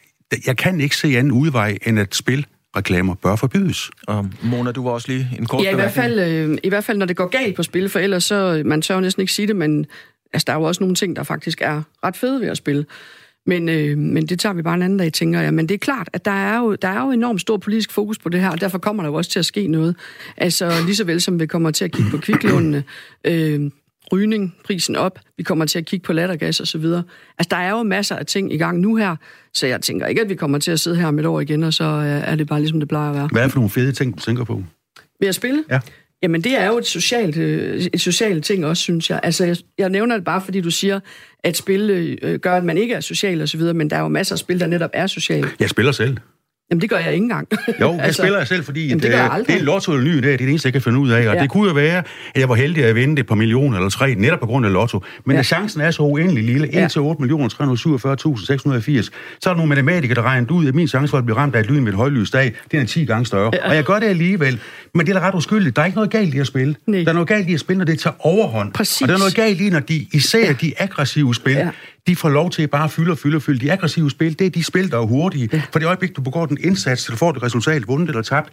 jeg 0.48 0.58
kan 0.58 0.82
ikke 0.82 0.96
se 0.96 1.08
anden 1.08 1.32
udvej, 1.32 1.78
end 1.86 2.00
at 2.00 2.16
spil 2.16 2.46
reklamer 2.76 3.16
bør 3.16 3.36
forbydes. 3.36 3.92
Og 4.08 4.30
Mona, 4.42 4.72
du 4.72 4.84
var 4.84 4.92
også 4.92 5.08
lige 5.08 5.30
en 5.40 5.46
kort 5.46 5.64
Ja, 5.64 5.72
i 5.72 5.76
hvert, 5.76 5.92
fald, 5.92 6.20
øh, 6.20 6.58
i 6.64 6.70
hvert 6.70 6.84
fald, 6.84 6.98
når 6.98 7.06
det 7.06 7.16
går 7.16 7.28
galt 7.28 7.56
på 7.56 7.64
spil, 7.64 7.90
for 7.90 8.00
ellers 8.00 8.24
så, 8.24 8.62
man 8.66 8.82
tør 8.82 8.96
jo 8.96 9.02
næsten 9.02 9.22
ikke 9.22 9.34
sige 9.34 9.48
det, 9.48 9.56
men 9.56 9.86
altså, 10.34 10.44
der 10.48 10.54
er 10.54 10.58
jo 10.58 10.64
også 10.64 10.84
nogle 10.84 10.96
ting, 10.96 11.16
der 11.16 11.24
faktisk 11.24 11.62
er 11.62 11.82
ret 12.04 12.18
fede 12.18 12.42
ved 12.42 12.48
at 12.48 12.58
spille. 12.58 12.86
Men, 13.50 13.70
øh, 13.70 13.98
men 13.98 14.26
det 14.26 14.40
tager 14.40 14.54
vi 14.54 14.62
bare 14.62 14.74
en 14.74 14.82
anden 14.82 15.00
dag, 15.00 15.14
tænker 15.14 15.42
jeg. 15.42 15.54
Men 15.54 15.70
det 15.70 15.76
er 15.76 15.80
klart, 15.80 16.10
at 16.14 16.26
der 16.26 16.32
er, 16.32 16.60
jo, 16.60 16.76
der 16.76 16.88
er 16.88 17.06
jo 17.06 17.12
enormt 17.12 17.42
stor 17.42 17.58
politisk 17.58 17.92
fokus 17.92 18.20
på 18.20 18.30
det 18.30 18.42
her, 18.42 18.50
og 18.50 18.62
derfor 18.62 18.78
kommer 18.78 19.04
der 19.04 19.10
jo 19.10 19.16
også 19.16 19.32
til 19.32 19.40
at 19.40 19.46
ske 19.46 19.68
noget. 19.68 19.96
Altså 20.38 20.72
lige 20.86 20.96
så 20.96 21.04
vel 21.04 21.22
som 21.22 21.40
vi 21.40 21.46
kommer 21.46 21.72
til 21.72 21.86
at 21.86 21.92
kigge 21.92 22.12
på 22.12 22.18
kviklånene, 22.18 22.84
øh, 23.24 23.72
rygning, 24.12 24.56
prisen 24.66 24.96
op, 24.96 25.20
vi 25.38 25.44
kommer 25.44 25.66
til 25.66 25.80
at 25.80 25.86
kigge 25.86 26.04
på 26.04 26.14
lattergas 26.14 26.60
og 26.60 26.68
så 26.68 26.78
videre. 26.78 27.04
Altså, 27.38 27.48
der 27.52 27.58
er 27.58 27.70
jo 27.70 27.84
masser 27.84 28.16
af 28.16 28.26
ting 28.26 28.54
i 28.54 28.58
gang 28.58 28.80
nu 28.80 28.96
her, 28.96 29.16
så 29.54 29.68
jeg 29.68 29.82
tænker 29.82 30.08
ikke, 30.08 30.22
at 30.22 30.30
vi 30.30 30.36
kommer 30.36 30.60
til 30.60 30.72
at 30.72 30.80
sidde 30.80 30.98
her 30.98 31.08
om 31.08 31.20
et 31.20 31.26
år 31.26 31.40
igen, 31.40 31.64
og 31.64 31.74
så 31.74 31.84
er 32.26 32.36
det 32.36 32.48
bare 32.48 32.60
ligesom 32.60 32.80
det 32.80 32.90
plejer 32.90 33.10
at 33.10 33.16
være. 33.16 33.28
Hvad 33.32 33.42
er 33.42 33.46
det 33.46 33.52
for 33.52 33.60
nogle 33.60 33.70
fede 33.70 33.92
ting, 33.92 34.18
du 34.18 34.22
tænker 34.22 34.44
på? 34.44 34.64
Ved 35.20 35.28
at 35.28 35.36
spille? 35.36 35.64
Ja. 35.70 35.80
Jamen, 36.24 36.42
det 36.44 36.58
er 36.58 36.68
jo 36.68 36.78
et 36.78 36.86
socialt, 36.86 37.38
øh, 37.38 37.86
et 37.94 38.02
socialt 38.02 38.46
ting 38.46 38.66
også, 38.66 38.84
synes 38.84 39.10
jeg. 39.10 39.20
Altså, 39.24 39.46
jeg, 39.46 39.58
jeg 39.78 39.90
nævner 39.90 40.16
det 40.16 40.26
bare, 40.26 40.42
fordi 40.42 40.62
du 40.62 40.72
siger, 40.72 41.00
at 41.44 41.58
spil 41.58 41.90
øh, 42.22 42.40
gør, 42.40 42.56
at 42.56 42.64
man 42.64 42.78
ikke 42.78 42.94
er 42.94 43.00
social 43.00 43.42
osv., 43.42 43.62
men 43.62 43.90
der 43.90 43.96
er 43.96 44.02
jo 44.02 44.08
masser 44.08 44.36
af 44.36 44.40
spil, 44.40 44.60
der 44.60 44.68
netop 44.68 44.90
er 44.94 45.08
sociale. 45.08 45.50
Jeg 45.60 45.70
spiller 45.70 45.92
selv. 45.92 46.18
Jamen, 46.72 46.82
det 46.82 46.90
gør 46.90 46.98
jeg 46.98 47.14
ikke 47.14 47.24
engang. 47.24 47.48
Jo, 47.82 47.92
jeg 47.94 48.04
altså, 48.04 48.22
spiller 48.22 48.38
jeg 48.38 48.48
selv, 48.48 48.64
fordi 48.64 48.88
jamen, 48.88 49.04
det, 49.04 49.12
det, 49.12 49.48
det 49.48 49.56
er 49.56 49.64
lotto 49.64 49.92
eller 49.94 50.06
ny 50.06 50.18
det 50.18 50.34
er 50.34 50.38
det 50.38 50.50
eneste, 50.50 50.68
jeg 50.68 50.74
kan 50.74 50.82
finde 50.82 51.00
ud 51.00 51.10
af. 51.10 51.28
Og 51.28 51.36
ja. 51.36 51.42
det 51.42 51.50
kunne 51.50 51.68
jo 51.68 51.74
være, 51.74 51.98
at 52.36 52.42
jeg 52.42 52.50
var 52.50 52.56
heldig 52.56 52.86
at 52.86 52.96
vinde 52.96 53.20
et 53.20 53.28
par 53.28 53.36
millioner 53.36 53.78
eller 53.78 53.90
tre, 53.90 54.16
netop 54.16 54.40
på 54.40 54.46
grund 54.46 54.66
af 54.66 54.74
lotto. 54.74 55.04
Men 55.26 55.36
ja. 55.36 55.44
chancen 55.44 55.82
er 55.82 55.92
så 55.92 56.02
uendelig 56.02 56.44
lille, 56.44 56.68
1 56.68 56.74
ja. 56.74 56.88
til 56.88 57.02
8 57.02 57.22
millioner 57.22 57.50
347.680, 57.50 59.10
så 59.42 59.50
er 59.50 59.54
der 59.54 59.58
nogle 59.58 59.70
matematikere, 59.70 60.16
der 60.16 60.22
regner 60.22 60.52
ud, 60.52 60.68
at 60.68 60.76
min 60.76 60.88
chance 60.88 61.12
for 61.12 61.18
at 61.18 61.26
blive 61.26 61.38
ramt 61.38 61.56
af 61.56 61.60
et 61.60 61.66
lyn 61.66 61.84
med 61.84 61.92
et 61.92 61.98
højlys 61.98 62.32
dag, 62.32 62.54
den 62.72 62.82
er 62.82 62.86
10 62.86 63.06
gange 63.06 63.26
større. 63.26 63.52
Ja. 63.54 63.70
Og 63.70 63.76
jeg 63.76 63.84
gør 63.84 64.00
det 64.00 64.08
alligevel. 64.08 64.60
Men 64.94 65.06
det 65.06 65.16
er 65.16 65.20
da 65.20 65.28
ret 65.28 65.36
uskyldigt. 65.36 65.76
Der 65.76 65.82
er 65.82 65.86
ikke 65.86 65.96
noget 65.96 66.12
galt 66.12 66.34
i 66.34 66.40
at 66.40 66.48
spille. 66.48 66.76
Nej. 66.88 67.04
Der 67.04 67.10
er 67.10 67.14
noget 67.14 67.28
galt 67.28 67.50
i 67.50 67.54
at 67.54 67.60
spille, 67.60 67.78
når 67.78 67.86
det 67.86 68.00
tager 68.00 68.16
overhånd. 68.20 68.74
Præcis. 68.74 69.02
Og 69.02 69.08
der 69.08 69.14
er 69.14 69.18
noget 69.18 69.36
galt 69.36 69.62
i, 69.62 69.70
når 69.70 69.80
de, 69.80 70.08
især 70.14 70.46
ja. 70.46 70.54
de 70.62 70.74
aggressive 70.78 71.36
spil, 71.36 71.54
ja 71.54 71.70
de 72.10 72.16
får 72.16 72.30
lov 72.30 72.50
til 72.50 72.68
bare 72.68 72.84
at 72.84 72.92
fylde 72.92 73.12
og 73.12 73.18
fylde 73.18 73.36
og 73.36 73.42
fylde. 73.42 73.60
De 73.60 73.72
aggressive 73.72 74.12
spil, 74.12 74.40
det 74.40 74.48
er 74.48 74.52
de 74.52 74.64
spil, 74.64 74.92
der 74.92 74.98
er 74.98 75.06
hurtige. 75.06 75.50
Ja. 75.54 75.62
For 75.72 75.80
det 75.80 75.86
øjeblik, 75.86 76.16
du 76.16 76.22
begår 76.22 76.46
den 76.46 76.58
indsats, 76.64 77.02
så 77.02 77.12
du 77.12 77.18
får 77.18 77.32
det 77.32 77.44
resultat, 77.44 77.88
vundet 77.88 78.10
eller 78.10 78.22
tabt, 78.22 78.50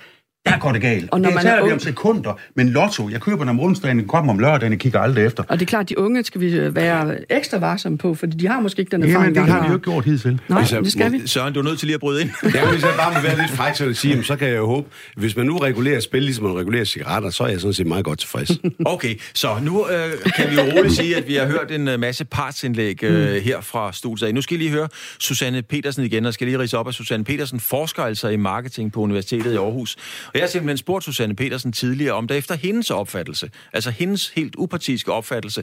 der 0.46 0.58
går 0.58 0.72
det 0.72 0.80
galt. 0.80 1.10
Og 1.10 1.20
når 1.20 1.28
det 1.28 1.34
man 1.34 1.44
tager 1.44 1.56
er 1.56 1.72
om 1.72 1.78
sekunder, 1.78 2.38
men 2.54 2.68
lotto, 2.68 3.08
jeg 3.10 3.20
køber 3.20 3.38
den 3.38 3.48
om 3.48 3.60
onsdagen, 3.60 4.06
kommer 4.06 4.32
om 4.32 4.38
lørdagen, 4.38 4.72
jeg 4.72 4.80
kigger 4.80 5.00
aldrig 5.00 5.26
efter. 5.26 5.42
Og 5.48 5.60
det 5.60 5.66
er 5.66 5.70
klart, 5.70 5.82
at 5.82 5.88
de 5.88 5.98
unge 5.98 6.24
skal 6.24 6.40
vi 6.40 6.74
være 6.74 7.32
ekstra 7.32 7.58
varsomme 7.58 7.98
på, 7.98 8.14
for 8.14 8.26
de 8.26 8.48
har 8.48 8.60
måske 8.60 8.80
ikke 8.80 8.90
den 8.90 9.02
erfaring. 9.02 9.34
Jamen, 9.34 9.34
det 9.34 9.54
har 9.54 9.62
de 9.62 9.68
jo 9.68 9.74
ikke 9.74 9.90
gjort 9.90 10.04
hidtil. 10.04 10.40
Nej, 10.48 10.60
hvis 10.60 10.72
jeg, 10.72 10.82
det 10.84 10.92
skal 10.92 11.12
vi. 11.12 11.26
Søren, 11.26 11.54
du 11.54 11.60
er 11.60 11.64
nødt 11.64 11.78
til 11.78 11.86
lige 11.86 11.94
at 11.94 12.00
bryde 12.00 12.20
ind. 12.22 12.30
ja, 12.54 12.70
hvis 12.70 12.82
jeg 12.82 12.92
bare 12.98 13.14
vil 13.14 13.22
være 13.22 13.38
lidt 13.38 13.50
fræk, 13.50 13.74
så 13.74 13.84
vil 13.84 13.96
sige, 13.96 14.24
så 14.24 14.36
kan 14.36 14.48
jeg 14.48 14.56
jo 14.56 14.66
håbe, 14.66 14.88
hvis 15.16 15.36
man 15.36 15.46
nu 15.46 15.56
regulerer 15.56 16.00
spil, 16.00 16.22
ligesom 16.22 16.44
man 16.44 16.56
regulerer 16.56 16.84
cigaretter, 16.84 17.30
så 17.30 17.44
er 17.44 17.48
jeg 17.48 17.60
sådan 17.60 17.74
set 17.74 17.86
meget 17.86 18.04
godt 18.04 18.18
tilfreds. 18.18 18.50
okay, 18.94 19.20
så 19.34 19.48
nu 19.62 19.86
øh, 19.88 20.12
kan 20.36 20.50
vi 20.50 20.54
jo 20.54 20.62
roligt 20.62 20.94
sige, 20.94 21.16
at 21.16 21.28
vi 21.28 21.34
har 21.34 21.46
hørt 21.46 21.70
en 21.70 21.88
uh, 21.88 22.00
masse 22.00 22.24
partsindlæg 22.24 23.02
øh, 23.02 23.34
mm. 23.34 23.40
her 23.42 23.60
fra 23.60 23.92
studiet. 23.92 24.34
Nu 24.34 24.42
skal 24.42 24.56
I 24.56 24.58
lige 24.58 24.70
høre 24.70 24.88
Susanne 25.18 25.62
Petersen 25.62 26.04
igen, 26.04 26.26
og 26.26 26.34
skal 26.34 26.46
lige 26.46 26.58
rise 26.58 26.78
op, 26.78 26.88
at 26.88 26.94
Susanne 26.94 27.24
Petersen 27.24 27.60
forsker 27.60 28.02
altså 28.02 28.28
i 28.28 28.36
marketing 28.36 28.92
på 28.92 29.00
Universitetet 29.00 29.52
i 29.52 29.56
Aarhus. 29.56 29.96
Og 30.36 30.40
jeg 30.40 30.46
har 30.48 30.56
simpelthen 30.56 30.84
spurgt 30.86 31.04
Susanne 31.04 31.36
Petersen 31.36 31.72
tidligere, 31.72 32.14
om 32.20 32.28
der 32.28 32.34
efter 32.34 32.54
hendes 32.66 32.90
opfattelse, 32.90 33.46
altså 33.76 33.90
hendes 33.90 34.22
helt 34.38 34.54
upartiske 34.58 35.12
opfattelse, 35.12 35.60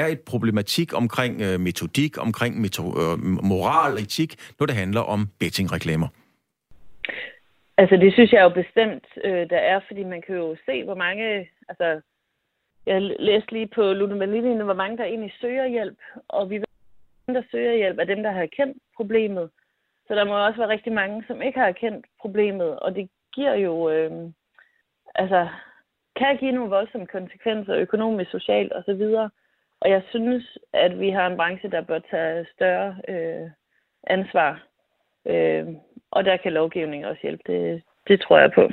er 0.00 0.06
et 0.06 0.20
problematik 0.20 0.88
omkring 1.02 1.32
øh, 1.46 1.60
metodik, 1.60 2.12
omkring 2.26 2.52
meto- 2.64 2.96
øh, 3.02 3.16
moral 3.52 3.92
og 3.92 4.00
etik, 4.00 4.30
når 4.58 4.66
det 4.66 4.76
handler 4.76 5.00
om 5.00 5.20
bettingreklamer. 5.40 6.08
Altså 7.78 7.96
det 7.96 8.12
synes 8.12 8.32
jeg 8.32 8.42
jo 8.42 8.48
bestemt, 8.62 9.06
øh, 9.24 9.50
der 9.52 9.60
er, 9.72 9.80
fordi 9.88 10.02
man 10.04 10.22
kan 10.26 10.34
jo 10.36 10.56
se, 10.66 10.84
hvor 10.84 10.94
mange, 10.94 11.48
altså 11.68 12.00
jeg 12.86 13.02
læste 13.28 13.52
lige 13.52 13.70
på 13.74 13.92
Ludomalini, 13.92 14.62
hvor 14.62 14.80
mange 14.82 14.96
der 14.96 15.04
egentlig 15.04 15.32
søger 15.40 15.66
hjælp, 15.66 15.98
og 16.28 16.50
vi 16.50 16.56
ved, 16.56 17.34
der 17.34 17.42
søger 17.50 17.74
hjælp 17.74 17.98
er 17.98 18.04
dem, 18.04 18.22
der 18.22 18.32
har 18.32 18.46
kendt 18.46 18.78
problemet. 18.96 19.50
Så 20.06 20.14
der 20.14 20.24
må 20.24 20.46
også 20.46 20.58
være 20.58 20.74
rigtig 20.76 20.92
mange, 20.92 21.24
som 21.26 21.42
ikke 21.42 21.58
har 21.58 21.72
kendt 21.72 22.06
problemet, 22.20 22.78
og 22.78 22.94
det 22.94 23.08
giver 23.36 23.54
jo, 23.54 23.90
øh, 23.90 24.12
altså, 25.14 25.40
kan 26.18 26.36
give 26.40 26.52
nogle 26.52 26.70
voldsomme 26.76 27.06
konsekvenser 27.06 27.74
økonomisk, 27.74 28.30
socialt 28.30 28.72
osv. 28.78 29.02
Og 29.80 29.90
jeg 29.94 30.02
synes, 30.10 30.44
at 30.72 31.00
vi 31.00 31.10
har 31.10 31.26
en 31.26 31.36
branche, 31.36 31.70
der 31.70 31.80
bør 31.80 31.98
tage 32.10 32.46
større 32.54 32.90
øh, 33.08 33.50
ansvar. 34.06 34.50
Øh, 35.32 35.66
og 36.10 36.24
der 36.24 36.36
kan 36.36 36.52
lovgivning 36.52 37.06
også 37.06 37.20
hjælpe. 37.22 37.42
Det, 37.46 37.82
det 38.08 38.20
tror 38.20 38.38
jeg 38.38 38.50
på. 38.54 38.68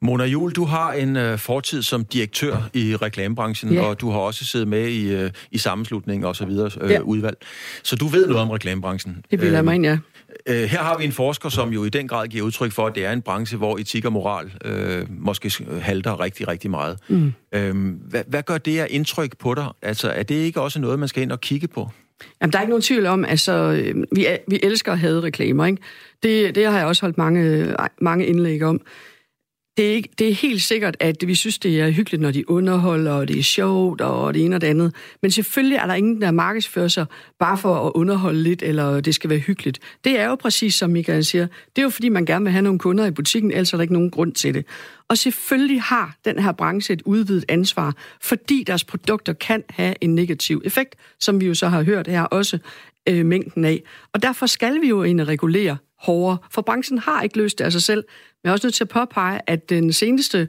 Mona 0.00 0.24
Jul, 0.24 0.52
du 0.52 0.64
har 0.64 0.92
en 0.92 1.16
øh, 1.16 1.38
fortid 1.38 1.82
som 1.82 2.04
direktør 2.04 2.54
i 2.74 2.96
reklamebranchen, 3.02 3.72
ja. 3.72 3.86
og 3.86 4.00
du 4.00 4.10
har 4.10 4.18
også 4.18 4.44
siddet 4.44 4.68
med 4.68 4.88
i, 4.88 5.14
øh, 5.14 5.30
i 5.50 5.58
sammenslutning 5.58 6.26
og 6.26 6.36
så 6.36 6.46
videre 6.46 6.70
øh, 6.80 6.90
ja. 6.90 7.00
udvalg. 7.00 7.36
Så 7.82 7.96
du 7.96 8.06
ved 8.06 8.26
noget 8.26 8.42
om 8.42 8.50
reklamebranchen. 8.50 9.24
Det 9.30 9.38
bliver 9.38 9.58
øh, 9.58 9.64
mig 9.64 9.74
ind, 9.74 9.84
ja. 9.86 9.98
Øh, 10.46 10.62
her 10.62 10.78
har 10.78 10.98
vi 10.98 11.04
en 11.04 11.12
forsker, 11.12 11.48
som 11.48 11.72
jo 11.72 11.84
i 11.84 11.88
den 11.88 12.08
grad 12.08 12.28
giver 12.28 12.44
udtryk 12.44 12.72
for, 12.72 12.86
at 12.86 12.94
det 12.94 13.04
er 13.04 13.12
en 13.12 13.22
branche, 13.22 13.58
hvor 13.58 13.78
etik 13.78 14.04
og 14.04 14.12
moral 14.12 14.52
øh, 14.64 15.06
måske 15.08 15.52
halter 15.80 16.20
rigtig, 16.20 16.48
rigtig 16.48 16.70
meget. 16.70 16.98
Mm. 17.08 17.32
Øh, 17.54 17.94
hvad, 18.08 18.22
hvad 18.26 18.42
gør 18.42 18.58
det 18.58 18.78
af 18.78 18.86
indtryk 18.90 19.38
på 19.38 19.54
dig? 19.54 19.66
Altså, 19.82 20.10
er 20.10 20.22
det 20.22 20.34
ikke 20.34 20.60
også 20.60 20.80
noget, 20.80 20.98
man 20.98 21.08
skal 21.08 21.22
ind 21.22 21.32
og 21.32 21.40
kigge 21.40 21.68
på? 21.68 21.88
Jamen, 22.40 22.52
der 22.52 22.58
er 22.58 22.62
ikke 22.62 22.70
nogen 22.70 22.82
tvivl 22.82 23.06
om, 23.06 23.24
altså, 23.24 23.52
øh, 23.52 24.04
vi, 24.12 24.26
vi 24.48 24.60
elsker 24.62 24.92
at 24.92 24.98
have 24.98 25.20
reklamer, 25.20 25.66
ikke? 25.66 25.82
Det, 26.22 26.54
det 26.54 26.66
har 26.66 26.78
jeg 26.78 26.86
også 26.86 27.02
holdt 27.02 27.18
mange, 27.18 27.74
mange 28.00 28.26
indlæg 28.26 28.62
om 28.62 28.80
det 29.76 29.90
er, 29.90 29.94
ikke, 29.94 30.08
det 30.18 30.28
er 30.28 30.34
helt 30.34 30.62
sikkert, 30.62 30.96
at 31.00 31.16
vi 31.26 31.34
synes, 31.34 31.58
det 31.58 31.80
er 31.80 31.90
hyggeligt, 31.90 32.22
når 32.22 32.30
de 32.30 32.50
underholder, 32.50 33.12
og 33.12 33.28
det 33.28 33.38
er 33.38 33.42
sjovt, 33.42 34.00
og 34.00 34.34
det 34.34 34.44
ene 34.44 34.56
og 34.56 34.60
det 34.60 34.66
andet. 34.66 34.94
Men 35.22 35.30
selvfølgelig 35.30 35.76
er 35.76 35.86
der 35.86 35.94
ingen, 35.94 36.20
der 36.20 36.30
markedsfører 36.30 36.88
sig 36.88 37.06
bare 37.38 37.58
for 37.58 37.86
at 37.86 37.92
underholde 37.94 38.42
lidt, 38.42 38.62
eller 38.62 39.00
det 39.00 39.14
skal 39.14 39.30
være 39.30 39.38
hyggeligt. 39.38 39.78
Det 40.04 40.20
er 40.20 40.26
jo 40.26 40.34
præcis, 40.34 40.74
som 40.74 40.90
Michael 40.90 41.24
siger. 41.24 41.46
Det 41.46 41.78
er 41.78 41.82
jo, 41.82 41.90
fordi 41.90 42.08
man 42.08 42.26
gerne 42.26 42.44
vil 42.44 42.52
have 42.52 42.62
nogle 42.62 42.78
kunder 42.78 43.06
i 43.06 43.10
butikken, 43.10 43.50
ellers 43.50 43.72
er 43.72 43.76
der 43.76 43.82
ikke 43.82 43.94
nogen 43.94 44.10
grund 44.10 44.32
til 44.32 44.54
det. 44.54 44.66
Og 45.08 45.18
selvfølgelig 45.18 45.82
har 45.82 46.16
den 46.24 46.38
her 46.38 46.52
branche 46.52 46.92
et 46.92 47.02
udvidet 47.04 47.44
ansvar, 47.48 47.94
fordi 48.20 48.64
deres 48.66 48.84
produkter 48.84 49.32
kan 49.32 49.64
have 49.70 49.94
en 50.00 50.14
negativ 50.14 50.62
effekt, 50.64 50.94
som 51.20 51.40
vi 51.40 51.46
jo 51.46 51.54
så 51.54 51.68
har 51.68 51.82
hørt 51.82 52.06
her 52.06 52.22
også 52.22 52.58
øh, 53.08 53.26
mængden 53.26 53.64
af. 53.64 53.82
Og 54.12 54.22
derfor 54.22 54.46
skal 54.46 54.80
vi 54.80 54.88
jo 54.88 55.02
ind 55.02 55.20
og 55.20 55.28
regulere 55.28 55.76
hårdere, 56.02 56.38
for 56.50 56.62
branchen 56.62 56.98
har 56.98 57.22
ikke 57.22 57.38
løst 57.38 57.58
det 57.58 57.64
af 57.64 57.72
sig 57.72 57.82
selv. 57.82 58.04
Men 58.06 58.40
jeg 58.44 58.50
er 58.50 58.52
også 58.52 58.66
nødt 58.66 58.74
til 58.74 58.84
at 58.84 58.88
påpege, 58.88 59.40
at 59.46 59.70
den 59.70 59.92
seneste 59.92 60.48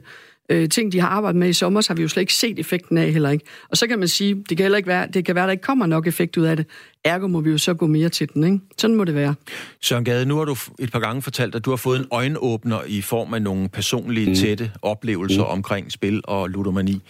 øh, 0.50 0.68
ting, 0.68 0.92
de 0.92 1.00
har 1.00 1.08
arbejdet 1.08 1.38
med 1.38 1.48
i 1.48 1.52
sommer, 1.52 1.80
så 1.80 1.90
har 1.90 1.94
vi 1.94 2.02
jo 2.02 2.08
slet 2.08 2.20
ikke 2.20 2.34
set 2.34 2.58
effekten 2.58 2.98
af 2.98 3.12
heller 3.12 3.30
ikke. 3.30 3.44
Og 3.70 3.76
så 3.76 3.86
kan 3.86 3.98
man 3.98 4.08
sige, 4.08 4.34
det 4.34 4.56
kan 4.56 4.64
heller 4.64 4.76
ikke 4.76 4.88
være, 4.88 5.08
det 5.14 5.24
kan 5.24 5.34
være, 5.34 5.44
at 5.44 5.48
der 5.48 5.52
ikke 5.52 5.62
kommer 5.62 5.86
nok 5.86 6.06
effekt 6.06 6.36
ud 6.36 6.44
af 6.44 6.56
det. 6.56 6.66
Ergo 7.04 7.26
må 7.26 7.40
vi 7.40 7.50
jo 7.50 7.58
så 7.58 7.74
gå 7.74 7.86
mere 7.86 8.08
til 8.08 8.28
den, 8.34 8.44
ikke? 8.44 8.60
Sådan 8.78 8.96
må 8.96 9.04
det 9.04 9.14
være. 9.14 9.34
Søren 9.82 10.04
Gade, 10.04 10.26
nu 10.26 10.36
har 10.36 10.44
du 10.44 10.56
et 10.78 10.92
par 10.92 11.00
gange 11.00 11.22
fortalt, 11.22 11.54
at 11.54 11.64
du 11.64 11.70
har 11.70 11.76
fået 11.76 11.98
en 11.98 12.06
øjenåbner 12.10 12.78
i 12.86 13.00
form 13.00 13.34
af 13.34 13.42
nogle 13.42 13.68
personlige, 13.68 14.28
mm. 14.28 14.34
tætte 14.34 14.70
oplevelser 14.82 15.44
mm. 15.44 15.50
omkring 15.50 15.92
spil 15.92 16.20
og 16.24 16.50
ludomani. 16.50 17.02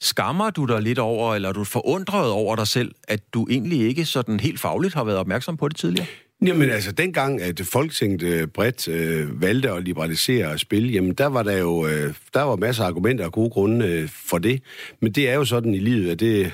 Skammer 0.00 0.50
du 0.50 0.64
dig 0.64 0.82
lidt 0.82 0.98
over, 0.98 1.34
eller 1.34 1.48
er 1.48 1.52
du 1.52 1.64
forundret 1.64 2.30
over 2.30 2.56
dig 2.56 2.66
selv, 2.66 2.94
at 3.08 3.34
du 3.34 3.46
egentlig 3.50 3.80
ikke 3.80 4.04
sådan 4.04 4.40
helt 4.40 4.60
fagligt 4.60 4.94
har 4.94 5.04
været 5.04 5.18
opmærksom 5.18 5.56
på 5.56 5.68
det 5.68 5.76
tidligere? 5.76 6.06
Jamen 6.46 6.70
altså, 6.70 6.92
dengang, 6.92 7.42
at 7.42 7.60
Folketinget 7.60 8.22
øh, 8.22 8.46
bredt 8.46 8.88
øh, 8.88 9.42
valgte 9.42 9.70
at 9.70 9.84
liberalisere 9.84 10.58
spil, 10.58 10.92
jamen 10.92 11.14
der 11.14 11.26
var 11.26 11.42
der 11.42 11.58
jo 11.58 11.86
øh, 11.86 12.14
der 12.34 12.42
var 12.42 12.56
masser 12.56 12.84
af 12.84 12.86
argumenter 12.86 13.24
og 13.24 13.32
gode 13.32 13.50
grunde 13.50 13.86
øh, 13.86 14.08
for 14.08 14.38
det. 14.38 14.62
Men 15.00 15.12
det 15.12 15.28
er 15.28 15.34
jo 15.34 15.44
sådan 15.44 15.74
i 15.74 15.78
livet, 15.78 16.10
at 16.10 16.20
det 16.20 16.52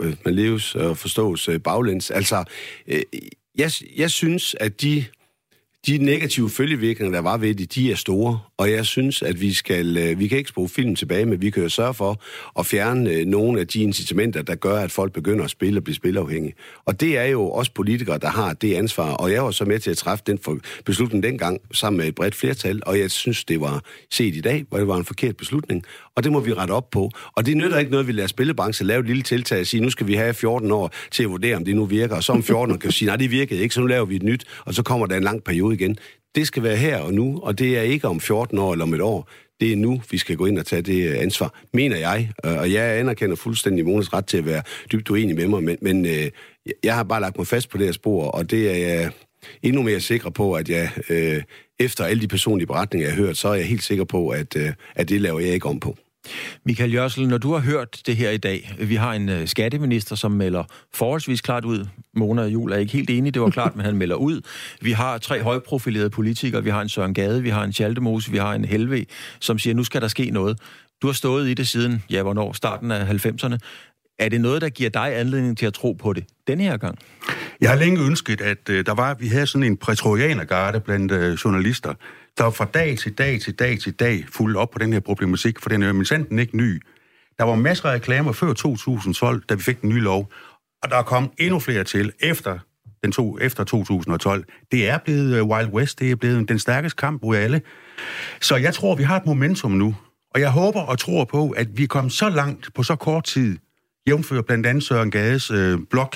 øh, 0.00 0.14
man 0.24 0.34
leves 0.34 0.74
og 0.74 0.96
forstås 0.96 1.48
øh, 1.48 1.60
baglæns. 1.60 2.10
Altså, 2.10 2.44
øh, 2.86 3.02
jeg, 3.58 3.70
jeg 3.96 4.10
synes, 4.10 4.56
at 4.60 4.82
de 4.82 5.04
de 5.86 5.98
negative 5.98 6.50
følgevirkninger, 6.50 7.12
der 7.12 7.22
var 7.22 7.36
ved 7.36 7.54
det, 7.54 7.74
de 7.74 7.92
er 7.92 7.96
store, 7.96 8.40
og 8.56 8.70
jeg 8.70 8.86
synes, 8.86 9.22
at 9.22 9.40
vi 9.40 9.52
skal, 9.52 9.96
øh, 9.96 10.18
vi 10.18 10.28
kan 10.28 10.38
ikke 10.38 10.48
spore 10.48 10.68
film 10.68 10.96
tilbage, 10.96 11.26
men 11.26 11.42
vi 11.42 11.50
kan 11.50 11.62
jo 11.62 11.68
sørge 11.68 11.94
for 11.94 12.22
at 12.58 12.66
fjerne 12.66 13.10
øh, 13.10 13.26
nogle 13.26 13.60
af 13.60 13.66
de 13.66 13.82
incitamenter, 13.82 14.42
der 14.42 14.54
gør, 14.54 14.78
at 14.78 14.90
folk 14.90 15.12
begynder 15.12 15.44
at 15.44 15.50
spille 15.50 15.78
og 15.78 15.84
blive 15.84 15.94
spilafhængige. 15.94 16.54
Og 16.84 17.00
det 17.00 17.18
er 17.18 17.24
jo 17.24 17.50
også 17.50 17.72
politikere, 17.72 18.18
der 18.18 18.28
har 18.28 18.52
det 18.52 18.74
ansvar, 18.74 19.12
og 19.12 19.32
jeg 19.32 19.44
var 19.44 19.50
så 19.50 19.64
med 19.64 19.78
til 19.78 19.90
at 19.90 19.96
træffe 19.96 20.24
den 20.26 20.38
beslutning 20.84 21.22
dengang, 21.22 21.60
sammen 21.72 21.98
med 21.98 22.08
et 22.08 22.14
bredt 22.14 22.34
flertal, 22.34 22.82
og 22.86 22.98
jeg 22.98 23.10
synes, 23.10 23.44
det 23.44 23.60
var 23.60 23.84
set 24.10 24.36
i 24.36 24.40
dag, 24.40 24.64
hvor 24.68 24.78
det 24.78 24.88
var 24.88 24.96
en 24.96 25.04
forkert 25.04 25.36
beslutning, 25.36 25.84
og 26.20 26.24
det 26.24 26.32
må 26.32 26.40
vi 26.40 26.52
rette 26.52 26.72
op 26.72 26.90
på. 26.90 27.10
Og 27.34 27.46
det 27.46 27.56
nytter 27.56 27.78
ikke 27.78 27.90
noget, 27.90 28.06
vi 28.06 28.12
lader 28.12 28.28
spillebranchen 28.28 28.86
lave 28.86 29.00
et 29.00 29.06
lille 29.06 29.22
tiltag 29.22 29.60
og 29.60 29.66
sige, 29.66 29.80
nu 29.80 29.90
skal 29.90 30.06
vi 30.06 30.14
have 30.14 30.34
14 30.34 30.70
år 30.70 30.90
til 31.10 31.22
at 31.22 31.30
vurdere, 31.30 31.56
om 31.56 31.64
det 31.64 31.76
nu 31.76 31.84
virker, 31.84 32.16
og 32.16 32.24
så 32.24 32.32
om 32.32 32.42
14 32.42 32.74
år 32.74 32.78
kan 32.78 32.88
vi 32.88 32.92
sige, 32.92 33.06
nej, 33.06 33.16
det 33.16 33.30
virkede 33.30 33.60
ikke, 33.60 33.74
så 33.74 33.80
nu 33.80 33.86
laver 33.86 34.04
vi 34.04 34.16
et 34.16 34.22
nyt, 34.22 34.44
og 34.64 34.74
så 34.74 34.82
kommer 34.82 35.06
der 35.06 35.16
en 35.16 35.22
lang 35.22 35.44
periode 35.44 35.74
igen. 35.74 35.96
Det 36.34 36.46
skal 36.46 36.62
være 36.62 36.76
her 36.76 36.98
og 36.98 37.14
nu, 37.14 37.40
og 37.42 37.58
det 37.58 37.78
er 37.78 37.82
ikke 37.82 38.08
om 38.08 38.20
14 38.20 38.58
år 38.58 38.72
eller 38.72 38.84
om 38.84 38.94
et 38.94 39.00
år. 39.00 39.28
Det 39.60 39.72
er 39.72 39.76
nu, 39.76 40.02
vi 40.10 40.18
skal 40.18 40.36
gå 40.36 40.46
ind 40.46 40.58
og 40.58 40.66
tage 40.66 40.82
det 40.82 41.08
øh, 41.08 41.18
ansvar, 41.18 41.60
mener 41.72 41.96
jeg. 41.96 42.30
Øh, 42.46 42.58
og 42.58 42.72
jeg 42.72 42.98
anerkender 42.98 43.36
fuldstændig 43.36 43.84
Monas 43.84 44.12
ret 44.12 44.26
til 44.26 44.38
at 44.38 44.46
være 44.46 44.62
dybt 44.92 45.10
uenig 45.10 45.36
med 45.36 45.48
mig, 45.48 45.62
men, 45.62 45.76
men 45.82 46.06
øh, 46.06 46.30
jeg 46.84 46.94
har 46.94 47.02
bare 47.02 47.20
lagt 47.20 47.36
mig 47.38 47.46
fast 47.46 47.70
på 47.70 47.78
det 47.78 47.86
her 47.86 47.92
spor, 47.92 48.24
og 48.24 48.50
det 48.50 48.70
er 48.70 48.76
jeg 48.88 49.10
endnu 49.62 49.82
mere 49.82 50.00
sikker 50.00 50.30
på, 50.30 50.52
at 50.54 50.68
jeg 50.68 50.90
øh, 51.10 51.42
efter 51.80 52.04
alle 52.04 52.22
de 52.22 52.28
personlige 52.28 52.66
beretninger, 52.66 53.08
jeg 53.08 53.16
har 53.16 53.22
hørt, 53.22 53.36
så 53.36 53.48
er 53.48 53.54
jeg 53.54 53.66
helt 53.66 53.82
sikker 53.82 54.04
på, 54.04 54.28
at, 54.28 54.56
øh, 54.56 54.72
at 54.94 55.08
det 55.08 55.20
laver 55.20 55.40
jeg 55.40 55.50
ikke 55.50 55.68
om 55.68 55.80
på. 55.80 55.96
Michael 56.66 56.94
Jørsel, 56.94 57.28
når 57.28 57.38
du 57.38 57.52
har 57.52 57.60
hørt 57.60 58.00
det 58.06 58.16
her 58.16 58.30
i 58.30 58.36
dag, 58.36 58.74
vi 58.78 58.94
har 58.94 59.12
en 59.12 59.28
øh, 59.28 59.48
skatteminister, 59.48 60.16
som 60.16 60.32
melder 60.32 60.64
forholdsvis 60.94 61.40
klart 61.40 61.64
ud. 61.64 61.86
Mona 62.14 62.42
Jul 62.42 62.72
er 62.72 62.76
ikke 62.76 62.92
helt 62.92 63.10
enig, 63.10 63.34
det 63.34 63.42
var 63.42 63.50
klart, 63.50 63.76
men 63.76 63.84
han 63.84 63.96
melder 63.96 64.16
ud. 64.16 64.40
Vi 64.80 64.92
har 64.92 65.18
tre 65.18 65.42
højprofilerede 65.42 66.10
politikere, 66.10 66.64
vi 66.64 66.70
har 66.70 66.82
en 66.82 66.88
Søren 66.88 67.14
Gade, 67.14 67.42
vi 67.42 67.48
har 67.48 67.64
en 67.64 67.72
Schaldemose, 67.72 68.30
vi 68.30 68.38
har 68.38 68.54
en 68.54 68.64
Helve, 68.64 69.06
som 69.40 69.58
siger, 69.58 69.74
nu 69.74 69.84
skal 69.84 70.00
der 70.00 70.08
ske 70.08 70.30
noget. 70.30 70.58
Du 71.02 71.06
har 71.06 71.14
stået 71.14 71.48
i 71.48 71.54
det 71.54 71.68
siden, 71.68 72.02
ja, 72.10 72.22
hvornår? 72.22 72.52
Starten 72.52 72.90
af 72.90 73.26
90'erne. 73.26 73.58
Er 74.18 74.28
det 74.28 74.40
noget, 74.40 74.62
der 74.62 74.68
giver 74.68 74.90
dig 74.90 75.18
anledning 75.18 75.58
til 75.58 75.66
at 75.66 75.74
tro 75.74 75.92
på 75.92 76.12
det 76.12 76.24
denne 76.46 76.64
her 76.64 76.76
gang? 76.76 76.98
Jeg 77.60 77.70
har 77.70 77.76
længe 77.76 78.06
ønsket, 78.06 78.40
at 78.40 78.68
øh, 78.70 78.86
der 78.86 78.94
var, 78.94 79.14
vi 79.14 79.26
havde 79.26 79.46
sådan 79.46 79.62
en 79.66 79.76
prætorianergarde 79.76 80.80
blandt 80.80 81.12
øh, 81.12 81.32
journalister, 81.32 81.94
der 82.40 82.50
fra 82.50 82.64
dag 82.64 82.98
til 82.98 83.12
dag 83.12 83.40
til 83.40 83.54
dag 83.54 83.78
til 83.78 83.92
dag 83.92 84.24
fulgte 84.32 84.58
op 84.58 84.70
på 84.70 84.78
den 84.78 84.92
her 84.92 85.00
problematik, 85.00 85.60
for 85.60 85.68
den 85.68 85.82
er 85.82 85.88
jo 85.88 86.04
den 86.28 86.38
ikke 86.38 86.56
ny. 86.56 86.82
Der 87.38 87.44
var 87.44 87.54
masser 87.54 87.88
af 87.88 87.94
reklamer 87.94 88.32
før 88.32 88.52
2012, 88.52 89.42
da 89.48 89.54
vi 89.54 89.62
fik 89.62 89.80
den 89.80 89.88
nye 89.88 90.00
lov, 90.00 90.32
og 90.82 90.90
der 90.90 90.96
er 90.96 91.02
kommet 91.02 91.30
endnu 91.38 91.58
flere 91.58 91.84
til 91.84 92.12
efter 92.20 92.58
den 93.04 93.12
to, 93.12 93.38
efter 93.40 93.64
2012. 93.64 94.44
Det 94.72 94.88
er 94.88 94.98
blevet 94.98 95.36
øh, 95.36 95.44
Wild 95.44 95.68
West, 95.68 95.98
det 95.98 96.10
er 96.10 96.16
blevet 96.16 96.48
den 96.48 96.58
stærkeste 96.58 96.96
kamp 96.96 97.24
ud 97.24 97.36
alle. 97.36 97.62
Så 98.40 98.56
jeg 98.56 98.74
tror, 98.74 98.94
vi 98.94 99.02
har 99.02 99.16
et 99.16 99.26
momentum 99.26 99.70
nu, 99.70 99.96
og 100.34 100.40
jeg 100.40 100.50
håber 100.50 100.80
og 100.80 100.98
tror 100.98 101.24
på, 101.24 101.50
at 101.50 101.68
vi 101.76 101.82
er 101.82 101.88
kommet 101.88 102.12
så 102.12 102.28
langt 102.28 102.74
på 102.74 102.82
så 102.82 102.96
kort 102.96 103.24
tid, 103.24 103.58
jævnfører 104.08 104.42
blandt 104.42 104.66
andet 104.66 104.84
Søren 104.84 105.10
Gades 105.10 105.50
øh, 105.50 105.78
blog, 105.90 106.10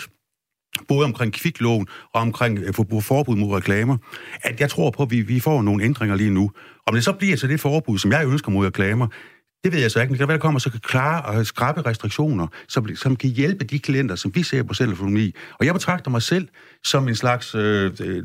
både 0.89 1.05
omkring 1.05 1.33
kviklån 1.33 1.87
og 2.13 2.21
omkring 2.21 2.59
øh, 2.59 2.75
forbud 3.03 3.37
mod 3.37 3.57
reklamer, 3.57 3.97
at 4.43 4.61
jeg 4.61 4.71
tror 4.71 4.91
på, 4.91 5.03
at 5.03 5.11
vi, 5.11 5.21
vi 5.21 5.41
får 5.41 5.63
nogle 5.63 5.85
ændringer 5.85 6.17
lige 6.17 6.31
nu. 6.31 6.51
Om 6.87 6.95
det 6.95 7.05
så 7.05 7.13
bliver 7.13 7.37
til 7.37 7.49
det 7.49 7.61
forbud, 7.61 7.99
som 7.99 8.13
jeg 8.13 8.27
ønsker 8.27 8.51
mod 8.51 8.67
reklamer, 8.67 9.07
det 9.65 9.73
ved 9.73 9.81
jeg 9.81 9.91
så 9.91 10.01
ikke, 10.01 10.11
men 10.11 10.15
det 10.15 10.19
kan 10.19 10.29
være, 10.29 10.37
der 10.37 10.43
kommer 10.43 10.61
så 10.61 10.71
kan 10.71 10.81
klare 10.81 11.23
og 11.23 11.47
skrabe 11.47 11.87
restriktioner, 11.87 12.47
som, 12.69 12.97
som 12.97 13.17
kan 13.17 13.31
hjælpe 13.31 13.65
de 13.65 13.79
klienter, 13.79 14.15
som 14.15 14.35
vi 14.35 14.43
ser 14.43 14.63
på 14.63 14.75
selvøkonomi. 14.75 15.35
Og 15.59 15.67
jeg 15.67 15.75
betragter 15.75 16.11
mig 16.11 16.23
selv 16.23 16.49
som 16.85 17.09
en 17.09 17.15
slags 17.15 17.55
øh, 17.55 17.93
øh, 18.01 18.25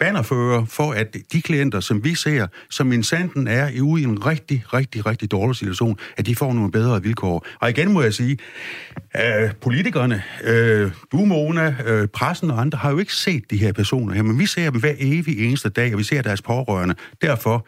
bannerfører 0.00 0.64
for, 0.64 0.92
at 0.92 1.16
de 1.32 1.42
klienter, 1.42 1.80
som 1.80 2.04
vi 2.04 2.14
ser, 2.14 2.46
som 2.70 2.92
en 2.92 3.02
sanden 3.02 3.48
er 3.48 3.82
ude 3.82 4.02
i 4.02 4.04
en 4.04 4.26
rigtig, 4.26 4.64
rigtig, 4.72 5.06
rigtig 5.06 5.30
dårlig 5.30 5.56
situation, 5.56 5.98
at 6.16 6.26
de 6.26 6.36
får 6.36 6.52
nogle 6.52 6.72
bedre 6.72 7.02
vilkår. 7.02 7.46
Og 7.60 7.70
igen 7.70 7.92
må 7.92 8.02
jeg 8.02 8.14
sige, 8.14 8.38
øh, 9.16 9.50
politikerne, 9.60 10.22
øh, 10.44 10.90
du, 11.12 11.24
Mona, 11.24 11.76
øh, 11.86 12.08
pressen 12.08 12.50
og 12.50 12.60
andre, 12.60 12.78
har 12.78 12.90
jo 12.90 12.98
ikke 12.98 13.14
set 13.14 13.50
de 13.50 13.56
her 13.56 13.72
personer 13.72 14.14
her, 14.14 14.22
men 14.22 14.38
vi 14.38 14.46
ser 14.46 14.70
dem 14.70 14.80
hver 14.80 14.94
evig 14.98 15.46
eneste 15.46 15.68
dag, 15.68 15.92
og 15.92 15.98
vi 15.98 16.04
ser 16.04 16.22
deres 16.22 16.42
pårørende. 16.42 16.94
Derfor 17.22 17.66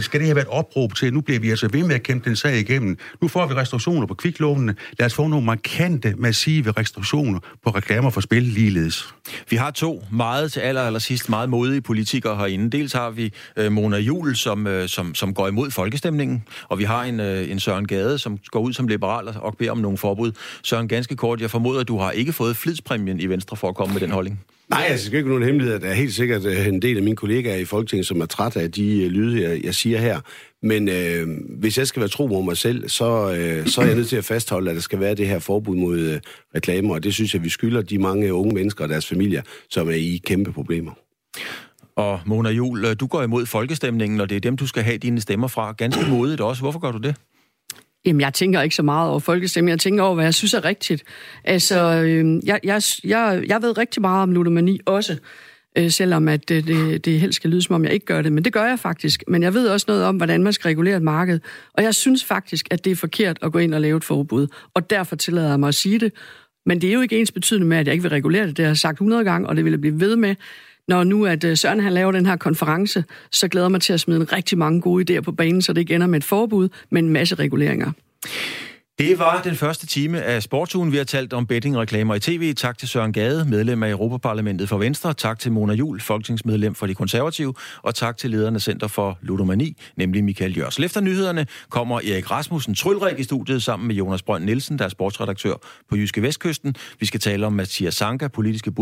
skal 0.00 0.20
det 0.20 0.26
have 0.26 0.36
været 0.36 0.48
opråb 0.48 0.94
til, 0.94 1.06
at 1.06 1.12
nu 1.12 1.20
bliver 1.20 1.40
vi 1.40 1.50
altså 1.50 1.68
ved 1.68 1.84
med 1.84 1.94
at 1.94 2.02
kæmpe 2.02 2.28
den 2.28 2.36
sag 2.36 2.58
igennem. 2.58 2.98
Nu 3.20 3.28
får 3.28 3.46
vi 3.46 3.54
restriktioner 3.54 4.06
på 4.06 4.14
kviklovene. 4.14 4.74
Lad 4.98 5.06
os 5.06 5.14
få 5.14 5.26
nogle 5.26 5.46
markante, 5.46 6.14
massive 6.18 6.70
restriktioner 6.70 7.40
på 7.64 7.70
reklamer 7.70 8.10
for 8.10 8.20
spil 8.20 8.42
ligeledes. 8.42 9.14
Vi 9.50 9.56
har 9.56 9.70
to 9.70 10.04
meget 10.12 10.52
til 10.52 10.60
aller, 10.60 10.82
aller 10.82 10.98
sidst 10.98 11.28
meget 11.28 11.48
modige 11.48 11.80
politikere 11.80 12.36
herinde. 12.36 12.70
Dels 12.70 12.92
har 12.92 13.10
vi 13.10 13.32
øh, 13.56 13.72
Mona 13.72 13.96
Jul, 13.96 14.36
som, 14.36 14.66
øh, 14.66 14.88
som, 14.88 15.14
som 15.14 15.34
går 15.34 15.48
imod 15.48 15.70
folkestemningen, 15.70 16.44
og 16.68 16.78
vi 16.78 16.84
har 16.84 17.02
en, 17.02 17.20
øh, 17.20 17.50
en 17.50 17.60
Søren 17.60 17.86
Gade, 17.86 18.18
som 18.18 18.38
går 18.50 18.60
ud 18.60 18.72
som 18.72 18.88
liberal 18.88 19.28
og 19.40 19.56
beder 19.58 19.70
om 19.70 19.78
nogle 19.78 19.98
forbud. 19.98 20.32
Søren, 20.62 20.88
ganske 20.88 21.16
kort, 21.16 21.40
jeg 21.40 21.50
formoder, 21.50 21.80
at 21.80 21.88
du 21.88 21.98
har 21.98 22.10
ikke 22.10 22.32
fået 22.32 22.56
flidspræmien 22.56 23.20
i 23.20 23.26
Venstre 23.26 23.56
for 23.56 23.68
at 23.68 23.74
komme 23.74 23.92
med 23.92 24.00
den 24.00 24.10
holdning. 24.10 24.40
Nej, 24.72 24.82
altså, 24.88 25.04
det 25.04 25.06
skal 25.06 25.16
ikke 25.16 25.28
nogen 25.28 25.44
hemmelighed. 25.44 25.80
Der 25.80 25.88
er 25.88 25.94
helt 25.94 26.14
sikkert 26.14 26.44
øh, 26.44 26.66
en 26.68 26.82
del 26.82 26.96
af 26.96 27.02
mine 27.02 27.16
kollegaer 27.16 27.56
i 27.56 27.64
Folketinget, 27.64 28.06
som 28.06 28.20
er 28.20 28.26
træt 28.26 28.56
af 28.56 28.72
de 28.72 29.02
øh, 29.02 29.10
lyde, 29.10 29.42
jeg, 29.42 29.64
jeg 29.64 29.74
siger 29.74 29.98
her. 29.98 30.20
Men 30.62 30.88
øh, 30.88 31.28
hvis 31.58 31.78
jeg 31.78 31.86
skal 31.86 32.00
være 32.00 32.08
tro 32.08 32.26
mod 32.26 32.44
mig 32.44 32.56
selv, 32.56 32.88
så, 32.88 33.34
øh, 33.34 33.66
så 33.66 33.80
er 33.80 33.86
jeg 33.86 33.94
nødt 33.94 34.08
til 34.08 34.16
at 34.16 34.24
fastholde, 34.24 34.70
at 34.70 34.74
der 34.74 34.82
skal 34.82 35.00
være 35.00 35.14
det 35.14 35.28
her 35.28 35.38
forbud 35.38 35.76
mod 35.76 35.98
øh, 35.98 36.20
reklamer. 36.54 36.94
Og 36.94 37.04
det 37.04 37.14
synes 37.14 37.34
jeg, 37.34 37.44
vi 37.44 37.48
skylder 37.48 37.82
de 37.82 37.98
mange 37.98 38.34
unge 38.34 38.54
mennesker 38.54 38.84
og 38.84 38.90
deres 38.90 39.06
familier, 39.06 39.42
som 39.70 39.88
er 39.88 39.92
i 39.92 40.20
kæmpe 40.26 40.52
problemer. 40.52 40.92
Og 41.96 42.20
Mona 42.26 42.50
Jul, 42.50 42.84
øh, 42.84 42.96
du 43.00 43.06
går 43.06 43.22
imod 43.22 43.46
folkestemningen, 43.46 44.20
og 44.20 44.28
det 44.28 44.36
er 44.36 44.40
dem, 44.40 44.56
du 44.56 44.66
skal 44.66 44.82
have 44.82 44.98
dine 44.98 45.20
stemmer 45.20 45.48
fra. 45.48 45.72
Ganske 45.72 46.06
modigt 46.10 46.40
også. 46.40 46.62
Hvorfor 46.62 46.78
gør 46.80 46.92
du 46.92 46.98
det? 46.98 47.14
Jamen, 48.06 48.20
jeg 48.20 48.34
tænker 48.34 48.62
ikke 48.62 48.74
så 48.74 48.82
meget 48.82 49.10
over 49.10 49.20
folkestemmen. 49.20 49.68
Jeg 49.70 49.80
tænker 49.80 50.02
over, 50.02 50.14
hvad 50.14 50.24
jeg 50.24 50.34
synes 50.34 50.54
er 50.54 50.64
rigtigt. 50.64 51.02
Altså, 51.44 52.02
øh, 52.02 52.46
jeg, 52.46 52.60
jeg, 52.64 52.82
jeg, 53.04 53.44
jeg 53.48 53.62
ved 53.62 53.78
rigtig 53.78 54.00
meget 54.02 54.22
om 54.22 54.32
ludomani 54.32 54.80
også. 54.86 55.18
øh, 55.78 55.90
selvom 55.90 56.28
at 56.28 56.48
det, 56.48 56.66
det, 56.66 57.04
det 57.04 57.20
helst 57.20 57.36
skal 57.36 57.50
lyde, 57.50 57.62
som 57.62 57.74
om 57.74 57.84
jeg 57.84 57.92
ikke 57.92 58.06
gør 58.06 58.22
det, 58.22 58.32
men 58.32 58.44
det 58.44 58.52
gør 58.52 58.64
jeg 58.64 58.78
faktisk. 58.78 59.24
Men 59.28 59.42
jeg 59.42 59.54
ved 59.54 59.68
også 59.68 59.84
noget 59.88 60.04
om, 60.04 60.16
hvordan 60.16 60.42
man 60.42 60.52
skal 60.52 60.68
regulere 60.68 60.96
et 60.96 61.02
marked, 61.02 61.40
og 61.74 61.82
jeg 61.82 61.94
synes 61.94 62.24
faktisk, 62.24 62.66
at 62.70 62.84
det 62.84 62.90
er 62.90 62.96
forkert 62.96 63.38
at 63.42 63.52
gå 63.52 63.58
ind 63.58 63.74
og 63.74 63.80
lave 63.80 63.96
et 63.96 64.04
forbud, 64.04 64.46
og 64.74 64.90
derfor 64.90 65.16
tillader 65.16 65.48
jeg 65.48 65.60
mig 65.60 65.68
at 65.68 65.74
sige 65.74 65.98
det. 66.00 66.12
Men 66.66 66.80
det 66.80 66.90
er 66.90 66.94
jo 66.94 67.00
ikke 67.00 67.20
ens 67.20 67.32
betydende 67.32 67.66
med, 67.66 67.76
at 67.78 67.86
jeg 67.86 67.92
ikke 67.94 68.02
vil 68.02 68.10
regulere 68.10 68.46
det. 68.46 68.56
Det 68.56 68.64
har 68.64 68.70
jeg 68.70 68.76
sagt 68.76 68.94
100 68.94 69.24
gange, 69.24 69.48
og 69.48 69.56
det 69.56 69.64
vil 69.64 69.70
jeg 69.70 69.80
blive 69.80 70.00
ved 70.00 70.16
med. 70.16 70.34
Når 70.88 71.04
nu 71.04 71.26
at 71.26 71.44
øh, 71.44 71.56
Søren 71.56 71.80
han 71.80 71.92
laver 71.92 72.12
den 72.12 72.26
her 72.26 72.36
konference, 72.36 73.04
så 73.32 73.48
glæder 73.48 73.66
jeg 73.66 73.70
mig 73.70 73.80
til 73.80 73.92
at 73.92 74.00
smide 74.00 74.20
en 74.20 74.32
rigtig 74.32 74.58
mange 74.58 74.80
gode 74.80 75.18
idéer 75.18 75.20
på 75.20 75.32
banen, 75.32 75.62
så 75.62 75.72
det 75.72 75.80
ikke 75.80 75.94
ender 75.94 76.06
med 76.06 76.18
et 76.18 76.24
forbud, 76.24 76.68
men 76.90 77.04
en 77.04 77.10
masse 77.10 77.34
reguleringer. 77.34 77.92
Det 78.98 79.18
var 79.18 79.42
den 79.42 79.54
første 79.54 79.86
time 79.86 80.22
af 80.22 80.42
Sportsugen. 80.42 80.92
Vi 80.92 80.96
har 80.96 81.04
talt 81.04 81.32
om 81.32 81.46
bettingreklamer 81.46 82.14
i 82.14 82.20
tv. 82.20 82.54
Tak 82.54 82.78
til 82.78 82.88
Søren 82.88 83.12
Gade, 83.12 83.44
medlem 83.44 83.82
af 83.82 83.90
Europaparlamentet 83.90 84.68
for 84.68 84.78
Venstre. 84.78 85.14
Tak 85.14 85.38
til 85.38 85.52
Mona 85.52 85.72
Jul, 85.72 86.00
folketingsmedlem 86.00 86.74
for 86.74 86.86
De 86.86 86.94
Konservative. 86.94 87.54
Og 87.82 87.94
tak 87.94 88.16
til 88.16 88.30
lederne 88.30 88.60
Center 88.60 88.88
for 88.88 89.18
Ludomani, 89.22 89.76
nemlig 89.96 90.24
Michael 90.24 90.58
Jørs. 90.58 90.78
Efter 90.78 91.00
nyhederne 91.00 91.46
kommer 91.70 91.96
Erik 91.96 92.30
Rasmussen 92.30 92.74
Trylrik 92.74 93.18
i 93.18 93.22
studiet 93.22 93.62
sammen 93.62 93.86
med 93.86 93.94
Jonas 93.94 94.22
Brønd 94.22 94.44
Nielsen, 94.44 94.78
der 94.78 94.84
er 94.84 94.88
sportsredaktør 94.88 95.54
på 95.88 95.96
Jyske 95.96 96.22
Vestkysten. 96.22 96.74
Vi 97.00 97.06
skal 97.06 97.20
tale 97.20 97.46
om 97.46 97.52
Mathias 97.52 97.94
Sanka, 97.94 98.28
politiske 98.28 98.72
bud 98.72 98.80